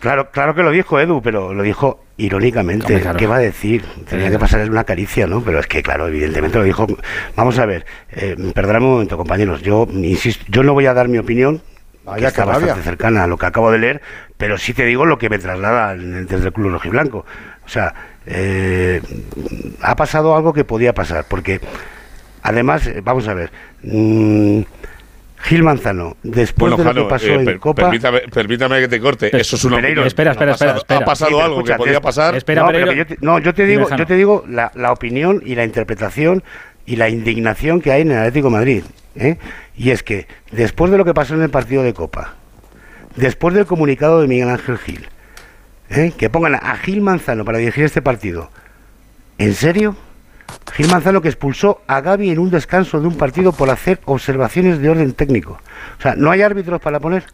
Claro, 0.00 0.54
que 0.54 0.62
lo 0.62 0.70
dijo 0.70 0.98
Edu, 0.98 1.20
pero 1.20 1.52
lo 1.52 1.62
dijo 1.62 2.00
irónicamente, 2.16 3.02
¿qué 3.18 3.26
va 3.26 3.36
a 3.36 3.40
decir? 3.40 3.84
Tenía 4.08 4.30
que 4.30 4.38
pasarle 4.38 4.70
una 4.70 4.84
caricia, 4.84 5.26
¿no? 5.26 5.42
Pero 5.42 5.60
es 5.60 5.66
que, 5.66 5.82
claro, 5.82 6.08
evidentemente 6.08 6.56
lo 6.56 6.64
dijo. 6.64 6.86
Vamos 7.36 7.58
a 7.58 7.66
ver, 7.66 7.84
eh, 8.10 8.36
un 8.38 8.82
momento, 8.82 9.18
compañeros. 9.18 9.60
Yo 9.60 9.86
insisto, 9.92 10.46
yo 10.48 10.62
no 10.62 10.72
voy 10.72 10.86
a 10.86 10.94
dar 10.94 11.08
mi 11.08 11.18
opinión, 11.18 11.60
que 12.16 12.24
está 12.24 12.46
bastante 12.46 12.82
cercana 12.82 13.24
a 13.24 13.26
lo 13.26 13.36
que 13.36 13.44
acabo 13.44 13.70
de 13.70 13.80
leer, 13.80 14.02
pero 14.38 14.56
sí 14.56 14.72
te 14.72 14.86
digo 14.86 15.04
lo 15.04 15.18
que 15.18 15.28
me 15.28 15.38
traslada 15.38 15.94
desde 15.94 16.46
el 16.46 16.52
Club 16.54 16.72
Rojiblanco. 16.72 17.26
O 17.66 17.68
sea, 17.68 17.94
eh, 18.30 19.00
ha 19.80 19.96
pasado 19.96 20.36
algo 20.36 20.52
que 20.52 20.64
podía 20.64 20.92
pasar, 20.92 21.24
porque 21.28 21.60
además, 22.42 22.86
eh, 22.86 23.00
vamos 23.02 23.26
a 23.26 23.32
ver, 23.32 23.50
mm, 23.82 24.60
Gil 25.40 25.62
Manzano, 25.62 26.16
después 26.22 26.76
de 26.76 26.84
lo 26.84 26.94
que 26.94 27.00
eh, 27.00 27.04
pasó 27.08 27.26
en 27.28 27.44
per, 27.46 27.58
Copa... 27.58 27.90
Permítame, 28.30 28.80
que 28.80 28.88
te 28.88 29.00
corte, 29.00 29.34
eso 29.34 29.56
es 29.56 29.64
una... 29.64 29.76
Pereiro, 29.76 30.04
espera, 30.04 30.32
espera, 30.32 30.52
ha 30.52 30.54
pasado, 30.54 30.76
espera, 30.78 31.00
Ha 31.00 31.04
pasado 31.04 31.42
algo 31.42 31.64
que 31.64 31.74
podía 31.74 32.00
pasar... 32.02 32.34
Espera, 32.36 32.64
no, 32.64 32.92
yo 32.92 33.06
te, 33.06 33.16
no, 33.22 33.38
yo 33.38 33.54
te 33.54 33.64
digo, 33.64 33.88
yo 33.96 34.06
te 34.06 34.14
digo 34.14 34.44
la, 34.46 34.92
opinión 34.92 35.42
y 35.44 35.54
la 35.54 35.64
interpretación 35.64 36.42
y 36.84 36.96
la 36.96 37.08
indignación 37.08 37.80
que 37.80 37.92
hay 37.92 38.02
en 38.02 38.10
el 38.10 38.18
Atlético 38.18 38.50
Madrid. 38.50 38.82
¿eh? 39.16 39.38
Y 39.74 39.90
es 39.90 40.02
que, 40.02 40.26
después 40.50 40.90
de 40.90 40.98
lo 40.98 41.04
que 41.06 41.14
pasó 41.14 41.34
en 41.34 41.42
el 41.42 41.50
partido 41.50 41.82
de 41.82 41.94
Copa, 41.94 42.34
después 43.16 43.54
del 43.54 43.64
comunicado 43.64 44.20
de 44.20 44.28
Miguel 44.28 44.50
Ángel 44.50 44.76
Gil, 44.76 45.08
¿Eh? 45.90 46.12
Que 46.16 46.28
pongan 46.28 46.54
a 46.54 46.76
Gil 46.76 47.00
Manzano 47.00 47.44
para 47.44 47.58
dirigir 47.58 47.84
este 47.84 48.02
partido. 48.02 48.50
¿En 49.38 49.54
serio? 49.54 49.96
Gil 50.72 50.88
Manzano 50.88 51.22
que 51.22 51.28
expulsó 51.28 51.80
a 51.86 52.00
Gaby 52.00 52.30
en 52.30 52.38
un 52.38 52.50
descanso 52.50 53.00
de 53.00 53.06
un 53.06 53.16
partido 53.16 53.52
por 53.52 53.70
hacer 53.70 54.00
observaciones 54.04 54.80
de 54.80 54.90
orden 54.90 55.12
técnico. 55.12 55.58
O 55.98 56.02
sea, 56.02 56.14
¿no 56.14 56.30
hay 56.30 56.42
árbitros 56.42 56.80
para 56.80 57.00
poner? 57.00 57.24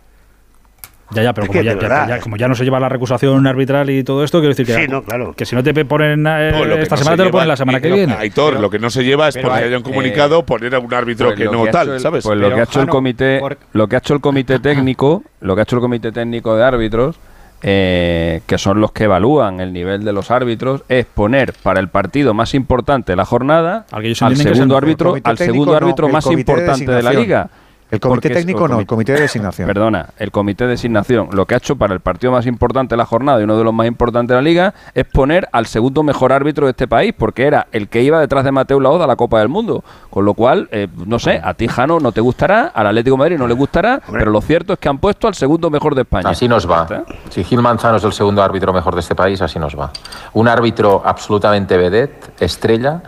Ya, 1.11 1.23
ya, 1.23 1.33
pero 1.35 1.47
como 1.47 2.37
ya, 2.37 2.49
no 2.49 2.55
se 2.55 2.65
lleva 2.65 2.81
la 2.81 2.89
recusación 2.89 3.47
arbitral 3.47 3.91
y 3.91 4.03
todo 4.03 4.25
esto, 4.25 4.39
quiero 4.39 4.55
decir 4.55 4.67
que, 4.67 4.75
sí, 4.75 4.89
no, 4.89 5.03
claro. 5.03 5.35
que 5.35 5.45
si 5.45 5.55
no 5.55 5.63
te 5.63 5.85
ponen 5.85 6.27
eh, 6.27 6.79
esta 6.81 6.97
semana, 6.97 7.17
te 7.17 7.25
lo 7.25 7.31
ponen 7.31 7.49
la 7.49 7.57
semana 7.57 7.81
que, 7.81 7.93
viene. 7.93 8.15
Aitor, 8.15 8.55
pero, 8.55 8.63
lo 8.63 8.71
que 8.71 8.79
no 8.79 8.89
se 8.89 9.05
lleva 9.05 9.29
es, 9.29 9.37
por 9.37 9.53
si 9.53 9.65
haya 9.65 9.77
un 9.77 9.83
eh, 9.83 9.85
comunicado, 9.85 10.45
poner 10.45 10.75
a 10.75 10.79
un 10.79 10.93
árbitro 10.93 11.29
pues 11.29 11.39
que 11.39 11.45
no 11.45 11.67
tal, 11.67 12.01
¿sabes? 12.01 12.25
Pues 12.25 12.39
lo 12.39 12.49
que, 12.49 12.61
ha 12.61 12.65
hecho 12.65 12.81
el 12.81 12.89
comité, 12.89 13.39
por... 13.39 13.59
lo 13.73 13.87
que 13.87 13.97
ha 13.97 13.99
hecho 13.99 14.15
el 14.15 14.21
comité 14.21 14.59
técnico, 14.61 15.23
lo 15.41 15.55
que 15.55 15.61
ha 15.61 15.65
hecho 15.65 15.77
el 15.77 15.83
comité 15.83 16.11
técnico 16.11 16.57
de 16.57 16.65
árbitros 16.65 17.21
eh, 17.67 18.43
que 18.47 18.59
son 18.59 18.79
los 18.83 18.93
que 18.93 19.05
evalúan 19.05 19.59
el 19.59 19.73
nivel 19.73 20.05
de 20.05 20.13
los 20.13 20.31
árbitros, 20.31 20.83
es 20.91 21.07
poner 21.07 21.55
para 21.63 21.81
el 21.81 21.89
partido 21.89 22.35
más 22.35 22.53
importante 22.53 23.13
de 23.13 23.17
la 23.17 23.25
jornada 23.25 23.87
al, 23.91 24.37
segundo 24.37 24.77
árbitro, 24.77 25.17
al 25.25 25.39
segundo 25.39 25.75
árbitro 25.75 26.11
más 26.11 26.27
importante 26.27 26.93
de 26.93 27.03
la 27.03 27.13
liga. 27.15 27.49
El 27.91 28.01
comité 28.01 28.31
técnico 28.31 28.67
no, 28.67 28.81
el 28.81 28.87
comité 28.87 29.13
de 29.13 29.21
designación. 29.23 29.67
Perdona, 29.67 30.09
el 30.19 30.31
comité 30.31 30.65
de 30.65 30.71
designación 30.71 31.29
lo 31.33 31.47
que 31.47 31.55
ha 31.55 31.59
hecho 31.59 31.77
para 31.77 31.95
el 31.95 32.01
partido 32.01 32.33
más 32.33 32.47
importante 32.47 32.95
de 32.95 32.97
la 32.97 33.07
jornada 33.07 33.41
y 33.41 33.45
uno 33.45 33.57
de 33.57 33.65
los 33.65 33.75
más 33.75 33.87
importantes 33.87 34.29
de 34.29 34.35
la 34.35 34.43
liga 34.43 34.75
es 34.95 35.05
poner 35.05 35.49
al 35.53 35.67
segundo 35.67 36.03
mejor 36.03 36.33
árbitro 36.33 36.67
de 36.67 36.71
este 36.71 36.89
país, 36.89 37.15
porque 37.17 37.47
era 37.47 37.67
el 37.73 37.89
que 37.89 38.03
iba 38.03 38.21
detrás 38.21 38.45
de 38.45 38.53
Mateo 38.53 38.81
Laoda 38.81 39.05
a 39.05 39.07
la 39.07 39.17
Copa 39.17 39.39
del 39.39 39.49
Mundo. 39.49 39.85
Con 40.11 40.25
lo 40.25 40.35
cual, 40.35 40.69
eh, 40.71 40.89
no 41.07 41.19
sé, 41.19 41.41
a 41.43 41.55
ti 41.55 41.69
Jano 41.69 42.01
no 42.01 42.13
te 42.13 42.21
gustará, 42.21 42.73
al 42.75 42.87
Atlético 42.87 43.17
Madrid 43.17 43.39
no 43.39 43.47
le 43.47 43.55
gustará, 43.55 44.01
pero 44.11 44.31
lo 44.31 44.41
cierto 44.41 44.73
es 44.73 44.79
que 44.79 44.89
han 44.89 44.99
puesto 44.99 45.29
al 45.29 45.35
segundo 45.35 45.71
mejor 45.71 45.95
de 45.95 46.03
España. 46.03 46.29
Así 46.29 46.49
nos 46.49 46.71
va. 46.71 46.87
Si 47.31 47.45
Gil 47.45 47.61
Manzano 47.61 47.97
es 47.97 48.05
el 48.05 48.13
segundo 48.13 48.43
árbitro 48.43 48.73
mejor 48.73 48.95
de 48.95 49.01
este 49.01 49.15
país, 49.15 49.41
así 49.43 49.59
nos 49.59 49.79
va. 49.79 49.91
Un 50.35 50.49
árbitro 50.49 51.03
absolutamente 51.05 51.77
vedette, 51.77 52.33
estrella 52.41 53.03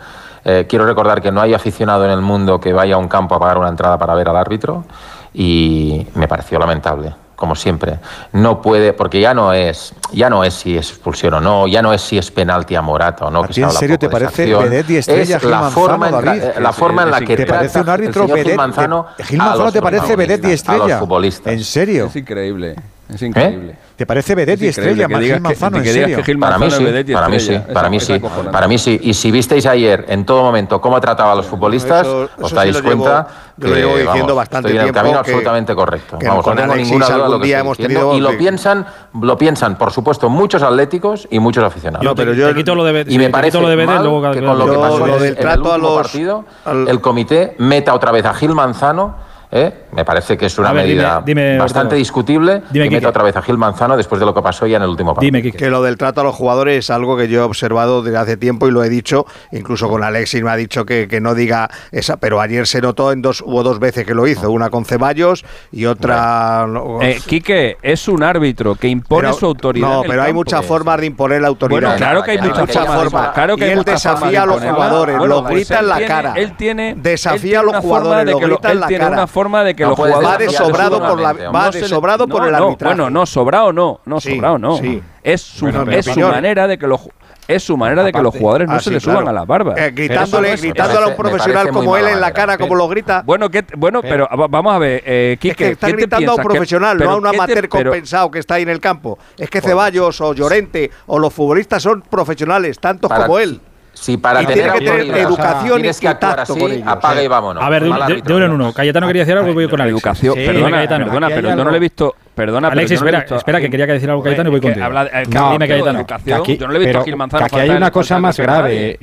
eh, 0.49 0.65
quiero 0.65 0.85
recordar 0.85 1.21
que 1.21 1.29
no 1.29 1.41
hay 1.41 1.53
aficionado 1.53 2.05
en 2.05 2.11
el 2.11 2.21
mundo 2.21 2.57
que 2.57 2.71
vaya 2.71 2.95
a 2.95 2.97
un 2.97 3.09
campo 3.09 3.35
a 3.35 3.39
pagar 3.39 3.57
una 3.57 3.67
entrada 3.67 3.97
para 3.97 4.15
ver 4.15 4.29
al 4.29 4.37
árbitro 4.37 4.85
y 5.33 6.07
me 6.15 6.25
pareció 6.25 6.57
lamentable 6.57 7.13
como 7.35 7.53
siempre. 7.53 7.99
No 8.31 8.61
puede, 8.61 8.93
porque 8.93 9.19
ya 9.19 9.33
no 9.33 9.51
es, 9.51 9.93
ya 10.13 10.29
no 10.29 10.45
es 10.45 10.53
si 10.53 10.77
es 10.77 10.89
expulsión 10.89 11.35
o 11.35 11.41
no, 11.41 11.67
ya 11.67 11.81
no 11.81 11.91
es 11.91 12.01
si 12.01 12.17
es 12.17 12.31
penalti 12.31 12.75
a 12.75 12.81
Morata 12.81 13.25
o 13.25 13.29
no. 13.29 13.43
¿A 13.43 13.47
ti 13.49 13.61
en 13.61 13.71
serio 13.71 13.99
te 13.99 14.09
parece 14.09 14.47
y 14.47 14.95
Estrella 14.95 15.37
Gil 15.37 15.51
la 15.51 15.61
Manzano, 15.61 15.85
forma 15.85 16.07
en, 16.07 16.63
la 16.63 16.73
forma 16.73 17.03
en 17.03 17.11
la 17.11 17.21
que 17.21 17.35
te 17.35 17.79
un 17.79 17.89
árbitro 17.89 18.23
el 18.23 18.43
Gil 18.43 18.55
Manzano, 18.55 19.05
te, 19.17 19.23
Gil 19.25 19.37
Manzano 19.39 19.71
te 19.71 19.81
parece 19.81 20.15
y 20.47 20.51
Estrella 20.51 20.83
a 20.83 20.87
los 20.87 20.99
futbolistas. 20.99 21.51
En 21.51 21.63
serio. 21.63 22.05
Es 22.05 22.15
increíble, 22.15 22.75
es 23.13 23.21
¿Eh? 23.21 23.25
increíble. 23.27 23.75
¿Te 23.97 24.05
parece 24.05 24.35
Bedetti 24.35 24.67
estrella, 24.67 25.07
más 25.07 25.21
Gil 25.21 25.41
Manzano, 25.41 25.81
que. 25.81 25.91
Que 25.91 26.23
Gil 26.23 26.37
Manzano 26.37 26.69
para 26.69 26.69
mí 26.69 26.99
sí, 26.99 27.13
para 27.13 27.29
mí 27.29 27.39
sí, 27.39 27.59
para 27.73 27.89
mí 27.89 27.99
sí, 27.99 28.21
para 28.51 28.67
mí 28.67 28.77
sí. 28.77 28.99
Y 29.01 29.15
si 29.15 29.31
visteis 29.31 29.65
ayer, 29.65 30.05
en 30.07 30.23
todo 30.23 30.43
momento, 30.43 30.79
cómo 30.79 31.01
trataba 31.01 31.31
a 31.31 31.35
los 31.35 31.47
futbolistas, 31.47 32.05
os 32.05 32.51
dais 32.53 32.79
cuenta 32.79 33.27
que, 33.59 33.73
diciendo 33.73 34.35
bastante 34.35 34.69
estoy 34.69 34.79
en 34.79 34.87
el 34.87 34.93
camino 34.93 35.17
absolutamente 35.17 35.73
correcto. 35.73 36.19
vamos, 36.23 36.45
no 36.45 36.55
tengo 36.55 36.75
ninguna 36.75 37.09
duda 37.09 37.27
lo 37.27 37.39
que 37.39 37.51
hemos 37.51 37.77
tenido, 37.77 38.15
Y 38.15 38.21
lo 38.21 38.37
piensan, 38.37 38.85
lo 39.19 39.35
piensan, 39.35 39.79
por 39.79 39.91
supuesto, 39.91 40.29
muchos 40.29 40.61
atléticos 40.61 41.27
y 41.31 41.39
muchos 41.39 41.63
aficionados. 41.63 42.15
Te 42.15 42.53
quito 42.53 42.75
lo 42.75 42.83
de 42.83 42.91
Bedetti, 42.91 43.15
y 43.15 43.17
me 43.17 43.31
parece 43.31 43.59
lo 43.59 43.67
luego 43.67 44.21
con 44.21 44.59
lo 44.59 44.71
que 44.71 44.77
pasó 44.77 45.07
en 45.07 45.49
el 45.49 45.59
último 45.59 45.95
partido, 45.95 46.45
el 46.87 47.01
comité 47.01 47.55
meta 47.57 47.95
otra 47.95 48.11
vez 48.11 48.25
a 48.25 48.35
Gil 48.35 48.53
Manzano 48.53 49.26
¿eh? 49.51 49.73
me 49.91 50.05
parece 50.05 50.37
que 50.37 50.45
es 50.45 50.57
una 50.57 50.73
medida 50.73 51.23
bastante 51.57 51.95
discutible. 51.95 52.61
Dime, 52.69 52.87
y 52.87 52.89
meto 52.89 53.09
otra 53.09 53.23
vez 53.23 53.35
a 53.35 53.41
Gil 53.41 53.57
Manzano 53.57 53.97
después 53.97 54.19
de 54.19 54.25
lo 54.25 54.33
que 54.33 54.41
pasó 54.41 54.67
ya 54.67 54.77
en 54.77 54.83
el 54.83 54.89
último 54.89 55.13
partido. 55.13 55.27
Dime, 55.27 55.41
Quique. 55.41 55.57
Que 55.57 55.69
lo 55.69 55.81
del 55.81 55.97
trato 55.97 56.21
a 56.21 56.23
los 56.23 56.35
jugadores 56.35 56.77
es 56.77 56.89
algo 56.89 57.17
que 57.17 57.27
yo 57.27 57.41
he 57.41 57.43
observado 57.43 58.01
desde 58.01 58.17
hace 58.17 58.37
tiempo 58.37 58.67
y 58.67 58.71
lo 58.71 58.83
he 58.83 58.89
dicho, 58.89 59.25
incluso 59.51 59.89
con 59.89 60.03
Alexis 60.03 60.43
me 60.43 60.51
ha 60.51 60.55
dicho 60.55 60.85
que, 60.85 61.07
no 61.21 61.33
diga 61.33 61.69
esa, 61.91 62.17
pero 62.17 62.39
ayer 62.39 62.67
se 62.67 62.79
notó 62.79 63.11
en 63.11 63.21
dos, 63.21 63.41
hubo 63.41 63.63
dos 63.63 63.79
veces 63.79 64.05
que 64.05 64.13
lo 64.13 64.27
hizo, 64.27 64.51
una 64.51 64.69
con 64.69 64.85
Ceballos 64.85 65.43
y 65.71 65.85
otra... 65.85 66.67
Eh, 67.01 67.19
Quique, 67.25 67.77
es 67.81 68.07
un 68.07 68.21
árbitro 68.21 68.75
que 68.75 68.87
impone 68.87 69.33
su 69.33 69.45
autoridad. 69.47 69.87
No, 69.87 70.03
pero 70.05 70.21
hay 70.21 70.33
muchas 70.33 70.65
formas 70.65 70.99
de 70.99 71.07
imponer 71.07 71.41
la 71.41 71.47
autoridad. 71.47 71.81
Bueno, 71.81 71.95
claro 71.95 72.23
que 72.23 72.31
hay 72.31 72.37
muchas 72.39 72.85
formas. 72.85 73.29
Claro 73.33 73.57
que 73.57 73.67
y 73.67 73.71
él 73.71 73.83
desafía 73.83 74.43
a 74.43 74.45
los 74.45 74.61
jugadores, 74.61 75.17
lo 75.17 75.43
pues 75.43 75.55
grita 75.55 75.79
en 75.79 75.87
la 75.87 76.05
cara. 76.05 76.33
Él 76.35 76.55
tiene, 76.55 76.95
desafía 76.95 77.61
a 77.61 77.63
los 77.63 77.77
jugadores, 77.77 78.25
lo 78.31 78.39
grita 78.39 78.71
en 78.71 78.79
la 78.79 78.87
cara 78.87 79.27
forma 79.37 79.63
de 79.63 79.75
que 79.75 79.83
los 79.83 79.95
jugadores. 79.95 80.29
Va 80.29 80.37
desobrado 80.37 80.99
por, 80.99 81.19
la, 81.19 81.33
va 81.51 81.69
desobrado 81.69 82.27
por 82.27 82.47
el 82.47 82.55
arbitraje. 82.55 82.95
bueno, 82.95 83.09
no, 83.09 83.25
sobrado 83.25 83.71
no. 83.71 83.99
No, 84.05 84.19
sí, 84.19 84.35
sobrado 84.35 84.57
no. 84.57 84.77
Sí. 84.77 85.01
Es, 85.21 85.41
su, 85.41 85.67
es 85.67 86.05
su 86.05 86.19
manera 86.19 86.67
de 86.67 86.77
que 86.77 86.87
los 86.87 87.01
es 87.47 87.63
su 87.63 87.77
manera 87.77 88.03
de 88.03 88.11
que 88.11 88.21
los 88.21 88.35
jugadores 88.35 88.67
no 88.67 88.75
ah, 88.75 88.79
se 88.79 88.91
le 88.91 88.99
suban 88.99 89.27
a 89.27 89.31
las 89.31 89.47
barbas. 89.47 89.77
Eh, 89.77 89.91
gritándole, 89.91 90.51
eso, 90.51 90.63
gritándole 90.63 91.05
a 91.05 91.07
un 91.09 91.15
profesional 91.15 91.69
como 91.69 91.95
él 91.95 92.07
en 92.07 92.19
la 92.19 92.33
cara, 92.33 92.57
como 92.57 92.75
lo 92.75 92.89
grita. 92.89 93.23
Bueno, 93.25 93.49
que, 93.49 93.63
bueno 93.77 93.99
eh. 93.99 94.07
pero, 94.09 94.27
vamos 94.49 94.73
a 94.73 94.79
ver, 94.79 95.01
eh, 95.05 95.37
Quique, 95.39 95.55
que 95.55 95.71
está 95.71 95.87
gritando 95.89 96.33
a 96.33 96.35
un 96.35 96.43
profesional, 96.43 96.97
no 96.97 97.11
a 97.11 97.15
un 97.15 97.25
amateur 97.25 97.69
compensado 97.69 98.29
que 98.31 98.39
está 98.39 98.55
ahí 98.55 98.63
en 98.63 98.69
el 98.69 98.81
campo. 98.81 99.17
Es 99.37 99.49
que 99.49 99.61
Ceballos 99.61 100.19
o 100.19 100.33
Llorente 100.33 100.91
o 101.05 101.19
los 101.19 101.33
futbolistas 101.33 101.81
son 101.81 102.01
profesionales, 102.01 102.79
tantos 102.79 103.11
como 103.11 103.39
él. 103.39 103.61
Si 103.99 104.17
para 104.17 104.45
tener 104.45 104.69
educación 105.17 105.75
tienes 105.75 105.99
que 105.99 106.07
actuar 106.07 106.43
apaga 106.85 107.21
¿eh? 107.21 107.25
y 107.25 107.27
vámonos. 107.27 107.63
A 107.63 107.69
ver, 107.69 107.83
de, 107.83 108.21
de, 108.21 108.33
uno 108.33 108.45
en 108.45 108.51
uno. 108.51 108.73
Cayetano 108.73 109.07
quería 109.07 109.23
decir 109.23 109.37
algo, 109.37 109.53
voy 109.53 109.67
con 109.67 109.79
la 109.79 109.87
Educación, 109.87 110.35
sí, 110.35 110.45
perdona, 110.45 110.87
perdona 110.87 111.27
pero 111.29 111.49
yo 111.49 111.55
no 111.55 111.71
lo 111.71 111.75
he 111.75 111.79
visto... 111.79 112.15
Perdona, 112.35 112.67
Alex, 112.67 112.89
pero 112.89 113.17
espera, 113.17 113.37
espera, 113.37 113.59
que 113.59 113.69
quería 113.69 113.87
decir 113.87 114.09
algo 114.09 114.21
Cayetano 114.21 114.49
y 114.49 114.51
voy 114.51 114.61
contigo. 114.61 114.85
Habla, 114.85 115.09
no, 115.29 115.51
dime, 115.53 115.67
Cayetano. 115.67 116.05
Yo 116.25 116.67
no 116.67 116.73
le 116.73 116.75
he 116.77 116.85
visto 116.85 117.03
pero, 117.03 117.39
a 117.41 117.45
aquí 117.45 117.55
hay 117.55 117.69
una 117.71 117.91
cosa 117.91 118.19
más 118.19 118.39
grave. 118.39 118.99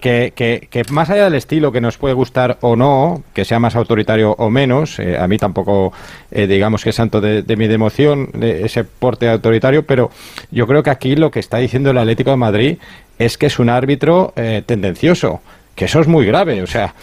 Que, 0.00 0.32
que, 0.36 0.68
que, 0.70 0.82
más 0.90 1.08
allá 1.08 1.24
del 1.24 1.34
estilo 1.34 1.72
que 1.72 1.80
nos 1.80 1.96
puede 1.96 2.14
gustar 2.14 2.58
o 2.60 2.76
no, 2.76 3.22
que 3.32 3.46
sea 3.46 3.58
más 3.58 3.76
autoritario 3.76 4.32
o 4.32 4.50
menos, 4.50 4.98
eh, 4.98 5.16
a 5.18 5.26
mí 5.26 5.38
tampoco 5.38 5.92
eh, 6.30 6.46
digamos 6.46 6.84
que 6.84 6.90
es 6.90 6.96
santo 6.96 7.20
de, 7.20 7.56
mi 7.56 7.66
democión 7.66 8.30
de 8.34 8.50
eh, 8.50 8.66
ese 8.66 8.84
porte 8.84 9.28
autoritario, 9.28 9.86
pero 9.86 10.10
yo 10.50 10.66
creo 10.66 10.82
que 10.82 10.90
aquí 10.90 11.16
lo 11.16 11.30
que 11.30 11.40
está 11.40 11.58
diciendo 11.58 11.90
el 11.90 11.98
Atlético 11.98 12.30
de 12.30 12.36
Madrid 12.36 12.78
es 13.18 13.38
que 13.38 13.46
es 13.46 13.58
un 13.58 13.70
árbitro 13.70 14.32
eh, 14.36 14.62
tendencioso 14.66 15.40
que 15.74 15.84
eso 15.84 16.00
es 16.00 16.08
muy 16.08 16.24
grave, 16.24 16.62
o 16.62 16.66
sea, 16.66 16.94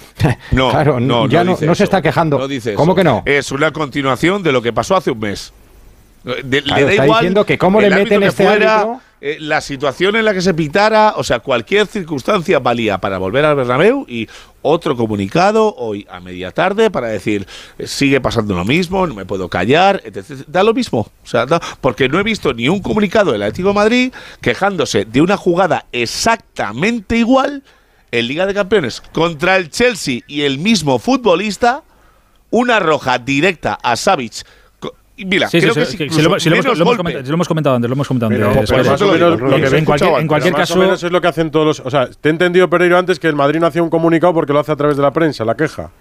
no, 0.51 0.69
claro, 0.71 0.99
no, 0.99 1.27
ya 1.27 1.43
no, 1.43 1.55
no, 1.61 1.75
se 1.75 1.83
está 1.83 2.01
quejando. 2.01 2.47
¿Cómo 2.75 2.95
que 2.95 3.03
no? 3.03 3.21
Es 3.25 3.51
una 3.51 3.71
continuación 3.71 4.41
de 4.41 4.51
lo 4.51 4.63
que 4.63 4.73
pasó 4.73 4.95
hace 4.95 5.11
un 5.11 5.19
mes. 5.19 5.53
De, 6.23 6.61
le 6.61 6.83
da 6.85 6.93
igual 6.93 7.19
diciendo 7.19 7.45
que 7.45 7.57
cómo 7.57 7.81
le 7.81 7.89
meten 7.89 8.23
este 8.23 8.43
fuera, 8.43 9.01
eh, 9.19 9.37
la 9.39 9.61
situación 9.61 10.15
en 10.15 10.25
la 10.25 10.33
que 10.33 10.41
se 10.41 10.53
pitara, 10.53 11.13
o 11.15 11.23
sea, 11.23 11.39
cualquier 11.39 11.87
circunstancia 11.87 12.59
valía 12.59 12.97
para 12.97 13.17
volver 13.17 13.45
al 13.45 13.55
Bernabéu 13.55 14.05
y 14.07 14.27
otro 14.61 14.97
comunicado 14.97 15.75
hoy 15.75 16.05
a 16.09 16.19
media 16.19 16.51
tarde 16.51 16.91
para 16.91 17.07
decir 17.07 17.47
eh, 17.77 17.87
sigue 17.87 18.19
pasando 18.19 18.53
lo 18.53 18.65
mismo, 18.65 19.07
no 19.07 19.13
me 19.13 19.25
puedo 19.25 19.47
callar, 19.47 20.01
etc. 20.03 20.45
Da 20.47 20.63
lo 20.63 20.73
mismo, 20.73 20.99
o 21.23 21.27
sea, 21.27 21.45
da, 21.45 21.61
porque 21.79 22.09
no 22.09 22.19
he 22.19 22.23
visto 22.23 22.53
ni 22.53 22.67
un 22.67 22.81
comunicado 22.81 23.31
del 23.31 23.43
Atlético 23.43 23.73
Madrid 23.73 24.13
quejándose 24.41 25.05
de 25.05 25.21
una 25.21 25.37
jugada 25.37 25.85
exactamente 25.93 27.17
igual 27.17 27.63
en 28.11 28.27
Liga 28.27 28.45
de 28.45 28.53
Campeones 28.53 29.01
contra 29.13 29.55
el 29.55 29.69
Chelsea 29.69 30.19
y 30.27 30.41
el 30.41 30.57
mismo 30.59 30.99
futbolista, 30.99 31.83
una 32.49 32.79
roja 32.79 33.19
directa 33.19 33.77
a 33.81 33.95
Savic 33.95 34.45
Mira, 35.15 35.47
sí, 35.47 35.59
creo 35.59 35.73
sí, 35.73 35.79
que 35.79 35.85
sí, 35.85 36.15
si 36.15 36.21
lo, 36.23 36.39
si 36.39 36.49
lo, 36.49 36.55
hemos, 36.55 36.65
comentado, 36.97 37.23
lo, 37.23 37.33
hemos, 37.35 37.47
comentado 37.47 37.75
antes, 37.75 37.87
lo 37.87 37.93
hemos 37.93 38.07
comentado 38.07 38.31
pero, 38.31 38.49
antes. 38.49 38.71
Menos, 38.71 38.99
lo 39.39 39.55
que 39.55 39.77
en 39.77 39.85
cualquier, 39.85 40.19
en 40.19 40.27
cualquier 40.27 40.53
caso. 40.55 40.75
Más 40.75 40.77
o 40.77 40.79
menos 40.79 41.03
es 41.03 41.11
lo 41.11 41.21
que 41.21 41.27
hacen 41.27 41.51
todos 41.51 41.65
los. 41.65 41.79
O 41.81 41.89
sea, 41.91 42.07
te 42.07 42.29
he 42.29 42.31
entendido, 42.31 42.67
Pereiro, 42.67 42.97
antes 42.97 43.19
que 43.19 43.27
el 43.27 43.35
Madrid 43.35 43.59
no 43.59 43.67
hacía 43.67 43.83
un 43.83 43.91
comunicado 43.91 44.33
porque 44.33 44.53
lo 44.53 44.59
hace 44.59 44.71
a 44.71 44.75
través 44.75 44.97
de 44.97 45.03
la 45.03 45.11
prensa, 45.11 45.45
la 45.45 45.55
queja. 45.55 45.91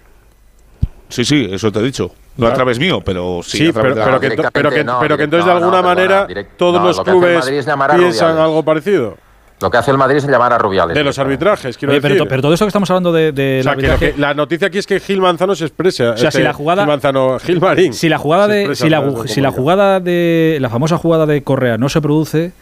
Sí, 1.10 1.26
sí, 1.26 1.46
eso 1.52 1.70
te 1.70 1.80
he 1.80 1.82
dicho. 1.82 2.10
No 2.36 2.36
claro. 2.36 2.52
a 2.52 2.54
través 2.54 2.78
mío, 2.78 3.02
pero 3.04 3.40
sí. 3.42 3.58
sí 3.58 3.72
pero, 3.72 3.94
pero, 3.94 4.18
que, 4.18 4.30
pero, 4.50 4.70
que, 4.70 4.82
no, 4.82 4.98
pero, 4.98 5.18
que, 5.18 5.24
entonces 5.24 5.44
no, 5.44 5.52
de 5.52 5.58
alguna 5.58 5.82
manera 5.82 6.26
todos 6.56 6.82
los 6.82 6.98
clubes 7.02 7.44
piensan 7.46 8.38
algo 8.38 8.62
parecido. 8.62 9.18
Lo 9.62 9.70
que 9.70 9.78
hace 9.78 9.92
el 9.92 9.98
Madrid 9.98 10.16
es 10.16 10.26
llamar 10.26 10.52
a 10.52 10.58
Rubiales. 10.58 10.94
De 10.94 11.04
los 11.04 11.18
arbitrajes, 11.18 11.78
quiero 11.78 11.94
decir. 11.94 12.24
Pero, 12.28 12.42
todo 12.42 12.52
eso 12.52 12.64
que 12.64 12.68
estamos 12.68 12.90
hablando 12.90 13.12
de, 13.12 13.32
de 13.32 13.60
o 13.60 13.62
sea, 13.62 13.96
que 13.96 14.14
la 14.16 14.34
noticia 14.34 14.66
aquí 14.66 14.78
es 14.78 14.86
que 14.86 15.00
Gil 15.00 15.20
Manzano 15.20 15.54
se 15.54 15.64
expresa. 15.64 16.10
O 16.10 16.16
sea, 16.16 16.30
si 16.30 16.38
este, 16.38 16.42
la 16.42 16.52
jugada. 16.52 16.82
Gil 16.82 16.88
Manzano, 16.88 17.38
Gil 17.38 17.60
Marín. 17.60 17.94
Si 17.94 18.08
la 18.08 18.18
jugada 18.18 18.48
de. 18.48 18.74
Si 18.74 18.88
la, 18.88 19.50
jugada 19.52 20.00
de. 20.00 20.58
La 20.60 20.68
famosa 20.68 20.98
jugada 20.98 21.26
de 21.26 21.42
Correa 21.42 21.78
no 21.78 21.88
se 21.88 22.00
produce, 22.00 22.52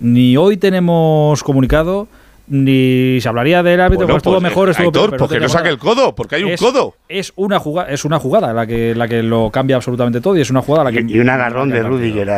ni 0.00 0.36
hoy 0.36 0.56
tenemos 0.58 1.42
comunicado 1.42 2.08
ni 2.50 3.20
se 3.20 3.28
hablaría 3.28 3.62
del 3.62 3.80
árbitro 3.80 4.06
bueno, 4.06 4.14
pues 4.14 4.16
estuvo 4.18 4.34
pues, 4.34 4.42
mejor, 4.42 4.70
estuvo 4.70 4.86
Aitor, 4.88 5.02
peor. 5.02 5.10
Pero 5.10 5.28
porque 5.28 5.40
no 5.40 5.48
saque 5.48 5.68
el 5.68 5.78
codo, 5.78 6.14
porque 6.16 6.34
hay 6.34 6.42
un 6.42 6.56
codo. 6.56 6.96
Es 7.08 7.32
una 7.36 7.60
jugada, 7.60 7.90
es 7.90 8.04
una 8.04 8.18
jugada 8.18 8.52
la 8.52 8.66
que, 8.66 8.92
la 8.94 9.06
que 9.06 9.22
lo 9.22 9.50
cambia 9.50 9.76
absolutamente 9.76 10.20
todo 10.20 10.36
y 10.36 10.40
es 10.40 10.50
una 10.50 10.60
jugada 10.60 10.84
la 10.84 10.92
que. 10.92 11.04
Y, 11.06 11.20
un 11.20 11.30
agarrón 11.30 11.70
de 11.70 11.82
Rudiger 11.82 12.28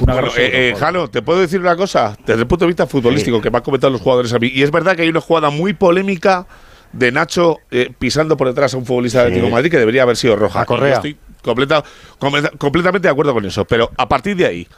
una 0.00 0.20
eh, 0.36 0.70
eh, 0.70 0.74
Jano, 0.78 1.08
¿te 1.08 1.22
puedo 1.22 1.40
decir 1.40 1.58
una 1.58 1.74
cosa? 1.74 2.16
Desde 2.26 2.42
el 2.42 2.46
punto 2.46 2.64
de 2.64 2.68
vista 2.68 2.86
futbolístico, 2.86 3.40
que 3.40 3.50
me 3.50 3.58
han 3.58 3.62
comentado 3.62 3.90
los 3.90 4.02
jugadores 4.02 4.32
a 4.32 4.38
mí, 4.38 4.50
y 4.52 4.62
es 4.62 4.70
verdad 4.70 4.94
que 4.94 5.02
hay 5.02 5.08
una 5.08 5.22
jugada 5.22 5.48
muy 5.48 5.72
polémica 5.72 6.46
de 6.92 7.10
Nacho 7.12 7.58
eh, 7.70 7.90
pisando 7.98 8.36
por 8.36 8.48
detrás 8.48 8.74
a 8.74 8.76
un 8.76 8.84
futbolista 8.84 9.20
de 9.20 9.28
Atlético 9.28 9.50
Madrid 9.50 9.70
que 9.70 9.78
debería 9.78 10.02
haber 10.02 10.16
sido 10.16 10.36
roja. 10.36 10.66
Correa. 10.66 10.96
Estoy 10.96 11.16
completamente 11.42 13.08
de 13.08 13.12
acuerdo 13.12 13.32
con 13.32 13.44
eso, 13.46 13.64
pero 13.64 13.90
a 13.96 14.08
partir 14.08 14.36
de 14.36 14.46
ahí, 14.46 14.68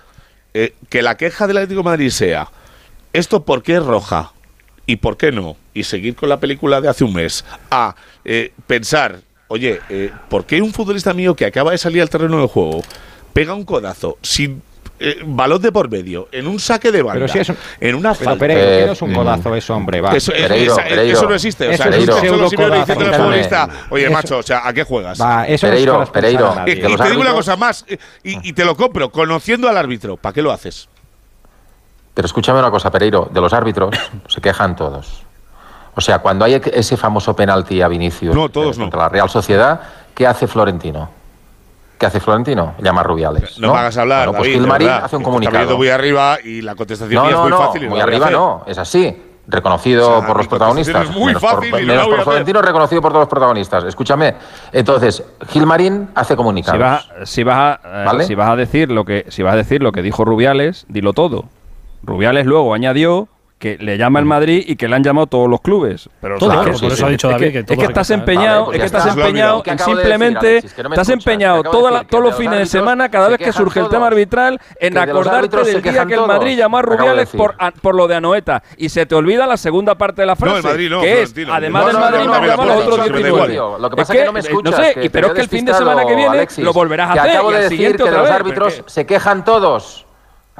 que 0.88 1.02
la 1.02 1.16
queja 1.16 1.46
del 1.46 1.56
Atlético 1.56 1.82
Madrid 1.82 2.10
sea, 2.10 2.48
¿esto 3.12 3.44
por 3.44 3.62
qué 3.62 3.76
es 3.76 3.84
roja? 3.84 4.32
¿Y 4.86 4.96
por 4.96 5.16
qué 5.16 5.32
no? 5.32 5.56
Y 5.74 5.84
seguir 5.84 6.14
con 6.14 6.28
la 6.28 6.38
película 6.38 6.80
de 6.80 6.88
hace 6.88 7.02
un 7.02 7.14
mes, 7.14 7.44
a 7.70 7.96
pensar, 8.68 9.20
oye, 9.48 9.80
¿por 10.28 10.44
qué 10.44 10.62
un 10.62 10.72
futbolista 10.72 11.12
mío 11.12 11.34
que 11.34 11.46
acaba 11.46 11.72
de 11.72 11.78
salir 11.78 12.02
al 12.02 12.10
terreno 12.10 12.40
de 12.40 12.46
juego 12.46 12.82
pega 13.32 13.54
un 13.54 13.64
codazo 13.64 14.18
sin 14.22 14.62
eh, 15.02 15.58
de 15.58 15.72
por 15.72 15.90
medio, 15.90 16.28
en 16.30 16.46
un 16.46 16.60
saque 16.60 16.92
de 16.92 17.02
banda, 17.02 17.26
si 17.28 17.40
en 17.80 17.94
una 17.94 18.14
falta. 18.14 18.38
Pereiro, 18.38 18.92
es 18.92 19.02
un 19.02 19.10
eh, 19.10 19.14
codazo 19.14 19.50
mm. 19.50 19.54
eso, 19.54 19.74
hombre? 19.74 20.02
Eso, 20.14 20.32
no 21.28 21.34
existe. 21.34 21.68
O 21.68 21.76
sea, 21.76 21.88
eso 21.88 23.68
Oye, 23.90 24.10
macho, 24.10 24.38
o 24.38 24.42
sea, 24.42 24.66
¿a 24.66 24.72
qué 24.72 24.84
juegas? 24.84 25.18
Eso 25.48 25.66
Pereiro, 25.66 26.04
Pereiro. 26.12 26.54
Y, 26.66 26.76
te 26.76 27.10
digo 27.10 27.20
una 27.20 27.32
cosa 27.32 27.56
más, 27.56 27.84
eh, 27.88 27.98
y, 28.22 28.52
te 28.52 28.64
lo 28.64 28.76
compro, 28.76 29.10
conociendo 29.10 29.68
al 29.68 29.76
árbitro, 29.76 30.16
¿para 30.16 30.32
qué 30.32 30.42
lo 30.42 30.52
haces? 30.52 30.88
Pero 32.14 32.26
escúchame 32.26 32.58
una 32.58 32.70
cosa, 32.70 32.90
Pereiro, 32.90 33.28
de 33.32 33.40
los 33.40 33.52
árbitros 33.52 33.96
se 34.28 34.40
quejan 34.40 34.76
todos. 34.76 35.24
O 35.94 36.00
sea, 36.00 36.20
cuando 36.20 36.44
hay 36.44 36.54
e-, 36.54 36.62
ese 36.74 36.96
famoso 36.96 37.34
penalti 37.34 37.82
a 37.82 37.88
Vinicius 37.88 38.34
contra 38.52 39.00
la 39.00 39.08
Real 39.08 39.28
Sociedad, 39.28 39.80
¿qué 40.14 40.26
hace 40.26 40.46
Florentino? 40.46 41.21
¿Qué 42.02 42.06
hace 42.06 42.18
Florentino? 42.18 42.74
Llama 42.82 43.02
a 43.02 43.04
Rubiales. 43.04 43.60
No, 43.60 43.68
¿no? 43.68 43.76
hagas 43.76 43.96
hablar. 43.96 44.26
Bueno, 44.26 44.38
pues 44.40 44.50
Gilmarín 44.50 44.88
hace 44.88 45.16
un 45.16 45.22
comunicado. 45.22 45.76
muy 45.76 45.88
arriba 45.88 46.36
y 46.42 46.60
la 46.60 46.74
contestación 46.74 47.28
es 47.28 47.36
muy 47.36 47.52
fácil. 47.52 47.88
Muy 47.88 48.00
arriba 48.00 48.28
no, 48.28 48.64
es 48.66 48.76
así. 48.76 49.22
Reconocido 49.46 50.20
por 50.26 50.36
los 50.36 50.48
protagonistas. 50.48 51.10
Es 51.10 51.14
muy 51.14 51.26
menos 51.26 51.40
fácil. 51.40 51.70
Por, 51.70 51.80
y 51.80 51.86
menos 51.86 52.08
por 52.08 52.24
Florentino, 52.24 52.60
reconocido 52.60 53.00
por 53.00 53.12
todos 53.12 53.22
los 53.22 53.28
protagonistas. 53.28 53.84
Escúchame. 53.84 54.34
Entonces, 54.72 55.22
Gilmarín 55.50 56.08
hace 56.16 56.34
comunicados. 56.34 57.08
Si 57.22 57.44
vas, 57.44 57.78
a, 57.84 58.00
si 58.00 58.04
¿vale? 58.04 58.24
si 58.24 58.30
si 58.30 58.34
vas 58.34 59.52
a 59.52 59.56
decir 59.56 59.80
lo 59.80 59.92
que 59.92 60.02
dijo 60.02 60.24
Rubiales, 60.24 60.84
dilo 60.88 61.12
todo. 61.12 61.44
Rubiales 62.02 62.46
luego 62.46 62.74
añadió 62.74 63.28
que 63.62 63.78
le 63.78 63.96
llama 63.96 64.18
el 64.18 64.24
Madrid 64.24 64.64
y 64.66 64.74
que 64.74 64.88
le 64.88 64.96
han 64.96 65.04
llamado 65.04 65.28
todos 65.28 65.48
los 65.48 65.60
clubes. 65.60 66.10
Pero 66.20 66.36
todo, 66.36 66.50
claro, 66.50 66.72
es 66.72 66.80
que, 66.80 66.86
por 66.86 66.92
eso 66.94 67.06
ha 67.06 67.10
dicho 67.10 67.28
David 67.28 67.64
que, 67.64 67.76
que 67.76 67.84
estás 67.84 68.10
empeñado, 68.10 68.66
vale, 68.66 68.66
pues 68.66 68.74
es 68.74 68.80
que 68.80 68.98
estás 68.98 69.16
empeñado 69.16 69.62
simplemente 69.84 70.46
de 70.46 70.52
decir, 70.54 70.70
Alexis, 70.70 70.82
no 70.82 70.94
estás 70.94 71.08
escuchas, 71.08 71.32
empeñado 71.32 71.62
toda 71.62 71.90
la, 71.92 72.02
todos 72.02 72.24
los, 72.24 72.34
fines 72.34 72.58
de 72.58 72.66
semana 72.66 73.08
cada 73.08 73.28
vez 73.28 73.38
que 73.38 73.52
surge 73.52 73.78
todos, 73.78 73.86
el 73.86 73.96
tema 73.96 74.08
arbitral 74.08 74.60
en 74.80 74.98
acordarte 74.98 75.58
de 75.58 75.74
del 75.74 75.80
día 75.82 76.04
que 76.06 76.14
el 76.14 76.26
Madrid 76.26 76.58
llamó 76.58 76.78
a 76.78 76.82
Rubiales 76.82 77.28
por, 77.28 77.54
a, 77.56 77.70
por 77.70 77.94
lo 77.94 78.08
de 78.08 78.16
Anoeta 78.16 78.64
y 78.78 78.88
se 78.88 79.06
te 79.06 79.14
olvida 79.14 79.46
la 79.46 79.56
segunda 79.56 79.94
parte 79.94 80.22
de 80.22 80.26
la 80.26 80.34
frase, 80.34 80.54
no, 80.54 80.58
el 80.58 80.64
Madrid 80.64 80.90
no, 80.90 81.00
que 81.00 81.22
es 81.22 81.34
además 81.48 81.86
del 81.86 81.98
Madrid 81.98 82.28
me 82.28 82.46
llaman 82.48 82.66
los 82.68 82.84
otros 82.84 83.12
10. 83.12 83.28
Lo 83.78 83.90
que 83.90 83.96
pasa 83.96 84.12
es 84.12 84.18
que 84.18 84.26
no 84.26 84.32
me 84.32 84.40
escuchas, 84.40 84.80
pero 85.12 85.28
es 85.28 85.32
que 85.34 85.40
el 85.40 85.48
fin 85.48 85.64
de 85.64 85.74
semana 85.74 86.04
que 86.04 86.16
viene 86.16 86.48
lo 86.58 86.72
volverás 86.72 87.16
a 87.16 87.22
hacer 87.22 87.40
y 87.48 87.54
el 87.54 87.68
siguiente 87.68 88.02
otra 88.02 88.22
vez. 88.22 88.28
los 88.28 88.40
árbitros 88.40 88.82
se 88.86 89.06
quejan 89.06 89.44
todos. 89.44 90.04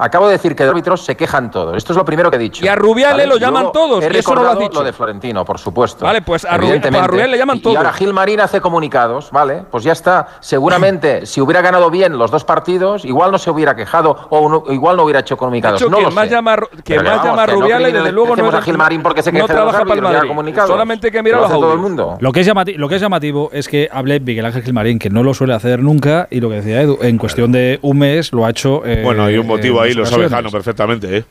Acabo 0.03 0.25
de 0.27 0.33
decir 0.33 0.53
que 0.53 0.65
de 0.65 0.69
árbitros 0.69 1.05
se 1.05 1.15
quejan 1.15 1.49
todos. 1.49 1.77
Esto 1.77 1.93
es 1.93 1.97
lo 1.97 2.03
primero 2.03 2.29
que 2.29 2.35
he 2.35 2.39
dicho. 2.39 2.65
Y 2.65 2.67
a 2.67 2.75
Rubiales 2.75 3.25
¿vale? 3.25 3.27
lo 3.27 3.37
llaman 3.37 3.63
Luego 3.63 3.71
todos. 3.71 4.03
He 4.03 4.17
eso 4.19 4.35
no 4.35 4.43
lo 4.43 4.49
has 4.49 4.59
dicho. 4.59 4.73
Lo 4.73 4.83
de 4.83 4.91
Florentino, 4.91 5.45
por 5.45 5.57
supuesto. 5.57 6.03
Vale, 6.03 6.21
pues 6.21 6.43
a, 6.43 6.57
Rubiales 6.57 7.29
le 7.29 7.37
llaman 7.37 7.61
todos. 7.61 7.73
Y 7.73 7.77
ahora 7.77 7.93
Gil 7.93 8.11
Marín 8.11 8.41
hace 8.41 8.59
comunicados, 8.59 9.31
¿vale? 9.31 9.63
Pues 9.71 9.85
ya 9.85 9.93
está. 9.93 10.27
Seguramente, 10.41 11.25
si 11.25 11.39
hubiera 11.39 11.61
ganado 11.61 11.89
bien 11.89 12.17
los 12.17 12.31
dos 12.31 12.43
partidos, 12.43 13.05
igual 13.05 13.31
no 13.31 13.37
se 13.37 13.49
hubiera 13.49 13.77
quejado 13.77 14.27
o 14.29 14.49
no, 14.49 14.65
igual 14.73 14.97
no 14.97 15.03
hubiera 15.03 15.21
hecho 15.21 15.37
comunicados. 15.37 15.81
Hecho, 15.81 15.89
no 15.89 15.99
que 15.99 16.03
lo 16.03 16.11
más 16.11 16.25
sé. 16.25 16.31
Llama, 16.31 16.57
que 16.83 16.99
más 16.99 17.23
llama 17.23 17.43
a 17.43 17.45
Rubiales, 17.45 17.93
no 17.93 17.99
desde 17.99 18.11
luego 18.11 18.35
no. 18.35 18.49
a 18.49 18.61
Gil 18.61 18.77
Marín 18.77 19.01
porque 19.01 19.23
se 19.23 19.31
queja 19.31 19.47
no 19.47 19.53
trabaja 19.53 19.85
para 19.85 20.19
el 20.19 20.27
comunicados. 20.27 20.69
Solamente 20.69 21.11
que 21.13 21.23
mira 21.23 21.37
lo 21.37 21.45
hace 21.45 21.53
todo 21.53 21.71
el 21.71 21.79
mundo. 21.79 22.17
Lo 22.19 22.33
que, 22.33 22.41
es 22.41 22.51
lo 22.75 22.89
que 22.89 22.95
es 22.95 23.01
llamativo 23.01 23.51
es 23.53 23.69
que 23.69 23.87
hable 23.89 24.19
Miguel 24.19 24.45
Ángel 24.45 24.63
Gil 24.63 24.73
Marín, 24.73 24.99
que 24.99 25.09
no 25.09 25.23
lo 25.23 25.33
suele 25.33 25.53
hacer 25.53 25.81
nunca, 25.81 26.27
y 26.29 26.41
lo 26.41 26.49
que 26.49 26.55
decía 26.55 26.81
Edu, 26.81 26.99
en 27.01 27.17
cuestión 27.17 27.53
de 27.53 27.79
un 27.81 27.99
mes 27.99 28.33
lo 28.33 28.45
ha 28.45 28.49
hecho. 28.49 28.85
Eh, 28.85 28.99
bueno, 29.01 29.23
hay 29.23 29.37
un 29.37 29.47
motivo 29.47 29.79
ahí 29.79 29.92
y 29.93 29.95
lo 29.95 30.05
sabe 30.05 30.29
Jano 30.29 30.51
perfectamente, 30.51 31.17
¿eh? 31.17 31.25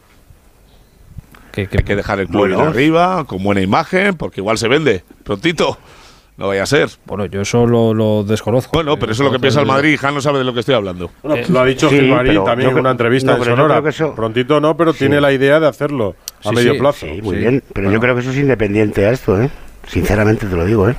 ¿Qué, 1.53 1.67
qué, 1.67 1.79
Hay 1.79 1.85
que 1.85 1.97
dejar 1.97 2.19
el 2.21 2.29
club 2.29 2.49
bueno. 2.49 2.61
arriba, 2.61 3.25
con 3.27 3.43
buena 3.43 3.61
imagen, 3.61 4.17
porque 4.17 4.41
igual 4.41 4.57
se 4.57 4.69
vende 4.69 5.05
prontito. 5.23 5.79
No 6.39 6.49
vaya 6.49 6.63
a 6.63 6.67
ser. 6.67 6.89
Bueno, 7.05 7.27
yo 7.27 7.43
eso 7.43 7.67
lo, 7.67 8.25
desconozco. 8.25 8.71
Bueno, 8.73 8.99
pero 8.99 9.13
eso 9.13 9.23
es 9.23 9.27
lo 9.27 9.33
que 9.33 9.39
piensa 9.39 9.61
el 9.61 9.67
eh, 9.67 9.69
Madrid. 9.69 9.99
Jan 10.01 10.15
no 10.15 10.21
sabe 10.23 10.39
de 10.39 10.45
lo 10.45 10.55
que 10.55 10.61
estoy 10.61 10.75
hablando. 10.75 11.11
Eh, 11.25 11.45
lo 11.49 11.61
ha 11.61 11.65
dicho 11.67 11.91
sí, 11.91 11.97
Gilmarín 11.97 12.43
también 12.43 12.71
en 12.71 12.79
una 12.79 12.91
entrevista 12.91 13.37
no, 13.37 13.45
Sonora. 13.45 13.83
Prontito 14.17 14.59
no, 14.59 14.77
pero 14.77 14.95
tiene 14.95 15.21
la 15.21 15.33
idea 15.33 15.61
de 15.61 15.69
hacerlo 15.69 16.17
a 16.43 16.53
medio 16.53 16.79
plazo. 16.79 17.07
muy 17.23 17.37
bien, 17.37 17.63
pero 17.75 17.93
yo 17.93 18.01
creo 18.01 18.15
que 18.15 18.23
eso 18.23 18.31
es 18.31 18.39
independiente 18.39 19.05
a 19.07 19.13
esto, 19.13 19.41
¿eh? 19.41 19.51
Sinceramente 19.93 20.47
te 20.47 20.57
lo 20.57 20.65
digo, 20.65 20.89
¿eh? 20.89 20.97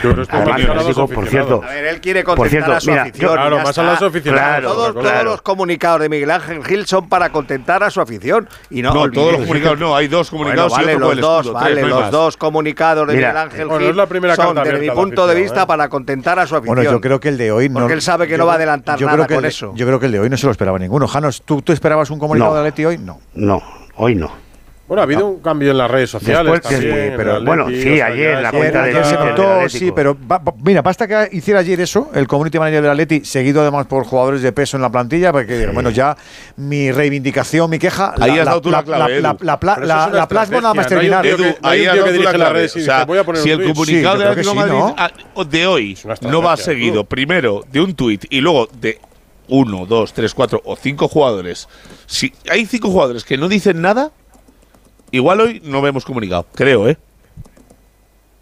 Yo 0.00 0.14
no 0.14 0.22
estoy 0.22 0.40
Además, 0.40 0.96
a 0.96 1.06
por 1.08 1.26
cierto. 1.26 1.60
A 1.60 1.70
ver, 1.70 1.86
él 1.86 2.00
quiere 2.00 2.22
contentar 2.22 2.36
por 2.36 2.48
cierto, 2.48 2.72
a 2.72 2.80
su 2.80 2.90
mira, 2.90 3.02
afición. 3.02 3.32
Claro, 3.32 3.58
más 3.58 3.76
a 3.78 3.82
los 3.82 4.00
aficionados. 4.00 4.48
Claro, 4.48 4.68
todos, 4.68 4.92
claro. 4.92 5.08
todos, 5.08 5.24
los 5.24 5.42
comunicados 5.42 6.00
de 6.02 6.08
Miguel 6.08 6.30
Ángel 6.30 6.64
Gil 6.64 6.86
son 6.86 7.08
para 7.08 7.30
contentar 7.30 7.82
a 7.82 7.90
su 7.90 8.00
afición. 8.00 8.48
Y 8.70 8.80
no, 8.80 8.94
no 8.94 9.10
todos 9.10 9.32
los 9.32 9.40
comunicados 9.40 9.80
no, 9.80 9.96
hay 9.96 10.06
dos 10.06 10.30
comunicados 10.30 10.70
bueno, 10.70 10.86
vale, 10.86 10.92
y 10.92 10.94
otro 10.94 11.14
los 11.14 11.20
dos, 11.20 11.46
escudo, 11.46 11.60
Vale, 11.60 11.82
los 11.82 12.10
dos 12.12 12.36
comunicados 12.36 13.08
de 13.08 13.14
Miguel 13.14 13.36
Ángel 13.36 13.68
Gil 13.70 13.88
es 13.88 13.96
la 13.96 14.06
primera 14.06 14.36
son, 14.36 14.54
desde 14.54 14.78
mi 14.78 14.90
punto 14.90 15.26
de 15.26 15.34
vista, 15.34 15.62
¿eh? 15.62 15.66
para 15.66 15.88
contentar 15.88 16.38
a 16.38 16.46
su 16.46 16.54
afición. 16.54 16.76
Bueno, 16.76 16.88
yo 16.88 17.00
creo 17.00 17.18
que 17.18 17.30
el 17.30 17.38
de 17.38 17.50
hoy 17.50 17.68
no. 17.68 17.80
Porque 17.80 17.94
él 17.94 18.02
sabe 18.02 18.28
que 18.28 18.38
no 18.38 18.46
va 18.46 18.52
a 18.52 18.54
adelantar 18.56 19.00
nada 19.00 19.26
con 19.26 19.44
eso. 19.44 19.72
Yo 19.74 19.84
creo 19.84 19.98
que 19.98 20.06
el 20.06 20.12
de 20.12 20.20
hoy 20.20 20.30
no 20.30 20.36
se 20.36 20.46
lo 20.46 20.52
esperaba 20.52 20.78
ninguno. 20.78 21.08
Janos, 21.08 21.42
¿tú, 21.44 21.60
tú 21.60 21.72
esperabas 21.72 22.08
un 22.10 22.20
comunicado 22.20 22.54
de 22.54 22.60
Atleti 22.60 22.84
hoy? 22.84 22.98
No. 22.98 23.18
No, 23.34 23.60
hoy 23.96 24.14
no. 24.14 24.30
Bueno, 24.88 25.02
ha 25.02 25.04
habido 25.04 25.26
un 25.26 25.40
cambio 25.40 25.70
en 25.70 25.76
las 25.76 25.90
redes 25.90 26.08
sociales. 26.08 26.62
Pero 26.66 27.44
bueno, 27.44 27.68
sí, 27.68 28.00
ayer 28.00 28.36
en 28.36 28.42
la 28.42 28.50
cuenta 28.50 28.84
ayer, 28.84 28.96
de 28.96 29.04
se 29.04 29.16
notó, 29.16 29.68
sí, 29.68 29.92
pero 29.94 30.16
mira, 30.64 30.80
basta 30.80 31.06
que 31.06 31.36
hiciera 31.36 31.60
ayer 31.60 31.78
eso, 31.80 32.10
el 32.14 32.26
community 32.26 32.58
manager 32.58 32.80
del 32.80 32.90
Atleti, 32.92 33.22
seguido 33.22 33.60
además 33.60 33.86
por 33.86 34.04
jugadores 34.04 34.40
de 34.40 34.50
peso 34.50 34.78
en 34.78 34.82
la 34.82 34.90
plantilla, 34.90 35.30
porque 35.30 35.66
sí. 35.66 35.66
bueno, 35.74 35.90
ya 35.90 36.16
mi 36.56 36.90
reivindicación, 36.90 37.68
mi 37.68 37.78
queja, 37.78 38.14
ahí 38.18 38.36
la, 38.36 38.40
has 38.40 38.46
dado 38.46 38.62
tú 38.62 38.70
la, 38.70 38.82
clave, 38.82 39.20
la, 39.20 39.58
plasma 39.58 40.60
nada 40.62 40.72
más 40.72 40.86
terminar. 40.86 41.26
Edu, 41.26 41.44
ahí 41.62 41.84
has 41.84 41.96
dado 41.96 42.22
la 42.22 42.32
clave. 42.32 42.64
O 42.64 42.68
sea, 42.68 43.06
si 43.34 43.50
el 43.50 43.64
comunicado 43.64 44.18
del 44.18 44.28
Atlético 44.28 44.54
Madrid 44.54 44.94
ah, 44.96 45.10
de 45.50 45.66
hoy 45.66 45.98
no 46.22 46.40
va 46.40 46.56
seguido, 46.56 47.04
primero 47.04 47.62
de 47.70 47.80
un 47.82 47.94
tuit 47.94 48.24
y 48.30 48.40
luego 48.40 48.68
de 48.80 48.98
uno, 49.48 49.84
dos, 49.84 50.14
tres, 50.14 50.32
cuatro 50.32 50.62
o 50.64 50.76
cinco 50.76 51.08
jugadores. 51.08 51.68
Si 52.06 52.32
hay 52.50 52.64
cinco 52.64 52.88
jugadores 52.88 53.24
que 53.24 53.36
no 53.36 53.48
dicen 53.48 53.82
nada, 53.82 54.12
igual 55.10 55.40
hoy 55.40 55.62
no 55.64 55.82
vemos 55.82 56.04
comunicado. 56.04 56.46
Creo, 56.54 56.88
¿eh? 56.88 56.98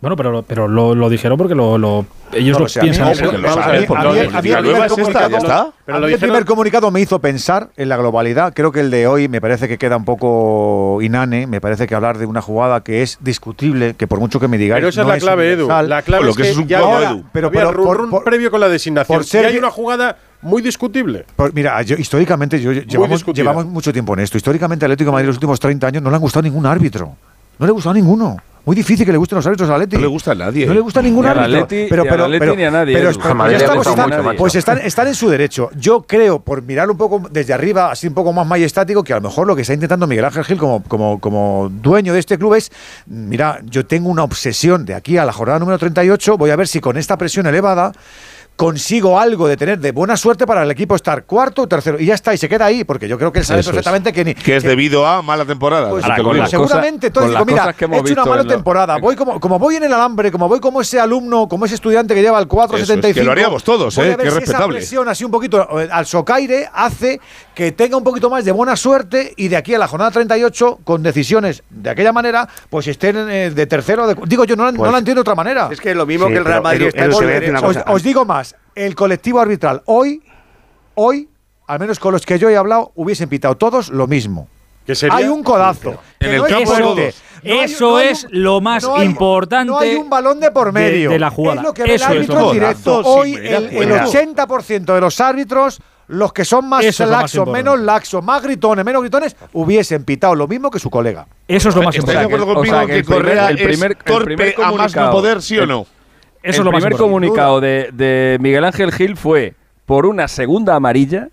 Bueno, 0.01 0.15
pero, 0.15 0.43
pero 0.43 0.69
lo, 0.69 0.95
lo 0.95 1.09
dijeron 1.09 1.39
porque 1.39 1.55
lo, 1.55 1.79
lo 1.79 2.05
ellos 2.33 2.55
no, 2.55 2.59
lo 2.61 2.65
o 2.67 2.69
sea, 2.69 2.83
piensan. 2.83 3.15
el 6.05 6.19
primer 6.19 6.45
comunicado 6.45 6.91
me 6.91 7.01
hizo 7.01 7.19
pensar 7.19 7.71
en 7.77 7.89
la 7.89 7.97
globalidad. 7.97 8.53
Creo 8.53 8.73
que 8.73 8.81
el 8.81 8.91
de 8.91 9.07
hoy 9.07 9.29
me 9.29 9.41
parece 9.41 9.69
que 9.69 9.79
queda 9.79 9.97
un 9.97 10.05
poco 10.05 10.99
inane. 11.01 11.47
Me 11.47 11.61
parece 11.63 11.87
que 11.87 11.95
hablar 11.95 12.19
de 12.19 12.27
una 12.27 12.43
jugada 12.43 12.83
que 12.83 13.03
es 13.03 13.19
discutible, 13.21 13.95
que 13.95 14.07
por 14.07 14.21
mucho 14.21 14.39
que 14.39 14.49
me 14.49 14.59
digáis. 14.59 14.81
Pero 14.81 14.89
esa 14.89 15.03
no 15.03 15.15
es 15.15 15.23
la 15.23 15.27
clave, 15.27 15.53
Edu. 15.53 15.69
La 15.69 16.03
clave 16.03 16.27
lo 16.27 16.35
que, 16.35 16.51
es 16.51 16.57
un 16.57 16.67
ya 16.67 16.81
Edu. 16.81 17.25
Pero, 17.33 17.51
por, 17.51 18.11
por, 18.11 18.25
previo 18.25 18.51
con 18.51 18.61
la 18.61 18.69
designación. 18.69 19.25
Si 19.25 19.39
hay 19.39 19.57
una 19.57 19.71
jugada 19.71 20.19
muy 20.43 20.63
discutible. 20.63 21.25
Mira, 21.55 21.81
yo, 21.83 21.97
históricamente 21.97 22.61
yo, 22.61 22.73
llevamos, 22.73 23.67
mucho 23.67 23.93
tiempo 23.93 24.15
en 24.15 24.21
esto. 24.21 24.37
Históricamente, 24.37 24.85
Atlético 24.85 25.13
Madrid 25.13 25.27
los 25.27 25.37
últimos 25.37 25.59
30 25.59 25.87
años 25.87 26.03
no 26.03 26.11
le 26.11 26.17
han 26.17 26.23
gustado 26.23 26.43
ningún 26.43 26.67
árbitro. 26.67 27.17
No 27.59 27.67
le 27.67 27.73
gustó 27.73 27.91
a 27.91 27.95
ninguno. 27.95 28.37
Muy 28.67 28.75
difícil 28.75 29.07
que 29.07 29.13
le 29.13 29.19
gusten 29.19 29.37
los 29.37 29.47
árbitros 29.47 29.71
a 29.71 29.75
Atleti. 29.75 29.95
No 29.95 30.03
le 30.03 30.09
gusta 30.09 30.33
a 30.33 30.35
nadie. 30.35 30.67
No 30.67 30.73
le 30.73 30.81
eh. 30.81 30.83
gusta 30.83 30.99
a 30.99 31.03
ningún 31.05 31.25
árbitro. 31.25 31.61
Leti, 31.61 31.87
pero, 31.89 32.03
pero, 32.03 32.27
ni 32.27 32.35
a 32.35 32.39
pero, 32.41 32.57
ni 32.57 32.65
a 32.65 32.71
nadie. 32.73 32.95
Pero, 32.97 33.13
pues, 33.13 33.19
pues, 33.19 33.51
ya 33.53 33.57
estamos, 33.59 33.87
están, 33.87 34.25
mucho, 34.25 34.37
pues 34.37 34.55
están, 34.57 35.07
en 35.07 35.15
su 35.15 35.29
derecho. 35.29 35.71
Yo 35.79 36.03
creo, 36.03 36.41
por 36.41 36.63
mirar 36.63 36.91
un 36.91 36.97
poco 36.97 37.23
desde 37.31 37.55
arriba, 37.55 37.93
así 37.93 38.09
un 38.09 38.15
poco 38.15 38.33
más 38.33 38.45
majestático, 38.45 39.05
que 39.05 39.13
a 39.13 39.17
lo 39.17 39.23
mejor 39.23 39.47
lo 39.47 39.55
que 39.55 39.63
está 39.63 39.73
intentando 39.73 40.09
Miguel 40.09 40.25
Ángel 40.25 40.45
Gil 40.45 40.59
como, 40.59 40.83
como, 40.83 41.21
como 41.21 41.71
dueño 41.71 42.13
de 42.13 42.19
este 42.19 42.39
club 42.39 42.55
es, 42.55 42.73
mira, 43.07 43.61
yo 43.67 43.87
tengo 43.87 44.09
una 44.09 44.25
obsesión 44.25 44.85
de 44.85 44.95
aquí 44.95 45.17
a 45.17 45.25
la 45.25 45.33
jornada 45.33 45.61
número 45.61 45.79
38, 45.79 46.37
voy 46.37 46.51
a 46.51 46.57
ver 46.57 46.67
si 46.67 46.81
con 46.81 46.97
esta 46.97 47.17
presión 47.17 47.47
elevada 47.47 47.93
consigo 48.57 49.21
algo 49.21 49.47
de 49.47 49.57
tener 49.57 49.79
de 49.79 49.93
buena 49.93 50.17
suerte 50.17 50.47
para 50.47 50.63
el 50.63 50.71
equipo 50.71 50.97
estar 50.97 51.25
cuarto 51.25 51.63
o 51.63 51.69
tercero 51.69 52.01
y 52.01 52.07
ya 52.07 52.15
está 52.15 52.33
y 52.33 52.39
se 52.39 52.49
queda 52.49 52.65
ahí 52.65 52.85
porque 52.85 53.07
yo 53.07 53.19
creo 53.19 53.31
que 53.31 53.41
él 53.41 53.45
sabe 53.45 53.63
perfectamente 53.63 54.15
que 54.15 54.25
ni 54.25 54.35
que 54.35 54.57
es 54.57 54.63
debido 54.63 55.07
a 55.07 55.21
mala 55.21 55.45
temporada 55.45 55.91
pues 55.91 56.05
seguramente 56.49 57.11
todo 57.11 57.27
mira 57.45 57.75
he 57.79 57.85
hecho 57.85 58.13
una 58.15 58.25
mala 58.25 58.45
temporada 58.45 58.97
voy 58.99 59.15
como, 59.15 59.39
como 59.39 59.59
voy 59.59 59.77
en 59.77 59.85
el 59.85 59.93
alambre 59.93 60.33
como 60.33 60.49
voy 60.49 60.59
como 60.59 60.81
ese 60.81 60.99
alumno 60.99 61.49
como 61.49 61.67
ese 61.67 61.75
estudiante 61.75 62.15
que 62.15 62.23
lleva 62.23 62.39
el 62.39 62.49
475 62.49 63.09
es, 63.09 63.15
que 63.15 63.25
lo 63.25 63.33
haríamos 63.33 63.63
todos 63.63 63.97
eh, 63.99 64.17
que 64.19 64.29
esa 64.29 64.67
presión 64.67 65.07
así 65.09 65.25
un 65.25 65.31
poquito 65.31 65.79
eh, 65.79 65.89
al 65.93 66.07
socaire 66.07 66.69
hace 66.73 67.21
que 67.55 67.73
tenga 67.73 67.99
un 67.99 68.05
poquito 68.05 68.31
más 68.31 68.47
de 68.47 68.53
buena 68.53 68.75
suerte 68.75 69.35
y 69.37 69.49
de 69.49 69.57
aquí 69.57 69.75
a 69.75 69.79
la 69.79 69.87
jornada 69.87 70.13
38 70.13 70.81
con 70.83 71.03
decisiones 71.03 71.63
de 71.69 71.91
aquella 71.91 72.13
manera 72.13 72.49
pues 72.71 72.87
estén 72.87 73.17
eh, 73.29 73.51
de 73.51 73.67
tercero 73.67 74.07
de, 74.07 74.17
digo 74.25 74.45
yo 74.47 74.57
no, 74.57 74.73
no, 74.73 74.79
pues 74.79 74.91
la 74.91 74.99
entiendo 74.99 75.19
de 75.19 75.23
otra 75.23 75.35
manera. 75.35 75.69
es 75.71 75.81
que 75.81 75.95
lo 75.95 76.07
mismo 76.07 76.29
que 76.29 76.39
el 76.39 76.45
Real 76.45 76.63
Madrid 76.63 76.87
está 76.95 77.67
os, 77.67 77.77
os 77.87 78.03
digo 78.03 78.25
más 78.25 78.46
el 78.75 78.95
colectivo 78.95 79.41
arbitral 79.41 79.83
hoy, 79.87 80.23
hoy, 80.95 81.29
al 81.67 81.81
menos 81.81 81.99
con 81.99 82.13
los 82.13 82.25
que 82.25 82.39
yo 82.39 82.49
he 82.49 82.57
hablado, 82.57 82.93
hubiesen 82.95 83.29
pitado 83.29 83.57
todos 83.57 83.89
lo 83.89 84.07
mismo. 84.07 84.49
Hay 85.11 85.25
un 85.25 85.43
codazo. 85.43 85.99
En 86.21 86.35
el 86.35 86.45
campo 86.45 86.95
de 86.95 87.15
Eso 87.43 87.99
es 87.99 88.27
lo 88.31 88.61
más 88.61 88.87
importante. 89.03 89.71
No 89.71 89.79
hay 89.79 89.95
un 89.95 90.09
balón 90.09 90.41
de 90.41 90.51
por 90.51 90.73
medio. 90.73 91.11
De, 91.11 91.19
la 91.19 91.31
jugada. 91.31 91.61
Es 91.61 91.67
lo 91.67 91.75
que 91.75 91.83
ve 91.83 91.95
el 91.97 92.03
árbitro 92.03 92.53
directo. 92.53 93.01
Hoy 93.05 93.35
el, 93.35 93.67
el 93.77 93.91
80% 93.91 94.95
de 94.95 95.01
los 95.01 95.21
árbitros 95.21 95.81
los 96.09 96.33
que 96.33 96.45
son 96.45 96.69
más 96.69 96.85
Eso 96.85 97.05
laxos, 97.07 97.49
menos 97.49 97.81
laxos, 97.81 98.23
más 98.23 98.43
gritones, 98.43 98.85
menos 98.85 99.03
gritones, 99.03 99.37
hubiesen 99.53 100.05
pitado 100.05 100.35
lo 100.35 100.47
mismo 100.47 100.71
que 100.71 100.79
su 100.79 100.89
colega. 100.89 101.27
Eso 101.49 101.69
es 101.69 101.75
lo 101.75 101.83
más 101.83 101.97
importante. 101.97 102.23
¿Estás 102.23 102.31
de 102.31 102.35
acuerdo 102.35 102.55
conmigo 102.55 102.77
o 102.81 102.87
que, 102.87 102.99
el 102.99 103.05
Correa 103.05 103.47
primer, 103.49 103.61
el 103.61 103.69
primer, 103.69 103.95
torpe 103.97 104.55
a 104.63 104.73
más 104.73 104.95
poder, 104.95 105.43
sí 105.43 105.59
o 105.59 105.67
no? 105.67 105.87
Eso 106.47 106.63
es 106.63 106.65
lo 106.65 106.71
primer 106.71 106.97
comunicado 106.97 107.61
de, 107.61 107.91
de 107.93 108.39
Miguel 108.41 108.65
Ángel 108.65 108.93
Gil 108.93 109.17
fue 109.17 109.55
por 109.85 110.07
una 110.07 110.29
segunda 110.29 110.75
amarilla 110.75 111.31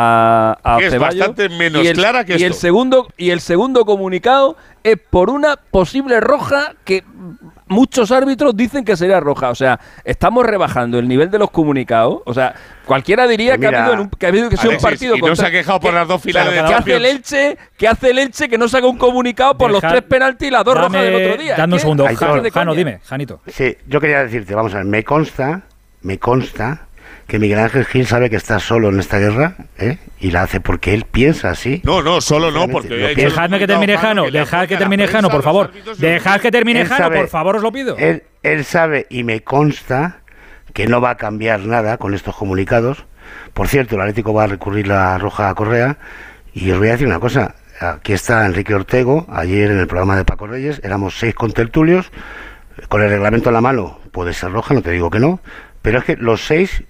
a, 0.00 0.58
a 0.62 0.78
es 0.78 0.92
Ceballos, 0.92 1.18
bastante 1.18 1.48
menos 1.48 1.82
y 1.82 1.88
el, 1.88 1.96
clara 1.96 2.24
que 2.24 2.34
y 2.34 2.36
esto. 2.36 2.46
el 2.46 2.54
segundo 2.54 3.08
y 3.16 3.30
el 3.30 3.40
segundo 3.40 3.84
comunicado 3.84 4.56
es 4.84 4.96
por 4.96 5.28
una 5.28 5.56
posible 5.56 6.20
roja 6.20 6.74
que 6.84 7.02
muchos 7.66 8.12
árbitros 8.12 8.56
dicen 8.56 8.84
que 8.84 8.96
sería 8.96 9.18
roja. 9.18 9.50
O 9.50 9.56
sea 9.56 9.80
estamos 10.04 10.46
rebajando 10.46 11.00
el 11.00 11.08
nivel 11.08 11.32
de 11.32 11.40
los 11.40 11.50
comunicados. 11.50 12.20
O 12.26 12.32
sea 12.32 12.54
cualquiera 12.84 13.26
diría 13.26 13.56
mira, 13.56 13.70
que 13.70 13.76
ha 13.76 13.80
habido, 13.80 13.94
en 13.94 14.00
un, 14.00 14.10
que 14.10 14.26
ha 14.26 14.28
habido 14.28 14.48
que 14.48 14.54
Alexis, 14.54 14.70
sea 14.70 14.78
un 14.78 14.82
partido 14.82 15.16
y 15.16 15.18
no 15.18 15.26
contra, 15.26 15.44
se 15.44 15.48
ha 15.48 15.50
quejado 15.50 15.80
por 15.80 15.90
que, 15.90 15.96
las 15.96 16.08
dos 16.08 16.22
finales 16.22 16.54
de 16.54 16.68
que 16.68 16.74
hace 16.74 16.96
el 16.96 17.04
Elche 17.04 17.58
que 17.76 17.88
hace 17.88 18.10
el 18.10 18.18
Elche 18.20 18.48
que 18.48 18.56
no 18.56 18.68
saca 18.68 18.86
un 18.86 18.98
comunicado 18.98 19.58
por 19.58 19.72
Deja, 19.72 19.88
los 19.88 19.92
tres 19.92 20.08
penaltis 20.08 20.46
y 20.46 20.50
las 20.52 20.64
dos 20.64 20.76
dame, 20.76 20.86
rojas 20.86 21.02
del 21.02 21.14
otro 21.26 21.42
día. 21.42 21.56
dame 21.56 21.74
un 21.74 21.80
segundo. 21.80 22.06
Jano 22.52 22.74
dime 22.74 23.00
Janito. 23.04 23.40
Sí 23.48 23.76
yo 23.88 24.00
quería 24.00 24.22
decirte 24.22 24.54
vamos 24.54 24.72
a 24.74 24.76
ver 24.76 24.86
me 24.86 25.02
consta 25.02 25.62
me 26.02 26.20
consta 26.20 26.87
que 27.28 27.38
Miguel 27.38 27.58
Ángel 27.58 27.84
Gil 27.84 28.06
sabe 28.06 28.30
que 28.30 28.36
está 28.36 28.58
solo 28.58 28.88
en 28.88 28.98
esta 28.98 29.18
guerra 29.18 29.54
¿eh? 29.76 29.98
y 30.18 30.30
la 30.30 30.42
hace 30.44 30.60
porque 30.60 30.94
él 30.94 31.04
piensa 31.04 31.50
así. 31.50 31.82
No, 31.84 32.02
no, 32.02 32.22
solo 32.22 32.50
no, 32.50 32.66
porque... 32.68 33.14
Dejadme 33.14 33.58
que 33.58 33.66
termine 33.66 33.98
Jano, 33.98 34.30
dejad 34.30 34.66
que 34.66 34.78
termine 34.78 35.06
Jano, 35.06 35.28
por 35.28 35.42
favor. 35.42 35.70
Dejad 35.98 36.40
que 36.40 36.50
termine 36.50 36.86
Jano, 36.86 37.10
por 37.14 37.28
favor, 37.28 37.56
os 37.56 37.62
lo 37.62 37.70
pido. 37.70 37.96
Él, 37.98 38.64
sabe 38.64 39.06
y 39.10 39.24
me 39.24 39.42
consta 39.42 40.20
que 40.72 40.86
no 40.86 41.02
va 41.02 41.10
a 41.10 41.16
cambiar 41.16 41.60
nada 41.60 41.98
con 41.98 42.14
estos 42.14 42.34
comunicados. 42.34 43.04
Por 43.52 43.68
cierto, 43.68 43.96
el 43.96 44.00
Atlético 44.00 44.32
va 44.32 44.44
a 44.44 44.46
recurrir 44.46 44.88
la 44.88 45.18
roja 45.18 45.54
Correa 45.54 45.98
y 46.54 46.70
os 46.70 46.78
voy 46.78 46.88
a 46.88 46.92
decir 46.92 47.06
una 47.06 47.20
cosa. 47.20 47.56
Aquí 47.78 48.14
está 48.14 48.46
Enrique 48.46 48.74
Ortego, 48.74 49.26
ayer 49.30 49.70
en 49.70 49.78
el 49.78 49.86
programa 49.86 50.16
de 50.16 50.24
Paco 50.24 50.46
Reyes, 50.46 50.80
éramos 50.82 51.18
seis 51.18 51.34
contertulios, 51.34 52.10
con 52.88 53.02
el 53.02 53.10
reglamento 53.10 53.50
en 53.50 53.54
la 53.54 53.60
mano, 53.60 54.00
puede 54.12 54.32
ser 54.32 54.50
roja, 54.50 54.72
no 54.72 54.82
te 54.82 54.90
digo 54.90 55.10
que 55.10 55.20
no, 55.20 55.40
pero 55.82 55.98
es 55.98 56.04
que 56.04 56.16
los 56.16 56.44
seis 56.44 56.82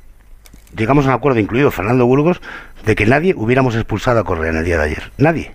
llegamos 0.76 1.06
a 1.06 1.08
un 1.08 1.14
acuerdo, 1.14 1.40
incluido 1.40 1.70
Fernando 1.70 2.06
Burgos, 2.06 2.40
de 2.84 2.94
que 2.94 3.06
nadie 3.06 3.34
hubiéramos 3.36 3.74
expulsado 3.74 4.20
a 4.20 4.24
Correa 4.24 4.50
en 4.50 4.56
el 4.58 4.64
día 4.64 4.78
de 4.78 4.84
ayer. 4.84 5.12
Nadie. 5.18 5.54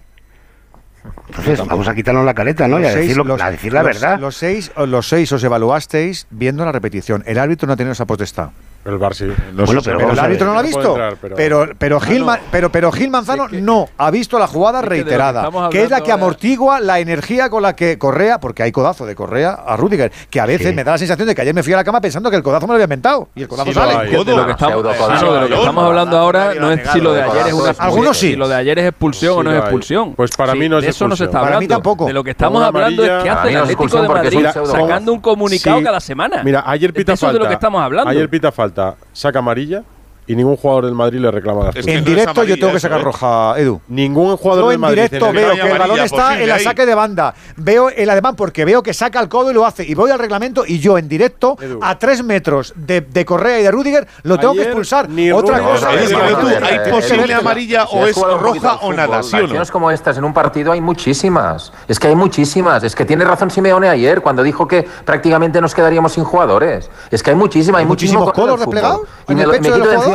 Entonces, 1.28 1.66
vamos 1.66 1.88
a 1.88 1.96
quitarnos 1.96 2.26
la 2.26 2.34
careta, 2.34 2.68
¿no? 2.68 2.80
Y 2.80 2.86
a, 2.86 2.96
decir, 2.96 3.18
a 3.40 3.52
decir 3.52 3.74
la 3.74 3.84
verdad. 3.84 4.20
Los 4.20 4.38
seis, 4.38 4.72
los 4.76 5.08
seis 5.08 5.32
os 5.32 5.44
evaluasteis 5.44 6.28
viendo 6.30 6.64
la 6.64 6.72
repetición. 6.72 7.24
El 7.26 7.40
árbitro 7.40 7.68
no 7.68 7.74
ha 7.74 7.76
tenido 7.76 7.92
esa 7.92 8.06
potestad. 8.06 8.52
El 8.86 8.98
bar 8.98 9.16
sí. 9.16 9.26
No 9.54 9.66
bueno, 9.66 9.82
pero 9.84 10.12
el 10.12 10.20
árbitro 10.20 10.48
no 10.48 10.54
lo 10.54 10.60
ha 10.60 10.64
visto. 10.64 10.94
Pero, 10.94 11.18
pero, 11.36 11.70
pero, 11.78 12.00
Gil, 12.02 12.26
pero, 12.52 12.70
pero 12.70 12.92
Gil 12.92 13.10
Manzano 13.10 13.48
no 13.50 13.88
ha 13.98 14.12
visto 14.12 14.38
la 14.38 14.48
jugada 14.48 14.82
reiterada, 14.82 15.50
que, 15.70 15.84
es 15.84 15.90
la 15.90 16.02
que 16.02 16.12
amortigua 16.12 16.82
la 16.82 17.00
energía 17.00 17.50
con 17.50 17.64
la 17.64 17.76
que 17.76 17.98
Correa, 17.98 18.40
porque 18.40 18.64
hay 18.64 18.72
codazo 18.72 19.06
de 19.06 19.16
Correa 19.16 19.52
a 19.52 19.78
Rudiger, 19.78 20.12
que 20.30 20.40
a 20.40 20.46
veces 20.46 20.76
me 20.76 20.84
da 20.84 20.94
la 20.94 20.98
sensación 20.98 21.28
de 21.28 21.36
que 21.36 21.42
ayer 21.42 21.54
me 21.54 21.64
fui 21.64 21.72
a 21.74 21.78
la 21.78 21.84
cama 21.84 22.02
pensando 22.02 22.30
que 22.30 22.36
el 22.36 22.44
codazo 22.44 22.68
me 22.68 22.72
lo 22.72 22.76
había 22.76 22.86
inventado. 22.86 23.30
Y 23.36 23.44
el 23.44 23.48
codazo 23.48 23.72
sale. 23.72 24.12
Lo 24.12 24.24
de 24.24 24.36
lo 24.36 24.46
que 24.46 24.52
estamos, 24.52 25.84
hablando 25.84 26.18
ahora 26.18 26.54
no 26.56 26.72
es 26.72 26.82
si 26.92 27.00
lo 27.00 27.14
de 27.14 27.22
ayer 27.22 27.48
es 27.48 27.54
una 27.54 27.70
expulsión. 27.70 28.14
Si 28.14 28.36
lo 28.36 28.48
de 28.48 28.56
ayer 28.56 28.80
es 28.80 28.90
expulsión 28.90 29.38
o 29.40 29.44
no 29.44 29.52
es 29.52 29.60
expulsión. 29.60 30.14
Pues 30.14 30.32
para 30.36 30.56
mí 30.56 30.68
no 30.68 30.80
es 30.80 30.88
Eso 30.88 31.08
no 31.08 31.16
se 31.16 31.26
está 31.26 31.40
hablando. 31.40 31.54
Para 31.54 31.60
mí 31.62 31.68
tampoco. 31.68 32.06
De 32.06 32.14
lo 32.14 32.24
que 32.24 32.32
estamos 32.32 32.62
hablando 32.62 33.04
es 33.04 33.24
que 33.24 33.30
hace 33.30 33.48
ah, 33.48 33.52
el 33.52 33.58
Atlético 33.58 34.02
de 34.02 34.08
Madrid 34.08 34.46
sacando 34.66 35.14
un 35.14 35.22
comunicado 35.22 35.82
cada 35.82 36.00
semana. 36.00 36.44
Mira, 36.44 36.64
ayer 36.66 36.94
pita 36.94 37.14
falta. 37.14 37.14
Eso 37.14 37.28
es 37.28 37.34
de 37.34 37.40
lo 37.40 37.48
que 37.48 37.54
estamos 37.54 37.82
hablando. 37.82 38.10
Ayer 38.10 38.30
pita 38.30 38.52
falta 38.52 38.73
saca 39.14 39.40
amarilla 39.40 39.84
y 40.28 40.36
ningún 40.36 40.56
jugador 40.56 40.86
del 40.86 40.96
Madrid 40.96 41.20
le 41.20 41.32
reclama 41.32 41.66
las 41.66 41.88
En 41.88 42.04
directo 42.04 42.44
yo 42.44 42.56
tengo 42.56 42.74
que 42.74 42.80
sacar 42.80 43.04
roja, 43.04 43.56
Edu. 43.58 43.82
Ningún 43.88 44.38
jugador 44.38 44.70
del 44.70 44.80
Madrid. 44.80 45.00
en 45.00 45.10
directo 45.10 45.34
veo 45.34 45.54
que 45.54 45.72
el 45.72 45.78
balón 45.78 46.00
está 46.00 46.40
en 46.40 46.50
la 46.50 46.60
saque 46.60 46.86
de 46.86 46.96
banda. 46.96 47.34
Veo 47.58 47.90
el 47.90 48.10
ademán 48.10 48.36
porque 48.36 48.66
veo 48.66 48.82
que 48.84 48.94
saca 48.94 49.20
el 49.20 49.30
codo 49.30 49.52
y 49.52 49.54
lo 49.54 49.66
hace. 49.66 49.84
Y 49.86 49.94
voy 49.94 50.12
al 50.12 50.20
reglamento 50.20 50.64
y 50.66 50.80
yo 50.80 50.98
en 50.98 51.08
directo 51.08 51.58
a 51.82 51.98
tres 51.98 52.24
metros 52.24 52.74
de, 52.76 53.02
de, 53.02 53.26
Correa 53.26 53.60
y 53.60 53.64
de 53.64 53.72
Rudiger 53.72 54.08
lo 54.24 54.38
tengo 54.38 54.54
que 54.54 54.64
expulsar. 54.64 55.10
Otra 55.34 55.60
cosa. 55.60 55.92
No, 55.92 56.00
es, 56.00 56.12
no, 56.12 56.20
¿Hay 56.66 56.92
posible 56.92 57.34
amarilla 57.34 57.86
o 57.86 58.06
es 58.06 58.16
roja 58.16 58.76
o 58.82 58.94
nada? 58.94 59.22
Como 59.72 59.92
estas 59.92 60.18
en 60.18 60.24
un 60.24 60.34
partido 60.34 60.72
hay 60.72 60.82
muchísimas. 60.82 61.74
Es 61.88 62.00
que 62.00 62.08
hay 62.08 62.16
muchísimas. 62.16 62.84
Es 62.84 62.96
que 62.96 63.06
tiene 63.06 63.26
razón 63.26 63.50
Simeone 63.50 63.90
ayer 63.90 64.22
cuando 64.22 64.44
dijo 64.44 64.68
que 64.68 64.88
prácticamente 65.06 65.60
nos 65.62 65.74
quedaríamos 65.74 66.14
sin 66.14 66.24
jugadores. 66.24 66.90
Es 67.12 67.24
que 67.24 67.32
hay 67.32 67.36
muchísimas. 67.36 67.80
Hay 67.80 67.86
muchísimos 67.86 68.32
codos 68.34 68.60
replegados 68.60 69.02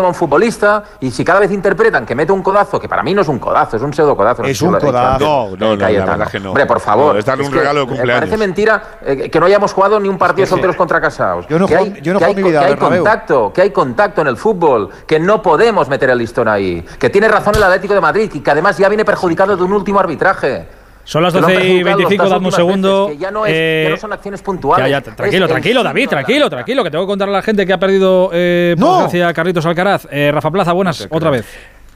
un 0.06 0.14
futbolista 0.14 0.84
y 1.00 1.10
si 1.10 1.24
cada 1.24 1.40
vez 1.40 1.50
interpretan 1.50 2.06
que 2.06 2.14
mete 2.14 2.32
un 2.32 2.42
codazo, 2.42 2.78
que 2.78 2.88
para 2.88 3.02
mí 3.02 3.14
no 3.14 3.22
es 3.22 3.28
un 3.28 3.38
codazo, 3.38 3.76
es 3.76 3.82
un 3.82 3.92
pseudo 3.92 4.16
codazo. 4.16 4.44
Es 4.44 4.62
un 4.62 4.74
codazo. 4.78 5.18
No, 5.18 5.56
no, 5.56 5.76
no, 5.76 6.26
que 6.30 6.40
no. 6.40 6.50
Hombre, 6.50 6.66
por 6.66 6.80
favor. 6.80 7.18
Parece 7.24 8.36
mentira 8.36 8.98
eh, 9.02 9.30
que 9.30 9.40
no 9.40 9.46
hayamos 9.46 9.72
jugado 9.72 9.98
ni 9.98 10.08
un 10.08 10.18
partido 10.18 10.46
sí, 10.46 10.50
sí. 10.50 10.54
solteros 10.54 10.76
contra 10.76 11.00
casados. 11.00 11.46
Yo 11.48 11.58
no 11.58 11.66
que 11.66 11.74
no 11.74 12.18
que 12.18 12.34
mi 12.34 12.42
vida, 12.42 12.60
que 12.60 12.66
hay 12.66 12.76
contacto, 12.76 13.52
que 13.52 13.62
hay 13.62 13.70
contacto 13.70 14.20
en 14.20 14.28
el 14.28 14.36
fútbol, 14.36 14.90
que 15.06 15.18
no 15.18 15.42
podemos 15.42 15.88
meter 15.88 16.10
el 16.10 16.18
listón 16.18 16.48
ahí, 16.48 16.84
que 16.98 17.10
tiene 17.10 17.28
razón 17.28 17.54
el 17.56 17.62
Atlético 17.62 17.94
de 17.94 18.00
Madrid 18.00 18.30
y 18.32 18.40
que 18.40 18.50
además 18.50 18.76
ya 18.78 18.88
viene 18.88 19.04
perjudicado 19.04 19.56
de 19.56 19.62
un 19.62 19.72
último 19.72 20.00
arbitraje. 20.00 20.77
Son 21.08 21.22
las 21.22 21.32
12 21.32 21.66
y 21.66 21.82
25, 21.82 22.28
dame 22.28 22.46
un 22.48 22.52
segundo. 22.52 23.08
Que 23.10 23.16
ya, 23.16 23.30
no 23.30 23.46
es, 23.46 23.52
eh, 23.54 23.84
ya, 23.84 23.90
no 23.92 23.96
son 23.96 24.12
acciones 24.12 24.42
puntuales. 24.42 25.02
Tranquilo, 25.16 25.48
tranquilo, 25.48 25.82
David, 25.82 26.06
tranquilo, 26.06 26.50
tranquilo, 26.50 26.84
que 26.84 26.90
tengo 26.90 27.04
que 27.04 27.08
contar 27.08 27.30
a 27.30 27.32
la 27.32 27.40
gente 27.40 27.64
que 27.64 27.72
ha 27.72 27.78
perdido 27.78 28.28
eh, 28.30 28.74
no. 28.76 28.98
gracias 28.98 29.32
Carlitos 29.32 29.64
Alcaraz. 29.64 30.06
Eh, 30.10 30.30
Rafa 30.30 30.50
Plaza, 30.50 30.74
buenas, 30.74 31.08
otra 31.10 31.30
vez. 31.30 31.46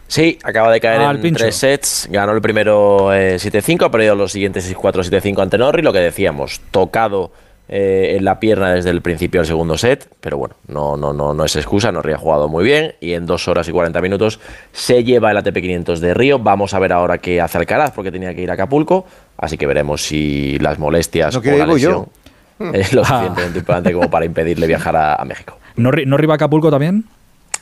Sí, 0.06 0.38
acaba 0.42 0.72
de 0.72 0.80
caer 0.80 1.22
en 1.22 1.34
tres 1.34 1.56
sets, 1.56 2.08
ganó 2.10 2.32
el 2.32 2.40
primero 2.40 3.12
eh, 3.12 3.36
7-5, 3.36 3.84
ha 3.84 3.90
perdido 3.90 4.14
los 4.14 4.32
siguientes 4.32 4.74
6-4, 4.74 5.10
7-5 5.10 5.42
ante 5.42 5.58
Norri, 5.58 5.82
lo 5.82 5.92
que 5.92 5.98
decíamos, 5.98 6.62
tocado 6.70 7.32
eh, 7.68 8.16
en 8.16 8.24
la 8.24 8.38
pierna 8.38 8.74
desde 8.74 8.90
el 8.90 9.00
principio 9.00 9.40
del 9.40 9.46
segundo 9.46 9.78
set, 9.78 10.06
pero 10.20 10.36
bueno, 10.36 10.56
no, 10.66 10.96
no, 10.96 11.12
no, 11.12 11.32
no 11.32 11.44
es 11.44 11.56
excusa, 11.56 11.90
no 11.90 12.00
habría 12.00 12.18
jugado 12.18 12.48
muy 12.48 12.64
bien 12.64 12.96
y 13.00 13.12
en 13.12 13.24
dos 13.24 13.48
horas 13.48 13.66
y 13.68 13.72
40 13.72 14.00
minutos 14.02 14.40
se 14.72 15.04
lleva 15.04 15.30
el 15.30 15.38
ATP 15.38 15.54
500 15.54 16.00
de 16.00 16.12
Río. 16.12 16.38
Vamos 16.38 16.74
a 16.74 16.80
ver 16.80 16.92
ahora 16.92 17.18
qué 17.18 17.40
hace 17.40 17.58
Alcaraz 17.58 17.92
porque 17.92 18.10
tenía 18.10 18.34
que 18.34 18.42
ir 18.42 18.50
a 18.50 18.54
Acapulco, 18.54 19.06
así 19.38 19.56
que 19.56 19.66
veremos 19.66 20.02
si 20.02 20.58
las 20.58 20.78
molestias 20.78 21.34
no, 21.34 21.40
o 21.40 21.56
la 21.56 21.66
lesión 21.66 22.08
yo? 22.58 22.72
es 22.74 22.92
lo 22.92 23.02
ah. 23.02 23.06
suficientemente 23.06 23.58
ah. 23.58 23.60
importante 23.60 23.92
como 23.92 24.10
para 24.10 24.24
impedirle 24.26 24.66
viajar 24.66 24.96
a, 24.96 25.14
a 25.14 25.24
México. 25.24 25.56
¿No, 25.76 25.92
¿No 25.92 26.32
Acapulco 26.34 26.70
también? 26.70 27.04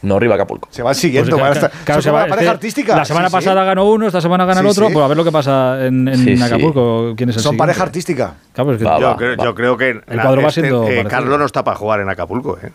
No 0.02 0.16
arriba 0.16 0.34
Acapulco. 0.36 0.68
Se 0.70 0.82
van 0.82 0.94
siguiendo. 0.94 1.36
Pues, 1.38 1.58
claro, 1.58 1.74
claro, 1.84 2.02
se 2.02 2.10
va- 2.10 2.20
pareja 2.20 2.38
este- 2.40 2.48
artística. 2.48 2.96
La 2.96 3.04
semana 3.04 3.28
Sí, 3.28 3.32
sí. 3.32 3.36
pasada 3.36 3.64
ganó 3.64 3.84
uno, 3.90 4.06
esta 4.06 4.20
semana 4.20 4.44
gana 4.46 4.60
el 4.60 4.66
otro. 4.66 4.86
sí. 4.86 4.92
Pues 4.94 5.04
a 5.04 5.08
ver 5.08 5.16
lo 5.16 5.24
que 5.24 5.32
pasa 5.32 5.86
en, 5.86 6.08
en 6.08 6.16
Sí, 6.18 6.36
sí. 6.36 6.42
Acapulco. 6.42 7.12
¿Quién 7.16 7.28
es 7.28 7.36
el 7.36 7.42
Son 7.42 7.50
siguiente? 7.52 7.58
pareja 7.58 7.82
artística. 7.82 8.34
Claro, 8.54 8.72
es 8.72 8.78
que- 8.78 8.84
yo, 8.84 9.16
creo, 9.16 9.36
yo 9.36 9.54
creo 9.54 9.76
que 9.76 9.90
El 9.90 10.20
cuadro 10.20 10.42
va 10.42 10.50
siendo 10.50 10.88
eh. 10.88 11.04
Carlos 11.08 11.38
no 11.38 11.44
está 11.44 11.62
para 11.64 11.76
jugar 11.76 12.00
en 12.00 12.08
Acapulco. 12.08 12.58
¿eh? 12.62 12.70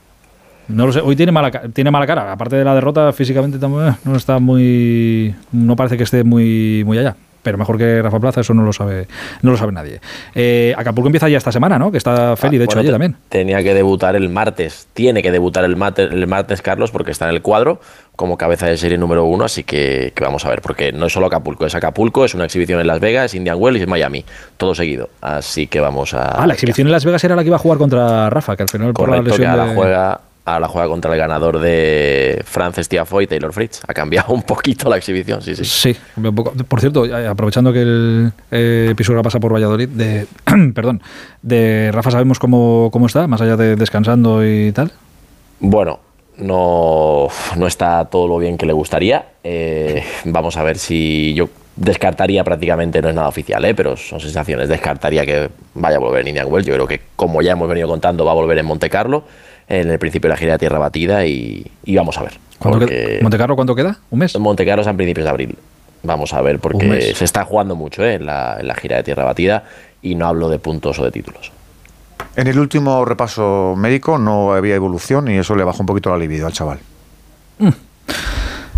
No 0.67 0.85
lo 0.87 0.93
sé, 0.93 0.99
hoy 0.99 1.15
tiene 1.15 1.31
mala, 1.31 1.51
tiene 1.51 1.91
mala 1.91 2.07
cara. 2.07 2.31
Aparte 2.31 2.55
de 2.55 2.63
la 2.63 2.73
derrota, 2.75 3.11
físicamente 3.13 3.57
también 3.59 3.87
eh, 3.89 3.95
no 4.03 4.15
está 4.15 4.39
muy. 4.39 5.33
No 5.51 5.75
parece 5.75 5.97
que 5.97 6.03
esté 6.03 6.23
muy, 6.23 6.83
muy 6.85 6.97
allá. 6.99 7.15
Pero 7.45 7.59
mejor 7.59 7.77
que 7.77 8.01
Rafa 8.01 8.19
Plaza, 8.19 8.41
eso 8.41 8.53
no 8.55 8.63
lo 8.63 8.73
sabe, 8.73 9.07
no 9.43 9.51
lo 9.51 9.57
sabe 9.57 9.71
nadie. 9.71 10.01
Eh, 10.33 10.73
Acapulco 10.75 11.07
empieza 11.07 11.29
ya 11.29 11.37
esta 11.37 11.51
semana, 11.51 11.77
¿no? 11.77 11.91
Que 11.91 11.99
está 11.99 12.35
Feli, 12.35 12.57
de 12.57 12.65
hecho, 12.65 12.71
Bueno, 12.75 12.81
allí 12.81 12.91
también. 12.91 13.15
Tenía 13.29 13.61
que 13.61 13.75
debutar 13.75 14.15
el 14.15 14.29
martes. 14.29 14.87
Tiene 14.93 15.21
que 15.21 15.31
debutar 15.31 15.63
el, 15.63 15.75
mate- 15.77 16.03
el 16.11 16.25
martes, 16.25 16.63
Carlos, 16.63 16.89
porque 16.89 17.11
está 17.11 17.29
en 17.29 17.35
el 17.35 17.41
cuadro 17.43 17.79
como 18.15 18.35
cabeza 18.37 18.65
de 18.65 18.77
serie 18.77 18.97
número 18.97 19.25
uno. 19.25 19.45
Así 19.45 19.63
que, 19.63 20.11
que 20.15 20.23
vamos 20.23 20.43
a 20.45 20.49
ver, 20.49 20.61
porque 20.61 20.91
no 20.91 21.05
es 21.05 21.13
solo 21.13 21.27
Acapulco, 21.27 21.65
es 21.67 21.75
Acapulco, 21.75 22.25
es 22.25 22.33
una 22.33 22.45
exhibición 22.45 22.79
en 22.81 22.87
Las 22.87 22.99
Vegas, 22.99 23.25
es 23.25 23.35
Indian 23.35 23.57
Wells 23.59 23.79
y 23.79 23.83
es 23.83 23.87
Miami. 23.87 24.25
Todo 24.57 24.73
seguido. 24.73 25.09
Así 25.21 25.67
que 25.67 25.79
vamos 25.79 26.13
a. 26.15 26.29
Ah, 26.29 26.47
la 26.47 26.53
exhibición 26.55 26.87
en 26.87 26.91
Las 26.93 27.05
Vegas 27.05 27.23
era 27.23 27.35
la 27.35 27.43
que 27.43 27.47
iba 27.47 27.57
a 27.57 27.59
jugar 27.59 27.77
contra 27.77 28.29
Rafa, 28.31 28.55
que 28.55 28.63
al 28.63 28.69
final 28.69 28.93
por 28.93 29.07
la 29.09 29.17
Correcto, 29.17 29.35
que 29.35 29.41
lesión 29.43 29.51
ahora 29.51 29.65
de- 29.71 29.75
juega, 29.75 30.21
ahora 30.45 30.67
juega 30.67 30.87
contra 30.87 31.11
el 31.11 31.17
ganador 31.19 31.59
de 31.59 32.41
Frances 32.45 32.87
Tiafoe 32.87 33.23
y 33.23 33.27
Taylor 33.27 33.51
Fritz. 33.51 33.81
Ha 33.87 33.93
cambiado 33.93 34.33
un 34.33 34.43
poquito 34.43 34.89
la 34.89 34.97
exhibición, 34.97 35.41
sí, 35.41 35.55
sí. 35.55 35.65
Sí, 35.65 35.95
un 36.15 36.33
poco- 36.35 36.53
por 36.67 36.79
cierto, 36.79 37.03
aprovechando 37.27 37.73
que 37.73 37.81
el 37.81 38.31
eh, 38.51 38.93
pasa 39.23 39.39
por 39.39 39.53
Valladolid, 39.53 39.89
de, 39.89 40.27
perdón, 40.73 41.01
de 41.41 41.89
Rafa 41.91 42.11
sabemos 42.11 42.39
cómo, 42.39 42.89
cómo 42.91 43.07
está, 43.07 43.27
más 43.27 43.41
allá 43.41 43.57
de 43.57 43.75
descansando 43.75 44.45
y 44.47 44.71
tal. 44.71 44.91
Bueno, 45.59 45.99
no, 46.37 47.27
no 47.57 47.67
está 47.67 48.05
todo 48.05 48.27
lo 48.27 48.37
bien 48.37 48.57
que 48.57 48.65
le 48.65 48.73
gustaría. 48.73 49.25
Eh, 49.43 50.03
vamos 50.25 50.57
a 50.57 50.63
ver 50.63 50.77
si 50.77 51.33
yo 51.33 51.49
descartaría 51.75 52.43
prácticamente, 52.43 53.01
no 53.01 53.09
es 53.09 53.15
nada 53.15 53.27
oficial, 53.27 53.63
¿eh? 53.65 53.73
pero 53.75 53.97
son 53.97 54.19
sensaciones, 54.19 54.69
descartaría 54.69 55.25
que 55.25 55.49
vaya 55.73 55.97
a 55.97 55.99
volver 55.99 56.21
en 56.21 56.29
Indian 56.29 56.47
Wells. 56.49 56.65
Yo 56.67 56.73
creo 56.73 56.87
que, 56.87 57.01
como 57.15 57.41
ya 57.41 57.51
hemos 57.53 57.67
venido 57.67 57.87
contando, 57.87 58.23
va 58.25 58.31
a 58.31 58.35
volver 58.35 58.57
en 58.57 58.65
Monte 58.65 58.89
Carlo, 58.89 59.23
en 59.67 59.89
el 59.89 59.99
principio 59.99 60.27
de 60.29 60.33
la 60.33 60.37
gira 60.37 60.53
de 60.53 60.59
Tierra 60.59 60.79
Batida 60.79 61.25
y, 61.25 61.65
y 61.85 61.95
vamos 61.95 62.17
a 62.17 62.23
ver. 62.23 62.33
¿Cuánto 62.59 62.79
porque- 62.79 62.95
queda- 62.95 63.21
¿Montecarlo 63.23 63.55
cuánto 63.55 63.75
queda? 63.75 63.97
¿Un 64.09 64.19
mes? 64.19 64.37
Monte 64.39 64.65
Carlo 64.65 64.81
es 64.81 64.87
a 64.87 64.93
principios 64.93 65.23
de 65.25 65.29
abril. 65.29 65.55
Vamos 66.03 66.33
a 66.33 66.41
ver, 66.41 66.59
porque 66.59 67.13
se 67.15 67.25
está 67.25 67.43
jugando 67.45 67.75
mucho 67.75 68.03
¿eh? 68.05 68.13
en, 68.15 68.25
la, 68.27 68.57
en 68.59 68.67
la 68.67 68.75
gira 68.75 68.97
de 68.97 69.03
Tierra 69.03 69.23
Batida 69.23 69.63
y 70.03 70.13
no 70.15 70.27
hablo 70.27 70.49
de 70.49 70.59
puntos 70.59 70.99
o 70.99 71.03
de 71.03 71.11
títulos. 71.11 71.51
En 72.35 72.47
el 72.47 72.59
último 72.59 73.03
repaso 73.05 73.73
médico 73.75 74.17
no 74.19 74.53
había 74.53 74.75
evolución 74.75 75.27
y 75.29 75.37
eso 75.37 75.55
le 75.55 75.63
bajó 75.63 75.79
un 75.81 75.87
poquito 75.87 76.11
la 76.11 76.17
libido 76.17 76.45
al 76.45 76.53
chaval. 76.53 76.77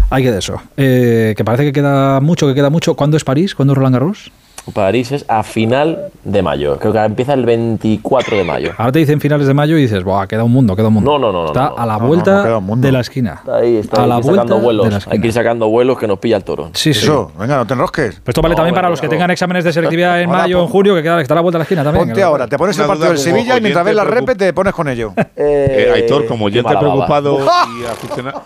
Hay 0.10 0.24
que 0.24 0.32
de 0.32 0.40
eso. 0.40 0.62
Eh, 0.78 1.34
que 1.36 1.44
parece 1.44 1.66
que 1.66 1.74
queda 1.74 2.22
mucho, 2.22 2.48
que 2.48 2.56
queda 2.56 2.70
mucho. 2.70 2.96
¿Cuándo 2.96 3.18
es 3.18 3.24
París? 3.26 3.56
¿Cuándo 3.56 3.74
es 3.74 3.78
Roland 3.78 3.96
Garros? 3.96 4.32
París 4.72 5.12
es 5.12 5.26
a 5.28 5.44
final 5.44 6.10
de 6.24 6.42
mayo. 6.42 6.78
Creo 6.80 6.92
que 6.94 7.00
empieza 7.00 7.34
el 7.34 7.46
24 7.46 8.38
de 8.38 8.44
mayo. 8.44 8.72
Ahora 8.78 8.92
te 8.92 9.00
dicen 9.00 9.20
finales 9.22 9.48
de 9.48 9.54
mayo 9.54 9.78
y 9.78 9.82
dices, 9.82 10.04
Buah, 10.04 10.28
queda 10.28 10.44
un 10.44 10.52
mundo, 10.52 10.76
queda 10.76 10.88
un 10.90 10.96
mundo. 10.96 11.12
No, 11.12 11.20
no, 11.20 11.32
no, 11.32 11.48
Está 11.48 11.70
no, 11.70 11.76
no. 11.76 11.82
a 11.82 11.86
la 11.86 11.98
vuelta 11.98 12.60
no, 12.60 12.76
de 12.76 12.92
la 12.92 13.00
esquina. 13.00 13.36
Está 13.40 13.58
ahí, 13.58 13.78
está 13.78 14.02
a 14.02 14.04
ahí, 14.04 14.10
la 14.10 14.16
hay 14.16 14.22
que 14.22 14.28
ir 14.28 14.34
vuelta 14.34 14.42
sacando 14.44 14.56
de 14.56 14.60
la 14.62 14.66
vuelos. 14.66 14.86
esquina. 14.98 15.14
Hay 15.14 15.22
que 15.22 15.28
ir 15.28 15.34
sacando 15.34 15.70
vuelos 15.70 15.98
que 15.98 16.08
nos 16.08 16.20
pilla 16.20 16.38
el 16.38 16.44
toro. 16.44 16.70
Sí, 16.74 16.94
sí. 16.94 17.06
Eso, 17.06 17.32
venga, 17.40 17.58
no 17.58 17.66
te 17.68 17.74
enrosques. 17.74 18.22
Esto 18.26 18.42
vale 18.42 18.54
No, 18.54 18.58
también 18.58 18.76
para 18.76 18.90
los 18.90 19.00
que 19.02 19.08
tengan 19.08 19.32
exámenes 19.32 19.64
de 19.64 19.74
selectividad 19.74 20.22
en 20.22 20.30
mayo 20.30 20.60
o 20.60 20.64
en 20.64 20.70
junio, 20.70 20.96
que 20.96 21.04
queda 21.04 21.16
que 21.18 21.22
está 21.24 21.34
a 21.34 21.36
la 21.36 21.42
vuelta 21.42 21.58
de 21.58 21.60
la 21.60 21.64
esquina 21.64 21.84
también. 21.84 22.08
Ponte 22.08 22.24
ahora, 22.24 22.48
te 22.48 22.58
pones 22.58 22.78
el 22.78 22.86
partido 22.88 23.10
del 23.10 23.18
Sevilla 23.18 23.58
y 23.58 23.62
mientras 23.62 23.86
ves 23.86 23.96
la 23.96 24.04
repe 24.04 24.36
te 24.36 24.54
pones 24.54 24.74
con 24.74 24.88
ello. 24.90 25.14
Eh, 25.36 25.92
Aitor, 25.96 26.26
como 26.26 26.46
oyente 26.46 26.64
mala 26.74 26.82
baba. 26.82 27.06
preocupado 27.08 27.40
y 27.80 27.86
aficionado, 27.86 28.42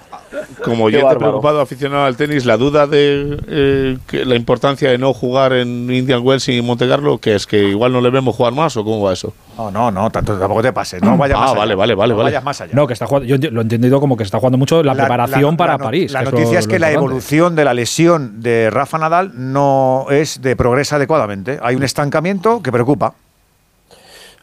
como 0.63 0.85
bárbaro. 0.85 1.19
preocupado 1.19 1.61
aficionado 1.61 2.05
al 2.05 2.15
tenis, 2.15 2.45
la 2.45 2.57
duda 2.57 2.87
de 2.87 3.37
eh, 3.47 3.97
que 4.07 4.25
la 4.25 4.35
importancia 4.35 4.89
de 4.89 4.97
no 4.97 5.13
jugar 5.13 5.53
en 5.53 5.91
Indian 5.91 6.21
Wells 6.23 6.47
y 6.49 6.61
Monte 6.61 6.87
Carlo, 6.87 7.17
que 7.17 7.35
es 7.35 7.45
que 7.45 7.69
igual 7.69 7.91
no 7.91 8.01
le 8.01 8.09
vemos 8.09 8.35
jugar 8.35 8.53
más 8.53 8.75
o 8.77 8.83
cómo 8.83 9.01
va 9.03 9.13
eso. 9.13 9.33
No, 9.57 9.69
no, 9.71 9.91
no, 9.91 10.09
tanto, 10.09 10.37
tampoco 10.37 10.61
te 10.61 10.71
pases, 10.73 11.01
no 11.01 11.17
vayas 11.17 11.37
Ah, 11.37 11.41
más 11.41 11.49
allá. 11.51 11.59
vale, 11.59 11.75
vale, 11.75 11.95
vale, 11.95 12.13
No 12.13 12.17
vale. 12.17 12.29
vayas 12.29 12.43
más 12.43 12.61
allá. 12.61 12.71
No, 12.73 12.87
que 12.87 12.93
está 12.93 13.05
jugando, 13.07 13.27
yo 13.27 13.51
lo 13.51 13.61
he 13.61 13.63
entendido 13.63 13.99
como 13.99 14.15
que 14.17 14.23
se 14.23 14.27
está 14.27 14.39
jugando 14.39 14.57
mucho 14.57 14.81
la, 14.83 14.93
preparación 14.93 15.51
la- 15.51 15.57
para 15.57 15.73
la 15.73 15.77
no- 15.79 15.83
París. 15.85 16.11
La 16.11 16.19
que 16.21 16.25
es 16.27 16.31
noticia 16.31 16.53
lo- 16.53 16.59
es 16.59 16.65
lo 16.65 16.71
que 16.71 16.79
la 16.79 16.91
evolución 16.91 17.55
de 17.55 17.65
la 17.65 17.73
lesión 17.73 18.41
de 18.41 18.69
Rafa 18.69 18.97
Nadal 18.97 19.31
no 19.35 20.05
es 20.09 20.41
de 20.41 20.55
progresa 20.55 20.95
adecuadamente. 20.95 21.59
Hay 21.61 21.75
un 21.75 21.83
estancamiento 21.83 22.61
que 22.63 22.71
preocupa. 22.71 23.13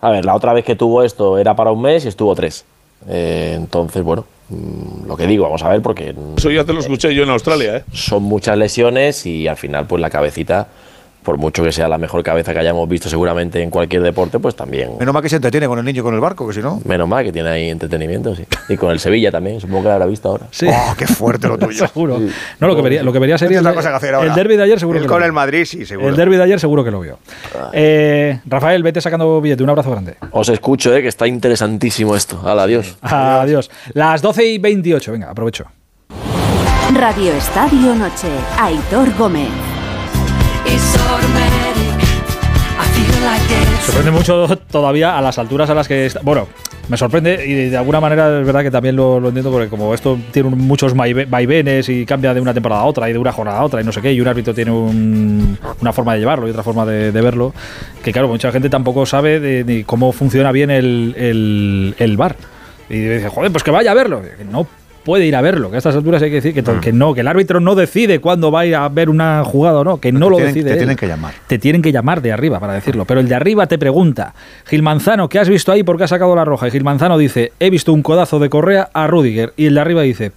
A 0.01 0.10
ver, 0.10 0.24
la 0.24 0.35
otra 0.35 0.52
vez 0.52 0.65
que 0.65 0.77
tuvo 0.77 1.02
esto 1.02 1.39
era 1.39 1.56
para 1.56 1.73
un 1.73 1.82
mes 1.82 2.05
y 2.05 2.09
estuvo 2.09 2.35
tres. 2.35 2.65
Eh, 3.06 3.54
entonces, 3.56 4.02
bueno, 4.02 4.24
mm, 4.48 5.06
lo 5.06 5.16
que 5.16 5.26
digo, 5.26 5.44
vamos 5.44 5.62
a 5.62 5.68
ver, 5.68 5.82
porque 5.82 6.14
Eso 6.36 6.50
ya 6.50 6.64
te 6.64 6.72
lo 6.72 6.80
escuché 6.80 7.14
yo 7.14 7.22
en 7.22 7.30
Australia, 7.30 7.76
¿eh? 7.76 7.84
son 7.92 8.22
muchas 8.22 8.56
lesiones 8.58 9.26
y 9.26 9.46
al 9.46 9.56
final, 9.56 9.86
pues 9.86 10.00
la 10.00 10.10
cabecita, 10.10 10.68
por 11.28 11.36
mucho 11.36 11.62
que 11.62 11.72
sea 11.72 11.88
la 11.88 11.98
mejor 11.98 12.22
cabeza 12.22 12.55
que 12.55 12.59
hayamos 12.60 12.88
visto 12.88 13.10
seguramente 13.10 13.62
en 13.62 13.68
cualquier 13.68 14.00
deporte, 14.00 14.38
pues 14.38 14.56
también. 14.56 14.96
Menos 14.98 15.12
mal 15.12 15.22
que 15.22 15.28
se 15.28 15.36
entretiene 15.36 15.66
con 15.66 15.78
el 15.78 15.84
niño 15.84 16.00
y 16.00 16.02
con 16.02 16.14
el 16.14 16.20
barco, 16.20 16.48
que 16.48 16.55
si 16.55 16.62
no. 16.62 16.80
Menos 16.86 17.06
mal 17.06 17.22
que 17.22 17.30
tiene 17.30 17.50
ahí 17.50 17.68
entretenimiento, 17.68 18.34
sí. 18.34 18.46
Y 18.70 18.78
con 18.78 18.92
el 18.92 18.98
Sevilla 18.98 19.30
también, 19.30 19.60
supongo 19.60 19.82
que 19.82 19.88
lo 19.88 19.92
habrá 19.92 20.06
visto 20.06 20.30
ahora. 20.30 20.46
Sí. 20.50 20.66
Oh, 20.70 20.94
qué 20.96 21.06
fuerte 21.06 21.46
lo 21.46 21.59
tuyo. 21.59 21.86
Seguro. 21.86 22.18
No, 22.60 22.66
lo 22.66 22.74
que 22.74 22.80
vería, 22.80 23.02
lo 23.02 23.12
que 23.12 23.18
vería 23.18 23.36
sería 23.36 23.59
Tienes 23.59 23.60
el, 23.60 23.66
otra 23.66 23.76
cosa 23.76 23.90
que 23.90 23.96
hacer 23.96 24.14
ahora. 24.14 24.30
el 24.30 24.34
derby 24.34 24.56
de 24.56 24.62
ayer, 24.62 24.80
seguro 24.80 25.00
Él 25.00 25.05
que 25.05 25.09
con 25.10 25.20
lo 25.20 25.26
el. 25.26 25.32
Madrid, 25.32 25.66
sí, 25.66 25.84
seguro. 25.84 26.09
El 26.09 26.16
derby 26.16 26.36
de 26.38 26.44
ayer 26.44 26.59
seguro 26.59 26.82
que 26.82 26.90
lo 26.90 27.00
vio. 27.00 27.18
Eh, 27.74 28.40
Rafael, 28.46 28.82
vete 28.82 29.02
sacando 29.02 29.38
billete. 29.42 29.62
Un 29.62 29.68
abrazo 29.68 29.90
grande. 29.90 30.14
Os 30.30 30.48
escucho, 30.48 30.96
eh, 30.96 31.02
que 31.02 31.09
está 31.09 31.26
interesantísimo 31.26 32.16
esto. 32.16 32.40
Hala, 32.42 32.62
adiós. 32.62 32.96
Adiós. 33.02 33.70
Las 33.92 34.22
12 34.22 34.46
y 34.46 34.56
28. 34.56 35.12
Venga, 35.12 35.30
aprovecho. 35.30 35.66
Radio 36.94 37.34
Estadio 37.34 37.94
Noche. 37.94 38.28
Aitor 38.59 39.14
Gómez. 39.18 39.77
Sorprende 43.84 44.10
mucho 44.10 44.46
todavía 44.70 45.16
a 45.18 45.22
las 45.22 45.38
alturas 45.38 45.70
a 45.70 45.74
las 45.74 45.88
que 45.88 46.06
está. 46.06 46.20
Bueno, 46.22 46.46
me 46.88 46.96
sorprende 46.96 47.44
y 47.46 47.68
de 47.70 47.76
alguna 47.76 48.00
manera 48.00 48.40
es 48.40 48.46
verdad 48.46 48.62
que 48.62 48.70
también 48.70 48.96
lo, 48.96 49.18
entiendo 49.18 49.50
porque 49.50 49.68
como 49.68 49.92
esto 49.94 50.18
tiene 50.30 50.50
muchos 50.50 50.94
vaive- 50.94 51.28
vaivenes 51.28 51.88
y 51.88 52.05
cambia 52.06 52.34
de 52.34 52.40
una 52.40 52.52
temporada 52.55 52.82
a 52.82 52.84
otra 52.84 53.09
y 53.09 53.12
de 53.12 53.18
una 53.18 53.32
jornada 53.32 53.59
a 53.59 53.64
otra 53.64 53.80
y 53.80 53.84
no 53.84 53.92
sé 53.92 54.00
qué, 54.02 54.12
y 54.12 54.20
un 54.20 54.28
árbitro 54.28 54.55
tiene 54.55 54.70
un- 54.70 55.59
una 55.80 55.92
forma 55.92 56.14
de 56.14 56.20
llevarlo 56.20 56.46
y 56.46 56.50
otra 56.50 56.62
forma 56.62 56.84
de, 56.86 57.10
verlo, 57.10 57.52
que 58.02 58.12
claro, 58.12 58.28
mucha 58.28 58.52
gente 58.52 58.68
tampoco 58.70 59.05
sabe 59.06 59.40
de, 59.40 59.84
cómo 59.86 60.12
funciona 60.12 60.52
bien 60.52 60.70
el, 60.70 61.14
el, 61.16 61.94
el 61.98 62.16
bar. 62.16 62.36
Y 62.90 62.98
dice, 63.00 63.28
joder, 63.28 63.50
pues 63.52 63.62
que 63.64 63.70
vaya 63.70 63.90
a 63.90 63.94
verlo. 63.94 64.22
No 64.50 64.66
puede 65.09 65.24
ir 65.24 65.35
a 65.35 65.40
verlo, 65.40 65.70
que 65.70 65.76
a 65.76 65.78
estas 65.78 65.97
alturas 65.97 66.20
hay 66.20 66.28
que 66.28 66.35
decir 66.35 66.52
que, 66.52 66.62
to- 66.62 66.80
que 66.82 66.93
no, 66.93 67.14
que 67.14 67.22
el 67.22 67.28
árbitro 67.28 67.60
no 67.60 67.74
decide 67.74 68.18
cuándo 68.20 68.51
va 68.52 68.60
a 68.60 68.66
ir 68.66 68.76
a 68.76 68.86
ver 68.90 69.09
una 69.09 69.43
jugada 69.43 69.78
o 69.78 69.85
no, 69.85 69.98
que 69.98 70.12
no 70.12 70.28
lo 70.28 70.36
tienen- 70.36 70.52
decide. 70.52 70.66
Te 70.68 70.72
él 70.74 70.78
tienen 70.80 70.97
que 70.98 71.06
llamar. 71.09 71.32
te 71.47 71.59
tienen 71.59 71.80
que 71.80 71.93
llamar 71.93 72.20
de 72.20 72.30
arriba 72.30 72.60
para 72.60 72.74
decirlo. 72.74 73.06
Pero 73.06 73.20
el 73.20 73.26
de 73.26 73.35
arriba 73.35 73.66
te 73.66 73.78
pregunta, 73.78 74.35
Gil 74.66 74.82
Manzano, 74.82 75.30
¿qué 75.30 75.39
has 75.39 75.48
visto 75.48 75.72
ahí? 75.72 75.82
¿Por 75.82 75.97
qué 75.97 76.05
has 76.05 76.10
sacado 76.10 76.36
la 76.36 76.44
roja? 76.44 76.68
Y 76.68 76.70
Gil 76.72 76.85
Manzano 76.85 77.16
dice, 77.16 77.52
he 77.59 77.70
visto 77.70 77.94
un 77.94 78.02
codazo 78.02 78.39
de 78.39 78.51
Correa 78.51 78.90
a 78.93 79.06
Rudiger. 79.06 79.55
Y 79.56 79.64
el 79.64 79.74
de 79.76 79.80
arriba 79.80 80.02
dice, 80.02 80.30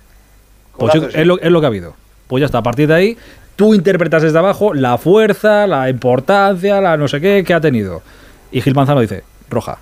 pues 0.77 0.93
Codazo, 0.93 1.01
yo- 1.07 1.11
sí. 1.11 1.19
es, 1.19 1.27
lo, 1.27 1.37
es 1.41 1.51
lo 1.51 1.59
que 1.59 1.65
ha 1.65 1.67
habido. 1.67 1.93
Pues 2.27 2.39
ya 2.39 2.45
está, 2.45 2.59
a 2.59 2.63
partir 2.63 2.87
de 2.87 2.93
ahí, 2.93 3.17
tú 3.57 3.73
interpretas 3.75 4.23
desde 4.23 4.39
abajo 4.39 4.73
la 4.73 4.97
fuerza, 4.97 5.67
la 5.67 5.89
importancia, 5.89 6.79
la 6.79 6.95
no 6.95 7.09
sé 7.09 7.19
qué 7.19 7.43
que 7.45 7.53
ha 7.53 7.59
tenido. 7.59 8.01
Y 8.53 8.61
Gil 8.61 8.73
Manzano 8.73 9.01
dice, 9.01 9.23
roja. 9.49 9.79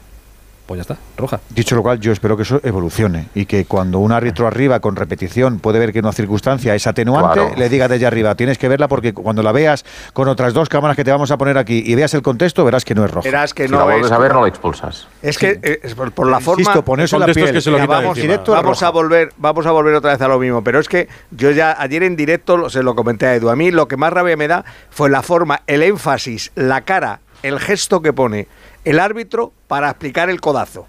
Pues 0.69 0.77
ya 0.77 0.81
está, 0.93 0.97
roja. 1.17 1.39
Dicho 1.49 1.75
lo 1.75 1.81
cual, 1.81 1.99
yo 1.99 2.11
espero 2.11 2.37
que 2.37 2.43
eso 2.43 2.61
evolucione 2.63 3.29
y 3.33 3.47
que 3.47 3.65
cuando 3.65 3.97
un 3.97 4.11
árbitro 4.11 4.45
arriba 4.45 4.79
con 4.79 4.95
repetición 4.95 5.57
puede 5.57 5.79
ver 5.79 5.91
que 5.91 5.97
una 5.97 6.11
circunstancia 6.11 6.75
es 6.75 6.85
atenuante, 6.85 7.39
Claro. 7.39 7.55
le 7.57 7.69
diga 7.69 7.87
desde 7.87 8.05
arriba, 8.05 8.35
tienes 8.35 8.59
que 8.59 8.67
verla 8.67 8.87
porque 8.87 9.11
cuando 9.11 9.41
la 9.41 9.51
veas 9.51 9.83
con 10.13 10.27
otras 10.27 10.53
dos 10.53 10.69
cámaras 10.69 10.95
que 10.95 11.03
te 11.03 11.09
vamos 11.09 11.31
a 11.31 11.39
poner 11.39 11.57
aquí 11.57 11.81
y 11.83 11.95
veas 11.95 12.13
el 12.13 12.21
contexto, 12.21 12.63
verás 12.65 12.85
que 12.85 12.93
no 12.93 13.03
es 13.03 13.09
roja. 13.09 13.27
Verás 13.27 13.55
que 13.55 13.65
Si 13.65 13.71
no 13.71 13.79
la 13.79 13.83
vuelves 13.85 14.05
es- 14.05 14.11
a 14.11 14.19
ver, 14.19 14.31
no 14.31 14.41
la 14.43 14.47
expulsas. 14.47 15.07
Es 15.23 15.39
que 15.39 15.59
eh, 15.63 15.79
es 15.81 15.95
por, 15.95 16.11
por 16.11 16.27
la 16.29 16.39
forma. 16.39 16.61
Insisto, 16.61 17.17
la 17.17 17.25
piel. 17.33 17.51
que 17.51 17.61
se 17.61 17.71
lo 17.71 17.77
quita 17.79 17.87
vamos 17.87 18.15
directo 18.15 18.53
a 18.53 18.57
vamos 18.57 18.77
roja. 18.79 18.87
a 18.87 18.91
volver 18.91 19.33
vamos 19.37 19.65
a 19.65 19.71
volver 19.71 19.95
otra 19.95 20.11
vez 20.11 20.21
a 20.21 20.27
lo 20.27 20.37
mismo 20.37 20.63
pero 20.63 20.79
es 20.79 20.87
que 20.87 21.07
yo 21.31 21.49
ya 21.49 21.75
ayer 21.81 22.03
en 22.03 22.15
directo 22.15 22.69
se 22.69 22.83
lo 22.83 22.93
comenté 22.93 23.25
a 23.25 23.33
Edu 23.33 23.49
a 23.49 23.55
mí 23.55 23.71
lo 23.71 23.87
que 23.87 23.97
más 23.97 24.13
rabia 24.13 24.37
me 24.37 24.47
da 24.47 24.63
fue 24.91 25.09
la 25.09 25.23
forma 25.23 25.61
el 25.65 25.81
énfasis 25.81 26.51
la 26.53 26.81
cara 26.81 27.21
el 27.41 27.59
gesto 27.59 28.01
que 28.01 28.11
pone 28.13 28.47
el 28.85 28.99
árbitro 28.99 29.53
para 29.67 29.89
explicar 29.89 30.29
el 30.29 30.41
codazo. 30.41 30.87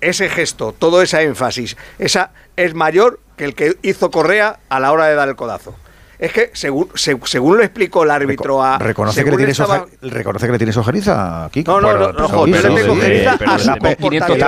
Ese 0.00 0.28
gesto 0.28 0.72
todo 0.72 1.00
ese 1.00 1.22
énfasis 1.22 1.76
esa 1.98 2.32
es 2.56 2.74
mayor 2.74 3.20
que 3.36 3.44
el 3.44 3.54
que 3.54 3.76
hizo 3.82 4.10
Correa 4.10 4.58
a 4.68 4.80
la 4.80 4.90
hora 4.92 5.06
de 5.06 5.14
dar 5.14 5.28
el 5.28 5.36
codazo 5.36 5.74
es 6.22 6.32
que 6.32 6.50
según, 6.52 6.88
según 6.94 7.56
lo 7.56 7.64
explicó 7.64 8.04
el 8.04 8.10
árbitro 8.12 8.62
a. 8.62 8.78
Reconoce 8.78 9.24
que, 9.24 9.30
le 9.32 9.50
estaba... 9.50 9.86
reconoce 10.02 10.46
que 10.46 10.52
le 10.52 10.58
tienes 10.58 10.76
ojeriza, 10.76 11.48
Kiko. 11.50 11.80
No, 11.80 11.98
no, 11.98 12.12
no, 12.12 12.28
pues, 12.28 12.62
yo 12.62 12.68
le 12.68 12.80
tengo 12.80 12.92
ojeriza 12.92 13.32
a 13.32 13.58
su 13.58 13.70
comportamiento. 13.70 14.32
Que 14.32 14.38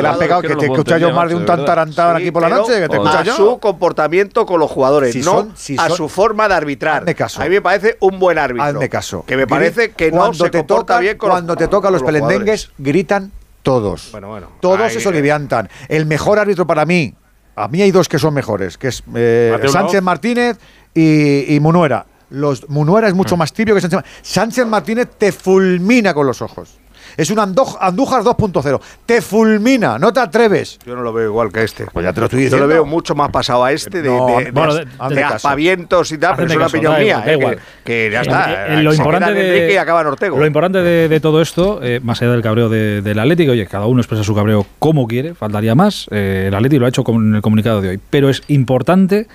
le 0.00 0.08
han 0.08 0.18
pegado, 0.18 0.40
que 0.40 0.56
te 0.56 0.64
escucha 0.64 0.96
yo 0.96 1.12
más 1.12 1.28
de 1.28 1.34
un 1.34 1.44
tan 1.44 1.66
tarantado 1.66 2.16
aquí 2.16 2.30
por 2.30 2.40
la 2.40 2.48
noche, 2.48 2.80
que 2.80 2.88
te 2.88 2.94
escucha 2.94 3.22
yo. 3.24 3.34
A 3.34 3.36
su 3.36 3.58
comportamiento 3.58 4.46
con 4.46 4.58
los 4.58 4.70
jugadores, 4.70 5.14
no 5.16 5.52
a 5.76 5.90
su 5.90 6.08
forma 6.08 6.48
de 6.48 6.54
arbitrar. 6.54 7.02
Hazme 7.02 7.14
caso. 7.14 7.42
A 7.42 7.44
mí 7.44 7.50
me 7.50 7.60
parece 7.60 7.98
un 8.00 8.18
buen 8.18 8.38
árbitro. 8.38 8.64
Hazme 8.64 8.88
caso. 8.88 9.24
Que 9.26 9.36
me 9.36 9.46
parece 9.46 9.90
que 9.90 10.10
no 10.10 10.32
se 10.32 10.50
comporta 10.50 10.98
bien 10.98 11.18
con 11.18 11.28
Cuando 11.28 11.56
te 11.56 11.68
tocan 11.68 11.92
los 11.92 12.02
pelendengues, 12.04 12.70
gritan 12.78 13.32
todos. 13.62 14.12
Bueno, 14.12 14.28
bueno. 14.28 14.48
Todos 14.60 14.90
se 14.94 15.00
soliviantan. 15.00 15.68
El 15.88 16.06
mejor 16.06 16.38
árbitro 16.38 16.66
para 16.66 16.86
mí, 16.86 17.14
a 17.58 17.66
mí 17.66 17.82
hay 17.82 17.90
dos 17.90 18.08
que 18.08 18.18
son 18.18 18.34
mejores, 18.34 18.78
que 18.78 18.88
es 18.88 19.02
eh, 19.14 19.58
Sánchez 19.66 20.00
Martínez 20.00 20.58
y, 20.94 21.58
Munuera. 21.60 22.06
Los, 22.30 22.68
Munuera 22.68 23.08
es 23.08 23.14
mucho 23.14 23.36
mm. 23.36 23.38
más 23.38 23.52
tibio 23.52 23.74
que 23.74 23.80
Sánchez 23.80 23.96
Martínez. 23.96 24.20
Sánchez 24.22 24.66
Martínez 24.66 25.08
te 25.16 25.32
fulmina 25.32 26.12
con 26.12 26.26
los 26.26 26.42
ojos. 26.42 26.78
Es 27.16 27.30
un 27.30 27.38
Andújar 27.40 27.92
2.0. 28.22 28.80
Te 29.04 29.20
fulmina, 29.20 29.98
no 29.98 30.12
te 30.12 30.20
atreves. 30.20 30.78
Yo 30.86 30.94
no 30.94 31.02
lo 31.02 31.12
veo 31.12 31.26
igual 31.26 31.50
que 31.52 31.64
este. 31.64 31.86
Pues 31.92 32.04
ya 32.04 32.12
te 32.12 32.20
lo 32.20 32.26
estoy 32.26 32.42
diciendo. 32.42 32.58
Yo 32.58 32.68
lo 32.68 32.72
veo 32.72 32.84
mucho 32.84 33.16
más 33.16 33.30
pasado 33.30 33.64
a 33.64 33.72
este 33.72 34.02
de, 34.02 34.10
de, 34.10 34.44
de, 34.44 34.50
bueno, 34.52 34.74
de, 34.74 35.14
de 35.14 35.24
aspavientos 35.24 36.12
y 36.12 36.18
tal, 36.18 36.36
pero 36.36 36.48
es 36.48 36.56
una 36.56 36.66
opinión 36.66 36.96
mía. 37.00 37.24
Eh, 37.26 37.58
que, 37.84 38.10
ya 38.12 38.20
eh, 38.20 38.22
está. 38.22 38.66
Eh, 38.68 38.82
lo, 38.84 38.94
importante 38.94 39.34
de, 39.34 39.72
y 39.72 39.76
acaban 39.76 40.06
Ortego. 40.06 40.38
lo 40.38 40.46
importante 40.46 40.78
de, 40.80 41.20
todo 41.20 41.42
esto, 41.42 41.80
más 42.02 42.22
allá 42.22 42.30
del 42.30 42.42
cabreo 42.42 42.68
del 42.68 43.18
Atlético, 43.18 43.50
oye, 43.50 43.66
cada 43.66 43.86
uno 43.86 44.00
expresa 44.00 44.22
su 44.22 44.34
cabreo 44.34 44.64
como 44.78 45.08
quiere, 45.08 45.34
faltaría 45.34 45.74
más. 45.74 46.06
el 46.12 46.54
Atlético 46.54 46.80
lo 46.80 46.86
ha 46.86 46.90
hecho 46.90 47.02
con 47.02 47.34
el 47.34 47.42
comunicado 47.42 47.80
de 47.80 47.88
hoy. 47.88 48.00
Pero 48.10 48.28
es 48.28 48.42
importante 48.46 49.26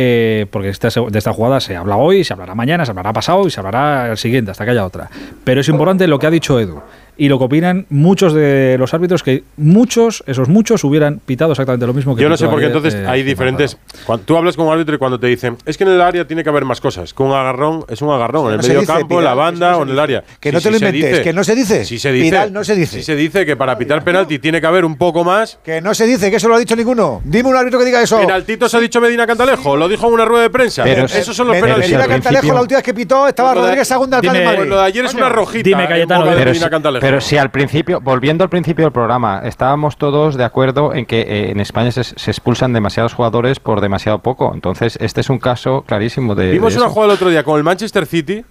eh, 0.00 0.46
porque 0.52 0.68
esta, 0.68 0.88
de 0.90 1.18
esta 1.18 1.32
jugada 1.32 1.58
se 1.58 1.74
habla 1.74 1.96
hoy, 1.96 2.22
se 2.22 2.32
hablará 2.32 2.54
mañana, 2.54 2.84
se 2.84 2.92
hablará 2.92 3.12
pasado 3.12 3.48
y 3.48 3.50
se 3.50 3.58
hablará 3.58 4.12
el 4.12 4.16
siguiente, 4.16 4.52
hasta 4.52 4.64
que 4.64 4.70
haya 4.70 4.86
otra. 4.86 5.10
Pero 5.42 5.60
es 5.60 5.68
importante 5.68 6.06
lo 6.06 6.20
que 6.20 6.28
ha 6.28 6.30
dicho 6.30 6.60
Edu 6.60 6.80
y 7.18 7.28
lo 7.28 7.38
que 7.38 7.44
opinan 7.44 7.84
muchos 7.90 8.32
de 8.32 8.76
los 8.78 8.94
árbitros 8.94 9.24
que 9.24 9.42
muchos, 9.56 10.22
esos 10.26 10.48
muchos, 10.48 10.84
hubieran 10.84 11.18
pitado 11.18 11.50
exactamente 11.50 11.84
lo 11.86 11.92
mismo 11.92 12.14
que 12.14 12.22
Yo 12.22 12.28
no 12.28 12.36
sé 12.36 12.46
porque 12.46 12.66
ayer, 12.66 12.76
entonces 12.76 13.06
hay 13.06 13.24
diferentes. 13.24 13.76
Cuando, 14.06 14.24
tú 14.24 14.36
hablas 14.36 14.56
con 14.56 14.68
un 14.68 14.72
árbitro 14.72 14.94
y 14.94 14.98
cuando 14.98 15.18
te 15.18 15.26
dicen, 15.26 15.56
es 15.66 15.76
que 15.76 15.82
en 15.82 15.90
el 15.90 16.00
área 16.00 16.26
tiene 16.26 16.44
que 16.44 16.48
haber 16.48 16.64
más 16.64 16.80
cosas, 16.80 17.12
que 17.12 17.22
un 17.22 17.32
agarrón 17.32 17.84
es 17.88 18.00
un 18.02 18.10
agarrón, 18.10 18.54
en 18.54 18.60
el 18.60 18.66
medio 18.66 18.86
campo, 18.86 19.18
en 19.18 19.24
la 19.24 19.34
banda 19.34 19.76
o 19.76 19.82
en 19.82 19.90
el 19.90 19.98
área. 19.98 20.22
Que 20.38 20.52
no 20.52 20.60
te 20.60 20.70
lo 20.70 20.76
inventes, 20.76 21.20
que 21.20 21.32
no 21.32 21.42
se 21.42 21.56
dice. 21.56 21.84
Si 21.84 21.98
se 21.98 22.12
dice, 22.12 22.30
Piral 22.30 22.52
no 22.52 22.62
se 22.62 22.76
dice. 22.76 22.98
Si 22.98 23.02
se 23.02 23.16
dice 23.16 23.44
que 23.44 23.56
para 23.56 23.76
pitar 23.76 24.04
penalti 24.04 24.38
tiene 24.38 24.60
que 24.60 24.66
haber 24.68 24.84
un 24.84 24.96
poco 24.96 25.24
más. 25.24 25.58
Que 25.64 25.80
no 25.80 25.94
se 25.94 26.06
dice, 26.06 26.30
que 26.30 26.36
eso 26.36 26.48
lo 26.48 26.54
ha 26.54 26.58
dicho 26.58 26.76
ninguno. 26.76 27.20
Dime 27.24 27.48
un 27.48 27.56
árbitro 27.56 27.80
que 27.80 27.84
diga 27.84 28.00
eso. 28.00 28.20
Penaltitos 28.20 28.72
ha 28.74 28.78
dicho 28.78 29.00
Medina 29.00 29.26
Cantalejo, 29.26 29.76
lo 29.76 29.88
dijo 29.88 30.06
en 30.06 30.14
una 30.14 30.24
rueda 30.24 30.44
de 30.44 30.50
prensa. 30.50 30.84
Esos 30.88 31.34
son 31.34 31.48
los 31.48 31.54
Medina 31.56 31.74
penaltis. 31.74 31.90
Medina 31.96 32.08
Cantalejo, 32.08 32.54
la 32.54 32.60
última 32.60 32.78
vez 32.78 32.84
que 32.84 32.94
pitó, 32.94 33.26
estaba 33.26 33.54
pues 33.54 33.64
Rodríguez 33.64 33.88
Segunda. 33.88 34.20
Pues 34.20 34.68
lo 34.68 34.76
de 34.78 34.84
ayer 34.84 35.04
es 35.04 35.14
una 35.14 35.28
rojita. 35.28 35.64
Dime, 35.64 35.84
eh, 35.84 35.88
Cayetano. 35.88 36.24
Medina 36.24 36.70
Cantalejo. 36.70 37.07
Pero 37.08 37.22
si 37.22 37.38
al 37.38 37.50
principio, 37.50 38.02
volviendo 38.02 38.44
al 38.44 38.50
principio 38.50 38.84
del 38.84 38.92
programa, 38.92 39.40
estábamos 39.42 39.96
todos 39.96 40.36
de 40.36 40.44
acuerdo 40.44 40.92
en 40.92 41.06
que 41.06 41.22
eh, 41.22 41.50
en 41.50 41.58
España 41.58 41.90
se, 41.90 42.02
expulsan 42.02 42.74
demasiados 42.74 43.14
jugadores 43.14 43.60
por 43.60 43.80
demasiado 43.80 44.18
poco. 44.18 44.52
Entonces, 44.52 44.98
este 45.00 45.22
es 45.22 45.30
un 45.30 45.38
caso 45.38 45.84
clarísimo 45.86 46.34
de. 46.34 46.50
Vimos 46.50 46.74
de 46.74 46.80
una 46.80 46.90
jugada 46.90 47.12
el 47.12 47.16
otro 47.16 47.30
día 47.30 47.44
con 47.44 47.56
el 47.56 47.64
Manchester 47.64 48.04
City 48.04 48.44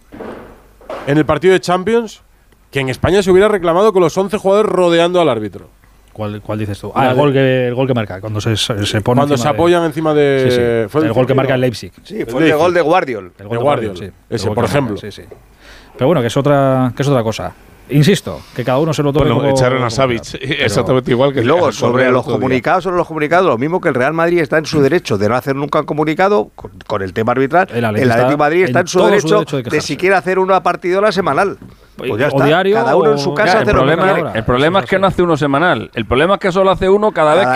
en 1.06 1.18
el 1.20 1.24
partido 1.24 1.54
de 1.54 1.60
Champions 1.60 2.24
que 2.72 2.80
en 2.80 2.90
España 2.90 3.22
se 3.22 3.30
hubiera 3.30 3.48
reclamado 3.48 3.94
con 3.94 4.02
los 4.02 4.18
11 4.18 4.36
jugadores 4.40 4.72
rodeando 4.72 5.22
al 5.22 5.30
árbitro. 5.30 5.68
¿Cuál, 6.12 6.42
dices 6.58 6.80
tú? 6.80 6.92
Ah, 6.96 7.12
el 7.12 7.16
gol, 7.16 7.32
que, 7.32 7.68
el 7.68 7.76
gol 7.76 7.86
que 7.86 7.94
marca, 7.94 8.20
cuando 8.20 8.42
se, 8.42 8.58
se 8.58 8.74
pone 9.02 9.20
Cuando 9.20 9.38
se 9.38 9.48
apoyan 9.48 9.84
encima 9.84 10.16
de. 10.16 10.88
¿Fue 10.90 11.06
el, 11.06 11.14
gol 11.14 11.28
que 11.28 11.36
marca 11.36 11.54
el 11.54 11.62
Leipzig. 11.62 11.92
Sí, 12.02 12.26
fue 12.28 12.50
el, 12.50 12.58
gol 12.58 12.74
de 12.74 12.82
Guardiol. 12.82 13.34
El 13.38 13.48
gol 13.50 13.58
de 13.60 13.64
Guardiol, 13.64 14.14
Ese, 14.28 14.50
por 14.50 14.66
ejemplo. 14.66 14.96
Pero 15.00 16.08
bueno, 16.08 16.22
que 16.22 16.28
es 16.28 16.38
otra, 16.38 16.92
que 16.96 17.04
es 17.04 17.08
otra 17.08 17.22
cosa. 17.22 17.54
Insisto, 17.90 18.42
que 18.56 18.64
cada 18.64 18.80
uno 18.80 18.94
se 18.94 19.02
lo 19.04 19.14
tome. 19.14 19.26
Bueno, 19.26 19.42
como, 19.42 19.50
echaron 19.52 19.84
a 19.84 19.90
Savic, 19.90 20.36
exactamente 20.42 21.12
igual 21.12 21.34
que. 21.34 21.42
Y 21.42 21.44
luego, 21.44 21.72
sobre 21.72 22.12
los 22.12 22.26
comunicados, 22.26 22.84
sobre 22.84 22.98
los 22.98 23.08
comunicados, 23.08 23.48
lo 23.48 23.58
mismo 23.58 23.80
que 23.80 23.90
el 23.90 23.96
Real 23.96 24.14
Madrid 24.14 24.40
está 24.40 24.58
en 24.58 24.66
su 24.66 24.82
derecho 24.82 25.18
de 25.18 25.30
no 25.30 25.36
hacer 25.36 25.56
nunca 25.56 25.80
un 25.80 25.86
comunicado 25.86 26.52
con, 26.86 27.02
el 27.02 27.14
tema 27.14 27.32
arbitral, 27.32 27.68
el, 27.72 27.84
el 27.84 28.12
Atlético 28.12 28.38
Madrid 28.38 28.64
está 28.64 28.82
en, 28.82 28.88
su, 28.88 29.04
derecho 29.04 29.28
su 29.28 29.56
derecho, 29.56 29.70
de, 29.70 29.78
de 29.78 29.82
siquiera 29.82 30.18
hacer 30.18 30.40
una 30.40 30.62
partidola 30.64 31.12
semanal. 31.12 31.58
Pues 31.98 32.12
pues 32.12 32.34
o 32.34 32.44
diario. 32.44 32.76
Cada 32.76 32.96
uno 32.96 33.12
en 33.14 33.18
su 33.18 33.34
casa. 33.34 33.54
Ya, 33.54 33.60
el, 33.62 33.66
problema, 33.66 34.32
el, 34.34 34.44
problema, 34.44 34.80
es 34.80 34.86
que 34.86 35.00
no 35.00 35.08
hace 35.08 35.24
uno 35.24 35.36
semanal. 35.36 35.90
El 35.96 36.06
problema 36.06 36.36
es 36.36 36.40
que 36.40 36.52
solo 36.52 36.70
hace 36.70 36.88
uno 36.88 37.12
cada, 37.12 37.34
vez 37.34 37.48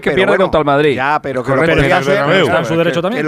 que, 0.00 0.10
pierde 0.10 0.36
contra 0.36 0.58
el 0.58 0.66
Madrid. 0.66 0.96
Ya, 0.96 1.20
pero 1.22 1.44
que 1.44 1.54
lo 1.54 1.62
podría 1.62 1.98
hacer. 1.98 2.42
Está 2.42 2.58
en 2.58 2.64
su 2.64 2.76
derecho 2.76 3.02
también. 3.02 3.24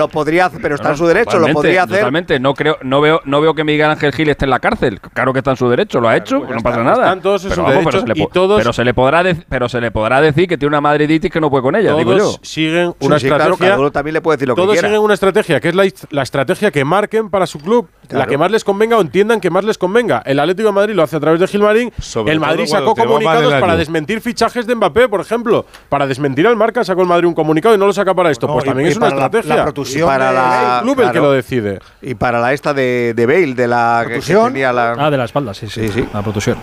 Pero 0.60 0.74
está 0.74 0.90
en 0.90 0.96
su 0.96 1.06
derecho, 1.06 1.38
lo 1.38 1.48
podría 1.48 1.84
hacer. 1.84 1.98
Totalmente. 1.98 2.40
No 2.40 2.54
creo, 2.54 2.78
no 2.82 3.00
veo, 3.00 3.20
no 3.24 3.40
veo 3.40 3.54
que 3.54 3.64
Miguel 3.64 3.90
Ángel 3.90 4.12
Gil 4.12 4.28
esté 4.28 4.44
en 4.44 4.50
la 4.50 4.58
cárcel. 4.58 5.00
Claro 5.00 5.32
que 5.32 5.38
está 5.38 5.52
en 5.52 5.56
su 5.56 5.68
derecho, 5.68 6.00
lo 6.00 6.08
ha 6.08 6.16
hecho, 6.16 6.40
pues 6.40 6.56
no 6.56 6.62
pasa 6.62 6.82
nada. 6.82 7.16
Todos 7.20 7.44
y 7.44 8.28
todos. 8.28 8.58
Pero 8.58 8.72
se 8.72 8.84
le 8.84 8.94
podrá, 8.94 9.22
pero 9.48 9.68
se 9.68 9.80
le 9.80 9.90
podrá 9.90 10.20
decir 10.20 10.48
que 10.48 10.58
tiene 10.58 10.70
una 10.70 10.80
madriditis 10.80 11.30
que 11.30 11.40
no 11.40 11.50
puede 11.50 11.62
con 11.62 11.76
ella. 11.76 11.94
Digo 11.94 12.16
yo. 12.16 12.34
Siguen 12.42 12.94
una 13.00 13.16
estrategia. 13.16 13.76
también 13.92 14.14
le 14.14 14.20
puede 14.20 14.36
decir 14.36 14.48
lo 14.48 14.54
que 14.54 14.62
Todos 14.62 14.78
siguen 14.78 14.98
una 14.98 15.14
estrategia, 15.14 15.60
que 15.60 15.68
es 15.68 15.74
la 16.10 16.22
estrategia 16.22 16.70
que 16.70 16.84
marquen 16.84 17.30
para 17.30 17.46
su 17.46 17.58
club, 17.58 17.88
la 18.10 18.26
que 18.26 18.36
más 18.36 18.50
les 18.50 18.64
convenga 18.64 18.98
o 18.98 19.00
entiendan 19.00 19.40
que 19.40 19.50
más 19.50 19.64
les 19.64 19.78
convenga. 19.78 20.22
El 20.24 20.40
Atlético 20.40 20.68
de 20.68 20.72
Madrid 20.72 20.94
lo 20.94 21.02
hace 21.02 21.16
a 21.16 21.20
través 21.20 21.40
de 21.40 21.46
Gilmarín. 21.46 21.92
El 22.26 22.40
Madrid 22.40 22.66
sacó 22.66 22.94
comunicados 22.94 23.54
para 23.54 23.76
desmentir 23.76 24.20
fichajes 24.20 24.66
de 24.66 24.74
Mbappé, 24.74 25.08
por 25.08 25.20
ejemplo. 25.20 25.66
Para 25.88 26.06
desmentir 26.06 26.46
al 26.46 26.56
marca 26.56 26.84
sacó 26.84 27.02
el 27.02 27.08
Madrid 27.08 27.26
un 27.26 27.34
comunicado 27.34 27.74
y 27.74 27.78
no 27.78 27.86
lo 27.86 27.92
saca 27.92 28.14
para 28.14 28.30
esto. 28.30 28.46
Pues 28.46 28.64
también 28.64 28.88
es 28.88 28.96
una 28.96 29.08
estrategia. 29.08 29.56
La, 29.56 29.64
la 29.66 30.06
para 30.06 30.32
la, 30.32 30.76
el 30.78 30.82
club 30.82 31.00
el 31.00 31.12
que 31.12 31.20
lo 31.20 31.32
decide. 31.32 31.78
Y 32.00 32.14
para 32.14 32.40
la 32.40 32.52
esta 32.52 32.72
de, 32.72 33.12
de 33.14 33.26
Bale, 33.26 33.54
de 33.54 33.68
la 33.68 34.02
protusión. 34.06 34.54
Que 34.54 34.60
la... 34.60 34.92
Ah, 34.98 35.10
de 35.10 35.16
la 35.16 35.24
espalda, 35.24 35.54
sí, 35.54 35.68
sí. 35.68 35.88
sí. 35.88 36.06
La 36.12 36.22
protusión. 36.22 36.58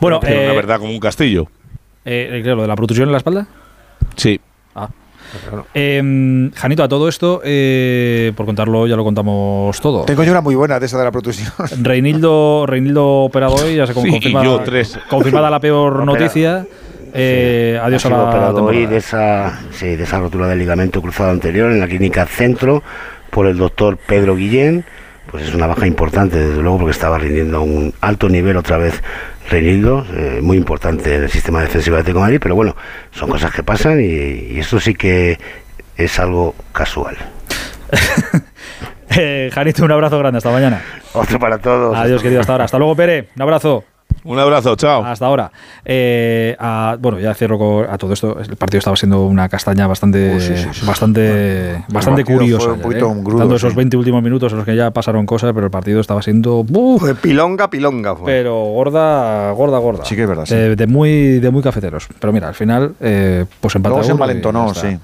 Bueno, 0.00 0.20
eh, 0.22 0.46
una 0.46 0.54
verdad 0.54 0.78
como 0.78 0.92
un 0.92 1.00
castillo. 1.00 1.48
Eh, 2.04 2.28
eh 2.32 2.42
¿de 2.42 2.66
la 2.66 2.76
protusión 2.76 3.08
en 3.08 3.12
la 3.12 3.18
espalda? 3.18 3.46
Sí. 4.16 4.40
Em, 5.74 6.50
Janito, 6.52 6.82
a 6.82 6.88
todo 6.88 7.08
esto, 7.08 7.40
eh, 7.44 8.32
por 8.36 8.46
contarlo, 8.46 8.86
ya 8.86 8.96
lo 8.96 9.04
contamos 9.04 9.80
todo. 9.80 10.04
Tengo 10.04 10.24
yo 10.24 10.32
una 10.32 10.40
muy 10.40 10.54
buena 10.54 10.78
de 10.78 10.86
esa 10.86 10.98
de 10.98 11.04
la 11.04 11.12
protusión. 11.12 11.52
Reinildo, 11.82 12.66
Reinildo 12.66 13.06
operado 13.24 13.54
hoy, 13.54 13.76
ya 13.76 13.86
se 13.86 13.94
sí, 13.94 14.10
confirma, 14.10 14.64
tres. 14.64 14.98
confirmada 15.08 15.50
la 15.50 15.60
peor 15.60 16.04
noticia. 16.04 16.66
Eh, 17.14 17.78
adiós 17.82 18.04
ha 18.06 18.08
a 18.08 18.10
la 18.10 18.22
operado 18.22 18.64
hoy 18.64 18.86
de 18.86 18.96
esa, 18.96 19.60
sí, 19.72 19.96
de 19.96 20.04
esa 20.04 20.18
rotura 20.18 20.48
del 20.48 20.58
ligamento 20.58 21.02
cruzado 21.02 21.30
anterior 21.30 21.70
en 21.70 21.78
la 21.78 21.86
clínica 21.86 22.24
Centro 22.24 22.82
por 23.30 23.46
el 23.46 23.58
doctor 23.58 23.98
Pedro 23.98 24.36
Guillén. 24.36 24.84
Pues 25.30 25.44
es 25.44 25.54
una 25.54 25.66
baja 25.66 25.86
importante, 25.86 26.36
desde 26.36 26.60
luego, 26.60 26.78
porque 26.78 26.90
estaba 26.90 27.16
rindiendo 27.16 27.58
a 27.58 27.60
un 27.60 27.94
alto 28.00 28.28
nivel 28.28 28.56
otra 28.56 28.76
vez 28.76 29.02
Reinildo, 29.50 30.06
eh, 30.14 30.40
muy 30.42 30.56
importante 30.56 31.14
en 31.14 31.24
el 31.24 31.30
sistema 31.30 31.60
defensivo 31.60 31.96
de 31.96 32.02
Atlético 32.02 32.20
Madrid, 32.20 32.38
pero 32.42 32.54
bueno, 32.54 32.76
son 33.10 33.28
cosas 33.28 33.52
que 33.52 33.62
pasan 33.62 34.00
y, 34.00 34.04
y 34.04 34.58
eso 34.60 34.80
sí 34.80 34.94
que 34.94 35.38
es 35.96 36.18
algo 36.18 36.54
casual. 36.72 37.16
eh, 39.16 39.50
un 39.82 39.92
abrazo 39.92 40.18
grande, 40.18 40.38
hasta 40.38 40.50
mañana. 40.50 40.82
Otro 41.12 41.38
para 41.38 41.58
todos. 41.58 41.96
Adiós, 41.96 42.22
querido, 42.22 42.40
hasta 42.40 42.52
ahora. 42.52 42.64
Hasta 42.64 42.78
luego, 42.78 42.96
Pere, 42.96 43.28
un 43.36 43.42
abrazo. 43.42 43.84
Un 44.24 44.38
abrazo, 44.38 44.76
chao. 44.76 45.04
Hasta 45.04 45.26
ahora. 45.26 45.50
Eh, 45.84 46.56
a, 46.58 46.96
bueno, 46.98 47.18
ya 47.18 47.34
cierro 47.34 47.58
con, 47.58 47.86
a 47.88 47.98
todo 47.98 48.12
esto. 48.12 48.38
El 48.38 48.56
partido 48.56 48.78
estaba 48.78 48.96
siendo 48.96 49.26
una 49.26 49.48
castaña 49.48 49.86
bastante, 49.86 50.36
oh, 50.36 50.40
sí, 50.40 50.54
sí, 50.56 50.86
bastante, 50.86 51.72
bueno, 51.72 51.86
bastante 51.88 52.24
curiosa. 52.24 52.72
Un 52.72 52.78
¿eh? 52.78 52.82
poquito 52.82 53.12
ya, 53.12 53.18
¿eh? 53.18 53.22
grudo, 53.22 53.38
Tanto 53.38 53.56
esos 53.56 53.74
20 53.74 53.96
últimos 53.96 54.22
minutos 54.22 54.52
en 54.52 54.58
los 54.58 54.66
que 54.66 54.76
ya 54.76 54.90
pasaron 54.90 55.26
cosas, 55.26 55.52
pero 55.52 55.66
el 55.66 55.70
partido 55.70 56.00
estaba 56.00 56.22
siendo 56.22 56.64
pilonga, 57.20 57.68
pilonga. 57.68 58.14
Fue. 58.16 58.26
Pero 58.26 58.54
gorda, 58.54 59.50
gorda, 59.52 59.78
gorda. 59.78 60.04
Sí 60.04 60.14
que 60.14 60.22
es 60.22 60.28
verdad. 60.28 60.44
De, 60.46 60.76
de, 60.76 60.86
muy, 60.86 61.38
de 61.38 61.50
muy 61.50 61.62
cafeteros. 61.62 62.08
Pero 62.18 62.32
mira, 62.32 62.48
al 62.48 62.54
final, 62.54 62.94
eh, 63.00 63.44
pues 63.60 63.74
empató. 63.74 63.94
Luego 63.94 64.04
se 64.04 64.12
envalentonó, 64.12 64.74
sí. 64.74 64.98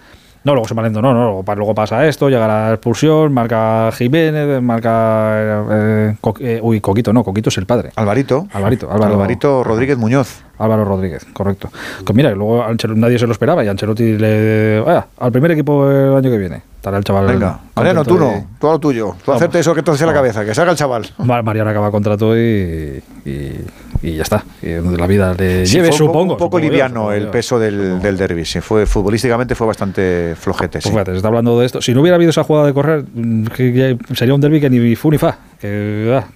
No, 0.45 0.53
luego 0.53 0.69
se 0.69 0.75
va 0.75 0.83
lento, 0.83 1.03
no, 1.03 1.13
no, 1.13 1.43
luego 1.57 1.75
pasa 1.75 2.07
esto, 2.07 2.29
llega 2.29 2.47
la 2.47 2.73
expulsión, 2.75 3.33
marca 3.33 3.91
Jiménez, 3.93 4.63
marca. 4.63 5.67
Eh, 5.71 6.15
eh, 6.21 6.35
eh, 6.41 6.61
uy, 6.63 6.81
Coquito, 6.81 7.13
no, 7.13 7.25
Coquito 7.25 7.49
es 7.49 7.59
el 7.59 7.67
padre. 7.67 7.91
Alvarito. 7.97 8.47
Alvarito, 8.53 8.91
Álvaro, 8.91 9.15
Alvarito 9.15 9.65
Rodríguez 9.65 9.99
Muñoz. 9.99 10.43
Álvaro 10.59 10.85
Rodríguez, 10.85 11.25
correcto. 11.33 11.71
Que 12.05 12.13
mira, 12.13 12.31
luego 12.33 12.65
nadie 12.95 13.19
se 13.19 13.27
lo 13.27 13.33
esperaba 13.33 13.65
y 13.65 13.69
Ancelotti 13.69 14.17
le. 14.17 14.81
Vaya, 14.81 15.07
al 15.19 15.33
primer 15.33 15.53
equipo 15.53 15.89
el 15.91 16.17
año 16.17 16.31
que 16.31 16.39
viene. 16.39 16.63
Estará 16.77 16.99
el 16.99 17.05
chaval. 17.05 17.27
Venga, 17.27 17.59
Mariano, 17.75 18.05
tú 18.05 18.19
no, 18.19 18.47
tú 18.61 18.69
a 18.69 18.73
lo 18.73 18.79
tuyo. 18.79 19.17
Tú 19.25 19.33
aceptes 19.33 19.61
eso 19.61 19.75
que 19.75 19.83
te 19.83 19.91
hace 19.91 20.07
la 20.07 20.13
cabeza, 20.13 20.45
que 20.45 20.55
salga 20.55 20.73
el 20.73 20.79
chaval. 20.79 21.07
Mariano 21.19 21.71
acaba 21.71 21.91
contrato 21.91 22.37
y, 22.37 23.03
y 23.25 23.67
y 24.03 24.17
ya 24.17 24.23
está. 24.23 24.45
La 24.63 25.07
vida 25.07 25.35
le 25.35 25.67
lleve, 25.67 25.93
supongo. 25.93 26.35
Un 26.35 26.39
poco, 26.39 26.59
liviano 26.59 27.13
el 27.13 27.29
peso 27.29 27.59
del, 27.59 28.01
del 28.01 28.17
derby. 28.17 28.45
Sí, 28.45 28.61
fue, 28.61 28.87
futbolísticamente 28.87 29.55
fue 29.55 29.67
bastante 29.67 30.35
flojete. 30.37 30.81
Pues 30.83 30.95
sí. 30.95 31.13
está 31.13 31.29
hablando 31.29 31.59
de 31.59 31.67
esto. 31.67 31.83
Si 31.83 31.95
no 31.95 32.01
hubiera 32.01 32.17
habido 32.17 32.31
esa 32.31 32.45
jugada 32.45 32.67
de 32.67 32.75
correr, 32.75 33.05
mm, 33.13 33.45
que, 33.47 33.99
que 34.07 34.15
sería 34.15 34.35
un 34.35 34.41
derby 34.41 34.61
que 34.61 34.71
ni 34.71 34.95
fu 34.97 35.11
ni 35.11 35.19
fa 35.19 35.39
que 35.61 36.15
ah, 36.17 36.29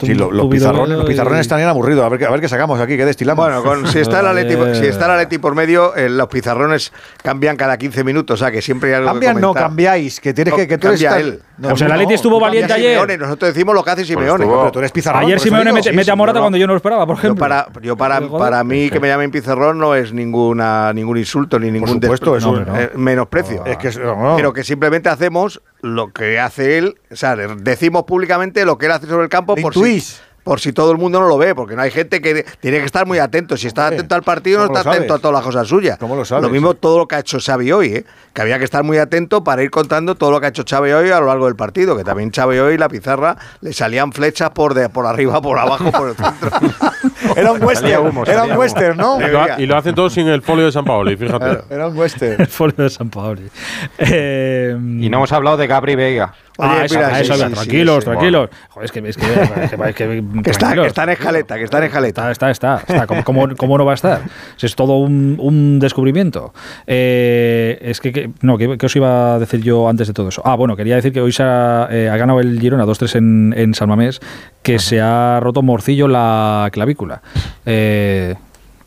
sí, 0.00 0.14
lo, 0.14 0.30
los 0.30 0.46
pizarrones 0.48 1.40
están 1.40 1.58
bien 1.58 1.68
aburridos. 1.68 2.04
A 2.04 2.08
ver, 2.08 2.24
a 2.24 2.30
ver 2.30 2.40
qué 2.40 2.48
sacamos 2.48 2.80
aquí, 2.80 2.96
qué 2.96 3.04
destilamos. 3.04 3.44
Bueno, 3.44 3.62
con, 3.64 3.88
si, 3.88 3.98
está 3.98 4.20
el 4.20 4.26
ah, 4.26 4.30
Atleti, 4.30 4.54
si 4.78 4.86
está 4.86 5.06
el 5.06 5.10
Atleti 5.12 5.38
por 5.38 5.56
medio, 5.56 5.96
eh, 5.96 6.08
los 6.08 6.28
pizarrones 6.28 6.92
cambian 7.20 7.56
cada 7.56 7.76
15 7.76 8.04
minutos. 8.04 8.40
O 8.40 8.44
sea, 8.44 8.52
que 8.52 8.62
siempre 8.62 8.90
hay 8.90 8.96
algo 8.96 9.08
Cambian, 9.08 9.34
que 9.34 9.40
no, 9.40 9.52
cambiáis. 9.52 10.20
Que 10.20 10.32
tienes 10.32 10.54
que, 10.54 10.68
que 10.68 10.78
tú 10.78 10.88
estás, 10.88 11.16
él. 11.16 11.42
No, 11.58 11.70
pues 11.70 11.82
el 11.82 12.10
estuvo 12.12 12.38
valiente 12.38 12.72
ayer. 12.72 13.18
nosotros 13.18 13.52
decimos 13.52 13.74
lo 13.74 13.82
que 13.82 13.90
hace 13.90 14.02
pues 14.02 14.08
Simeone. 14.08 14.44
Pues 14.44 14.58
pero 14.58 14.72
tú 14.72 14.78
eres 14.78 14.92
pizarrón. 14.92 15.24
Ayer 15.24 15.40
Simeone 15.40 15.72
mete, 15.72 15.90
sí, 15.90 15.96
mete 15.96 16.10
a 16.12 16.14
Morata 16.14 16.38
cuando 16.38 16.56
yo 16.56 16.68
no 16.68 16.74
lo 16.74 16.76
esperaba, 16.76 17.04
por 17.04 17.16
ejemplo. 17.16 17.34
Yo 17.34 17.48
para, 17.48 17.66
yo 17.82 17.96
para, 17.96 18.20
para 18.20 18.62
mí 18.62 18.90
que 18.90 19.00
me 19.00 19.08
llamen 19.08 19.32
pizarrón 19.32 19.78
no 19.78 19.96
es 19.96 20.12
ninguna, 20.12 20.92
ningún 20.92 21.18
insulto 21.18 21.58
ni 21.58 21.72
ningún 21.72 21.98
por 21.98 22.16
supuesto, 22.16 22.36
es 22.36 22.44
un, 22.44 22.64
eh, 22.76 22.90
menosprecio. 22.94 23.64
Es 23.66 23.76
que, 23.76 23.90
pero 24.36 24.52
que 24.52 24.62
simplemente 24.62 25.08
hacemos 25.08 25.60
lo 25.80 26.12
que 26.12 26.38
hace 26.38 26.78
él, 26.78 27.00
o 27.10 27.16
sea, 27.16 27.36
decimos 27.36 28.04
públicamente 28.04 28.64
lo 28.64 28.78
que 28.78 28.86
él 28.86 28.92
hace 28.92 29.06
sobre 29.06 29.24
el 29.24 29.28
campo 29.28 29.54
por 29.56 29.74
si. 29.74 30.02
Por 30.48 30.60
si 30.60 30.72
todo 30.72 30.90
el 30.92 30.96
mundo 30.96 31.20
no 31.20 31.28
lo 31.28 31.36
ve, 31.36 31.54
porque 31.54 31.76
no 31.76 31.82
hay 31.82 31.90
gente 31.90 32.22
que 32.22 32.42
tiene 32.60 32.78
que 32.78 32.86
estar 32.86 33.04
muy 33.04 33.18
atento. 33.18 33.58
Si 33.58 33.66
está 33.66 33.88
atento 33.88 34.14
al 34.14 34.22
partido, 34.22 34.60
no 34.60 34.68
¿cómo 34.68 34.76
lo 34.76 34.80
está 34.80 34.92
atento 34.92 35.12
a 35.12 35.18
todas 35.18 35.34
las 35.34 35.44
cosas 35.44 35.68
suyas. 35.68 35.98
¿Cómo 35.98 36.16
lo 36.16 36.24
sabes? 36.24 36.50
mismo 36.50 36.72
todo 36.72 36.96
lo 36.96 37.06
que 37.06 37.16
ha 37.16 37.18
hecho 37.18 37.36
Xavi 37.38 37.70
hoy, 37.70 37.88
¿eh? 37.88 38.04
que 38.32 38.40
había 38.40 38.58
que 38.58 38.64
estar 38.64 38.82
muy 38.82 38.96
atento 38.96 39.44
para 39.44 39.62
ir 39.62 39.70
contando 39.70 40.14
todo 40.14 40.30
lo 40.30 40.40
que 40.40 40.46
ha 40.46 40.48
hecho 40.48 40.64
Xavi 40.66 40.90
hoy 40.92 41.10
a 41.10 41.20
lo 41.20 41.26
largo 41.26 41.44
del 41.44 41.54
partido, 41.54 41.98
que 41.98 42.02
también 42.02 42.32
Xavi 42.32 42.58
hoy 42.60 42.78
la 42.78 42.88
pizarra 42.88 43.36
le 43.60 43.74
salían 43.74 44.10
flechas 44.10 44.48
por 44.48 44.72
de, 44.72 44.88
por 44.88 45.04
arriba, 45.04 45.38
por 45.42 45.58
abajo, 45.58 45.92
por 45.92 46.08
el 46.08 46.14
centro. 46.14 46.50
Era 47.36 47.52
un 47.52 47.62
western, 47.62 48.26
era 48.26 48.44
un 48.44 48.56
western, 48.56 48.96
¿no? 48.96 49.20
Y 49.20 49.30
lo, 49.30 49.58
y 49.58 49.66
lo 49.66 49.76
hacen 49.76 49.94
todos 49.94 50.14
sin 50.14 50.28
el 50.28 50.40
folio 50.40 50.64
de 50.64 50.72
San 50.72 50.84
Paoli, 50.84 51.14
fíjate. 51.16 51.62
Era 51.68 51.88
un 51.88 51.96
western. 51.96 52.36
El 52.40 52.46
folio 52.46 52.76
de 52.78 52.90
San 52.90 53.10
Paoli. 53.10 53.50
Eh, 53.98 54.74
Y 54.74 55.10
no 55.10 55.18
hemos 55.18 55.32
hablado 55.32 55.56
de 55.58 55.66
Gabri 55.66 55.94
Vega. 55.94 56.32
Ah, 56.58 56.84
eso, 56.84 56.94
mira, 56.96 57.20
eso, 57.20 57.34
sí, 57.34 57.38
mira, 57.38 57.48
sí, 57.48 57.54
tranquilos, 57.54 57.96
sí. 58.04 58.10
tranquilos. 58.10 58.50
Joder, 58.70 58.84
es 58.84 58.92
que, 58.92 58.98
es 59.08 59.16
que, 59.16 59.24
es 59.26 59.70
que- 59.70 59.88
es 59.88 59.94
que- 59.94 60.24
Que 60.42 60.50
está, 60.50 60.86
está 60.86 61.02
en 61.04 61.08
escaleta, 61.10 61.56
que 61.56 61.64
está 61.64 61.78
en 61.78 61.84
escaleta. 61.84 62.30
Está, 62.30 62.50
está, 62.50 62.74
está. 62.80 62.92
está. 62.94 63.06
¿Cómo, 63.06 63.24
cómo- 63.24 63.56
cómo 63.56 63.78
no 63.78 63.84
va 63.84 63.92
a 63.92 63.94
estar? 63.94 64.20
Si 64.56 64.66
es 64.66 64.74
todo 64.74 64.98
un, 64.98 65.36
un 65.40 65.78
descubrimiento. 65.78 66.52
Eh, 66.86 67.78
es 67.82 68.00
que, 68.00 68.12
que- 68.12 68.30
no, 68.42 68.58
¿qué, 68.58 68.66
os 68.84 68.96
iba 68.96 69.34
a 69.34 69.38
decir 69.38 69.60
yo 69.62 69.88
antes 69.88 70.06
de 70.08 70.12
todo 70.14 70.28
eso? 70.28 70.42
Ah, 70.44 70.56
bueno, 70.56 70.76
quería 70.76 70.96
decir 70.96 71.12
que 71.12 71.20
hoy 71.20 71.32
se 71.32 71.42
ha, 71.42 71.88
eh, 71.90 72.08
ha 72.10 72.16
ganado 72.16 72.40
el 72.40 72.60
Girona 72.60 72.84
2-3 72.84 73.16
en, 73.16 73.54
en 73.56 73.74
San 73.74 73.88
Mamés, 73.88 74.20
que 74.62 74.78
se 74.78 75.00
ha 75.00 75.38
roto 75.40 75.62
morcillo 75.62 76.08
la 76.08 76.68
clavícula. 76.72 77.22
Eh, 77.66 78.34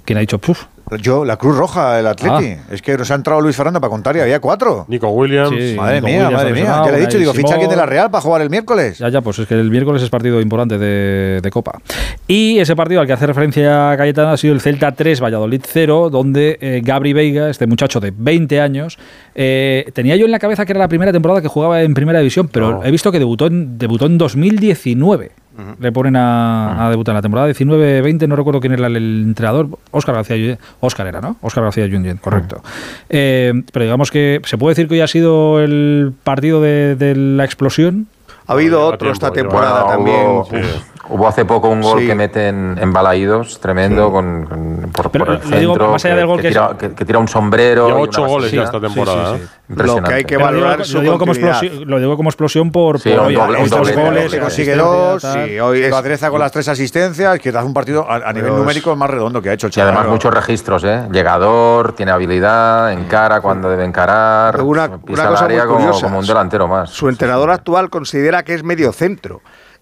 ¿Quién 0.05 0.17
ha 0.17 0.21
dicho? 0.21 0.39
Puf, 0.39 0.65
Yo, 0.99 1.23
la 1.23 1.37
Cruz 1.37 1.57
Roja, 1.57 1.99
el 1.99 2.07
Atleti. 2.07 2.45
Ah. 2.45 2.65
Es 2.71 2.81
que 2.81 2.97
nos 2.97 3.09
ha 3.11 3.15
entrado 3.15 3.39
Luis 3.41 3.55
Fernando 3.55 3.79
para 3.79 3.91
contar 3.91 4.15
y 4.17 4.19
había 4.19 4.39
cuatro. 4.39 4.85
Nico 4.87 5.09
Williams. 5.09 5.49
Sí, 5.49 5.75
madre 5.77 5.95
Nico 5.95 6.07
mía, 6.07 6.15
Williams 6.15 6.33
madre 6.33 6.53
mía. 6.53 6.81
Ya 6.85 6.91
le 6.91 6.97
he 6.97 7.01
dicho, 7.01 7.17
digo, 7.17 7.33
ficha 7.33 7.51
a 7.51 7.53
alguien 7.53 7.69
de 7.69 7.75
la. 7.75 7.85
Real 7.85 8.09
para 8.09 8.21
jugar 8.21 8.41
el 8.41 8.49
miércoles. 8.49 8.99
Ya, 8.99 9.09
ya, 9.09 9.21
pues 9.21 9.39
es 9.39 9.47
que 9.47 9.53
el 9.55 9.69
miércoles 9.69 10.01
es 10.01 10.09
partido 10.09 10.39
importante 10.39 10.77
de, 10.77 11.41
de 11.41 11.51
Copa. 11.51 11.79
Y 12.27 12.59
ese 12.59 12.75
partido 12.75 13.01
al 13.01 13.07
que 13.07 13.13
hace 13.13 13.27
referencia 13.27 13.95
Cayetano 13.97 14.29
ha 14.29 14.37
sido 14.37 14.53
el 14.53 14.61
Celta 14.61 14.93
3, 14.93 15.21
Valladolid 15.21 15.61
0, 15.65 16.09
donde 16.09 16.57
eh, 16.61 16.81
Gabri 16.83 17.13
Veiga, 17.13 17.49
este 17.49 17.67
muchacho 17.67 17.99
de 17.99 18.13
20 18.15 18.61
años, 18.61 18.97
eh, 19.35 19.89
tenía 19.93 20.15
yo 20.15 20.25
en 20.25 20.31
la 20.31 20.39
cabeza 20.39 20.65
que 20.65 20.71
era 20.71 20.79
la 20.79 20.87
primera 20.87 21.11
temporada 21.11 21.41
que 21.41 21.47
jugaba 21.47 21.81
en 21.81 21.93
Primera 21.93 22.19
División, 22.19 22.49
pero 22.51 22.83
he 22.83 22.91
visto 22.91 23.11
que 23.11 23.19
debutó 23.19 23.47
en, 23.47 23.77
debutó 23.77 24.05
en 24.05 24.17
2019. 24.17 25.31
Le 25.79 25.91
ponen 25.91 26.15
a, 26.15 26.85
a 26.85 26.89
debutar 26.89 27.13
en 27.13 27.17
la 27.17 27.21
temporada 27.21 27.49
19-20, 27.49 28.27
no 28.27 28.35
recuerdo 28.35 28.59
quién 28.59 28.73
era 28.73 28.87
el, 28.87 28.95
el 28.95 29.23
entrenador, 29.23 29.67
Óscar 29.91 30.15
García. 30.15 30.57
Óscar 30.79 31.07
era, 31.07 31.21
¿no? 31.21 31.35
Óscar 31.41 31.63
García 31.65 31.87
Junyent, 31.91 32.21
correcto. 32.21 32.63
Eh, 33.09 33.53
pero 33.71 33.83
digamos 33.85 34.11
que 34.11 34.41
se 34.45 34.57
puede 34.57 34.71
decir 34.71 34.87
que 34.87 34.95
hoy 34.95 35.01
ha 35.01 35.07
sido 35.07 35.59
el 35.61 36.13
partido 36.23 36.61
de, 36.61 36.95
de 36.95 37.15
la 37.15 37.43
explosión. 37.45 38.07
Ha 38.47 38.53
habido 38.53 38.81
otro 38.85 38.97
tiempo, 38.97 39.13
esta 39.13 39.31
temporada 39.31 39.85
también. 39.87 40.43
Hubo 41.11 41.27
hace 41.27 41.45
poco 41.45 41.69
un 41.69 41.81
gol 41.81 41.99
Sí. 41.99 42.07
que 42.07 42.15
meten 42.15 42.77
en 42.79 42.93
Balaídos, 42.93 43.59
tremendo, 43.59 44.11
con, 44.11 44.45
con- 44.45 44.91
por, 44.91 45.11
Pero 45.11 45.25
por 45.25 45.33
el 45.35 45.41
digo, 45.41 45.73
centro, 45.73 45.91
más 45.91 46.05
allá 46.05 46.15
del 46.15 46.25
gol 46.27 46.37
que, 46.37 46.41
que 46.43 46.47
es- 46.47 46.53
tira, 46.53 46.77
que- 46.77 46.93
que 46.95 47.05
tira 47.05 47.19
un 47.19 47.27
sombrero. 47.27 47.87
Lleva 47.87 47.99
y 47.99 48.03
ocho 48.03 48.25
goles 48.25 48.51
ya 48.51 48.63
esta 48.63 48.79
temporada. 48.79 49.37
sí, 49.37 49.43
¿eh? 49.43 49.47
Lo 49.73 50.03
que 50.03 50.13
hay 50.13 50.23
que 50.25 50.35
Pero 50.37 50.47
lo 50.51 50.55
digo- 50.55 50.63
valorar 50.65 50.85
su 50.85 50.95
lo 50.97 51.01
digo, 51.01 51.17
como 51.17 51.31
explosión, 51.31 51.89
lo 51.89 51.99
digo 51.99 52.17
como 52.17 52.29
explosión 52.29 52.71
por, 52.71 52.99
Sí, 52.99 53.09
por 53.11 53.19
oye, 53.27 53.37
doble- 53.37 53.61
estos 53.63 53.91
goles. 53.95 54.35
consigue 54.35 54.75
dos, 54.75 55.21
sí, 55.21 55.59
hoy 55.59 55.83
es- 55.83 55.89
lo 55.89 55.95
adereza 55.97 56.29
con 56.29 56.39
las 56.39 56.51
tres 56.51 56.67
asistencias, 56.67 57.39
que 57.39 57.49
hace 57.49 57.63
un 57.63 57.73
partido 57.73 58.05
a, 58.09 58.15
a 58.17 58.33
nivel 58.33 58.53
numérico 58.53 58.95
más 58.97 59.09
redondo 59.09 59.41
que 59.41 59.49
ha 59.49 59.53
hecho 59.53 59.69
Y 59.73 59.79
además 59.79 60.07
muchos 60.07 60.33
registros, 60.33 60.83
¿eh? 60.83 61.07
Llegador, 61.11 61.93
tiene 61.93 62.11
habilidad, 62.11 62.91
encara 62.91 63.39
cuando 63.41 63.69
debe 63.69 63.85
encarar, 63.85 64.59
una- 64.61 64.89
cosa 64.89 65.47
muy 65.47 65.57
curiosa. 65.59 66.01
como 66.07 66.19
un 66.19 66.25
delantero 66.27 66.67
más. 66.67 66.89
Su 66.89 67.07
entrenador 67.07 67.49
actual 67.51 67.89
considera 67.89 68.43
que 68.43 68.53
es 68.53 68.63
medio 68.63 68.91
centro. 68.91 69.41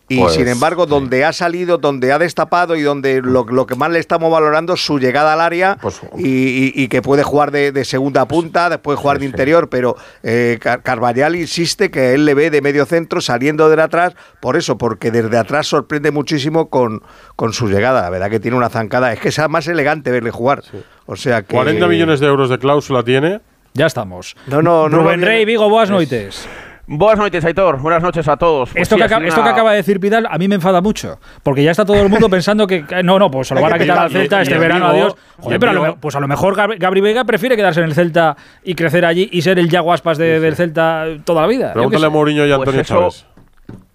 Y 0.09 0.17
Pues, 0.19 0.33
sin 0.33 0.47
embargo, 0.47 0.85
donde 0.87 1.23
ha 1.23 1.31
salido, 1.33 1.77
donde 1.77 2.11
ha 2.11 2.19
destapado 2.19 2.75
y 2.75 2.81
donde 2.81 3.21
lo, 3.21 3.45
lo 3.45 3.65
que 3.67 3.75
más 3.75 3.91
le 3.91 3.99
estamos 3.99 4.31
valorando 4.31 4.73
es 4.73 4.83
su 4.83 4.99
llegada 4.99 5.33
al 5.33 5.41
área 5.41 5.77
Pues, 5.81 6.01
y, 6.17 6.27
y- 6.27 6.71
y 6.75 6.87
que 6.87 7.01
puede 7.01 7.23
jugar 7.23 7.51
de, 7.51 7.71
de 7.71 7.85
segunda 7.85 8.27
punta, 8.27 8.69
después 8.69 8.97
jugar 8.99 9.19
de 9.19 9.25
interior, 9.25 9.69
pero 9.69 9.95
eh, 10.23 10.57
Car- 10.61 10.81
Carvajal 10.81 11.35
insiste 11.35 11.91
que 11.91 12.13
él 12.13 12.25
le 12.25 12.33
ve 12.33 12.49
de 12.49 12.61
medio 12.61 12.85
centro 12.85 13.21
saliendo 13.21 13.69
de 13.69 13.81
atrás, 13.81 14.13
por 14.39 14.57
eso, 14.57 14.77
porque 14.77 15.11
desde 15.11 15.37
atrás 15.37 15.67
sorprende 15.67 16.11
muchísimo 16.11 16.69
con, 16.69 17.01
con 17.35 17.53
su 17.53 17.67
llegada. 17.69 18.01
La 18.01 18.09
verdad 18.09 18.29
que 18.29 18.39
tiene 18.39 18.57
una 18.57 18.69
zancada, 18.69 19.13
es 19.13 19.19
que 19.19 19.29
es 19.29 19.39
más 19.47 19.67
elegante 19.67 20.11
verle 20.11 20.31
jugar. 20.31 20.63
O 21.05 21.15
sea 21.15 21.43
que 21.43 21.53
40 21.55 21.87
millones 21.87 22.19
de 22.19 22.27
euros 22.27 22.49
de 22.49 22.57
cláusula 22.59 23.03
tiene. 23.03 23.41
Ya 23.73 23.85
estamos. 23.85 24.35
No, 24.47 24.61
no, 24.61 24.89
no. 24.89 24.97
Rubén 25.03 25.19
no, 25.21 25.25
Rey, 25.27 25.45
Vigo, 25.45 25.69
noites. 25.85 26.47
Buenas 26.91 27.19
noches, 27.19 27.45
Aitor. 27.45 27.79
Buenas 27.79 28.01
noches 28.01 28.27
a 28.27 28.35
todos. 28.35 28.71
Pues 28.71 28.81
Esto, 28.81 28.95
sí, 28.95 28.99
que 28.99 29.05
acaba, 29.05 29.23
esto 29.25 29.43
que 29.43 29.49
acaba 29.49 29.71
de 29.71 29.77
decir 29.77 29.99
Pidal 29.99 30.27
a 30.27 30.37
mí 30.39 30.47
me 30.47 30.55
enfada 30.55 30.81
mucho, 30.81 31.19
porque 31.43 31.63
ya 31.63 31.69
está 31.69 31.85
todo 31.85 32.01
el 32.01 32.09
mundo 32.09 32.29
pensando 32.31 32.65
que 32.65 32.83
no, 33.03 33.19
no, 33.19 33.29
pues 33.29 33.47
se 33.47 33.53
lo 33.53 33.61
van 33.61 33.73
a 33.73 33.77
quitar 33.77 33.99
al 33.99 34.09
Celta 34.11 34.39
y 34.39 34.41
este 34.43 34.57
verano, 34.57 34.87
adiós. 34.87 35.15
Joder, 35.39 35.59
pero 35.59 35.71
a 35.71 35.75
lo, 35.75 35.95
pues 35.97 36.15
a 36.15 36.19
lo 36.19 36.27
mejor 36.27 36.55
Gabri, 36.79 37.01
Vega 37.01 37.25
prefiere 37.25 37.55
quedarse 37.55 37.79
en 37.81 37.85
el 37.85 37.93
Celta 37.93 38.35
y 38.63 38.73
crecer 38.73 39.05
allí 39.05 39.29
y 39.31 39.43
ser 39.43 39.59
el 39.59 39.69
Yaguaspas 39.69 40.17
de, 40.17 40.39
del 40.39 40.55
Celta 40.55 41.05
toda 41.25 41.43
la 41.43 41.47
vida. 41.47 41.73
Pregúntale 41.73 42.07
a 42.07 42.09
Mourinho 42.09 42.45
y 42.47 42.51
a 42.51 42.55
Pues 42.57 42.69
Antonio 42.69 42.81
eso- 42.81 42.95
Chávez. 42.95 43.25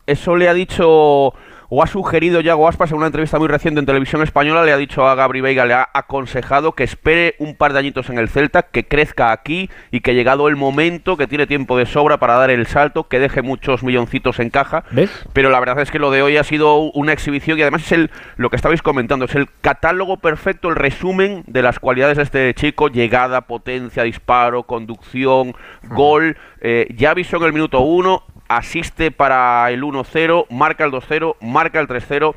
Eso 0.07 0.37
le 0.37 0.49
ha 0.49 0.55
dicho 0.55 1.33
o 1.77 1.83
ha 1.83 1.89
sugerido 1.89 2.41
Yago 2.41 2.69
Aspas 2.69 2.93
en 2.93 2.99
una 2.99 3.07
entrevista 3.07 3.41
muy 3.41 3.49
reciente 3.49 3.81
en 3.81 3.87
televisión 3.87 4.23
española, 4.23 4.63
le 4.65 4.73
ha 4.73 4.77
dicho 4.77 5.09
a 5.09 5.17
Gabri 5.17 5.41
Veiga, 5.41 5.67
le 5.67 5.75
ha 5.75 5.89
aconsejado 5.93 6.77
que 6.77 6.85
espere 6.85 7.35
un 7.41 7.57
par 7.57 7.73
de 7.73 7.81
añitos 7.81 8.11
en 8.11 8.19
el 8.19 8.29
Celta, 8.29 8.63
que 8.63 8.87
crezca 8.87 9.33
aquí 9.33 9.69
y 9.91 9.99
que 9.99 10.15
llegado 10.15 10.47
el 10.47 10.55
momento, 10.55 11.17
que 11.17 11.27
tiene 11.27 11.49
tiempo 11.49 11.77
de 11.77 11.87
sobra 11.87 12.19
para 12.19 12.35
dar 12.35 12.51
el 12.51 12.69
salto, 12.69 13.09
que 13.09 13.19
deje 13.19 13.43
muchos 13.43 13.83
milloncitos 13.83 14.39
en 14.39 14.51
caja. 14.51 14.85
¿Ves? 14.93 15.11
Pero 15.33 15.51
la 15.51 15.59
verdad 15.59 15.81
es 15.81 15.91
que 15.91 15.99
lo 15.99 16.13
de 16.13 16.23
hoy 16.23 16.37
ha 16.37 16.45
sido 16.45 16.77
una 16.93 17.13
exhibición 17.13 17.59
y 17.59 17.63
además 17.63 17.83
es 17.83 17.91
el 17.91 18.11
lo 18.37 18.51
que 18.51 18.57
estabais 18.57 18.81
comentando, 18.81 19.25
es 19.25 19.35
el 19.35 19.49
catálogo 19.61 20.19
perfecto, 20.19 20.69
el 20.69 20.77
resumen 20.77 21.43
de 21.49 21.63
las 21.63 21.81
cualidades 21.81 22.19
de 22.19 22.23
este 22.23 22.55
chico, 22.55 22.87
llegada, 22.87 23.49
potencia, 23.49 24.05
disparo, 24.05 24.63
conducción, 24.63 25.57
gol, 25.89 26.37
eh, 26.61 26.87
ya 26.97 27.11
avisó 27.11 27.39
en 27.39 27.43
el 27.43 27.53
minuto 27.53 27.81
1, 27.81 28.23
asiste 28.49 29.11
para 29.11 29.71
el 29.71 29.83
1-0, 29.83 30.47
marca 30.51 30.85
el 30.85 30.93
2-0, 30.93 31.37
marca 31.41 31.81
el 31.81 31.89
3-0. 31.89 32.35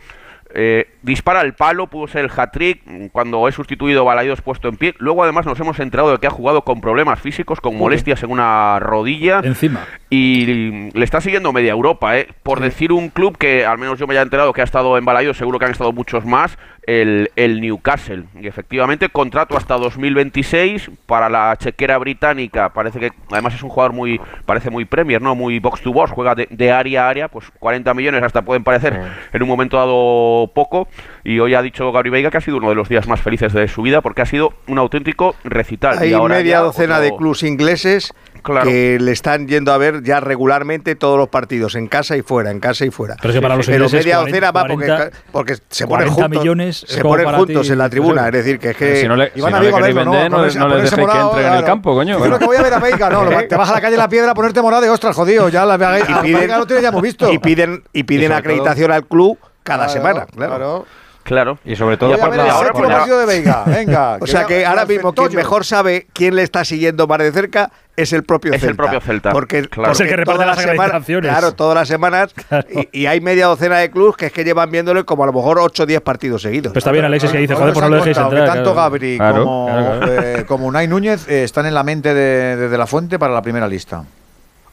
eh, 0.54 0.90
dispara 1.08 1.40
al 1.40 1.56
palo, 1.56 1.88
pudo 1.88 2.08
ser 2.08 2.26
el 2.26 2.32
hat-trick 2.36 3.12
cuando 3.12 3.48
es 3.48 3.56
sustituido 3.56 4.06
Balaidos 4.06 4.42
puesto 4.42 4.68
en 4.68 4.78
pie. 4.78 4.94
Luego 5.00 5.24
además 5.24 5.48
nos 5.48 5.60
hemos 5.60 5.80
enterado 5.80 6.12
de 6.12 6.20
que 6.20 6.28
ha 6.28 6.32
jugado 6.32 6.62
con 6.62 6.82
problemas 6.82 7.20
físicos, 7.20 7.60
con 7.60 7.76
molestias 7.76 8.22
en 8.22 8.30
una 8.30 8.78
rodilla 8.80 9.40
Encima. 9.44 9.86
y 10.12 10.92
le 10.94 11.04
está 11.04 11.20
siguiendo 11.22 11.52
media 11.52 11.72
Europa, 11.72 12.18
¿eh? 12.18 12.28
Por 12.44 12.60
decir 12.60 12.92
un 12.92 13.10
club 13.10 13.38
que 13.38 13.66
al 13.66 13.80
menos 13.80 13.98
yo 13.98 14.06
me 14.06 14.14
haya 14.14 14.22
enterado 14.22 14.54
que 14.54 14.62
ha 14.62 14.66
estado 14.66 14.98
en 14.98 15.06
Balaidos, 15.06 15.38
seguro 15.38 15.58
que 15.58 15.66
han 15.66 15.72
estado 15.72 15.92
muchos 15.94 16.26
más, 16.26 16.58
el, 16.86 17.32
el 17.36 17.60
Newcastle. 17.60 18.26
Y 18.40 18.48
efectivamente, 18.48 19.10
contrato 19.10 19.58
hasta 19.58 19.76
2026 19.76 20.92
para 21.06 21.30
la 21.30 21.56
chequera 21.58 21.98
británica. 21.98 22.70
Parece 22.70 23.00
que 23.00 23.12
además 23.32 23.54
es 23.56 23.64
un 23.64 23.70
jugador 23.70 23.94
muy, 23.94 24.20
parece 24.46 24.70
muy 24.70 24.86
Premier, 24.86 25.22
¿no? 25.22 25.36
Muy 25.36 25.60
box 25.60 25.82
to 25.82 25.92
box, 25.92 26.12
juega 26.12 26.36
de, 26.36 26.48
de 26.50 26.72
área 26.72 27.06
a 27.06 27.10
área, 27.10 27.28
pues 27.28 27.46
40 27.60 27.94
millones 27.94 28.24
hasta 28.24 28.42
pueden 28.42 28.64
parecer 28.64 29.00
en 29.34 29.44
un 29.44 29.50
momento 29.50 29.78
dado 29.78 30.50
poco. 30.54 30.88
Y 31.24 31.40
hoy 31.40 31.54
ha 31.56 31.62
dicho 31.62 31.92
Gabri 31.92 32.10
Veiga 32.10 32.30
que 32.32 32.38
ha 32.38 32.42
sido 32.42 32.58
uno 32.58 32.70
de 32.70 32.76
los 32.76 32.88
días 32.90 33.08
más 33.08 33.20
felices 33.22 33.52
de 33.54 33.68
su 33.68 33.82
vida 33.82 34.02
porque 34.02 34.22
ha 34.22 34.26
sido 34.26 34.54
un 34.68 34.78
auténtico 34.78 35.36
recital. 35.44 35.98
Hay 36.00 36.12
y 36.12 36.14
ahora 36.14 36.36
media 36.36 36.60
docena 36.60 36.96
otro- 36.98 37.04
de 37.12 37.16
clubs 37.18 37.44
ingleses 37.44 38.14
Claro. 38.44 38.70
que 38.70 38.98
le 39.02 39.12
están 39.12 39.46
yendo 39.50 39.74
a 39.74 39.78
ver 39.78 40.04
ya 40.04 40.22
regularmente 40.22 40.96
todos 40.96 41.18
los 41.18 41.28
partidos, 41.28 41.76
en 41.76 41.88
casa 41.88 42.16
y 42.16 42.22
fuera, 42.22 42.50
en 42.50 42.62
casa 42.62 42.86
y 42.86 42.92
fuera. 42.92 43.18
Pero 43.20 43.30
es 43.32 43.36
que 43.36 43.42
para 43.42 43.58
los 43.58 43.66
Pero 43.66 43.86
media 43.90 44.18
40, 44.20 44.20
docena 44.22 44.52
va 44.52 44.62
porque, 44.68 44.86
40, 44.86 45.10
porque 45.34 45.56
se 45.70 45.86
ponen 45.86 46.08
40 46.08 46.14
juntos, 46.14 46.30
millones 46.44 46.84
es 46.88 46.90
se 46.96 47.02
ponen 47.02 47.26
juntos 47.34 47.68
ti, 47.68 47.74
en 47.74 47.78
la 47.78 47.90
tribuna, 47.90 48.26
es 48.28 48.32
decir, 48.32 48.58
que 48.60 48.70
es 48.70 48.78
que 48.78 48.96
Si 49.02 49.08
no 49.08 49.18
le, 49.18 49.32
Iban 49.36 49.52
si 49.52 49.56
a 49.58 49.60
no 49.60 49.66
le 49.66 49.74
queréis 49.74 49.96
vender, 49.96 50.32
¿no? 50.32 50.38
no, 50.38 50.38
no 50.38 50.44
les 50.46 50.54
dejéis 50.84 50.92
que 50.94 51.02
morado, 51.02 51.30
entren 51.32 51.48
en 51.48 51.54
el 51.60 51.64
campo, 51.66 51.94
coño. 51.94 52.18
Yo 52.20 52.24
creo 52.24 52.40
que 52.40 52.46
voy 52.46 52.56
a 52.56 52.62
ver 52.62 52.74
a 52.74 52.80
Veiga, 52.80 53.10
no, 53.10 53.24
lo- 53.26 53.48
te 53.48 53.56
vas 53.58 53.70
a 53.70 53.74
la 53.74 53.82
calle 53.82 53.98
La 53.98 54.08
Piedra 54.08 54.32
a 54.32 54.34
ponerte 54.34 54.62
morada 54.62 54.86
y 54.86 54.90
ostras, 54.90 55.14
jodido, 55.14 55.50
ya 55.50 55.66
la 55.66 55.76
Veiga 55.76 56.58
lo 56.58 56.66
tiene 56.68 56.82
ya 56.82 56.88
hemos 56.90 57.02
visto. 57.02 57.34
y 57.34 57.40
piden 57.40 57.84
y 57.92 58.04
piden 58.04 58.32
acreditación 58.32 58.92
al 58.92 59.06
club 59.08 59.38
cada 59.68 59.86
Claro, 59.86 59.92
semana, 59.94 60.26
claro. 60.26 60.56
claro. 60.56 60.86
Claro. 61.24 61.60
Y 61.66 61.76
sobre 61.76 61.98
todo 61.98 62.12
Voy 62.12 62.18
a 62.18 62.22
por 62.22 62.30
ver 62.30 62.38
la- 62.38 62.46
el 62.46 62.52
ahora 62.52 62.68
séptimo 62.68 62.84
por 62.84 62.90
la- 62.90 62.98
partido 63.00 63.20
de 63.20 63.26
Veiga, 63.26 63.64
venga. 63.68 64.18
O 64.22 64.26
sea 64.28 64.46
que 64.46 64.66
ahora 64.66 64.86
mismo 64.86 65.12
quien 65.14 65.36
mejor 65.36 65.66
sabe 65.66 66.08
quién 66.14 66.38
le 66.38 66.42
está 66.44 66.64
siguiendo 66.64 67.06
más 67.06 67.18
de 67.20 67.34
cerca 67.34 67.70
es 67.98 68.14
el 68.14 68.24
propio 68.24 68.54
Es 68.54 68.64
el 68.64 68.70
Celta. 68.70 68.84
propio 68.84 69.02
Celta, 69.02 69.32
Porque, 69.34 69.68
claro. 69.68 69.92
Es 69.92 70.00
el 70.00 70.06
que 70.08 70.12
porque 70.12 70.22
reparte 70.22 70.44
todas 70.44 70.56
las 70.56 70.64
semanas- 70.66 70.86
acreditaciones. 70.86 71.32
Claro, 71.32 71.52
todas 71.54 71.76
las 71.76 71.88
semanas. 71.90 72.34
Y, 72.94 73.02
y 73.02 73.06
hay 73.08 73.20
media 73.20 73.48
docena 73.48 73.78
de 73.80 73.92
clubes 73.92 74.16
que 74.16 74.28
es 74.28 74.32
que 74.32 74.46
llevan 74.46 74.72
viéndole 74.72 75.04
como 75.04 75.24
a 75.24 75.26
lo 75.26 75.34
mejor 75.34 75.60
8 75.60 75.84
o 75.84 75.86
10 75.86 76.00
partidos 76.00 76.44
seguidos. 76.44 76.72
Pues 76.72 76.82
está 76.82 76.94
bien 76.94 77.04
Alexis 77.04 77.30
que 77.30 77.40
dice, 77.40 77.56
joder, 77.56 77.74
pues 77.74 77.84
no 77.84 77.90
lo 77.90 77.96
dejéis 77.98 78.18
entrar. 78.18 78.42
que 78.44 78.48
tanto 78.48 78.72
claro. 78.72 78.76
Gabri 78.76 79.18
Claro. 79.18 79.44
como, 79.44 79.66
Claro, 79.68 80.14
eh, 80.24 80.46
como 80.48 80.66
Unai 80.68 80.88
Núñez 80.88 81.28
eh, 81.28 81.44
están 81.44 81.66
en 81.66 81.74
la 81.74 81.84
mente 81.84 82.14
de, 82.14 82.56
de 82.56 82.70
De 82.70 82.78
La 82.78 82.88
Fuente 82.88 83.20
para 83.20 83.34
la 83.34 83.42
primera 83.42 83.68
lista. 83.68 84.06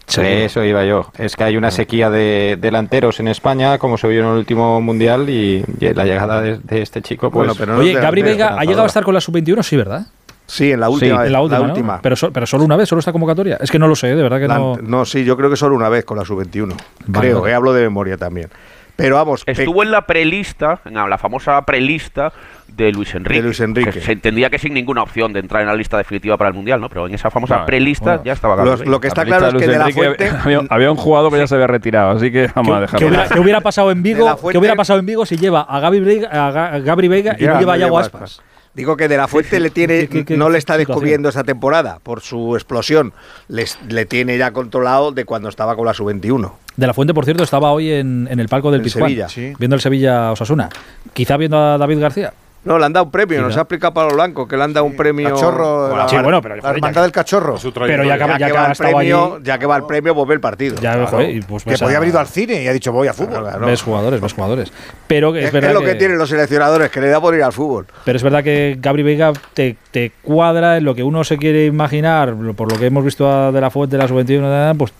Sí, 0.06 0.20
eso 0.22 0.62
iba 0.62 0.84
yo. 0.84 1.06
Es 1.18 1.34
que 1.34 1.44
hay 1.44 1.56
una 1.56 1.70
sequía 1.70 2.10
de 2.10 2.58
delanteros 2.60 3.20
en 3.20 3.28
España, 3.28 3.78
como 3.78 3.96
se 3.98 4.06
vio 4.08 4.20
en 4.20 4.26
el 4.26 4.32
último 4.38 4.80
mundial, 4.80 5.28
y, 5.30 5.64
y 5.80 5.94
la 5.94 6.04
llegada 6.04 6.40
de, 6.40 6.58
de 6.58 6.82
este 6.82 7.00
chico, 7.02 7.30
pues. 7.30 7.46
Bueno, 7.46 7.54
pero 7.58 7.72
no 7.74 7.80
Oye, 7.80 7.94
Gabri 7.94 8.22
Veiga 8.22 8.58
ha 8.58 8.64
llegado 8.64 8.82
a 8.84 8.86
estar 8.86 9.02
con 9.02 9.14
la 9.14 9.20
sub-21, 9.20 9.62
sí, 9.62 9.76
¿verdad? 9.76 10.06
Sí, 10.46 10.72
en 10.72 10.80
la 10.80 10.90
última. 10.90 11.18
vez, 11.20 11.26
en 11.28 11.32
la 11.32 11.40
última. 11.40 11.58
¿no? 11.60 11.72
última. 11.72 12.00
Pero, 12.02 12.16
so- 12.16 12.30
pero 12.30 12.44
solo 12.46 12.64
una 12.64 12.76
vez, 12.76 12.86
solo 12.86 12.98
esta 12.98 13.12
convocatoria. 13.12 13.56
Es 13.62 13.70
que 13.70 13.78
no 13.78 13.88
lo 13.88 13.96
sé, 13.96 14.08
de 14.08 14.22
verdad 14.22 14.38
que 14.38 14.46
La- 14.46 14.58
no. 14.58 14.76
no, 14.76 15.04
sí, 15.06 15.24
yo 15.24 15.38
creo 15.38 15.48
que 15.48 15.56
solo 15.56 15.74
una 15.74 15.88
vez 15.88 16.04
con 16.04 16.18
la 16.18 16.24
sub-21. 16.26 16.68
Vale, 17.06 17.28
creo, 17.28 17.40
vale. 17.40 17.52
eh, 17.52 17.54
hablo 17.56 17.72
de 17.72 17.82
memoria 17.82 18.18
también. 18.18 18.50
Pero 18.96 19.16
vamos, 19.16 19.42
Estuvo 19.46 19.82
en 19.82 19.90
la 19.90 20.06
prelista, 20.06 20.78
en 20.84 20.94
la 20.94 21.18
famosa 21.18 21.60
prelista 21.62 22.32
de 22.68 22.92
Luis 22.92 23.14
Enrique. 23.14 23.40
De 23.40 23.46
Luis 23.46 23.60
Enrique. 23.60 23.92
Se, 23.92 24.00
se 24.00 24.12
entendía 24.12 24.50
que 24.50 24.58
sin 24.58 24.72
ninguna 24.74 25.02
opción 25.02 25.32
de 25.32 25.40
entrar 25.40 25.62
en 25.62 25.68
la 25.68 25.74
lista 25.74 25.96
definitiva 25.98 26.36
para 26.36 26.48
el 26.48 26.54
Mundial, 26.54 26.80
¿no? 26.80 26.88
Pero 26.88 27.06
en 27.06 27.14
esa 27.14 27.30
famosa 27.30 27.66
prelista 27.66 28.04
bueno. 28.16 28.24
ya 28.24 28.32
estaba 28.32 28.56
Lo- 28.56 28.64
Gabriel. 28.64 28.90
lo 28.90 29.00
que 29.00 29.08
está 29.08 29.22
La 29.22 29.26
claro 29.26 29.46
es 29.48 29.54
que 29.54 29.66
de 29.70 29.78
la 29.78 29.84
Luis 29.84 29.96
Enrique 29.96 30.16
Fuente 30.26 30.38
había, 30.44 30.60
había 30.70 30.90
un 30.90 30.96
jugador 30.96 31.32
que 31.32 31.38
ya 31.38 31.46
se 31.46 31.54
había 31.56 31.66
retirado, 31.66 32.10
así 32.16 32.30
que 32.30 32.48
vamos 32.54 32.72
a 32.72 32.74
¿Qué 32.76 32.80
dejarlo. 32.82 33.08
hubiera, 33.08 33.28
qué 33.28 33.40
hubiera 33.40 33.60
pasado 33.60 33.90
en 33.90 34.02
Vigo? 34.02 34.36
Fuente- 34.36 34.52
¿Qué 34.52 34.58
hubiera 34.58 34.76
pasado 34.76 34.98
en 35.00 35.06
Vigo 35.06 35.26
si 35.26 35.36
lleva 35.36 35.60
a 35.62 35.80
Gaby 35.80 36.00
Veiga, 36.00 36.28
a 36.30 36.52
Ga- 36.52 36.82
Gabri 36.82 37.08
Veiga 37.08 37.36
y 37.38 37.44
no 37.46 37.58
lleva 37.58 37.74
a 37.74 37.76
Yago 37.76 37.98
Aspas? 37.98 38.42
Digo 38.74 38.96
que 38.96 39.06
De 39.08 39.16
La 39.16 39.28
Fuente 39.28 39.60
le 39.60 39.70
tiene, 39.70 40.08
qué- 40.08 40.24
qué 40.24 40.36
no 40.36 40.50
le 40.50 40.58
está 40.58 40.76
descubriendo 40.76 41.28
esta 41.28 41.44
temporada 41.44 42.00
por 42.02 42.20
su 42.22 42.56
explosión. 42.56 43.12
Les, 43.48 43.78
le 43.88 44.04
tiene 44.04 44.36
ya 44.36 44.50
controlado 44.50 45.12
de 45.12 45.24
cuando 45.24 45.48
estaba 45.48 45.76
con 45.76 45.86
la 45.86 45.94
sub-21. 45.94 46.52
De 46.76 46.86
la 46.88 46.92
Fuente, 46.94 47.14
por 47.14 47.24
cierto, 47.24 47.44
estaba 47.44 47.70
hoy 47.70 47.92
en, 47.92 48.26
en 48.30 48.40
el 48.40 48.48
palco 48.48 48.72
del 48.72 48.82
Pizjuán, 48.82 49.28
sí. 49.28 49.52
viendo 49.58 49.76
el 49.76 49.80
Sevilla 49.80 50.32
Osasuna. 50.32 50.70
Quizá 51.12 51.36
viendo 51.36 51.56
a 51.56 51.78
David 51.78 52.00
García. 52.00 52.32
No, 52.64 52.78
le 52.78 52.86
han 52.86 52.92
dado 52.94 53.04
un 53.04 53.10
premio, 53.10 53.42
nos 53.42 53.56
ha 53.56 53.60
explicado 53.60 53.92
Pablo 53.92 54.14
Blanco 54.14 54.48
que 54.48 54.56
le 54.56 54.64
han 54.64 54.72
dado 54.72 54.86
un 54.86 54.96
premio. 54.96 55.28
Cachorro, 55.30 55.94
la, 55.96 56.08
Sí, 56.08 56.16
bueno, 56.22 56.40
pero 56.40 56.56
la 56.56 56.62
joder, 56.62 56.76
hermandad 56.76 57.00
ya- 57.00 57.02
del 57.02 57.12
cachorro. 57.12 57.56
Pero 57.74 58.04
ya 58.04 58.14
que, 58.14 58.18
ya 58.20 58.38
ya 58.38 58.38
que 58.38 58.52
que 58.52 58.52
va 58.58 58.66
el 58.66 58.72
estado 58.72 58.90
premio, 58.96 59.34
allí, 59.34 59.44
ya 59.44 59.58
que 59.58 59.66
va 59.66 59.76
el 59.76 59.84
premio, 59.84 60.14
pues 60.14 60.28
ve 60.28 60.34
el 60.34 60.40
partido. 60.40 60.74
ya, 60.76 60.92
Claro. 60.94 61.06
joder, 61.08 61.30
y 61.30 61.40
pues 61.42 61.62
que 61.64 61.70
ves 61.70 61.80
podía 61.82 61.96
a- 61.96 61.98
haber 61.98 62.08
ido 62.08 62.18
al 62.18 62.26
cine 62.26 62.62
y 62.62 62.66
ha 62.68 62.72
dicho 62.72 62.90
voy 62.92 63.08
a 63.08 63.12
fútbol. 63.12 63.42
Claro. 63.42 63.66
ves 63.66 63.82
jugadores, 63.82 64.20
ves 64.20 64.32
jugadores. 64.32 64.72
Pero 65.06 65.34
es, 65.36 65.44
Es, 65.44 65.52
verdad 65.52 65.70
es 65.70 65.74
lo 65.74 65.82
que, 65.82 65.94
tienen 65.96 66.16
los 66.16 66.28
seleccionadores, 66.28 66.90
que 66.90 67.00
le 67.00 67.08
da 67.08 67.20
por 67.20 67.34
ir 67.34 67.42
al 67.42 67.52
fútbol. 67.52 67.86
Pero 68.04 68.16
es 68.16 68.22
verdad 68.22 68.42
que 68.42 68.76
Gabri 68.80 69.02
Veiga 69.02 69.32
te, 69.52 69.76
te 69.90 70.12
cuadra 70.22 70.78
en 70.78 70.84
lo 70.84 70.94
que 70.94 71.02
uno 71.02 71.22
se 71.24 71.36
quiere 71.36 71.66
imaginar, 71.66 72.34
por 72.56 72.72
lo 72.72 72.78
que 72.78 72.86
hemos 72.86 73.04
visto 73.04 73.52
de 73.52 73.60
la 73.60 73.70
Fuente, 73.70 73.96
de 73.96 74.02
la 74.02 74.08
sub-21, 74.08 74.74
pues 74.78 74.92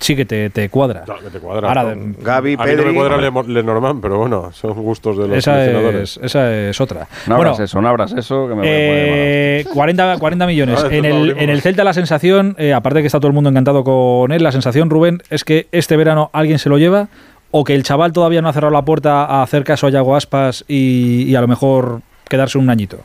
sí 0.00 0.16
que 0.16 0.24
te, 0.24 0.50
te 0.50 0.68
cuadra. 0.68 1.02
Claro 1.02 1.20
que 1.22 1.30
te 1.30 1.38
cuadra. 1.38 1.68
Ahora, 1.68 1.84
de- 1.94 2.14
Gaby, 2.18 2.56
a 2.58 2.64
mí 2.64 2.72
no 2.76 2.84
me 2.86 2.94
cuadra 2.94 3.16
Le- 3.18 3.52
Lenormand, 3.52 4.00
pero 4.02 4.18
bueno, 4.18 4.50
son 4.52 4.72
gustos 4.82 5.16
de 5.18 5.28
los 5.28 5.38
esa, 5.38 5.64
es, 5.64 6.18
esa 6.22 6.52
es 6.70 6.80
otra. 6.80 7.06
No 7.26 7.36
bueno, 7.36 7.50
abras 7.52 7.60
eso, 7.60 7.80
no 7.80 7.88
abras 7.88 8.12
eso, 8.12 8.48
que 8.48 8.54
me 8.54 8.62
Eh, 8.64 9.64
40, 9.72 10.18
40 10.18 10.46
millones. 10.46 10.80
Ah, 10.84 10.88
en, 10.90 11.04
el, 11.04 11.36
en 11.38 11.50
el 11.50 11.60
Celta 11.60 11.84
la 11.84 11.92
sensación, 11.92 12.56
eh, 12.58 12.72
aparte 12.72 12.98
de 12.98 13.02
que 13.02 13.06
está 13.06 13.18
todo 13.20 13.28
el 13.28 13.34
mundo 13.34 13.50
encantado 13.50 13.84
con 13.84 14.32
él, 14.32 14.42
la 14.42 14.50
sensación, 14.52 14.88
Rubén, 14.90 15.22
es 15.30 15.44
que 15.44 15.66
este 15.72 15.96
verano 15.96 16.30
alguien 16.32 16.58
se 16.58 16.68
lo 16.68 16.78
lleva 16.78 17.08
o 17.50 17.64
que 17.64 17.74
el 17.74 17.82
chaval 17.82 18.12
todavía 18.12 18.40
no 18.42 18.48
ha 18.48 18.52
cerrado 18.52 18.72
la 18.72 18.84
puerta 18.84 19.24
a 19.24 19.42
hacer 19.42 19.64
caso 19.64 19.86
a 19.86 19.90
Yago 19.90 20.16
Aspas 20.16 20.64
y, 20.68 21.24
y 21.24 21.34
a 21.34 21.40
lo 21.40 21.48
mejor 21.48 22.00
quedarse 22.28 22.56
un 22.58 22.70
añito. 22.70 22.98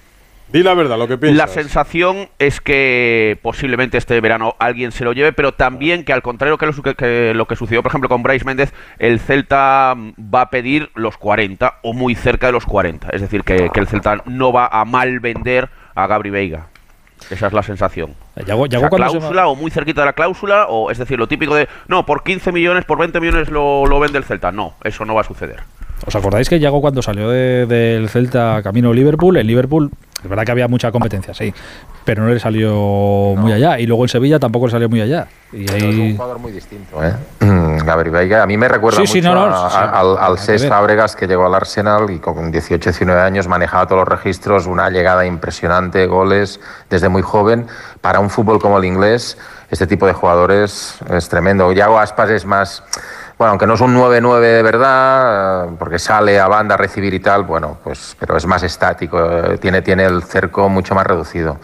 Di 0.56 0.64
la 0.64 0.74
verdad, 0.74 0.98
lo 0.98 1.06
que 1.08 1.16
La 1.16 1.20
piensas. 1.20 1.52
sensación 1.52 2.30
es 2.40 2.62
que 2.62 3.38
posiblemente 3.42 3.98
este 3.98 4.22
verano 4.22 4.56
alguien 4.58 4.94
se 4.94 5.04
lo 5.04 5.12
lleve, 5.12 5.34
pero 5.34 5.52
también 5.54 6.06
que 6.06 6.14
al 6.14 6.22
contrario 6.22 6.58
que 6.58 6.66
lo, 6.66 6.74
que 6.96 7.34
lo 7.36 7.46
que 7.46 7.56
sucedió, 7.58 7.84
por 7.84 7.90
ejemplo, 7.92 8.08
con 8.08 8.24
Bryce 8.24 8.46
Méndez, 8.46 8.74
el 8.98 9.20
Celta 9.20 9.94
va 10.18 10.42
a 10.42 10.50
pedir 10.50 10.92
los 10.96 11.18
40 11.18 11.80
o 11.84 11.92
muy 11.92 12.16
cerca 12.16 12.48
de 12.48 12.54
los 12.54 12.66
40. 12.66 13.10
Es 13.10 13.20
decir, 13.20 13.44
que, 13.44 13.70
que 13.74 13.80
el 13.82 13.88
Celta 13.88 14.22
no 14.26 14.54
va 14.54 14.68
a 14.68 14.86
mal 14.86 15.20
vender 15.20 15.68
a 15.94 16.08
Gabri 16.08 16.30
Veiga. 16.30 16.68
Esa 17.30 17.48
es 17.48 17.54
la 17.54 17.64
sensación. 17.64 18.12
O 18.38 18.46
sea, 18.46 18.56
cuando 18.56 18.80
se- 18.80 18.90
cláusula 18.96 19.48
o 19.48 19.56
muy 19.56 19.72
cerquita 19.72 20.02
de 20.02 20.06
la 20.06 20.14
cláusula, 20.14 20.68
o 20.70 20.90
es 20.90 20.98
decir, 20.98 21.18
lo 21.20 21.28
típico 21.28 21.54
de, 21.56 21.68
no, 21.90 22.06
por 22.06 22.24
15 22.24 22.54
millones, 22.54 22.86
por 22.86 22.98
20 22.98 23.20
millones 23.20 23.50
lo, 23.50 23.86
lo 23.88 24.00
vende 24.00 24.20
el 24.20 24.24
Celta. 24.24 24.52
No, 24.54 24.76
eso 24.86 25.04
no 25.04 25.16
va 25.16 25.22
a 25.22 25.26
suceder. 25.26 25.60
¿Os 26.06 26.16
acordáis 26.16 26.50
que 26.50 26.60
Yago 26.60 26.82
cuando 26.82 27.02
salió 27.02 27.30
de- 27.30 27.66
del 27.66 28.10
Celta 28.10 28.62
camino 28.64 28.94
Liverpool, 28.94 29.38
en 29.38 29.48
Liverpool, 29.48 29.92
es 30.26 30.30
verdad 30.30 30.44
que 30.44 30.52
había 30.52 30.68
mucha 30.68 30.92
competencia, 30.92 31.36
sí, 31.36 31.54
pero 32.04 32.24
no 32.24 32.30
le 32.34 32.40
salió 32.40 32.74
muy 33.38 33.54
allá. 33.54 33.80
Y 33.80 33.86
luego 33.86 34.04
en 34.06 34.10
Sevilla 34.10 34.40
tampoco 34.40 34.66
le 34.66 34.72
salió 34.72 34.90
muy 34.90 35.00
allá. 35.02 35.28
Y 35.54 35.66
Pero 35.66 35.78
es 35.78 35.84
ahí... 35.84 36.00
un 36.02 36.18
jugador 36.18 36.40
muy 36.40 36.52
distinto, 36.52 37.04
¿eh? 37.04 37.14
Gabri 37.86 38.10
Veiga. 38.10 38.42
A 38.42 38.48
mí 38.48 38.58
me 38.58 38.68
recuerda 38.68 39.00
Sí, 39.02 39.06
sí, 39.08 39.18
mucho 39.22 39.36
no, 39.36 39.48
no, 39.50 39.56
a- 39.66 39.70
sí, 39.70 39.78
a- 39.78 40.00
al, 40.00 40.18
al 40.18 40.38
ver. 40.48 40.60
Fábregas 40.68 41.16
que 41.16 41.28
llegó 41.28 41.46
al 41.46 41.54
Arsenal 41.54 42.10
y 42.10 42.18
con 42.18 42.52
18, 42.52 42.90
19 42.90 43.22
años 43.22 43.48
manejaba 43.48 43.86
todos 43.86 44.00
los 44.00 44.08
registros, 44.08 44.66
una 44.66 44.90
llegada 44.90 45.28
impresionante, 45.28 46.08
goles 46.08 46.60
desde 46.90 47.08
muy 47.08 47.22
joven. 47.22 47.68
Para 48.02 48.20
un 48.20 48.32
fútbol 48.32 48.60
como 48.60 48.80
el 48.80 48.86
inglés, 48.86 49.38
este 49.70 49.86
tipo 49.86 50.08
de 50.08 50.14
jugadores 50.14 50.96
es 51.12 51.30
tremendo. 51.30 51.72
Yago 51.72 52.00
Aspas 52.00 52.32
es 52.32 52.46
más... 52.46 52.84
Bueno, 53.38 53.52
aunque 53.52 53.68
no 53.68 53.74
es 53.74 53.82
un 53.82 53.94
9-9 53.94 54.40
de 54.40 54.64
verdad, 54.64 55.68
porque 55.78 56.00
sale 56.00 56.40
a 56.40 56.48
banda 56.48 56.76
a 56.76 56.78
recibir 56.78 57.14
y 57.14 57.20
tal, 57.20 57.44
bueno, 57.44 57.78
pues, 57.84 58.16
pero 58.18 58.38
es 58.38 58.46
más 58.46 58.64
estático, 58.64 59.20
eh, 59.20 59.58
tiene, 59.58 59.82
tiene 59.82 60.06
el 60.06 60.24
cerco 60.24 60.70
mucho 60.70 60.96
más 60.96 61.06
reducido. 61.06 61.58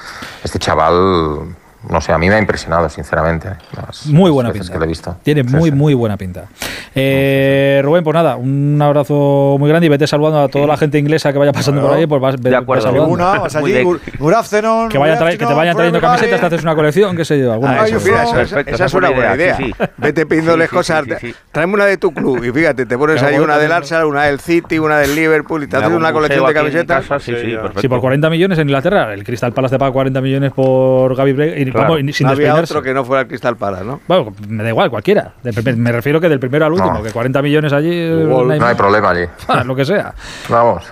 Este 0.43 0.59
chaval, 0.59 1.55
no 1.89 1.99
sé, 2.01 2.11
a 2.11 2.17
mí 2.17 2.29
me 2.29 2.35
ha 2.35 2.39
impresionado, 2.39 2.87
sinceramente. 2.89 3.49
las- 3.75 4.05
Muy 4.07 4.29
buena 4.31 4.51
pinta. 4.51 4.71
que 4.71 4.77
lo 4.77 4.85
he 4.85 4.87
visto. 4.87 5.15
Tiene 5.23 5.43
Sí, 5.43 5.55
muy, 5.55 5.69
sí. 5.69 5.75
muy 5.75 5.93
buena 5.93 6.17
pinta. 6.17 6.45
Eh, 6.93 7.81
Rubén, 7.83 8.03
pues 8.03 8.13
nada, 8.13 8.35
un 8.35 8.79
abrazo 8.81 9.55
muy 9.59 9.69
grande 9.69 9.85
y 9.87 9.89
vete 9.89 10.05
saludando 10.07 10.41
a 10.41 10.47
toda 10.49 10.67
la 10.67 10.77
gente 10.77 10.97
inglesa 10.99 11.31
que 11.31 11.39
vaya 11.39 11.51
pasando 11.53 11.81
por 11.81 11.93
ahí. 11.97 12.05
Pues 12.05 12.21
vas, 12.21 12.39
ve 12.41 12.55
acuerdo. 12.55 12.83
saludando. 12.83 13.11
Una, 13.13 13.39
vas 13.39 13.55
allí, 13.55 13.81
good- 13.83 14.33
afternoon, 14.33 14.89
Que, 14.89 14.97
tra- 14.99 15.31
que 15.37 15.45
te 15.45 15.53
vayan 15.53 15.75
trayendo 15.75 16.01
camisetas, 16.01 16.39
te 16.39 16.45
haces 16.45 16.63
una 16.63 16.75
colección, 16.75 17.15
qué 17.15 17.25
sé 17.25 17.39
yo. 17.39 17.53
alguna 17.53 17.81
Ah, 17.81 17.83
de 17.85 17.91
yo, 17.91 17.97
esas. 17.97 18.09
mira, 18.09 18.23
esa, 18.23 18.35
Perfecto, 18.35 18.59
esa 18.71 18.75
esa 18.75 18.85
es 18.85 18.93
una 18.93 19.09
buena 19.09 19.35
idea. 19.35 19.57
sí, 19.57 19.63
sí. 19.65 19.73
Vete 19.97 20.25
pidiéndoles 20.25 20.67
Sí, 20.67 20.69
sí, 20.71 20.75
cosas. 20.77 21.03
sí, 21.05 21.11
sí, 21.19 21.27
sí. 21.29 21.35
Tráeme 21.51 21.73
una 21.73 21.85
de 21.85 21.97
tu 21.97 22.11
club 22.13 22.43
y 22.43 22.51
fíjate, 22.51 22.85
te 22.85 22.97
pones 22.97 23.21
ahí 23.23 23.37
una 23.39 23.57
del. 23.57 23.71
Arsenal, 23.71 24.05
una 24.05 24.23
del 24.25 24.39
City, 24.41 24.79
una 24.79 24.99
del 24.99 25.15
Liverpool 25.15 25.63
y 25.63 25.67
te 25.67 25.77
haces 25.77 25.89
una 25.89 26.09
un 26.09 26.13
colección 26.13 26.45
de 26.45 26.53
camisetas. 26.53 27.05
sí, 27.23 27.33
Sí, 27.79 27.87
por 27.87 28.01
40 28.01 28.29
millones 28.29 28.59
en 28.59 28.67
Inglaterra, 28.67 29.13
el 29.13 29.23
Crystal 29.23 29.53
Palace 29.53 29.75
te 29.75 29.79
paga 29.79 29.91
40 29.93 30.19
millones 30.21 30.51
por 30.51 31.15
Gaby 31.15 31.31
y, 31.57 31.70
Claro. 31.71 31.93
vamos, 31.93 32.09
y 32.09 32.13
sin 32.13 32.27
No 32.27 32.33
había 32.33 32.55
otro 32.55 32.81
que 32.81 32.93
no 32.93 33.03
fuera 33.05 33.21
el 33.21 33.27
Cristal 33.27 33.57
Palace, 33.57 33.83
¿no? 33.85 33.99
Bueno, 34.07 34.33
me 34.47 34.63
da 34.63 34.69
igual, 34.69 34.89
cualquiera. 34.89 35.33
Primer- 35.43 35.77
me 35.77 35.91
refiero 35.91 36.19
que 36.21 36.29
del 36.29 36.39
primero 36.39 36.65
al 36.65 36.73
último, 36.73 36.93
No. 36.93 37.03
que 37.03 37.11
40 37.11 37.41
millones 37.41 37.73
allí. 37.73 37.89
No 38.09 38.49
hay 38.51 38.59
más. 38.59 38.75
problema 38.75 39.09
allí. 39.11 39.25
Ah, 39.47 39.63
lo 39.63 39.75
que 39.75 39.85
sea. 39.85 40.13
Vamos. 40.49 40.83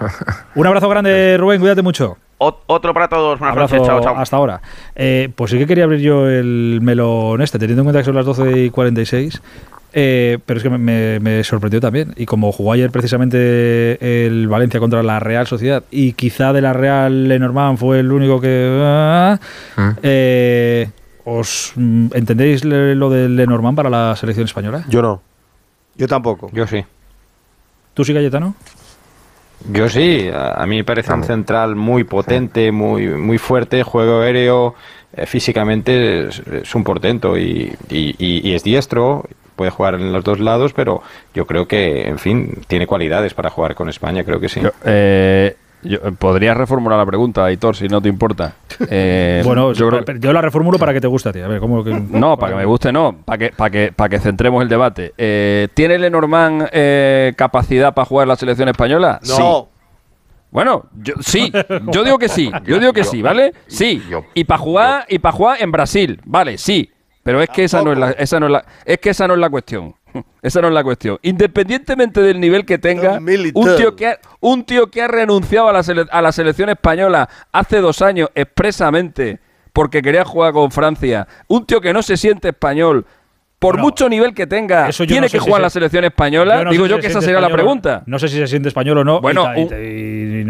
Un 0.55 0.67
abrazo 0.67 0.89
grande, 0.89 1.37
Rubén, 1.37 1.59
cuídate 1.59 1.81
mucho. 1.81 2.17
Ot- 2.39 2.59
otro 2.67 2.93
para 2.93 3.07
todos. 3.09 3.37
Buenas 3.39 3.53
Abrazo 3.55 3.75
noches, 3.75 3.87
chao, 3.87 4.01
chao. 4.01 4.17
hasta 4.17 4.37
ahora. 4.37 4.61
Eh, 4.95 5.29
pues 5.35 5.51
sí 5.51 5.57
que 5.57 5.67
quería 5.67 5.83
abrir 5.83 5.99
yo 5.99 6.27
el 6.29 6.79
melón 6.81 7.41
este, 7.41 7.59
teniendo 7.59 7.81
en 7.81 7.85
cuenta 7.87 7.99
que 7.99 8.05
son 8.05 8.15
las 8.15 8.25
12 8.25 8.59
y 8.65 8.69
46. 8.69 9.41
Eh, 9.93 10.37
pero 10.45 10.57
es 10.57 10.63
que 10.63 10.69
me, 10.69 10.77
me- 10.77 11.19
me 11.19 11.43
sorprendió 11.43 11.79
también. 11.81 12.13
Y 12.17 12.25
como 12.25 12.51
jugó 12.51 12.73
ayer 12.73 12.91
precisamente 12.91 14.25
el 14.25 14.47
Valencia 14.47 14.79
contra 14.79 15.03
la 15.03 15.19
Real 15.19 15.47
Sociedad, 15.47 15.83
y 15.91 16.13
quizá 16.13 16.53
de 16.53 16.61
la 16.61 16.73
Real 16.73 17.27
Lenormand 17.27 17.77
fue 17.77 17.99
el 17.99 18.11
único 18.11 18.39
que. 18.41 18.79
ah, 18.83 19.39
Mm. 19.77 19.89
eh, 20.03 20.89
¿Os 21.25 21.73
mm, 21.75 22.07
entendéis 22.15 22.63
lo 22.65 23.09
del 23.09 23.35
Lenormand 23.35 23.75
para 23.75 23.89
la 23.89 24.15
selección 24.15 24.45
española? 24.45 24.83
Yo 24.89 25.01
no. 25.01 25.21
Yo 25.95 26.07
tampoco. 26.07 26.49
Yo 26.53 26.65
sí. 26.65 26.83
¿Tú 27.93 28.03
sí, 28.03 28.13
Cayetano? 28.13 28.55
Yo 29.71 29.89
sí, 29.89 30.29
a 30.33 30.65
mí 30.65 30.77
me 30.77 30.83
parece 30.85 31.11
un 31.13 31.23
central 31.25 31.75
muy 31.75 32.05
potente, 32.05 32.71
muy, 32.71 33.07
muy 33.09 33.37
fuerte, 33.37 33.83
juego 33.83 34.21
aéreo, 34.21 34.73
eh, 35.11 35.25
físicamente 35.25 36.29
es, 36.29 36.39
es 36.39 36.73
un 36.75 36.85
portento 36.85 37.37
y, 37.37 37.75
y- 37.89 38.15
y- 38.17 38.49
y 38.49 38.53
es 38.53 38.63
diestro, 38.63 39.25
puede 39.59 39.71
jugar 39.71 39.95
en 39.95 40.13
los 40.13 40.23
dos 40.23 40.39
lados, 40.39 40.71
pero 40.73 41.01
yo 41.33 41.45
creo 41.45 41.67
que, 41.67 42.07
en 42.07 42.17
fin, 42.17 42.53
tiene 42.67 42.87
cualidades 42.87 43.33
para 43.33 43.49
jugar 43.49 43.75
con 43.75 43.89
España, 43.89 44.23
creo 44.23 44.39
que 44.39 44.47
sí. 44.47 44.61
Yo, 44.61 44.69
eh, 44.85 45.57
yo- 45.83 45.99
¿Podrías 46.17 46.55
reformular 46.55 46.97
la 46.97 47.05
pregunta, 47.05 47.43
Aitor, 47.43 47.75
si 47.75 47.89
no 47.89 48.01
te 48.01 48.07
importa? 48.07 48.53
Eh, 48.89 49.41
bueno, 49.43 49.73
yo 49.73 49.89
creo- 49.89 50.17
yo 50.17 50.31
la 50.31 50.39
reformulo 50.41 50.79
para 50.79 50.93
que 50.93 51.01
te 51.01 51.07
guste 51.07 51.27
a 51.27 51.33
ti. 51.33 51.41
A 51.41 51.47
ver, 51.49 51.59
¿cómo 51.59 51.83
que- 51.83 51.91
No, 51.93 52.37
para 52.37 52.53
que 52.53 52.57
me 52.59 52.63
guste, 52.65 52.93
no. 52.93 53.17
Para 53.25 53.37
que, 53.37 53.49
para 53.51 53.69
que, 53.69 53.91
para 53.91 54.07
que 54.09 54.19
centremos 54.19 54.63
el 54.63 54.69
debate. 54.69 55.13
Eh, 55.17 55.67
¿Tiene 55.73 55.99
Lenormand 55.99 56.69
eh, 56.71 57.33
capacidad 57.35 57.93
para 57.93 58.05
jugar 58.05 58.29
la 58.29 58.37
selección 58.37 58.69
española? 58.69 59.19
Sí. 59.21 59.33
No. 59.37 59.67
Bueno, 60.51 60.85
yo, 61.03 61.13
sí, 61.19 61.51
yo 61.91 62.03
digo 62.05 62.17
que 62.17 62.27
sí, 62.29 62.49
yo 62.65 62.79
digo 62.79 62.91
que 62.93 63.03
sí, 63.03 63.21
¿vale? 63.21 63.53
Sí. 63.67 64.01
Y 64.33 64.45
para 64.45 64.57
jugar, 64.57 65.05
y 65.09 65.19
para 65.19 65.33
jugar 65.33 65.57
en 65.61 65.71
Brasil, 65.71 66.19
vale, 66.25 66.57
sí. 66.57 66.89
Pero 67.29 67.41
es 67.43 67.49
que 67.49 67.63
esa 67.65 67.83
no 67.83 67.91
es 67.93 67.97
la, 67.99 68.11
esa 68.11 68.39
no 68.39 68.45
es 68.47 68.51
la, 68.53 68.65
es 68.85 68.97
que 68.97 69.09
esa 69.11 69.27
no 69.27 69.35
es 69.35 69.39
la 69.39 69.49
cuestión. 69.51 69.95
Esa 70.41 70.59
no 70.61 70.69
es 70.69 70.73
la 70.73 70.83
cuestión. 70.83 71.19
Independientemente 71.21 72.19
del 72.21 72.39
nivel 72.39 72.65
que 72.65 72.79
tenga, 72.79 73.19
un 73.53 73.67
tío 73.77 73.95
que 73.95 74.07
ha, 74.07 74.19
un 74.39 74.63
tío 74.63 74.89
que 74.89 75.03
ha 75.03 75.07
renunciado 75.07 75.67
a 75.69 75.73
la, 75.73 75.81
sele- 75.83 76.07
a 76.09 76.21
la 76.23 76.31
selección 76.31 76.69
española 76.69 77.29
hace 77.51 77.79
dos 77.81 78.01
años 78.01 78.29
expresamente 78.33 79.39
porque 79.71 80.01
quería 80.01 80.25
jugar 80.25 80.53
con 80.53 80.71
Francia, 80.71 81.27
un 81.47 81.65
tío 81.67 81.79
que 81.79 81.93
no 81.93 82.01
se 82.01 82.17
siente 82.17 82.49
español, 82.49 83.05
por 83.59 83.73
Bueno, 83.75 83.87
mucho 83.87 84.07
nivel 84.07 84.33
que 84.33 84.47
tenga, 84.47 84.89
tiene 84.89 85.19
no 85.19 85.23
que 85.27 85.29
si 85.31 85.37
jugar 85.39 85.57
se- 85.57 85.61
la 85.63 85.69
selección 85.69 86.05
española. 86.05 86.63
no 86.63 86.71
Digo 86.71 86.85
yo 86.85 86.95
si 86.95 87.01
que 87.01 87.07
esa 87.07 87.19
sería 87.19 87.41
la 87.41 87.47
español 87.47 87.57
pregunta. 87.57 88.03
No 88.05 88.17
sé 88.17 88.29
si 88.29 88.37
se 88.37 88.47
siente 88.47 88.69
español 88.69 88.99
o 88.99 89.03
no. 89.03 89.19
Bueno, 89.19 89.45
y, 89.57 90.45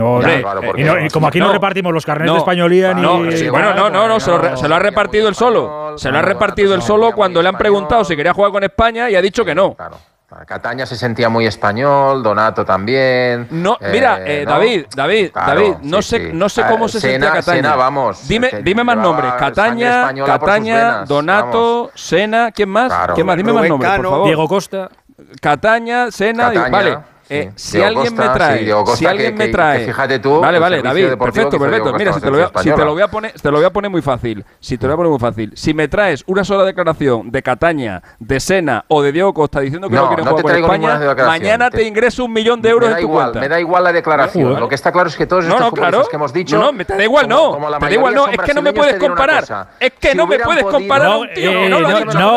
como 1.11 1.27
aquí 1.27 1.39
no, 1.39 1.51
repartimos 1.51 1.93
los 1.93 2.05
carnets 2.05 2.31
de 2.31 2.37
españolía 2.37 2.93
ni. 2.93 3.01
Bueno, 3.49 3.73
no, 3.73 3.89
no, 3.89 4.07
no, 4.07 4.19
se 4.19 4.29
lo, 4.31 4.37
re- 4.37 4.57
se 4.57 4.67
lo 4.67 4.75
ha 4.75 4.79
repartido 4.79 5.27
él 5.27 5.35
solo. 5.35 5.97
Se 5.97 6.11
lo 6.11 6.19
ha 6.19 6.21
repartido 6.21 6.75
él 6.75 6.81
solo 6.81 7.11
cuando 7.13 7.41
le 7.41 7.49
han 7.49 7.57
preguntado 7.57 8.03
si 8.03 8.15
quería 8.15 8.33
jugar 8.33 8.51
con 8.51 8.63
España 8.63 9.09
y 9.09 9.15
ha 9.15 9.21
dicho 9.21 9.43
que 9.43 9.55
no. 9.55 9.73
Claro. 9.75 9.97
Cataña 10.45 10.85
se 10.85 10.95
sentía 10.95 11.27
muy 11.27 11.47
español, 11.47 12.21
Donato 12.21 12.63
también. 12.63 13.47
No, 13.49 13.77
eh, 13.81 13.89
mira, 13.91 14.19
eh, 14.23 14.43
¿no? 14.45 14.51
David, 14.51 14.85
David, 14.95 15.31
Claro, 15.31 15.47
David, 15.61 15.73
no 15.81 16.01
sí, 16.03 16.09
sé, 16.09 16.17
sí. 16.17 16.29
no 16.33 16.49
sé 16.49 16.61
Ah, 16.63 16.67
cómo 16.69 16.87
se 16.87 16.99
Sena- 16.99 17.11
sentía 17.13 17.31
Cataña. 17.33 17.55
Sena, 17.63 17.75
vamos, 17.75 18.27
Dime, 18.27 18.51
dime 18.63 18.83
más 18.83 18.97
nombres. 18.97 19.33
Cataña, 19.33 20.09
por 20.15 20.25
Cataña, 20.25 20.75
venas, 20.75 21.09
Donato, 21.09 21.91
Sena, 21.95 22.51
¿quién 22.51 22.69
más? 22.69 22.87
Claro. 22.89 23.13
¿Quién 23.15 23.25
más? 23.25 23.37
Dime 23.37 23.51
más 23.53 23.59
Rubén 23.61 23.69
nombres, 23.69 23.89
por 23.91 23.97
Cano, 23.97 24.09
favor. 24.11 24.25
Diego 24.27 24.47
Costa. 24.47 24.89
Cataña, 25.41 26.11
Sena, 26.11 26.47
Cataña, 26.49 26.69
vale. 26.69 26.97
Eh, 27.31 27.51
si, 27.55 27.79
alguien 27.79 28.15
me 28.15 28.27
trae, 28.29 28.73
si 28.95 29.05
alguien 29.05 29.35
me 29.35 29.49
trae, 29.49 29.85
fíjate 29.85 30.17
tú, 30.17 30.39
vale, 30.39 30.57
vale, 30.57 30.81
David, 30.81 31.09
perfecto, 31.09 31.59
perfecto. 31.59 31.93
Mira, 31.93 32.11
si 32.11 32.21
te, 32.21 32.25
lo 32.25 32.37
voy 32.37 32.41
a, 32.41 32.47
si 32.47 33.11
poner, 33.11 33.33
te 33.33 33.51
lo 33.51 33.57
voy 33.57 33.65
a 33.65 33.69
poner 33.69 33.91
muy 33.91 34.01
fácil, 34.01 34.43
si 34.59 34.79
te 34.79 34.87
lo 34.87 34.89
voy 34.89 34.93
a 34.93 34.97
poner 34.97 35.09
muy 35.11 35.19
fácil, 35.19 35.51
si 35.55 35.75
me 35.75 35.87
traes 35.87 36.23
una 36.25 36.43
sola 36.43 36.63
declaración 36.63 37.29
de 37.29 37.43
Cataña, 37.43 38.01
de 38.17 38.39
Sena 38.39 38.83
o 38.87 39.03
de 39.03 39.11
Diego 39.11 39.31
Costa 39.35 39.59
diciendo 39.59 39.89
que 39.89 39.95
no, 39.95 40.01
no 40.01 40.07
quieren 40.07 40.25
no 40.25 40.31
jugar 40.31 40.61
con 40.61 40.63
España, 40.63 41.15
mañana 41.15 41.69
te, 41.69 41.83
ingreso 41.83 42.25
un 42.25 42.33
millón 42.33 42.63
de 42.63 42.69
euros 42.69 42.89
en 42.89 43.01
tu 43.01 43.09
cuenta. 43.09 43.39
Me 43.39 43.47
da 43.47 43.59
igual 43.59 43.83
la 43.83 43.93
declaración. 43.93 44.59
Lo 44.59 44.67
que 44.67 44.73
está 44.73 44.91
claro 44.91 45.09
es 45.09 45.15
que 45.15 45.27
todos 45.27 45.45
estos 45.45 45.59
no, 45.59 45.71
claro, 45.71 46.07
que 46.09 46.15
hemos 46.15 46.33
dicho, 46.33 46.57
no, 46.57 46.73
me 46.73 46.83
da 46.83 47.03
igual, 47.03 47.29
no, 47.29 47.51
como, 47.51 47.69
da 47.69 47.91
igual, 47.91 48.15
no, 48.15 48.27
es 48.27 48.39
que 48.39 48.55
no 48.55 48.63
me 48.63 48.73
puedes 48.73 48.95
comparar, 48.95 49.69
es 49.79 49.91
que 49.99 50.15
no 50.15 50.25
me 50.25 50.39
puedes 50.39 50.63
comparar. 50.63 51.09
No 51.09 51.25
eh, 51.25 51.69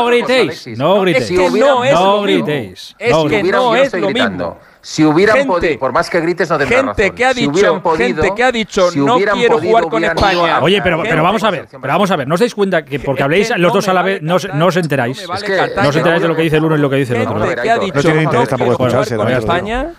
gritéis, 0.07 0.79
no 0.79 1.01
gritéis, 1.01 1.31
no 1.53 2.23
gritéis, 2.23 2.95
es 2.99 3.17
que 3.31 3.43
no 3.43 3.75
es 3.75 3.95
lo 3.95 4.11
mismo. 4.11 4.59
Si 4.85 5.05
hubieran 5.05 5.37
gente, 5.37 5.49
podido, 5.49 5.79
por 5.79 5.93
más 5.93 6.11
que 6.11 6.21
grites, 6.21 6.51
no 6.51 6.59
gente 6.59 6.83
razón. 6.83 7.15
Que 7.15 7.25
ha 7.25 7.33
dicho, 7.33 7.83
gente 7.97 8.35
que 8.35 8.43
ha 8.43 8.51
dicho, 8.51 8.91
no 8.97 9.17
quiero 9.17 9.61
jugar 9.61 9.85
con 9.85 10.03
España. 10.05 10.61
Oye, 10.61 10.83
pero, 10.83 11.03
pero, 11.03 11.23
vamos 11.23 11.45
a 11.45 11.51
ver, 11.51 11.69
pero 11.71 11.93
vamos 11.93 12.11
a 12.11 12.17
ver, 12.17 12.27
no 12.27 12.35
os 12.35 12.41
dais 12.41 12.55
cuenta 12.55 12.85
que 12.85 12.99
porque 12.99 13.23
habléis 13.23 13.57
los 13.57 13.73
dos 13.73 13.87
a 13.87 13.93
la 13.93 14.03
vez, 14.03 14.21
no, 14.21 14.37
no, 14.55 14.67
os 14.67 14.77
enteráis. 14.77 15.27
No, 15.29 15.35
es 15.35 15.89
os 15.89 15.97
enteráis 15.97 16.23
de 16.23 16.29
lo 16.29 16.35
que 16.35 16.43
dice 16.43 16.57
el 16.57 16.65
uno 16.65 16.77
y 16.77 16.81
lo 16.81 16.91
que 16.91 16.97
dice 16.97 17.15
el 17.15 17.23
otro. 17.23 17.39
No 17.39 18.03
tiene 18.03 18.23
interés 18.25 18.49
tampoco 18.49 18.73
escucharse. 18.73 19.17
Con 19.17 19.31
España, 19.31 19.93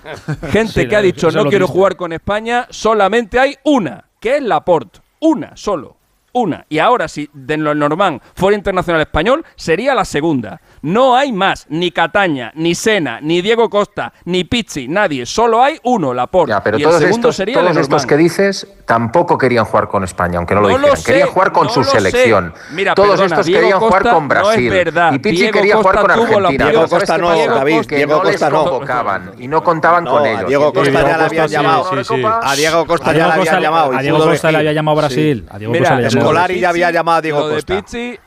gente 0.51 0.88
que 0.88 0.95
ha 0.95 1.01
dicho, 1.01 1.31
no 1.31 1.45
quiero 1.45 1.68
jugar 1.68 1.95
con 1.95 2.11
España, 2.11 2.68
solamente 2.69 3.39
hay 3.39 3.57
una, 3.64 4.03
que 4.19 4.38
es 4.38 4.43
Laporte. 4.43 4.99
Una, 5.22 5.55
solo. 5.55 5.95
Una. 6.34 6.65
Y 6.68 6.80
ahora, 6.80 7.07
si 7.07 7.30
de 7.31 7.57
Norman 7.57 8.19
fuera 8.35 8.57
internacional 8.57 9.01
español, 9.01 9.45
sería 9.55 9.93
la 9.93 10.03
segunda. 10.03 10.60
No 10.84 11.15
hay 11.15 11.31
más, 11.31 11.65
ni 11.69 11.91
Cataña, 11.91 12.51
ni 12.55 12.76
Sena, 12.76 13.22
ni 13.22 13.41
Diego 13.41 13.69
Costa, 13.69 14.11
ni 14.26 14.43
Pizzi, 14.43 14.89
nadie. 14.89 15.26
Solo 15.26 15.64
hay 15.64 15.80
uno, 15.84 16.14
Laporte. 16.14 16.51
Ya, 16.51 16.61
pero 16.61 16.77
y 16.77 16.84
el 16.84 16.91
segundo 16.91 17.30
estos, 17.30 17.35
sería 17.38 17.55
todos 17.61 17.77
estos 17.77 18.05
que 18.05 18.18
dices 18.18 18.68
tampoco 18.85 19.38
querían 19.38 19.64
jugar 19.64 19.88
con 19.88 20.03
España, 20.03 20.39
aunque 20.39 20.55
no, 20.55 20.60
lo 20.60 20.68
dijeran. 20.68 21.03
Querían 21.05 21.30
jugar 21.30 21.51
con 21.53 21.69
su 21.69 21.85
selección. 21.85 22.53
Mira, 22.72 22.95
todos 22.95 23.18
estos 23.22 23.45
querían 23.45 23.80
jugar 23.80 24.10
con 24.10 24.27
Brasil. 24.27 24.69
No 24.69 24.76
es 24.76 24.85
verdad. 24.85 25.14
Y 25.14 25.19
Pizzi 25.19 25.51
quería 25.51 25.77
jugar 25.77 26.01
con 26.01 26.11
Argentina. 26.11 26.69
Diego 26.69 26.88
Costa 26.89 27.18
no, 27.18 27.30
David. 27.30 27.81
Diego 27.88 28.22
Costa 28.22 28.49
no. 28.49 28.64
convocaban 28.65 29.31
y 29.39 29.47
no 29.47 29.64
contaban 29.64 30.05
con 30.05 30.26
ellos. 30.26 30.47
Diego 30.47 30.73
Costa 30.73 31.01
ya 31.01 31.18
le 31.18 31.23
habían 31.23 31.47
llamado. 31.47 31.91
A 32.41 32.55
Diego 32.55 32.85
Costa 32.85 33.14
ya 33.14 33.27
le 33.27 33.34
habían 33.34 33.61
llamado. 33.61 33.93
A 33.93 34.01
Diego 34.01 34.19
Costa 34.19 34.51
le 34.51 34.57
había 34.57 34.73
llamado 34.73 34.97
Brasil. 34.97 35.47
A 35.49 36.01
Escolari 36.01 36.60
ya 36.60 36.69
había 36.69 36.91
llamado 36.91 37.19
a 37.19 37.22
Diego 37.22 37.49
Costa. 37.49 37.81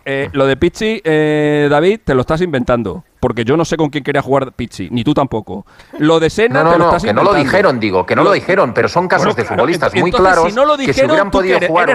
Eh, 0.06 0.30
lo 0.32 0.46
de 0.46 0.56
Pizzi, 0.56 1.02
eh, 1.04 1.68
David, 1.70 2.00
te 2.04 2.14
lo 2.14 2.22
estás 2.22 2.40
inventando. 2.46 3.04
Porque 3.20 3.44
yo 3.44 3.56
no 3.56 3.64
sé 3.64 3.76
con 3.76 3.90
quién 3.90 4.02
quería 4.02 4.22
jugar 4.22 4.52
Pizzi, 4.52 4.88
ni 4.90 5.04
tú 5.04 5.12
tampoco. 5.12 5.66
Lo 5.98 6.18
de 6.18 6.30
Senna 6.30 6.62
no, 6.62 6.70
no, 6.70 6.72
te 6.72 6.78
lo 6.78 6.84
estás 6.86 7.02
no, 7.04 7.08
que 7.08 7.14
no 7.14 7.22
lo 7.22 7.34
dijeron, 7.34 7.80
digo, 7.80 8.06
que 8.06 8.16
no 8.16 8.24
lo, 8.24 8.32
dijeron, 8.32 8.72
pero 8.72 8.88
son 8.88 9.08
casos 9.08 9.36
de 9.36 9.44
futbolistas 9.44 9.94
muy 9.94 10.12
claros 10.12 10.48
si 10.48 10.54
no 10.54 10.64
lo 10.64 10.76
dijeron, 10.76 10.94
que 10.94 11.00
si 11.00 11.06
hubieran 11.06 11.30
tú 11.30 11.40
eres, 11.40 11.68
jugar 11.68 11.86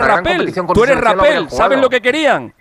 Tú 0.74 0.84
eres 0.84 1.00
Rapel, 1.00 1.50
¿sabes 1.50 1.80
lo 1.80 1.90
que 1.90 2.02
querían? 2.02 2.54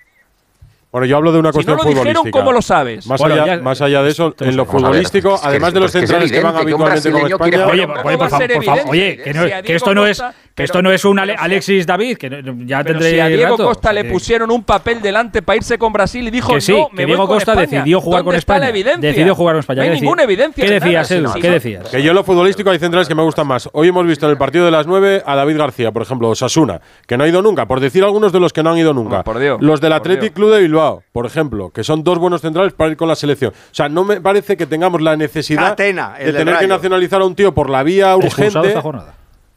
Bueno, 0.93 1.07
yo 1.07 1.17
hablo 1.17 1.31
de 1.31 1.39
una 1.39 1.53
cuestión 1.53 1.79
si 1.79 1.89
futbolística. 1.89 2.31
¿Cómo 2.33 2.51
lo 2.51 2.61
sabes? 2.61 3.07
Más, 3.07 3.21
allá, 3.23 3.59
más 3.63 3.81
allá 3.81 4.03
de 4.03 4.11
eso, 4.11 4.35
en 4.41 4.57
lo 4.57 4.65
futbolístico, 4.65 5.39
además 5.41 5.73
de 5.73 5.81
los 5.81 5.93
centrales 5.93 6.33
que, 6.33 6.41
van 6.41 6.57
habitualmente 6.57 7.13
con 7.13 7.27
España. 7.31 7.67
Oye, 7.67 7.87
oye, 7.87 8.19
por 8.19 8.29
favor, 8.29 8.81
oye, 8.89 9.17
que, 9.65 9.75
esto 9.77 9.95
no 9.95 10.05
es 10.05 10.21
que 10.53 10.65
esto 10.65 10.83
no 10.83 10.91
es 10.91 11.05
un 11.05 11.19
Alexis 11.21 11.87
David, 11.87 12.17
que 12.17 12.43
ya 12.67 12.83
tendré 12.83 13.11
si 13.11 13.21
a 13.21 13.29
Diego. 13.29 13.57
Costa 13.57 13.93
le 13.93 14.05
pusieron 14.05 14.51
un 14.51 14.65
papel 14.65 15.01
delante 15.01 15.43
para 15.43 15.57
irse 15.59 15.79
con 15.79 15.93
Brasil 15.93 16.27
y 16.27 16.31
dijo 16.31 16.55
que 16.55 16.73
no, 16.73 16.89
me 16.91 16.97
que 16.97 17.07
Diego 17.07 17.29
Costa 17.29 17.55
decidió 17.55 18.01
jugar 18.01 18.25
con 18.25 18.35
España. 18.35 18.73
Decidió 18.73 19.37
jugar 19.37 19.55
con 19.55 19.61
España. 19.61 19.83
Hay 19.83 19.91
¿Qué 19.91 19.95
ninguna 20.01 20.25
evidencia. 20.25 20.65
¿Qué 20.65 20.73
decías, 20.73 21.11
Edu? 21.13 21.33
¿Qué 21.41 21.51
decías? 21.51 21.89
Que 21.89 22.03
yo 22.03 22.11
en 22.11 22.17
lo 22.17 22.25
futbolístico 22.25 22.71
hay 22.71 22.81
centrales 22.81 23.07
que 23.07 23.15
me 23.15 23.23
gustan 23.23 23.47
más. 23.47 23.69
Hoy 23.73 23.89
hemos 23.89 24.05
visto 24.07 24.27
en 24.27 24.33
el 24.33 24.39
partido 24.39 24.65
de 24.65 24.73
las 24.73 24.89
9 24.89 25.23
a 25.25 25.37
David 25.37 25.57
García, 25.57 25.93
por 25.93 26.03
ejemplo, 26.03 26.35
Sasuna, 26.35 26.81
que 27.07 27.17
no 27.17 27.25
ha 27.25 27.29
ido 27.29 27.43
nunca, 27.43 27.67
por 27.67 27.79
decir 27.79 28.03
algunos 28.03 28.33
de 28.33 28.41
los 28.41 28.53
que 28.53 28.65
no 28.65 28.71
han 28.71 28.79
ido 28.79 28.93
nunca. 28.93 29.23
Los 29.61 29.81
del 29.81 29.93
Athletic 29.93 30.33
Club 30.33 30.53
de 30.53 30.61
Bilbao 30.63 30.80
por 31.13 31.27
ejemplo, 31.27 31.71
que 31.71 31.85
son 31.85 32.03
dos 32.05 32.19
buenos 32.19 32.41
centrales 32.41 32.73
para 32.73 32.91
ir 32.91 32.97
con 32.97 33.09
la 33.09 33.17
selección. 33.17 33.53
O 33.53 33.75
sea, 33.75 33.89
no 33.89 34.05
me 34.05 34.21
parece 34.21 34.57
que 34.57 34.67
tengamos 34.67 35.01
la 35.01 35.17
necesidad 35.17 35.77
de 35.77 36.33
tener 36.33 36.59
que 36.59 36.67
nacionalizar 36.67 37.21
a 37.21 37.25
un 37.25 37.35
tío 37.35 37.53
por 37.55 37.71
la 37.71 37.83
vía 37.83 38.17
urgente 38.17 38.75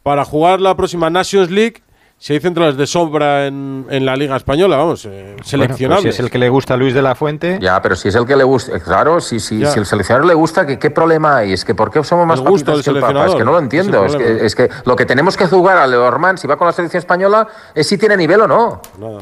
para 0.03 0.25
jugar 0.25 0.59
la 0.59 0.75
próxima 0.75 1.09
Nations 1.09 1.49
League 1.49 1.81
si 2.23 2.31
hay 2.31 2.39
centrales 2.39 2.77
de 2.77 2.87
sobra 2.87 3.47
en, 3.47 3.85
la 4.05 4.15
Liga 4.15 4.37
Española, 4.37 4.77
vamos, 4.77 5.05
eh, 5.05 5.33
pues 5.35 5.49
seleccionables. 5.49 6.03
Si 6.03 6.07
es 6.07 6.19
el 6.21 6.31
que 6.31 6.37
le 6.37 6.47
gusta 6.47 6.77
Luis 6.77 6.93
de 6.93 7.01
la 7.01 7.15
Fuente. 7.15 7.59
Ya, 7.61 7.81
pero 7.81 7.97
si 7.97 8.07
es 8.07 8.15
el 8.15 8.25
que 8.25 8.37
le 8.37 8.45
gusta, 8.45 8.79
claro, 8.79 9.19
si, 9.19 9.41
si, 9.41 9.65
si 9.65 9.79
el 9.79 9.85
seleccionador 9.85 10.25
le 10.25 10.33
gusta, 10.33 10.65
¿qué, 10.65 10.89
problema 10.89 11.39
hay? 11.39 11.51
Es 11.51 11.65
que 11.65 11.75
¿por 11.75 11.91
qué 11.91 12.01
somos 12.01 12.25
más 12.25 12.39
gusto 12.39 12.81
que 12.81 12.89
el 12.91 13.01
Papa? 13.01 13.25
Es 13.25 13.35
que 13.35 13.43
no 13.43 13.51
lo 13.51 13.59
entiendo. 13.59 14.05
Es, 14.05 14.15
que, 14.15 14.45
es 14.45 14.55
que, 14.55 14.69
lo 14.85 14.95
que 14.95 15.05
tenemos 15.05 15.35
que 15.35 15.47
jugar 15.47 15.77
a 15.77 15.85
Leorman, 15.85 16.37
si 16.37 16.47
va 16.47 16.55
con 16.55 16.65
la 16.65 16.71
selección 16.71 16.99
española, 16.99 17.45
es 17.75 17.87
si 17.87 17.97
tiene 17.97 18.15
nivel 18.15 18.39
o 18.39 18.47
no. 18.47 18.81
Nada. 18.97 19.19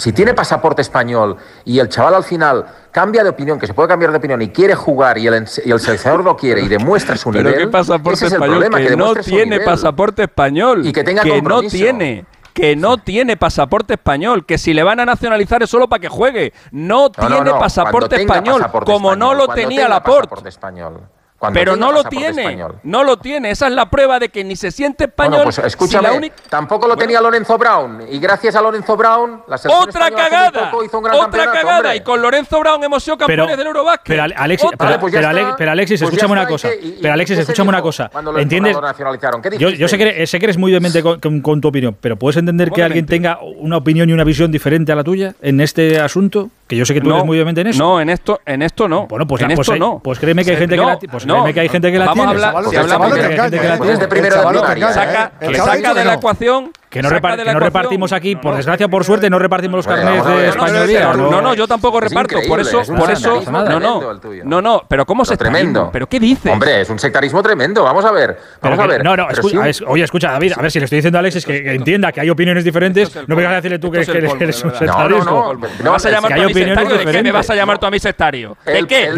Si 0.00 0.12
tiene 0.12 0.32
pasaporte 0.32 0.80
español 0.80 1.36
y 1.64 1.78
el 1.78 1.90
chaval 1.90 2.14
al 2.14 2.24
final 2.24 2.64
cambia 2.90 3.22
de 3.22 3.28
opinión, 3.28 3.58
que 3.58 3.66
se 3.66 3.74
puede 3.74 3.86
cambiar 3.86 4.12
de 4.12 4.16
opinión 4.16 4.40
y 4.40 4.48
quiere 4.48 4.74
jugar 4.74 5.18
y 5.18 5.26
el, 5.26 5.46
y 5.62 5.70
el 5.70 5.78
seleccionador 5.78 6.24
no 6.24 6.36
quiere 6.38 6.62
y 6.62 6.68
demuestra 6.68 7.18
su 7.18 7.30
¿Pero 7.32 7.52
qué 7.52 7.66
pasaporte 7.66 8.14
ese 8.14 8.26
es 8.26 8.32
el 8.32 8.36
español, 8.36 8.64
problema, 8.64 8.78
que, 8.78 8.96
no 8.96 9.14
tiene 9.14 9.60
pasaporte 9.60 10.22
español 10.22 10.86
y 10.86 10.92
que 10.92 11.04
tenga 11.04 11.22
que 11.22 11.42
no 11.42 11.60
tiene 11.62 12.24
que 12.54 12.76
no 12.76 12.96
tiene 12.98 13.36
pasaporte 13.36 13.94
español, 13.94 14.46
que 14.46 14.56
si 14.56 14.72
le 14.72 14.82
van 14.82 15.00
a 15.00 15.04
nacionalizar 15.04 15.62
es 15.62 15.70
solo 15.70 15.88
para 15.88 16.00
que 16.00 16.08
juegue. 16.08 16.52
No, 16.72 17.10
tiene 17.10 17.50
pasaporte 17.52 18.16
español, 18.16 18.66
como 18.84 19.14
no 19.14 19.34
lo 19.34 19.48
tenía 19.48 19.88
Laporte. 19.88 20.48
Español. 20.48 21.00
Pero 21.52 21.74
no 21.76 21.90
lo 21.90 22.04
tiene, 22.04 22.58
no 22.82 23.04
lo 23.04 23.16
tiene. 23.16 23.50
Esa 23.50 23.68
es 23.68 23.72
la 23.72 23.88
prueba 23.88 24.18
de 24.18 24.28
que 24.28 24.44
ni 24.44 24.56
se 24.56 24.70
siente 24.70 25.04
español. 25.04 25.40
Pues 25.44 25.58
escúchame, 25.58 26.32
tampoco 26.48 26.86
lo 26.86 26.96
tenía 26.96 27.20
Lorenzo 27.20 27.56
Brown. 27.56 28.02
Y 28.10 28.18
gracias 28.18 28.54
a 28.56 28.62
Lorenzo 28.62 28.96
Brown, 28.96 29.42
la 29.48 29.56
Otra 29.68 30.10
cagada, 30.10 30.72
hizo 30.84 30.98
un 30.98 31.04
gran 31.04 31.18
otra 31.18 31.50
cagada. 31.50 31.96
Y 31.96 32.02
con 32.02 32.20
Lorenzo 32.20 32.60
Brown 32.60 32.82
hemos 32.84 33.02
sido 33.02 33.16
campeones 33.16 33.56
del 33.56 33.66
Eurobasket. 33.68 34.06
Pero, 34.06 34.22
Alexis, 34.36 34.70
pero, 34.78 34.90
vale, 34.90 34.98
pues 34.98 35.14
pero, 35.56 35.70
Alexis, 35.70 36.00
pues 36.00 36.12
escúchame 36.12 36.32
una 36.32 36.46
cosa. 36.46 36.68
Que, 36.68 36.86
y, 36.86 36.98
pero 37.00 37.14
Alexis, 37.14 37.38
escúchame 37.38 37.68
una 37.70 37.82
cosa. 37.82 38.10
¿Entiendes? 38.36 38.76
¿Qué 39.42 39.58
yo, 39.58 39.70
yo 39.70 39.88
sé, 39.88 39.96
que 39.96 40.02
eres, 40.02 40.30
sé 40.30 40.38
que 40.38 40.46
eres 40.46 40.58
muy 40.58 40.72
vehemente 40.72 41.02
con, 41.02 41.40
con, 41.40 41.60
tu 41.60 41.68
opinión, 41.68 41.96
pero 42.00 42.16
¿puedes 42.16 42.36
entender 42.36 42.70
que 42.70 42.82
alguien 42.82 43.06
tenga 43.06 43.38
una 43.40 43.78
opinión 43.78 44.10
y 44.10 44.12
una 44.12 44.24
visión 44.24 44.52
diferente 44.52 44.92
a 44.92 44.94
la 44.94 45.04
tuya 45.04 45.34
en 45.40 45.60
este 45.60 46.00
asunto? 46.00 46.50
Que 46.70 46.76
yo 46.76 46.86
sé 46.86 46.94
que 46.94 47.00
tú 47.00 47.08
no, 47.08 47.16
eres 47.16 47.26
muy 47.26 47.36
obviamente 47.36 47.62
en 47.62 47.66
eso. 47.66 47.82
No, 47.82 48.00
en 48.00 48.08
esto, 48.10 48.42
en 48.46 48.62
esto 48.62 48.86
no. 48.86 49.08
Bueno, 49.08 49.26
pues, 49.26 49.42
pues 49.56 49.76
no. 49.76 49.98
Pues 49.98 50.20
créeme 50.20 50.44
que 50.44 50.52
hay 50.52 50.56
gente 50.56 50.76
que 50.76 50.80
la 50.80 50.96
tiene. 51.00 51.52
Que 51.52 51.60
hay 51.62 51.68
gente 51.68 51.90
que 51.90 51.98
la 51.98 52.12
tiene. 52.12 52.26
Vamos 52.26 52.72
a 52.72 52.94
hablar. 52.94 53.50
de 53.50 54.06
primero 54.06 54.36
de 54.36 54.92
Saca 54.92 55.94
de 55.94 56.04
la 56.04 56.14
ecuación 56.14 56.70
que 56.90 57.00
no, 57.02 57.08
repartimos 57.08 58.12
aquí, 58.12 58.34
por 58.34 58.56
desgracia, 58.56 58.88
por 58.88 59.04
suerte, 59.04 59.30
no 59.30 59.38
repartimos 59.38 59.78
los 59.78 59.86
carnets 59.86 60.26
de 60.26 60.48
españolía. 60.48 61.12
No, 61.14 61.40
no, 61.40 61.54
yo 61.54 61.68
tampoco 61.68 62.00
reparto, 62.00 62.36
por 62.48 62.58
eso, 62.58 62.82
por 62.82 63.10
eso, 63.10 63.42
no, 63.48 63.78
no, 63.78 64.12
no, 64.44 64.60
no, 64.60 64.82
pero 64.88 65.06
cómo 65.06 65.24
se 65.24 65.36
tremendo. 65.36 65.90
Pero 65.92 66.08
qué 66.08 66.18
dices, 66.18 66.52
hombre, 66.52 66.80
es 66.80 66.90
un 66.90 66.98
sectarismo 66.98 67.42
tremendo. 67.44 67.84
Vamos 67.84 68.04
a 68.04 68.10
ver, 68.10 68.36
vamos 68.60 68.78
a 68.80 68.86
ver. 68.88 69.04
No, 69.04 69.16
no, 69.16 69.28
oye, 69.86 70.04
escucha, 70.04 70.32
David, 70.32 70.54
a 70.56 70.62
ver 70.62 70.70
si 70.72 70.80
le 70.80 70.86
estoy 70.86 70.96
diciendo 70.96 71.18
a 71.18 71.20
Alexis 71.20 71.46
que 71.46 71.74
entienda 71.74 72.10
que 72.10 72.22
hay 72.22 72.30
opiniones 72.30 72.64
diferentes. 72.64 73.16
No 73.28 73.36
vengas 73.36 73.52
a 73.52 73.56
decirle 73.56 73.78
tú 73.78 73.90
que 73.92 74.00
eres 74.00 74.64
un 74.64 74.74
sectarismo. 74.74 75.54
No, 75.84 75.92
vas 75.92 76.04
a 76.06 76.10
llamar 76.10 76.32
¿De 76.34 77.12
qué 77.12 77.22
me 77.22 77.32
vas 77.32 77.48
a 77.50 77.54
llamar 77.54 77.78
tú 77.78 77.86
a 77.86 77.90
mí 77.90 78.00
sectario? 78.00 78.56
¿De 78.66 78.84
qué? 78.86 79.10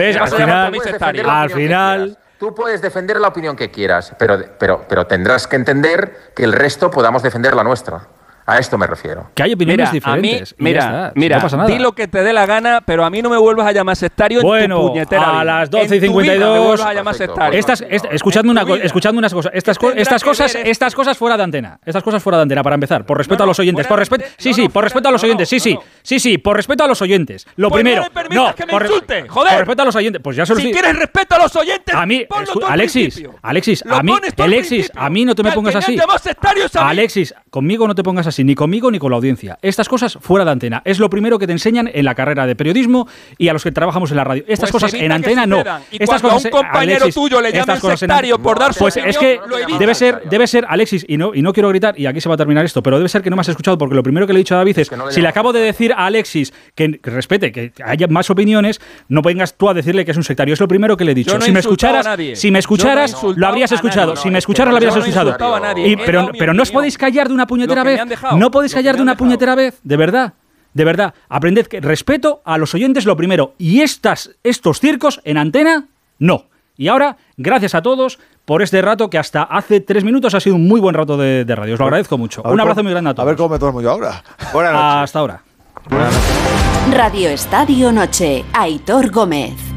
Al 1.26 1.50
final 1.50 2.18
puedes 2.50 2.82
defender 2.82 3.20
la 3.20 3.28
opinión 3.28 3.54
que 3.54 3.70
quieras, 3.70 4.14
pero, 4.18 4.42
pero, 4.58 4.84
pero 4.88 5.06
tendrás 5.06 5.46
que 5.46 5.54
entender 5.54 6.32
que 6.34 6.42
el 6.42 6.52
resto 6.52 6.90
podamos 6.90 7.22
defender 7.22 7.54
la 7.54 7.62
nuestra. 7.62 8.08
A 8.52 8.58
esto 8.58 8.76
me 8.78 8.86
refiero. 8.86 9.30
Que 9.34 9.42
hay 9.42 9.52
opiniones 9.54 9.90
Mira, 9.92 10.06
a 10.12 10.16
mí, 10.16 10.22
diferentes. 10.28 10.54
mira, 10.58 10.80
está, 10.80 11.12
mira, 11.14 11.36
no 11.36 11.42
pasa 11.42 11.56
nada. 11.56 11.68
di 11.70 11.78
lo 11.78 11.92
que 11.92 12.06
te 12.08 12.22
dé 12.22 12.32
la 12.32 12.44
gana, 12.46 12.82
pero 12.84 13.04
a 13.04 13.10
mí 13.10 13.22
no 13.22 13.30
me 13.30 13.36
vuelvas 13.38 13.66
a 13.66 13.72
llamar 13.72 13.96
sectario 13.96 14.40
en 14.40 14.46
Bueno, 14.46 14.80
tu 14.80 14.88
puñetera 14.88 15.22
a 15.22 15.32
vida. 15.32 15.44
las 15.44 15.70
12 15.70 15.96
y 15.96 15.98
En 15.98 16.12
tu 16.12 16.20
vida 16.20 16.32
me 16.32 16.38
52. 16.38 16.66
vuelvas 16.66 16.86
a 16.86 16.94
llamar 16.94 17.14
sectario. 17.14 17.58
Estas, 17.58 17.80
est- 17.88 18.06
escuchadme, 18.10 18.50
una, 18.50 18.64
co- 18.64 18.76
escuchadme 18.76 19.18
unas 19.18 19.32
cosas. 19.32 19.52
Estas, 19.54 19.78
co- 19.78 19.90
estas 19.92 20.22
cosas, 20.22 20.52
ver 20.54 20.68
estas 20.68 20.94
cosas 20.94 21.16
fuera 21.16 21.36
de 21.36 21.42
antena. 21.44 21.78
Estas 21.84 22.02
cosas 22.02 22.22
fuera 22.22 22.36
de 22.38 22.42
antena, 22.42 22.62
para 22.62 22.74
empezar. 22.74 23.06
Por 23.06 23.16
respeto 23.18 23.42
a 23.44 23.46
los 23.46 23.58
oyentes. 23.58 23.86
Por 23.86 23.98
respeto. 23.98 24.24
Sí, 24.36 24.52
sí, 24.52 24.68
por 24.68 24.84
respeto 24.84 25.08
a 25.08 25.12
los 25.12 25.22
oyentes. 25.24 25.48
Sí, 25.48 25.58
sí. 25.58 25.78
Sí, 26.02 26.18
sí, 26.20 26.38
por 26.38 26.56
respeto 26.56 26.84
a 26.84 26.88
los 26.88 27.00
oyentes. 27.00 27.46
Lo 27.56 27.68
Pues 27.70 27.82
no 27.82 27.88
primero. 27.88 28.02
le 28.04 28.10
permitas 28.10 28.54
que 28.54 28.66
me 28.66 28.72
por, 28.72 28.82
insulte, 28.82 29.28
joder. 29.28 29.50
por 29.52 29.58
respeto 29.60 29.82
a 29.82 29.84
los 29.86 29.96
oyentes. 29.96 30.20
Pues 30.22 30.36
ya 30.36 30.44
se 30.46 30.52
lo 30.54 30.60
Si 30.60 30.66
digo. 30.66 30.78
quieres 30.78 30.98
respeto 30.98 31.34
a 31.36 31.38
los 31.38 31.56
oyentes, 31.56 31.94
A 31.94 32.04
mí, 32.06 32.26
Alexis. 32.68 33.22
Alexis, 33.42 33.82
a 33.88 34.02
mí, 34.02 34.12
Alexis, 34.38 34.92
a 34.94 35.08
mí 35.08 35.24
no 35.24 35.34
te 35.34 35.42
me 35.42 35.52
pongas 35.52 35.76
así. 35.76 35.96
Alexis, 36.74 37.34
conmigo 37.50 37.86
no 37.86 37.94
te 37.94 38.02
pongas 38.02 38.26
así, 38.26 38.41
ni 38.44 38.54
conmigo 38.54 38.90
ni 38.90 38.98
con 38.98 39.10
la 39.10 39.16
audiencia. 39.16 39.58
Estas 39.62 39.88
cosas 39.88 40.18
fuera 40.20 40.44
de 40.44 40.50
antena. 40.50 40.82
Es 40.84 40.98
lo 40.98 41.08
primero 41.10 41.38
que 41.38 41.46
te 41.46 41.52
enseñan 41.52 41.90
en 41.92 42.04
la 42.04 42.14
carrera 42.14 42.46
de 42.46 42.56
periodismo 42.56 43.08
y 43.38 43.48
a 43.48 43.52
los 43.52 43.62
que 43.62 43.72
trabajamos 43.72 44.10
en 44.10 44.16
la 44.16 44.24
radio. 44.24 44.44
Estas 44.46 44.70
Pues 44.70 44.82
cosas 44.82 44.94
en 44.94 45.08
que 45.08 45.12
antena 45.12 45.46
no. 45.46 45.58
Y 45.90 46.02
Estas 46.02 46.20
cuando 46.22 46.28
a 46.28 46.32
cosas, 46.32 46.44
un 46.46 46.50
compañero 46.50 47.02
Alexis, 47.02 47.14
tuyo 47.14 47.40
le 47.40 47.52
cosas 47.52 47.84
en- 47.84 47.98
sectario 47.98 48.38
por 48.38 48.58
dar 48.58 48.72
su 48.74 48.80
Pues 48.80 48.96
es 48.96 49.18
que 49.18 49.40
debe 49.78 49.94
ser, 49.94 50.22
debe 50.28 50.46
ser, 50.46 50.64
Alexis, 50.68 51.04
y 51.08 51.16
no, 51.16 51.34
y 51.34 51.42
no 51.42 51.52
quiero 51.52 51.68
gritar, 51.68 51.98
y 51.98 52.06
aquí 52.06 52.20
se 52.20 52.28
va 52.28 52.34
a 52.34 52.38
terminar 52.38 52.64
esto, 52.64 52.82
pero 52.82 52.96
debe 52.98 53.08
ser 53.08 53.22
que 53.22 53.30
no 53.30 53.36
me 53.36 53.40
has 53.40 53.48
escuchado, 53.48 53.78
porque 53.78 53.94
lo 53.94 54.02
primero 54.02 54.26
que 54.26 54.32
le 54.32 54.38
he 54.40 54.42
dicho 54.42 54.54
a 54.54 54.58
David 54.58 54.78
es, 54.78 54.92
no 54.92 55.06
le 55.06 55.12
si 55.12 55.20
le 55.20 55.28
acabo 55.28 55.52
de 55.52 55.60
decir 55.60 55.92
a 55.92 56.06
Alexis 56.06 56.52
que, 56.74 56.98
que 56.98 57.10
respete, 57.10 57.52
que 57.52 57.72
haya 57.84 58.06
más 58.08 58.30
opiniones, 58.30 58.80
no 59.08 59.22
vengas 59.22 59.54
tú 59.54 59.68
a 59.68 59.74
decirle 59.74 60.04
que 60.04 60.10
es 60.12 60.16
un 60.16 60.24
sectario. 60.24 60.54
Es 60.54 60.60
lo 60.60 60.68
primero 60.68 60.96
que 60.96 61.04
le 61.04 61.12
he 61.12 61.14
dicho. 61.14 61.32
Yo 61.32 61.38
no 61.38 61.44
si 61.44 61.52
me 61.52 61.60
escucharas, 61.60 62.06
nadie. 62.06 62.36
si 62.36 62.48
me 62.48 62.52
no 62.52 62.58
escucharas, 62.58 63.16
lo 63.36 63.46
habrías 63.46 63.72
escuchado. 63.72 64.16
si 64.16 64.30
me 64.30 64.38
escucharas, 64.38 64.70
lo 64.72 64.76
habrías 64.76 64.96
escuchado. 64.96 65.36
pero 66.04 66.30
pero 66.38 66.54
no 66.54 66.62
os 66.62 66.70
podéis 66.70 66.98
callar 66.98 67.28
de 67.28 67.34
una 67.34 67.46
puñetera 67.46 67.82
que 67.82 67.88
vez. 67.88 68.00
No 68.36 68.50
podéis 68.50 68.74
callar 68.74 68.96
de 68.96 69.02
una 69.02 69.12
dejado. 69.12 69.24
puñetera 69.26 69.54
vez. 69.54 69.78
De 69.82 69.96
verdad. 69.96 70.32
De 70.74 70.84
verdad. 70.84 71.14
Aprended 71.28 71.66
que 71.66 71.80
respeto 71.80 72.40
a 72.44 72.56
los 72.58 72.74
oyentes 72.74 73.04
lo 73.04 73.16
primero. 73.16 73.54
Y 73.58 73.80
estas, 73.80 74.30
estos 74.42 74.80
circos 74.80 75.20
en 75.24 75.36
antena, 75.38 75.86
no. 76.18 76.46
Y 76.76 76.88
ahora, 76.88 77.16
gracias 77.36 77.74
a 77.74 77.82
todos 77.82 78.18
por 78.46 78.62
este 78.62 78.80
rato 78.82 79.10
que 79.10 79.18
hasta 79.18 79.42
hace 79.42 79.80
tres 79.80 80.02
minutos 80.04 80.34
ha 80.34 80.40
sido 80.40 80.56
un 80.56 80.66
muy 80.66 80.80
buen 80.80 80.94
rato 80.94 81.16
de, 81.16 81.44
de 81.44 81.54
radio. 81.54 81.74
Os 81.74 81.78
lo 81.80 81.84
agradezco 81.86 82.16
mucho. 82.18 82.42
Un 82.42 82.58
abrazo 82.60 82.76
cómo- 82.76 82.84
muy 82.84 82.92
grande 82.92 83.10
a 83.10 83.14
todos. 83.14 83.24
A 83.24 83.28
ver 83.28 83.36
cómo 83.36 83.48
me 83.50 83.58
duermo 83.58 83.80
yo 83.82 83.90
ahora. 83.90 84.22
Hasta 85.02 85.18
ahora. 85.18 85.42
Radio 86.92 87.28
Estadio 87.30 87.92
Noche, 87.92 88.44
Aitor 88.52 89.10
Gómez. 89.10 89.71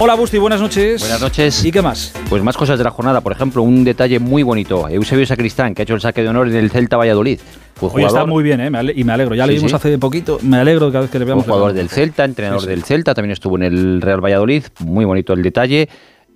Hola 0.00 0.14
Busti, 0.14 0.38
buenas 0.38 0.60
noches. 0.60 1.00
Buenas 1.00 1.20
noches. 1.20 1.64
¿Y 1.64 1.72
qué 1.72 1.82
más? 1.82 2.12
Pues 2.28 2.40
más 2.42 2.56
cosas 2.56 2.78
de 2.78 2.84
la 2.84 2.90
jornada. 2.90 3.20
Por 3.20 3.32
ejemplo, 3.32 3.62
un 3.62 3.82
detalle 3.82 4.20
muy 4.20 4.44
bonito. 4.44 4.88
Eusebio 4.88 5.26
Sacristán, 5.26 5.74
que 5.74 5.82
ha 5.82 5.84
hecho 5.84 5.94
el 5.94 6.00
saque 6.00 6.22
de 6.22 6.28
honor 6.28 6.46
en 6.48 6.54
el 6.54 6.70
Celta 6.70 6.96
Valladolid. 6.96 7.40
Fue 7.74 7.90
Hoy 7.92 8.04
está 8.04 8.24
muy 8.24 8.44
bien, 8.44 8.60
¿eh? 8.60 8.70
Me 8.70 8.92
y 8.94 9.02
me 9.02 9.12
alegro. 9.12 9.34
Ya 9.34 9.44
Sí, 9.44 9.48
le 9.50 9.56
vimos 9.56 9.70
sí. 9.72 9.76
hace 9.76 9.98
poquito. 9.98 10.38
Me 10.42 10.58
alegro 10.58 10.88
cada 10.92 11.02
vez 11.02 11.10
que 11.10 11.18
le 11.18 11.24
Fue 11.24 11.30
veamos. 11.34 11.44
jugador 11.46 11.72
del 11.72 11.88
Celta, 11.88 12.24
entrenador 12.24 12.60
sí. 12.62 12.68
del 12.68 12.84
Celta, 12.84 13.12
también 13.12 13.32
estuvo 13.32 13.56
en 13.56 13.64
el 13.64 14.00
Real 14.00 14.20
Valladolid. 14.24 14.64
Muy 14.80 15.04
bonito 15.04 15.32
el 15.32 15.42
detalle. 15.42 15.88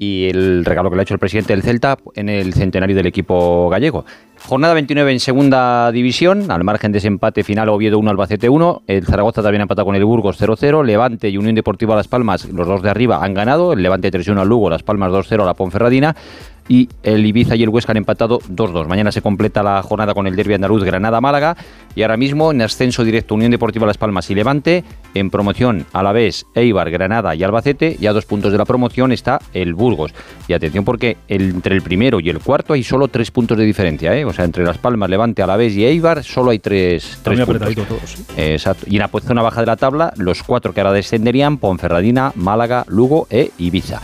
Y 0.05 0.29
el 0.29 0.65
regalo 0.65 0.91
que 0.91 0.97
le 0.97 1.03
ha 1.03 1.05
hecho 1.05 1.15
el 1.15 1.21
presidente 1.21 1.53
del 1.53 1.63
Celta 1.63 1.97
en 2.17 2.29
el 2.29 2.55
centenario 2.55 2.97
del 2.97 3.07
equipo 3.07 3.69
gallego. 3.69 4.05
Jornada 4.49 4.75
29 4.75 5.13
en 5.13 5.21
segunda 5.21 5.93
división, 5.93 6.51
al 6.51 6.65
margen 6.65 6.91
de 6.91 6.99
ese 6.99 7.07
empate 7.07 7.45
final 7.45 7.69
Oviedo 7.69 8.01
1, 8.01 8.11
Albacete 8.11 8.49
1. 8.49 8.83
El 8.89 9.07
Zaragoza 9.07 9.45
también 9.45 9.61
ha 9.61 9.63
empatado 9.63 9.87
con 9.87 9.95
el 9.95 10.05
Burgos 10.05 10.43
0-0. 10.43 10.85
Levante 10.85 11.29
y 11.29 11.39
Unión 11.39 11.55
Deportiva 11.55 11.95
Las 11.95 12.09
Palmas, 12.09 12.47
los 12.47 12.67
dos 12.67 12.83
de 12.83 12.91
arriba, 12.91 13.23
han 13.23 13.33
ganado. 13.33 13.75
El 13.75 13.83
Levante 13.85 14.11
3-1 14.11 14.41
al 14.41 14.49
Lugo, 14.49 14.69
Las 14.69 14.83
Palmas 14.83 15.13
2-0 15.13 15.41
a 15.41 15.47
la 15.47 15.55
Ponferradina. 15.55 16.17
Y 16.69 16.89
el 17.03 17.25
Ibiza 17.27 17.57
y 17.57 17.63
el 17.63 17.69
Huesca 17.69 17.93
han 17.93 17.99
empatado 17.99 18.39
2-2. 18.41 18.87
Mañana 18.87 19.13
se 19.13 19.23
completa 19.23 19.63
la 19.63 19.83
jornada 19.83 20.15
con 20.15 20.27
el 20.27 20.37
derbi 20.37 20.55
andaluz 20.55 20.85
Granada-Málaga. 20.85 21.57
Y 21.95 22.03
ahora 22.03 22.17
mismo 22.17 22.53
en 22.53 22.63
ascenso 22.63 23.05
directo 23.05 23.35
Unión 23.35 23.51
Deportiva 23.51 23.87
Las 23.87 23.99
Palmas 23.99 24.31
y 24.31 24.35
Levante. 24.35 24.85
En 25.15 25.31
promoción 25.31 25.87
Alavés, 25.93 26.47
Eibar, 26.55 26.91
Granada 26.91 27.35
y 27.35 27.43
Albacete. 27.43 27.97
Y 28.01 28.07
a 28.07 28.13
dos 28.13 28.27
puntos 28.27 28.53
de 28.53 28.59
la 28.59 28.65
promoción 28.65 29.13
está 29.13 29.41
el 29.53 29.75
Burgos. 29.75 30.15
Y 30.49 30.53
atención 30.53 30.85
porque 30.85 31.17
entre 31.29 31.75
el 31.75 31.83
primero 31.83 32.21
y 32.21 32.31
el 32.31 32.39
cuarto 32.39 32.73
hay 32.73 32.83
solo 32.83 33.09
tres 33.09 33.31
puntos 33.31 33.59
de 33.59 33.65
diferencia. 33.65 34.17
¿eh? 34.17 34.25
O 34.25 34.33
sea, 34.33 34.45
entre 34.45 34.65
Las 34.65 34.79
Palmas, 34.79 35.11
Levante, 35.11 35.43
Alavés 35.43 35.75
y 35.75 35.85
Eibar 35.85 36.23
solo 36.23 36.51
hay 36.51 36.59
tres, 36.59 37.19
tres 37.23 37.41
puntos. 37.45 38.25
Exacto. 38.37 38.87
Y 38.89 38.97
en 38.97 39.01
la 39.01 39.09
zona 39.09 39.43
baja 39.43 39.61
de 39.61 39.67
la 39.67 39.77
tabla, 39.77 40.13
los 40.17 40.43
cuatro 40.43 40.73
que 40.73 40.81
ahora 40.81 40.93
descenderían, 40.93 41.59
Ponferradina, 41.59 42.33
Málaga, 42.35 42.85
Lugo 42.89 43.27
e 43.31 43.51
Ibiza. 43.59 44.01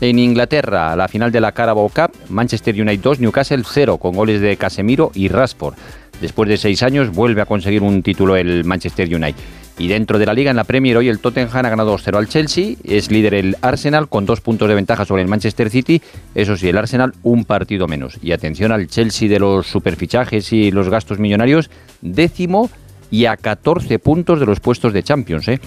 En 0.00 0.18
Inglaterra, 0.18 0.96
la 0.96 1.08
final 1.08 1.30
de 1.30 1.40
la 1.40 1.52
Carabao 1.52 1.90
Cup, 1.90 2.12
Manchester 2.30 2.74
United 2.74 3.02
2, 3.02 3.20
Newcastle 3.20 3.62
0, 3.64 3.98
con 3.98 4.14
goles 4.14 4.40
de 4.40 4.56
Casemiro 4.56 5.10
y 5.14 5.28
Rashford. 5.28 5.74
Después 6.22 6.48
de 6.48 6.56
seis 6.56 6.82
años, 6.82 7.10
vuelve 7.10 7.42
a 7.42 7.46
conseguir 7.46 7.82
un 7.82 8.02
título 8.02 8.36
el 8.36 8.64
Manchester 8.64 9.14
United. 9.14 9.40
Y 9.78 9.88
dentro 9.88 10.18
de 10.18 10.26
la 10.26 10.34
liga, 10.34 10.50
en 10.50 10.56
la 10.56 10.64
Premier, 10.64 10.96
hoy 10.96 11.08
el 11.08 11.20
Tottenham 11.20 11.64
ha 11.64 11.70
ganado 11.70 11.96
2-0 11.96 12.16
al 12.16 12.28
Chelsea. 12.28 12.76
Es 12.84 13.10
líder 13.10 13.34
el 13.34 13.56
Arsenal 13.62 14.08
con 14.08 14.26
dos 14.26 14.40
puntos 14.40 14.68
de 14.68 14.74
ventaja 14.74 15.04
sobre 15.04 15.22
el 15.22 15.28
Manchester 15.28 15.70
City. 15.70 16.02
Eso 16.34 16.56
sí, 16.56 16.68
el 16.68 16.76
Arsenal 16.76 17.14
un 17.22 17.44
partido 17.46 17.86
menos. 17.86 18.18
Y 18.22 18.32
atención 18.32 18.72
al 18.72 18.88
Chelsea 18.88 19.28
de 19.28 19.38
los 19.38 19.66
superfichajes 19.66 20.52
y 20.52 20.70
los 20.70 20.90
gastos 20.90 21.18
millonarios, 21.18 21.70
décimo 22.02 22.70
y 23.10 23.24
a 23.24 23.36
14 23.36 23.98
puntos 23.98 24.40
de 24.40 24.46
los 24.46 24.60
puestos 24.60 24.92
de 24.92 25.02
Champions. 25.02 25.48
¿eh? 25.48 25.60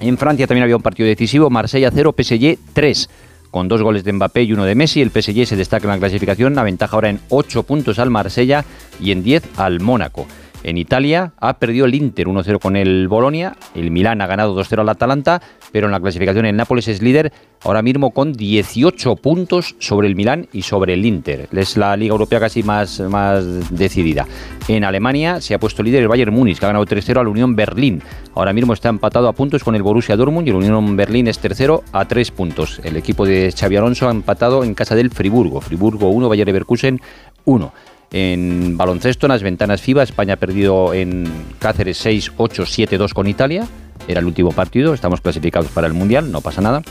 En 0.00 0.18
Francia 0.18 0.46
también 0.46 0.64
había 0.64 0.76
un 0.76 0.82
partido 0.82 1.08
decisivo, 1.08 1.48
Marsella 1.48 1.90
0, 1.92 2.14
PSG 2.16 2.58
3. 2.72 3.08
Con 3.56 3.68
dos 3.68 3.80
goles 3.80 4.04
de 4.04 4.12
Mbappé 4.12 4.42
y 4.42 4.52
uno 4.52 4.66
de 4.66 4.74
Messi, 4.74 5.00
el 5.00 5.08
PSG 5.08 5.46
se 5.46 5.56
destaca 5.56 5.86
en 5.86 5.92
la 5.92 5.98
clasificación, 5.98 6.58
aventaja 6.58 6.94
ahora 6.94 7.08
en 7.08 7.20
8 7.30 7.62
puntos 7.62 7.98
al 7.98 8.10
Marsella 8.10 8.66
y 9.00 9.12
en 9.12 9.22
10 9.22 9.42
al 9.56 9.80
Mónaco. 9.80 10.26
En 10.62 10.76
Italia 10.76 11.32
ha 11.38 11.54
perdido 11.54 11.86
el 11.86 11.94
Inter 11.94 12.26
1-0 12.26 12.60
con 12.60 12.76
el 12.76 13.08
Bolonia, 13.08 13.56
el 13.74 13.90
Milán 13.90 14.20
ha 14.20 14.26
ganado 14.26 14.54
2-0 14.54 14.80
al 14.80 14.90
Atalanta, 14.90 15.40
pero 15.72 15.86
en 15.86 15.92
la 15.92 16.00
clasificación 16.00 16.46
el 16.46 16.56
Nápoles 16.56 16.88
es 16.88 17.02
líder 17.02 17.32
ahora 17.62 17.82
mismo 17.82 18.10
con 18.10 18.32
18 18.32 19.16
puntos 19.16 19.76
sobre 19.78 20.08
el 20.08 20.16
Milán 20.16 20.48
y 20.52 20.62
sobre 20.62 20.94
el 20.94 21.04
Inter. 21.04 21.48
Es 21.52 21.76
la 21.76 21.96
Liga 21.96 22.12
Europea 22.12 22.40
casi 22.40 22.62
más, 22.62 23.00
más 23.00 23.44
decidida. 23.70 24.26
En 24.68 24.84
Alemania 24.84 25.40
se 25.40 25.54
ha 25.54 25.58
puesto 25.58 25.82
líder 25.82 26.02
el 26.02 26.08
Bayern 26.08 26.32
Múnich, 26.32 26.58
que 26.58 26.64
ha 26.64 26.68
ganado 26.68 26.86
3-0 26.86 27.18
al 27.18 27.28
Unión 27.28 27.56
Berlín. 27.56 28.02
Ahora 28.34 28.52
mismo 28.52 28.72
está 28.72 28.88
empatado 28.88 29.28
a 29.28 29.32
puntos 29.32 29.64
con 29.64 29.74
el 29.74 29.82
Borussia 29.82 30.16
Dortmund 30.16 30.46
y 30.46 30.50
el 30.50 30.56
Unión 30.56 30.96
Berlín 30.96 31.28
es 31.28 31.38
tercero 31.38 31.82
a 31.92 32.06
3 32.06 32.30
puntos. 32.30 32.80
El 32.84 32.96
equipo 32.96 33.26
de 33.26 33.52
Xavi 33.56 33.76
Alonso 33.76 34.08
ha 34.08 34.10
empatado 34.10 34.64
en 34.64 34.74
casa 34.74 34.94
del 34.94 35.10
Friburgo. 35.10 35.60
Friburgo 35.60 36.10
1, 36.10 36.28
Bayer 36.28 36.46
Leverkusen 36.46 37.00
1. 37.44 37.72
En 38.12 38.76
baloncesto, 38.76 39.26
en 39.26 39.32
las 39.32 39.42
ventanas 39.42 39.82
FIBA, 39.82 40.04
España 40.04 40.34
ha 40.34 40.36
perdido 40.36 40.94
en 40.94 41.26
Cáceres 41.58 41.98
6, 41.98 42.32
8, 42.36 42.64
7, 42.64 42.98
2 42.98 43.14
con 43.14 43.26
Italia. 43.26 43.66
Era 44.08 44.20
el 44.20 44.26
último 44.26 44.52
partido, 44.52 44.94
estamos 44.94 45.20
clasificados 45.20 45.70
para 45.70 45.86
el 45.86 45.92
Mundial, 45.92 46.30
no 46.30 46.40
pasa 46.40 46.60
nada. 46.60 46.82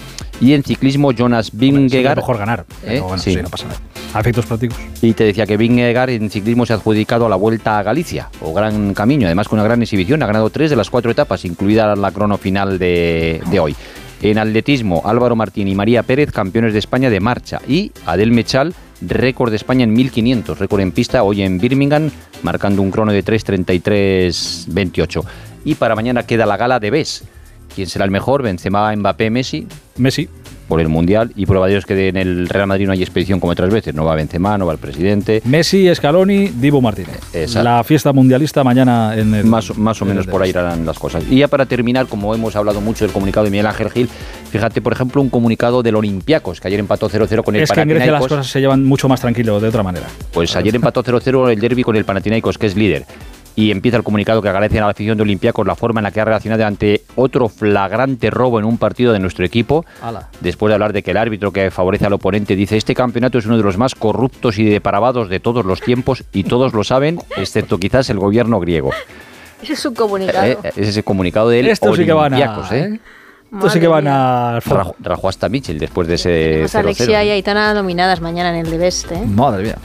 Y 0.41 0.53
en 0.53 0.63
ciclismo, 0.63 1.11
Jonas 1.13 1.51
Vingegaard. 1.53 2.17
mejor 2.17 2.37
ganar, 2.37 2.65
¿eh? 2.85 2.99
bueno, 2.99 3.17
Sí. 3.17 3.33
sí, 3.33 3.41
no 3.41 3.49
pasa 3.49 3.67
nada. 3.67 3.79
A 4.13 4.19
efectos 4.19 4.45
prácticos. 4.45 4.77
Y 5.01 5.13
te 5.13 5.23
decía 5.23 5.45
que 5.45 5.57
Vingegaard 5.57 6.09
en 6.11 6.29
ciclismo 6.29 6.65
se 6.65 6.73
ha 6.73 6.75
adjudicado 6.77 7.25
a 7.25 7.29
la 7.29 7.35
Vuelta 7.35 7.79
a 7.79 7.83
Galicia, 7.83 8.29
o 8.41 8.53
Gran 8.53 8.93
Camino, 8.93 9.25
además 9.25 9.47
con 9.47 9.59
una 9.59 9.67
gran 9.67 9.81
exhibición, 9.81 10.21
ha 10.23 10.27
ganado 10.27 10.49
tres 10.49 10.69
de 10.69 10.75
las 10.75 10.89
cuatro 10.89 11.11
etapas, 11.11 11.45
incluida 11.45 11.95
la 11.95 12.11
crono 12.11 12.37
final 12.37 12.77
de, 12.79 13.41
de 13.49 13.59
hoy. 13.59 13.75
En 14.21 14.37
atletismo, 14.37 15.01
Álvaro 15.05 15.35
Martín 15.35 15.67
y 15.67 15.75
María 15.75 16.01
Pérez, 16.03 16.31
campeones 16.31 16.73
de 16.73 16.79
España 16.79 17.09
de 17.09 17.19
marcha, 17.19 17.59
y 17.67 17.91
Adel 18.05 18.31
Mechal, 18.31 18.73
récord 19.01 19.49
de 19.51 19.57
España 19.57 19.83
en 19.83 19.93
1500, 19.93 20.57
récord 20.57 20.79
en 20.79 20.91
pista 20.93 21.21
hoy 21.23 21.41
en 21.41 21.59
Birmingham, 21.59 22.09
marcando 22.41 22.81
un 22.81 22.91
crono 22.91 23.11
de 23.11 23.23
3.33.28. 23.23 25.23
Y 25.65 25.75
para 25.75 25.95
mañana 25.95 26.23
queda 26.23 26.45
la 26.45 26.55
gala 26.55 26.79
de 26.79 26.91
BES. 26.91 27.25
¿Quién 27.73 27.87
será 27.87 28.05
el 28.05 28.11
mejor? 28.11 28.41
Benzema, 28.41 28.95
Mbappé, 28.95 29.29
Messi. 29.29 29.67
Messi. 29.97 30.29
Por 30.67 30.79
el 30.79 30.87
Mundial. 30.87 31.31
Y 31.35 31.45
prueba 31.45 31.67
de 31.67 31.73
Dios 31.73 31.85
que 31.85 32.07
en 32.07 32.17
el 32.17 32.47
Real 32.47 32.67
Madrid 32.67 32.85
no 32.87 32.93
hay 32.93 33.01
expedición 33.01 33.39
como 33.39 33.51
otras 33.51 33.71
veces. 33.71 33.93
No 33.93 34.05
va 34.05 34.15
Benzema, 34.15 34.57
no 34.57 34.65
va 34.65 34.73
el 34.73 34.79
presidente. 34.79 35.41
Messi, 35.45 35.93
Scaloni, 35.93 36.47
Dibu 36.47 36.81
Martínez. 36.81 37.19
Exacto. 37.33 37.63
La 37.63 37.83
fiesta 37.83 38.13
mundialista 38.13 38.63
mañana 38.63 39.15
en 39.15 39.33
el. 39.33 39.45
Más, 39.45 39.77
más 39.77 40.01
o 40.01 40.05
menos 40.05 40.25
por 40.25 40.41
ahí 40.41 40.49
irán 40.49 40.85
las 40.85 40.97
cosas. 40.97 41.23
Y 41.29 41.39
ya 41.39 41.47
para 41.47 41.65
terminar, 41.65 42.07
como 42.07 42.33
hemos 42.33 42.55
hablado 42.55 42.81
mucho 42.81 43.05
del 43.05 43.11
comunicado 43.11 43.43
de 43.43 43.51
Miguel 43.51 43.67
Ángel 43.67 43.91
Gil, 43.91 44.09
fíjate, 44.49 44.81
por 44.81 44.93
ejemplo, 44.93 45.21
un 45.21 45.29
comunicado 45.29 45.83
del 45.83 45.95
Olympiacos, 45.95 46.61
que 46.61 46.67
ayer 46.67 46.79
empató 46.79 47.09
0-0 47.09 47.43
con 47.43 47.55
el 47.55 47.63
Es 47.63 47.71
que 47.71 47.81
en 47.81 47.89
Grecia 47.89 48.11
las 48.11 48.21
cosas 48.21 48.47
se 48.47 48.59
llevan 48.59 48.83
mucho 48.85 49.07
más 49.07 49.21
tranquilo, 49.21 49.59
de 49.59 49.67
otra 49.67 49.83
manera. 49.83 50.07
Pues 50.31 50.55
ayer 50.55 50.75
empató 50.75 51.03
0-0 51.03 51.51
el 51.51 51.59
derby 51.59 51.83
con 51.83 51.95
el 51.95 52.05
Panathinaikos, 52.05 52.57
que 52.57 52.67
es 52.67 52.75
líder. 52.75 53.05
Y 53.57 53.71
empieza 53.71 53.95
el 53.97 54.03
comunicado 54.03 54.41
que 54.41 54.49
agradece 54.49 54.79
a 54.79 54.81
la 54.81 54.89
afición 54.89 55.15
de 55.17 55.23
Olympiacos 55.23 55.65
la 55.65 55.75
forma 55.75 56.01
en 56.01 56.03
la 56.03 56.11
que 56.11 56.19
ha 56.19 56.25
reaccionado 56.25 56.65
ante 56.65 57.03
otro 57.15 57.47
flagrante 57.47 58.29
robo 58.29 58.59
en 58.59 58.65
un 58.65 58.77
partido 58.77 59.13
de 59.13 59.19
nuestro 59.19 59.45
equipo. 59.45 59.85
Ala. 60.01 60.27
Después 60.41 60.69
de 60.69 60.73
hablar 60.73 60.91
de 60.91 61.03
que 61.03 61.11
el 61.11 61.17
árbitro 61.17 61.53
que 61.53 61.71
favorece 61.71 62.05
al 62.05 62.11
oponente 62.13 62.55
dice 62.57 62.75
este 62.75 62.93
campeonato 62.93 63.37
es 63.37 63.45
uno 63.45 63.55
de 63.55 63.63
los 63.63 63.77
más 63.77 63.95
corruptos 63.95 64.59
y 64.59 64.65
depravados 64.65 65.29
de 65.29 65.39
todos 65.39 65.63
los 65.65 65.79
tiempos 65.79 66.23
y 66.33 66.43
todos 66.43 66.73
lo 66.73 66.83
saben, 66.83 67.19
excepto 67.37 67.77
quizás 67.77 68.09
el 68.09 68.19
gobierno 68.19 68.59
griego. 68.59 68.91
Ese 69.63 69.73
es 69.73 69.85
un 69.85 69.95
comunicado. 69.95 70.45
Eh, 70.45 70.57
es 70.75 70.89
ese 70.89 71.01
comunicado 71.03 71.49
del 71.49 71.67
Estos 71.69 71.95
sí 71.95 72.05
que 72.05 72.11
van 72.13 72.33
a- 72.33 72.39
¿eh? 72.73 72.99
Estos 73.53 73.71
sí 73.71 73.79
que 73.79 73.87
van 73.87 74.05
a. 74.07 74.59
Rajó, 74.59 74.95
rajó 74.99 75.29
hasta 75.29 75.47
Mitchell 75.47 75.79
después 75.79 76.07
de 76.09 76.15
ese 76.15 76.29
Tenemos 76.29 76.75
a 76.75 76.79
0-0. 76.81 76.83
Alexia 76.83 77.23
y 77.23 77.29
Aitana 77.31 77.73
nominadas 77.73 78.19
mañana 78.19 78.49
en 78.49 78.65
el 78.65 78.69
de 78.69 78.77
Best, 78.77 79.11
¿eh? 79.13 79.21
Madre 79.25 79.63
mía. 79.63 79.77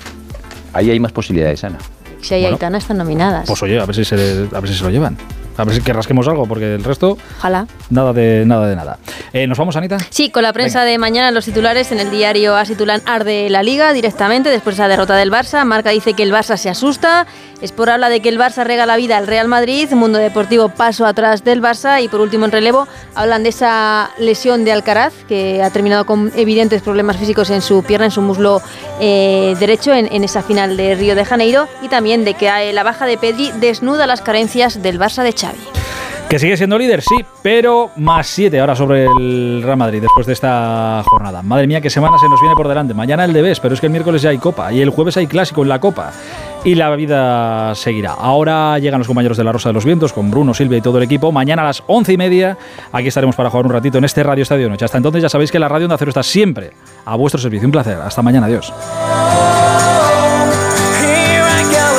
Ahí 0.72 0.90
hay 0.90 0.98
más 0.98 1.12
posibilidades, 1.12 1.62
Ana. 1.64 1.78
Alexia 2.20 2.38
y 2.38 2.42
Bueno. 2.42 2.56
Aitana 2.56 2.78
están 2.78 2.98
nominadas. 2.98 3.46
Pues 3.46 3.62
oye, 3.62 3.80
a 3.80 3.86
ver 3.86 3.96
si 3.96 4.04
se, 4.04 4.14
a 4.54 4.60
ver 4.60 4.68
si 4.68 4.76
se 4.76 4.84
lo 4.84 4.90
llevan. 4.90 5.16
A 5.60 5.64
ver 5.64 5.74
si 5.74 5.82
que 5.82 5.92
rasquemos 5.92 6.26
algo, 6.26 6.46
porque 6.46 6.74
el 6.74 6.82
resto, 6.82 7.18
Ojalá. 7.38 7.66
nada 7.90 8.14
de 8.14 8.44
nada. 8.46 8.66
de 8.66 8.76
nada. 8.76 8.98
Eh, 9.32 9.46
¿Nos 9.46 9.58
vamos, 9.58 9.76
Anita? 9.76 9.98
Sí, 10.08 10.30
con 10.30 10.42
la 10.42 10.52
prensa 10.54 10.84
de 10.84 10.96
mañana 10.96 11.30
los 11.30 11.44
titulares 11.44 11.92
en 11.92 12.00
el 12.00 12.10
diario 12.10 12.56
AS 12.56 12.68
titulan 12.68 13.02
Arde 13.04 13.50
la 13.50 13.62
Liga 13.62 13.92
directamente 13.92 14.48
después 14.48 14.76
de 14.76 14.82
la 14.84 14.88
derrota 14.88 15.16
del 15.16 15.30
Barça. 15.30 15.64
Marca 15.64 15.90
dice 15.90 16.14
que 16.14 16.22
el 16.22 16.32
Barça 16.32 16.56
se 16.56 16.70
asusta. 16.70 17.26
Sport 17.60 17.90
habla 17.90 18.08
de 18.08 18.20
que 18.20 18.30
el 18.30 18.38
Barça 18.38 18.64
rega 18.64 18.86
la 18.86 18.96
vida 18.96 19.18
al 19.18 19.26
Real 19.26 19.48
Madrid. 19.48 19.90
Mundo 19.92 20.18
Deportivo 20.18 20.70
paso 20.70 21.04
atrás 21.04 21.44
del 21.44 21.60
Barça. 21.60 22.02
Y 22.02 22.08
por 22.08 22.20
último 22.20 22.46
en 22.46 22.52
relevo 22.52 22.88
hablan 23.14 23.42
de 23.42 23.50
esa 23.50 24.10
lesión 24.18 24.64
de 24.64 24.72
Alcaraz 24.72 25.12
que 25.28 25.62
ha 25.62 25.68
terminado 25.70 26.06
con 26.06 26.32
evidentes 26.36 26.80
problemas 26.80 27.18
físicos 27.18 27.50
en 27.50 27.60
su 27.60 27.82
pierna, 27.82 28.06
en 28.06 28.12
su 28.12 28.22
muslo 28.22 28.62
eh, 28.98 29.54
derecho 29.60 29.92
en, 29.92 30.10
en 30.10 30.24
esa 30.24 30.42
final 30.42 30.76
de 30.78 30.94
Río 30.94 31.14
de 31.14 31.24
Janeiro. 31.26 31.68
Y 31.82 31.88
también 31.88 32.24
de 32.24 32.32
que 32.34 32.72
la 32.72 32.82
baja 32.82 33.04
de 33.04 33.18
Pedri 33.18 33.52
desnuda 33.60 34.06
las 34.06 34.22
carencias 34.22 34.82
del 34.82 34.98
Barça 34.98 35.22
de 35.22 35.34
Que 36.30 36.38
sigue 36.38 36.56
siendo 36.56 36.78
líder, 36.78 37.02
sí, 37.02 37.16
pero 37.42 37.90
más 37.96 38.28
7 38.28 38.60
ahora 38.60 38.76
sobre 38.76 39.04
el 39.04 39.62
Real 39.64 39.76
Madrid 39.76 40.00
después 40.00 40.28
de 40.28 40.32
esta 40.32 41.02
jornada. 41.04 41.42
Madre 41.42 41.66
mía, 41.66 41.80
qué 41.80 41.90
semana 41.90 42.18
se 42.20 42.28
nos 42.28 42.40
viene 42.40 42.54
por 42.54 42.68
delante. 42.68 42.94
Mañana 42.94 43.24
el 43.24 43.32
Debes, 43.32 43.58
pero 43.58 43.74
es 43.74 43.80
que 43.80 43.86
el 43.86 43.90
miércoles 43.90 44.22
ya 44.22 44.30
hay 44.30 44.38
Copa 44.38 44.72
y 44.72 44.80
el 44.80 44.90
jueves 44.90 45.16
hay 45.16 45.26
Clásico 45.26 45.62
en 45.62 45.68
la 45.68 45.80
Copa. 45.80 46.12
Y 46.62 46.76
la 46.76 46.94
vida 46.94 47.74
seguirá. 47.74 48.12
Ahora 48.12 48.78
llegan 48.78 49.00
los 49.00 49.08
compañeros 49.08 49.38
de 49.38 49.42
la 49.42 49.50
Rosa 49.50 49.70
de 49.70 49.72
los 49.72 49.84
Vientos 49.84 50.12
con 50.12 50.30
Bruno, 50.30 50.54
Silvia 50.54 50.78
y 50.78 50.80
todo 50.80 50.98
el 50.98 51.02
equipo. 51.02 51.32
Mañana 51.32 51.62
a 51.62 51.64
las 51.64 51.82
once 51.88 52.12
y 52.12 52.16
media 52.16 52.56
aquí 52.92 53.08
estaremos 53.08 53.34
para 53.34 53.50
jugar 53.50 53.66
un 53.66 53.72
ratito 53.72 53.98
en 53.98 54.04
este 54.04 54.22
Radio 54.22 54.44
Estadio 54.44 54.68
Noche. 54.68 54.84
Hasta 54.84 54.98
entonces 54.98 55.22
ya 55.22 55.28
sabéis 55.28 55.50
que 55.50 55.58
la 55.58 55.68
Radio 55.68 55.86
Onda 55.86 55.98
Cero 55.98 56.10
está 56.10 56.22
siempre 56.22 56.70
a 57.06 57.16
vuestro 57.16 57.40
servicio. 57.40 57.66
Un 57.66 57.72
placer. 57.72 57.98
Hasta 58.00 58.22
mañana. 58.22 58.46
Adiós. 58.46 58.72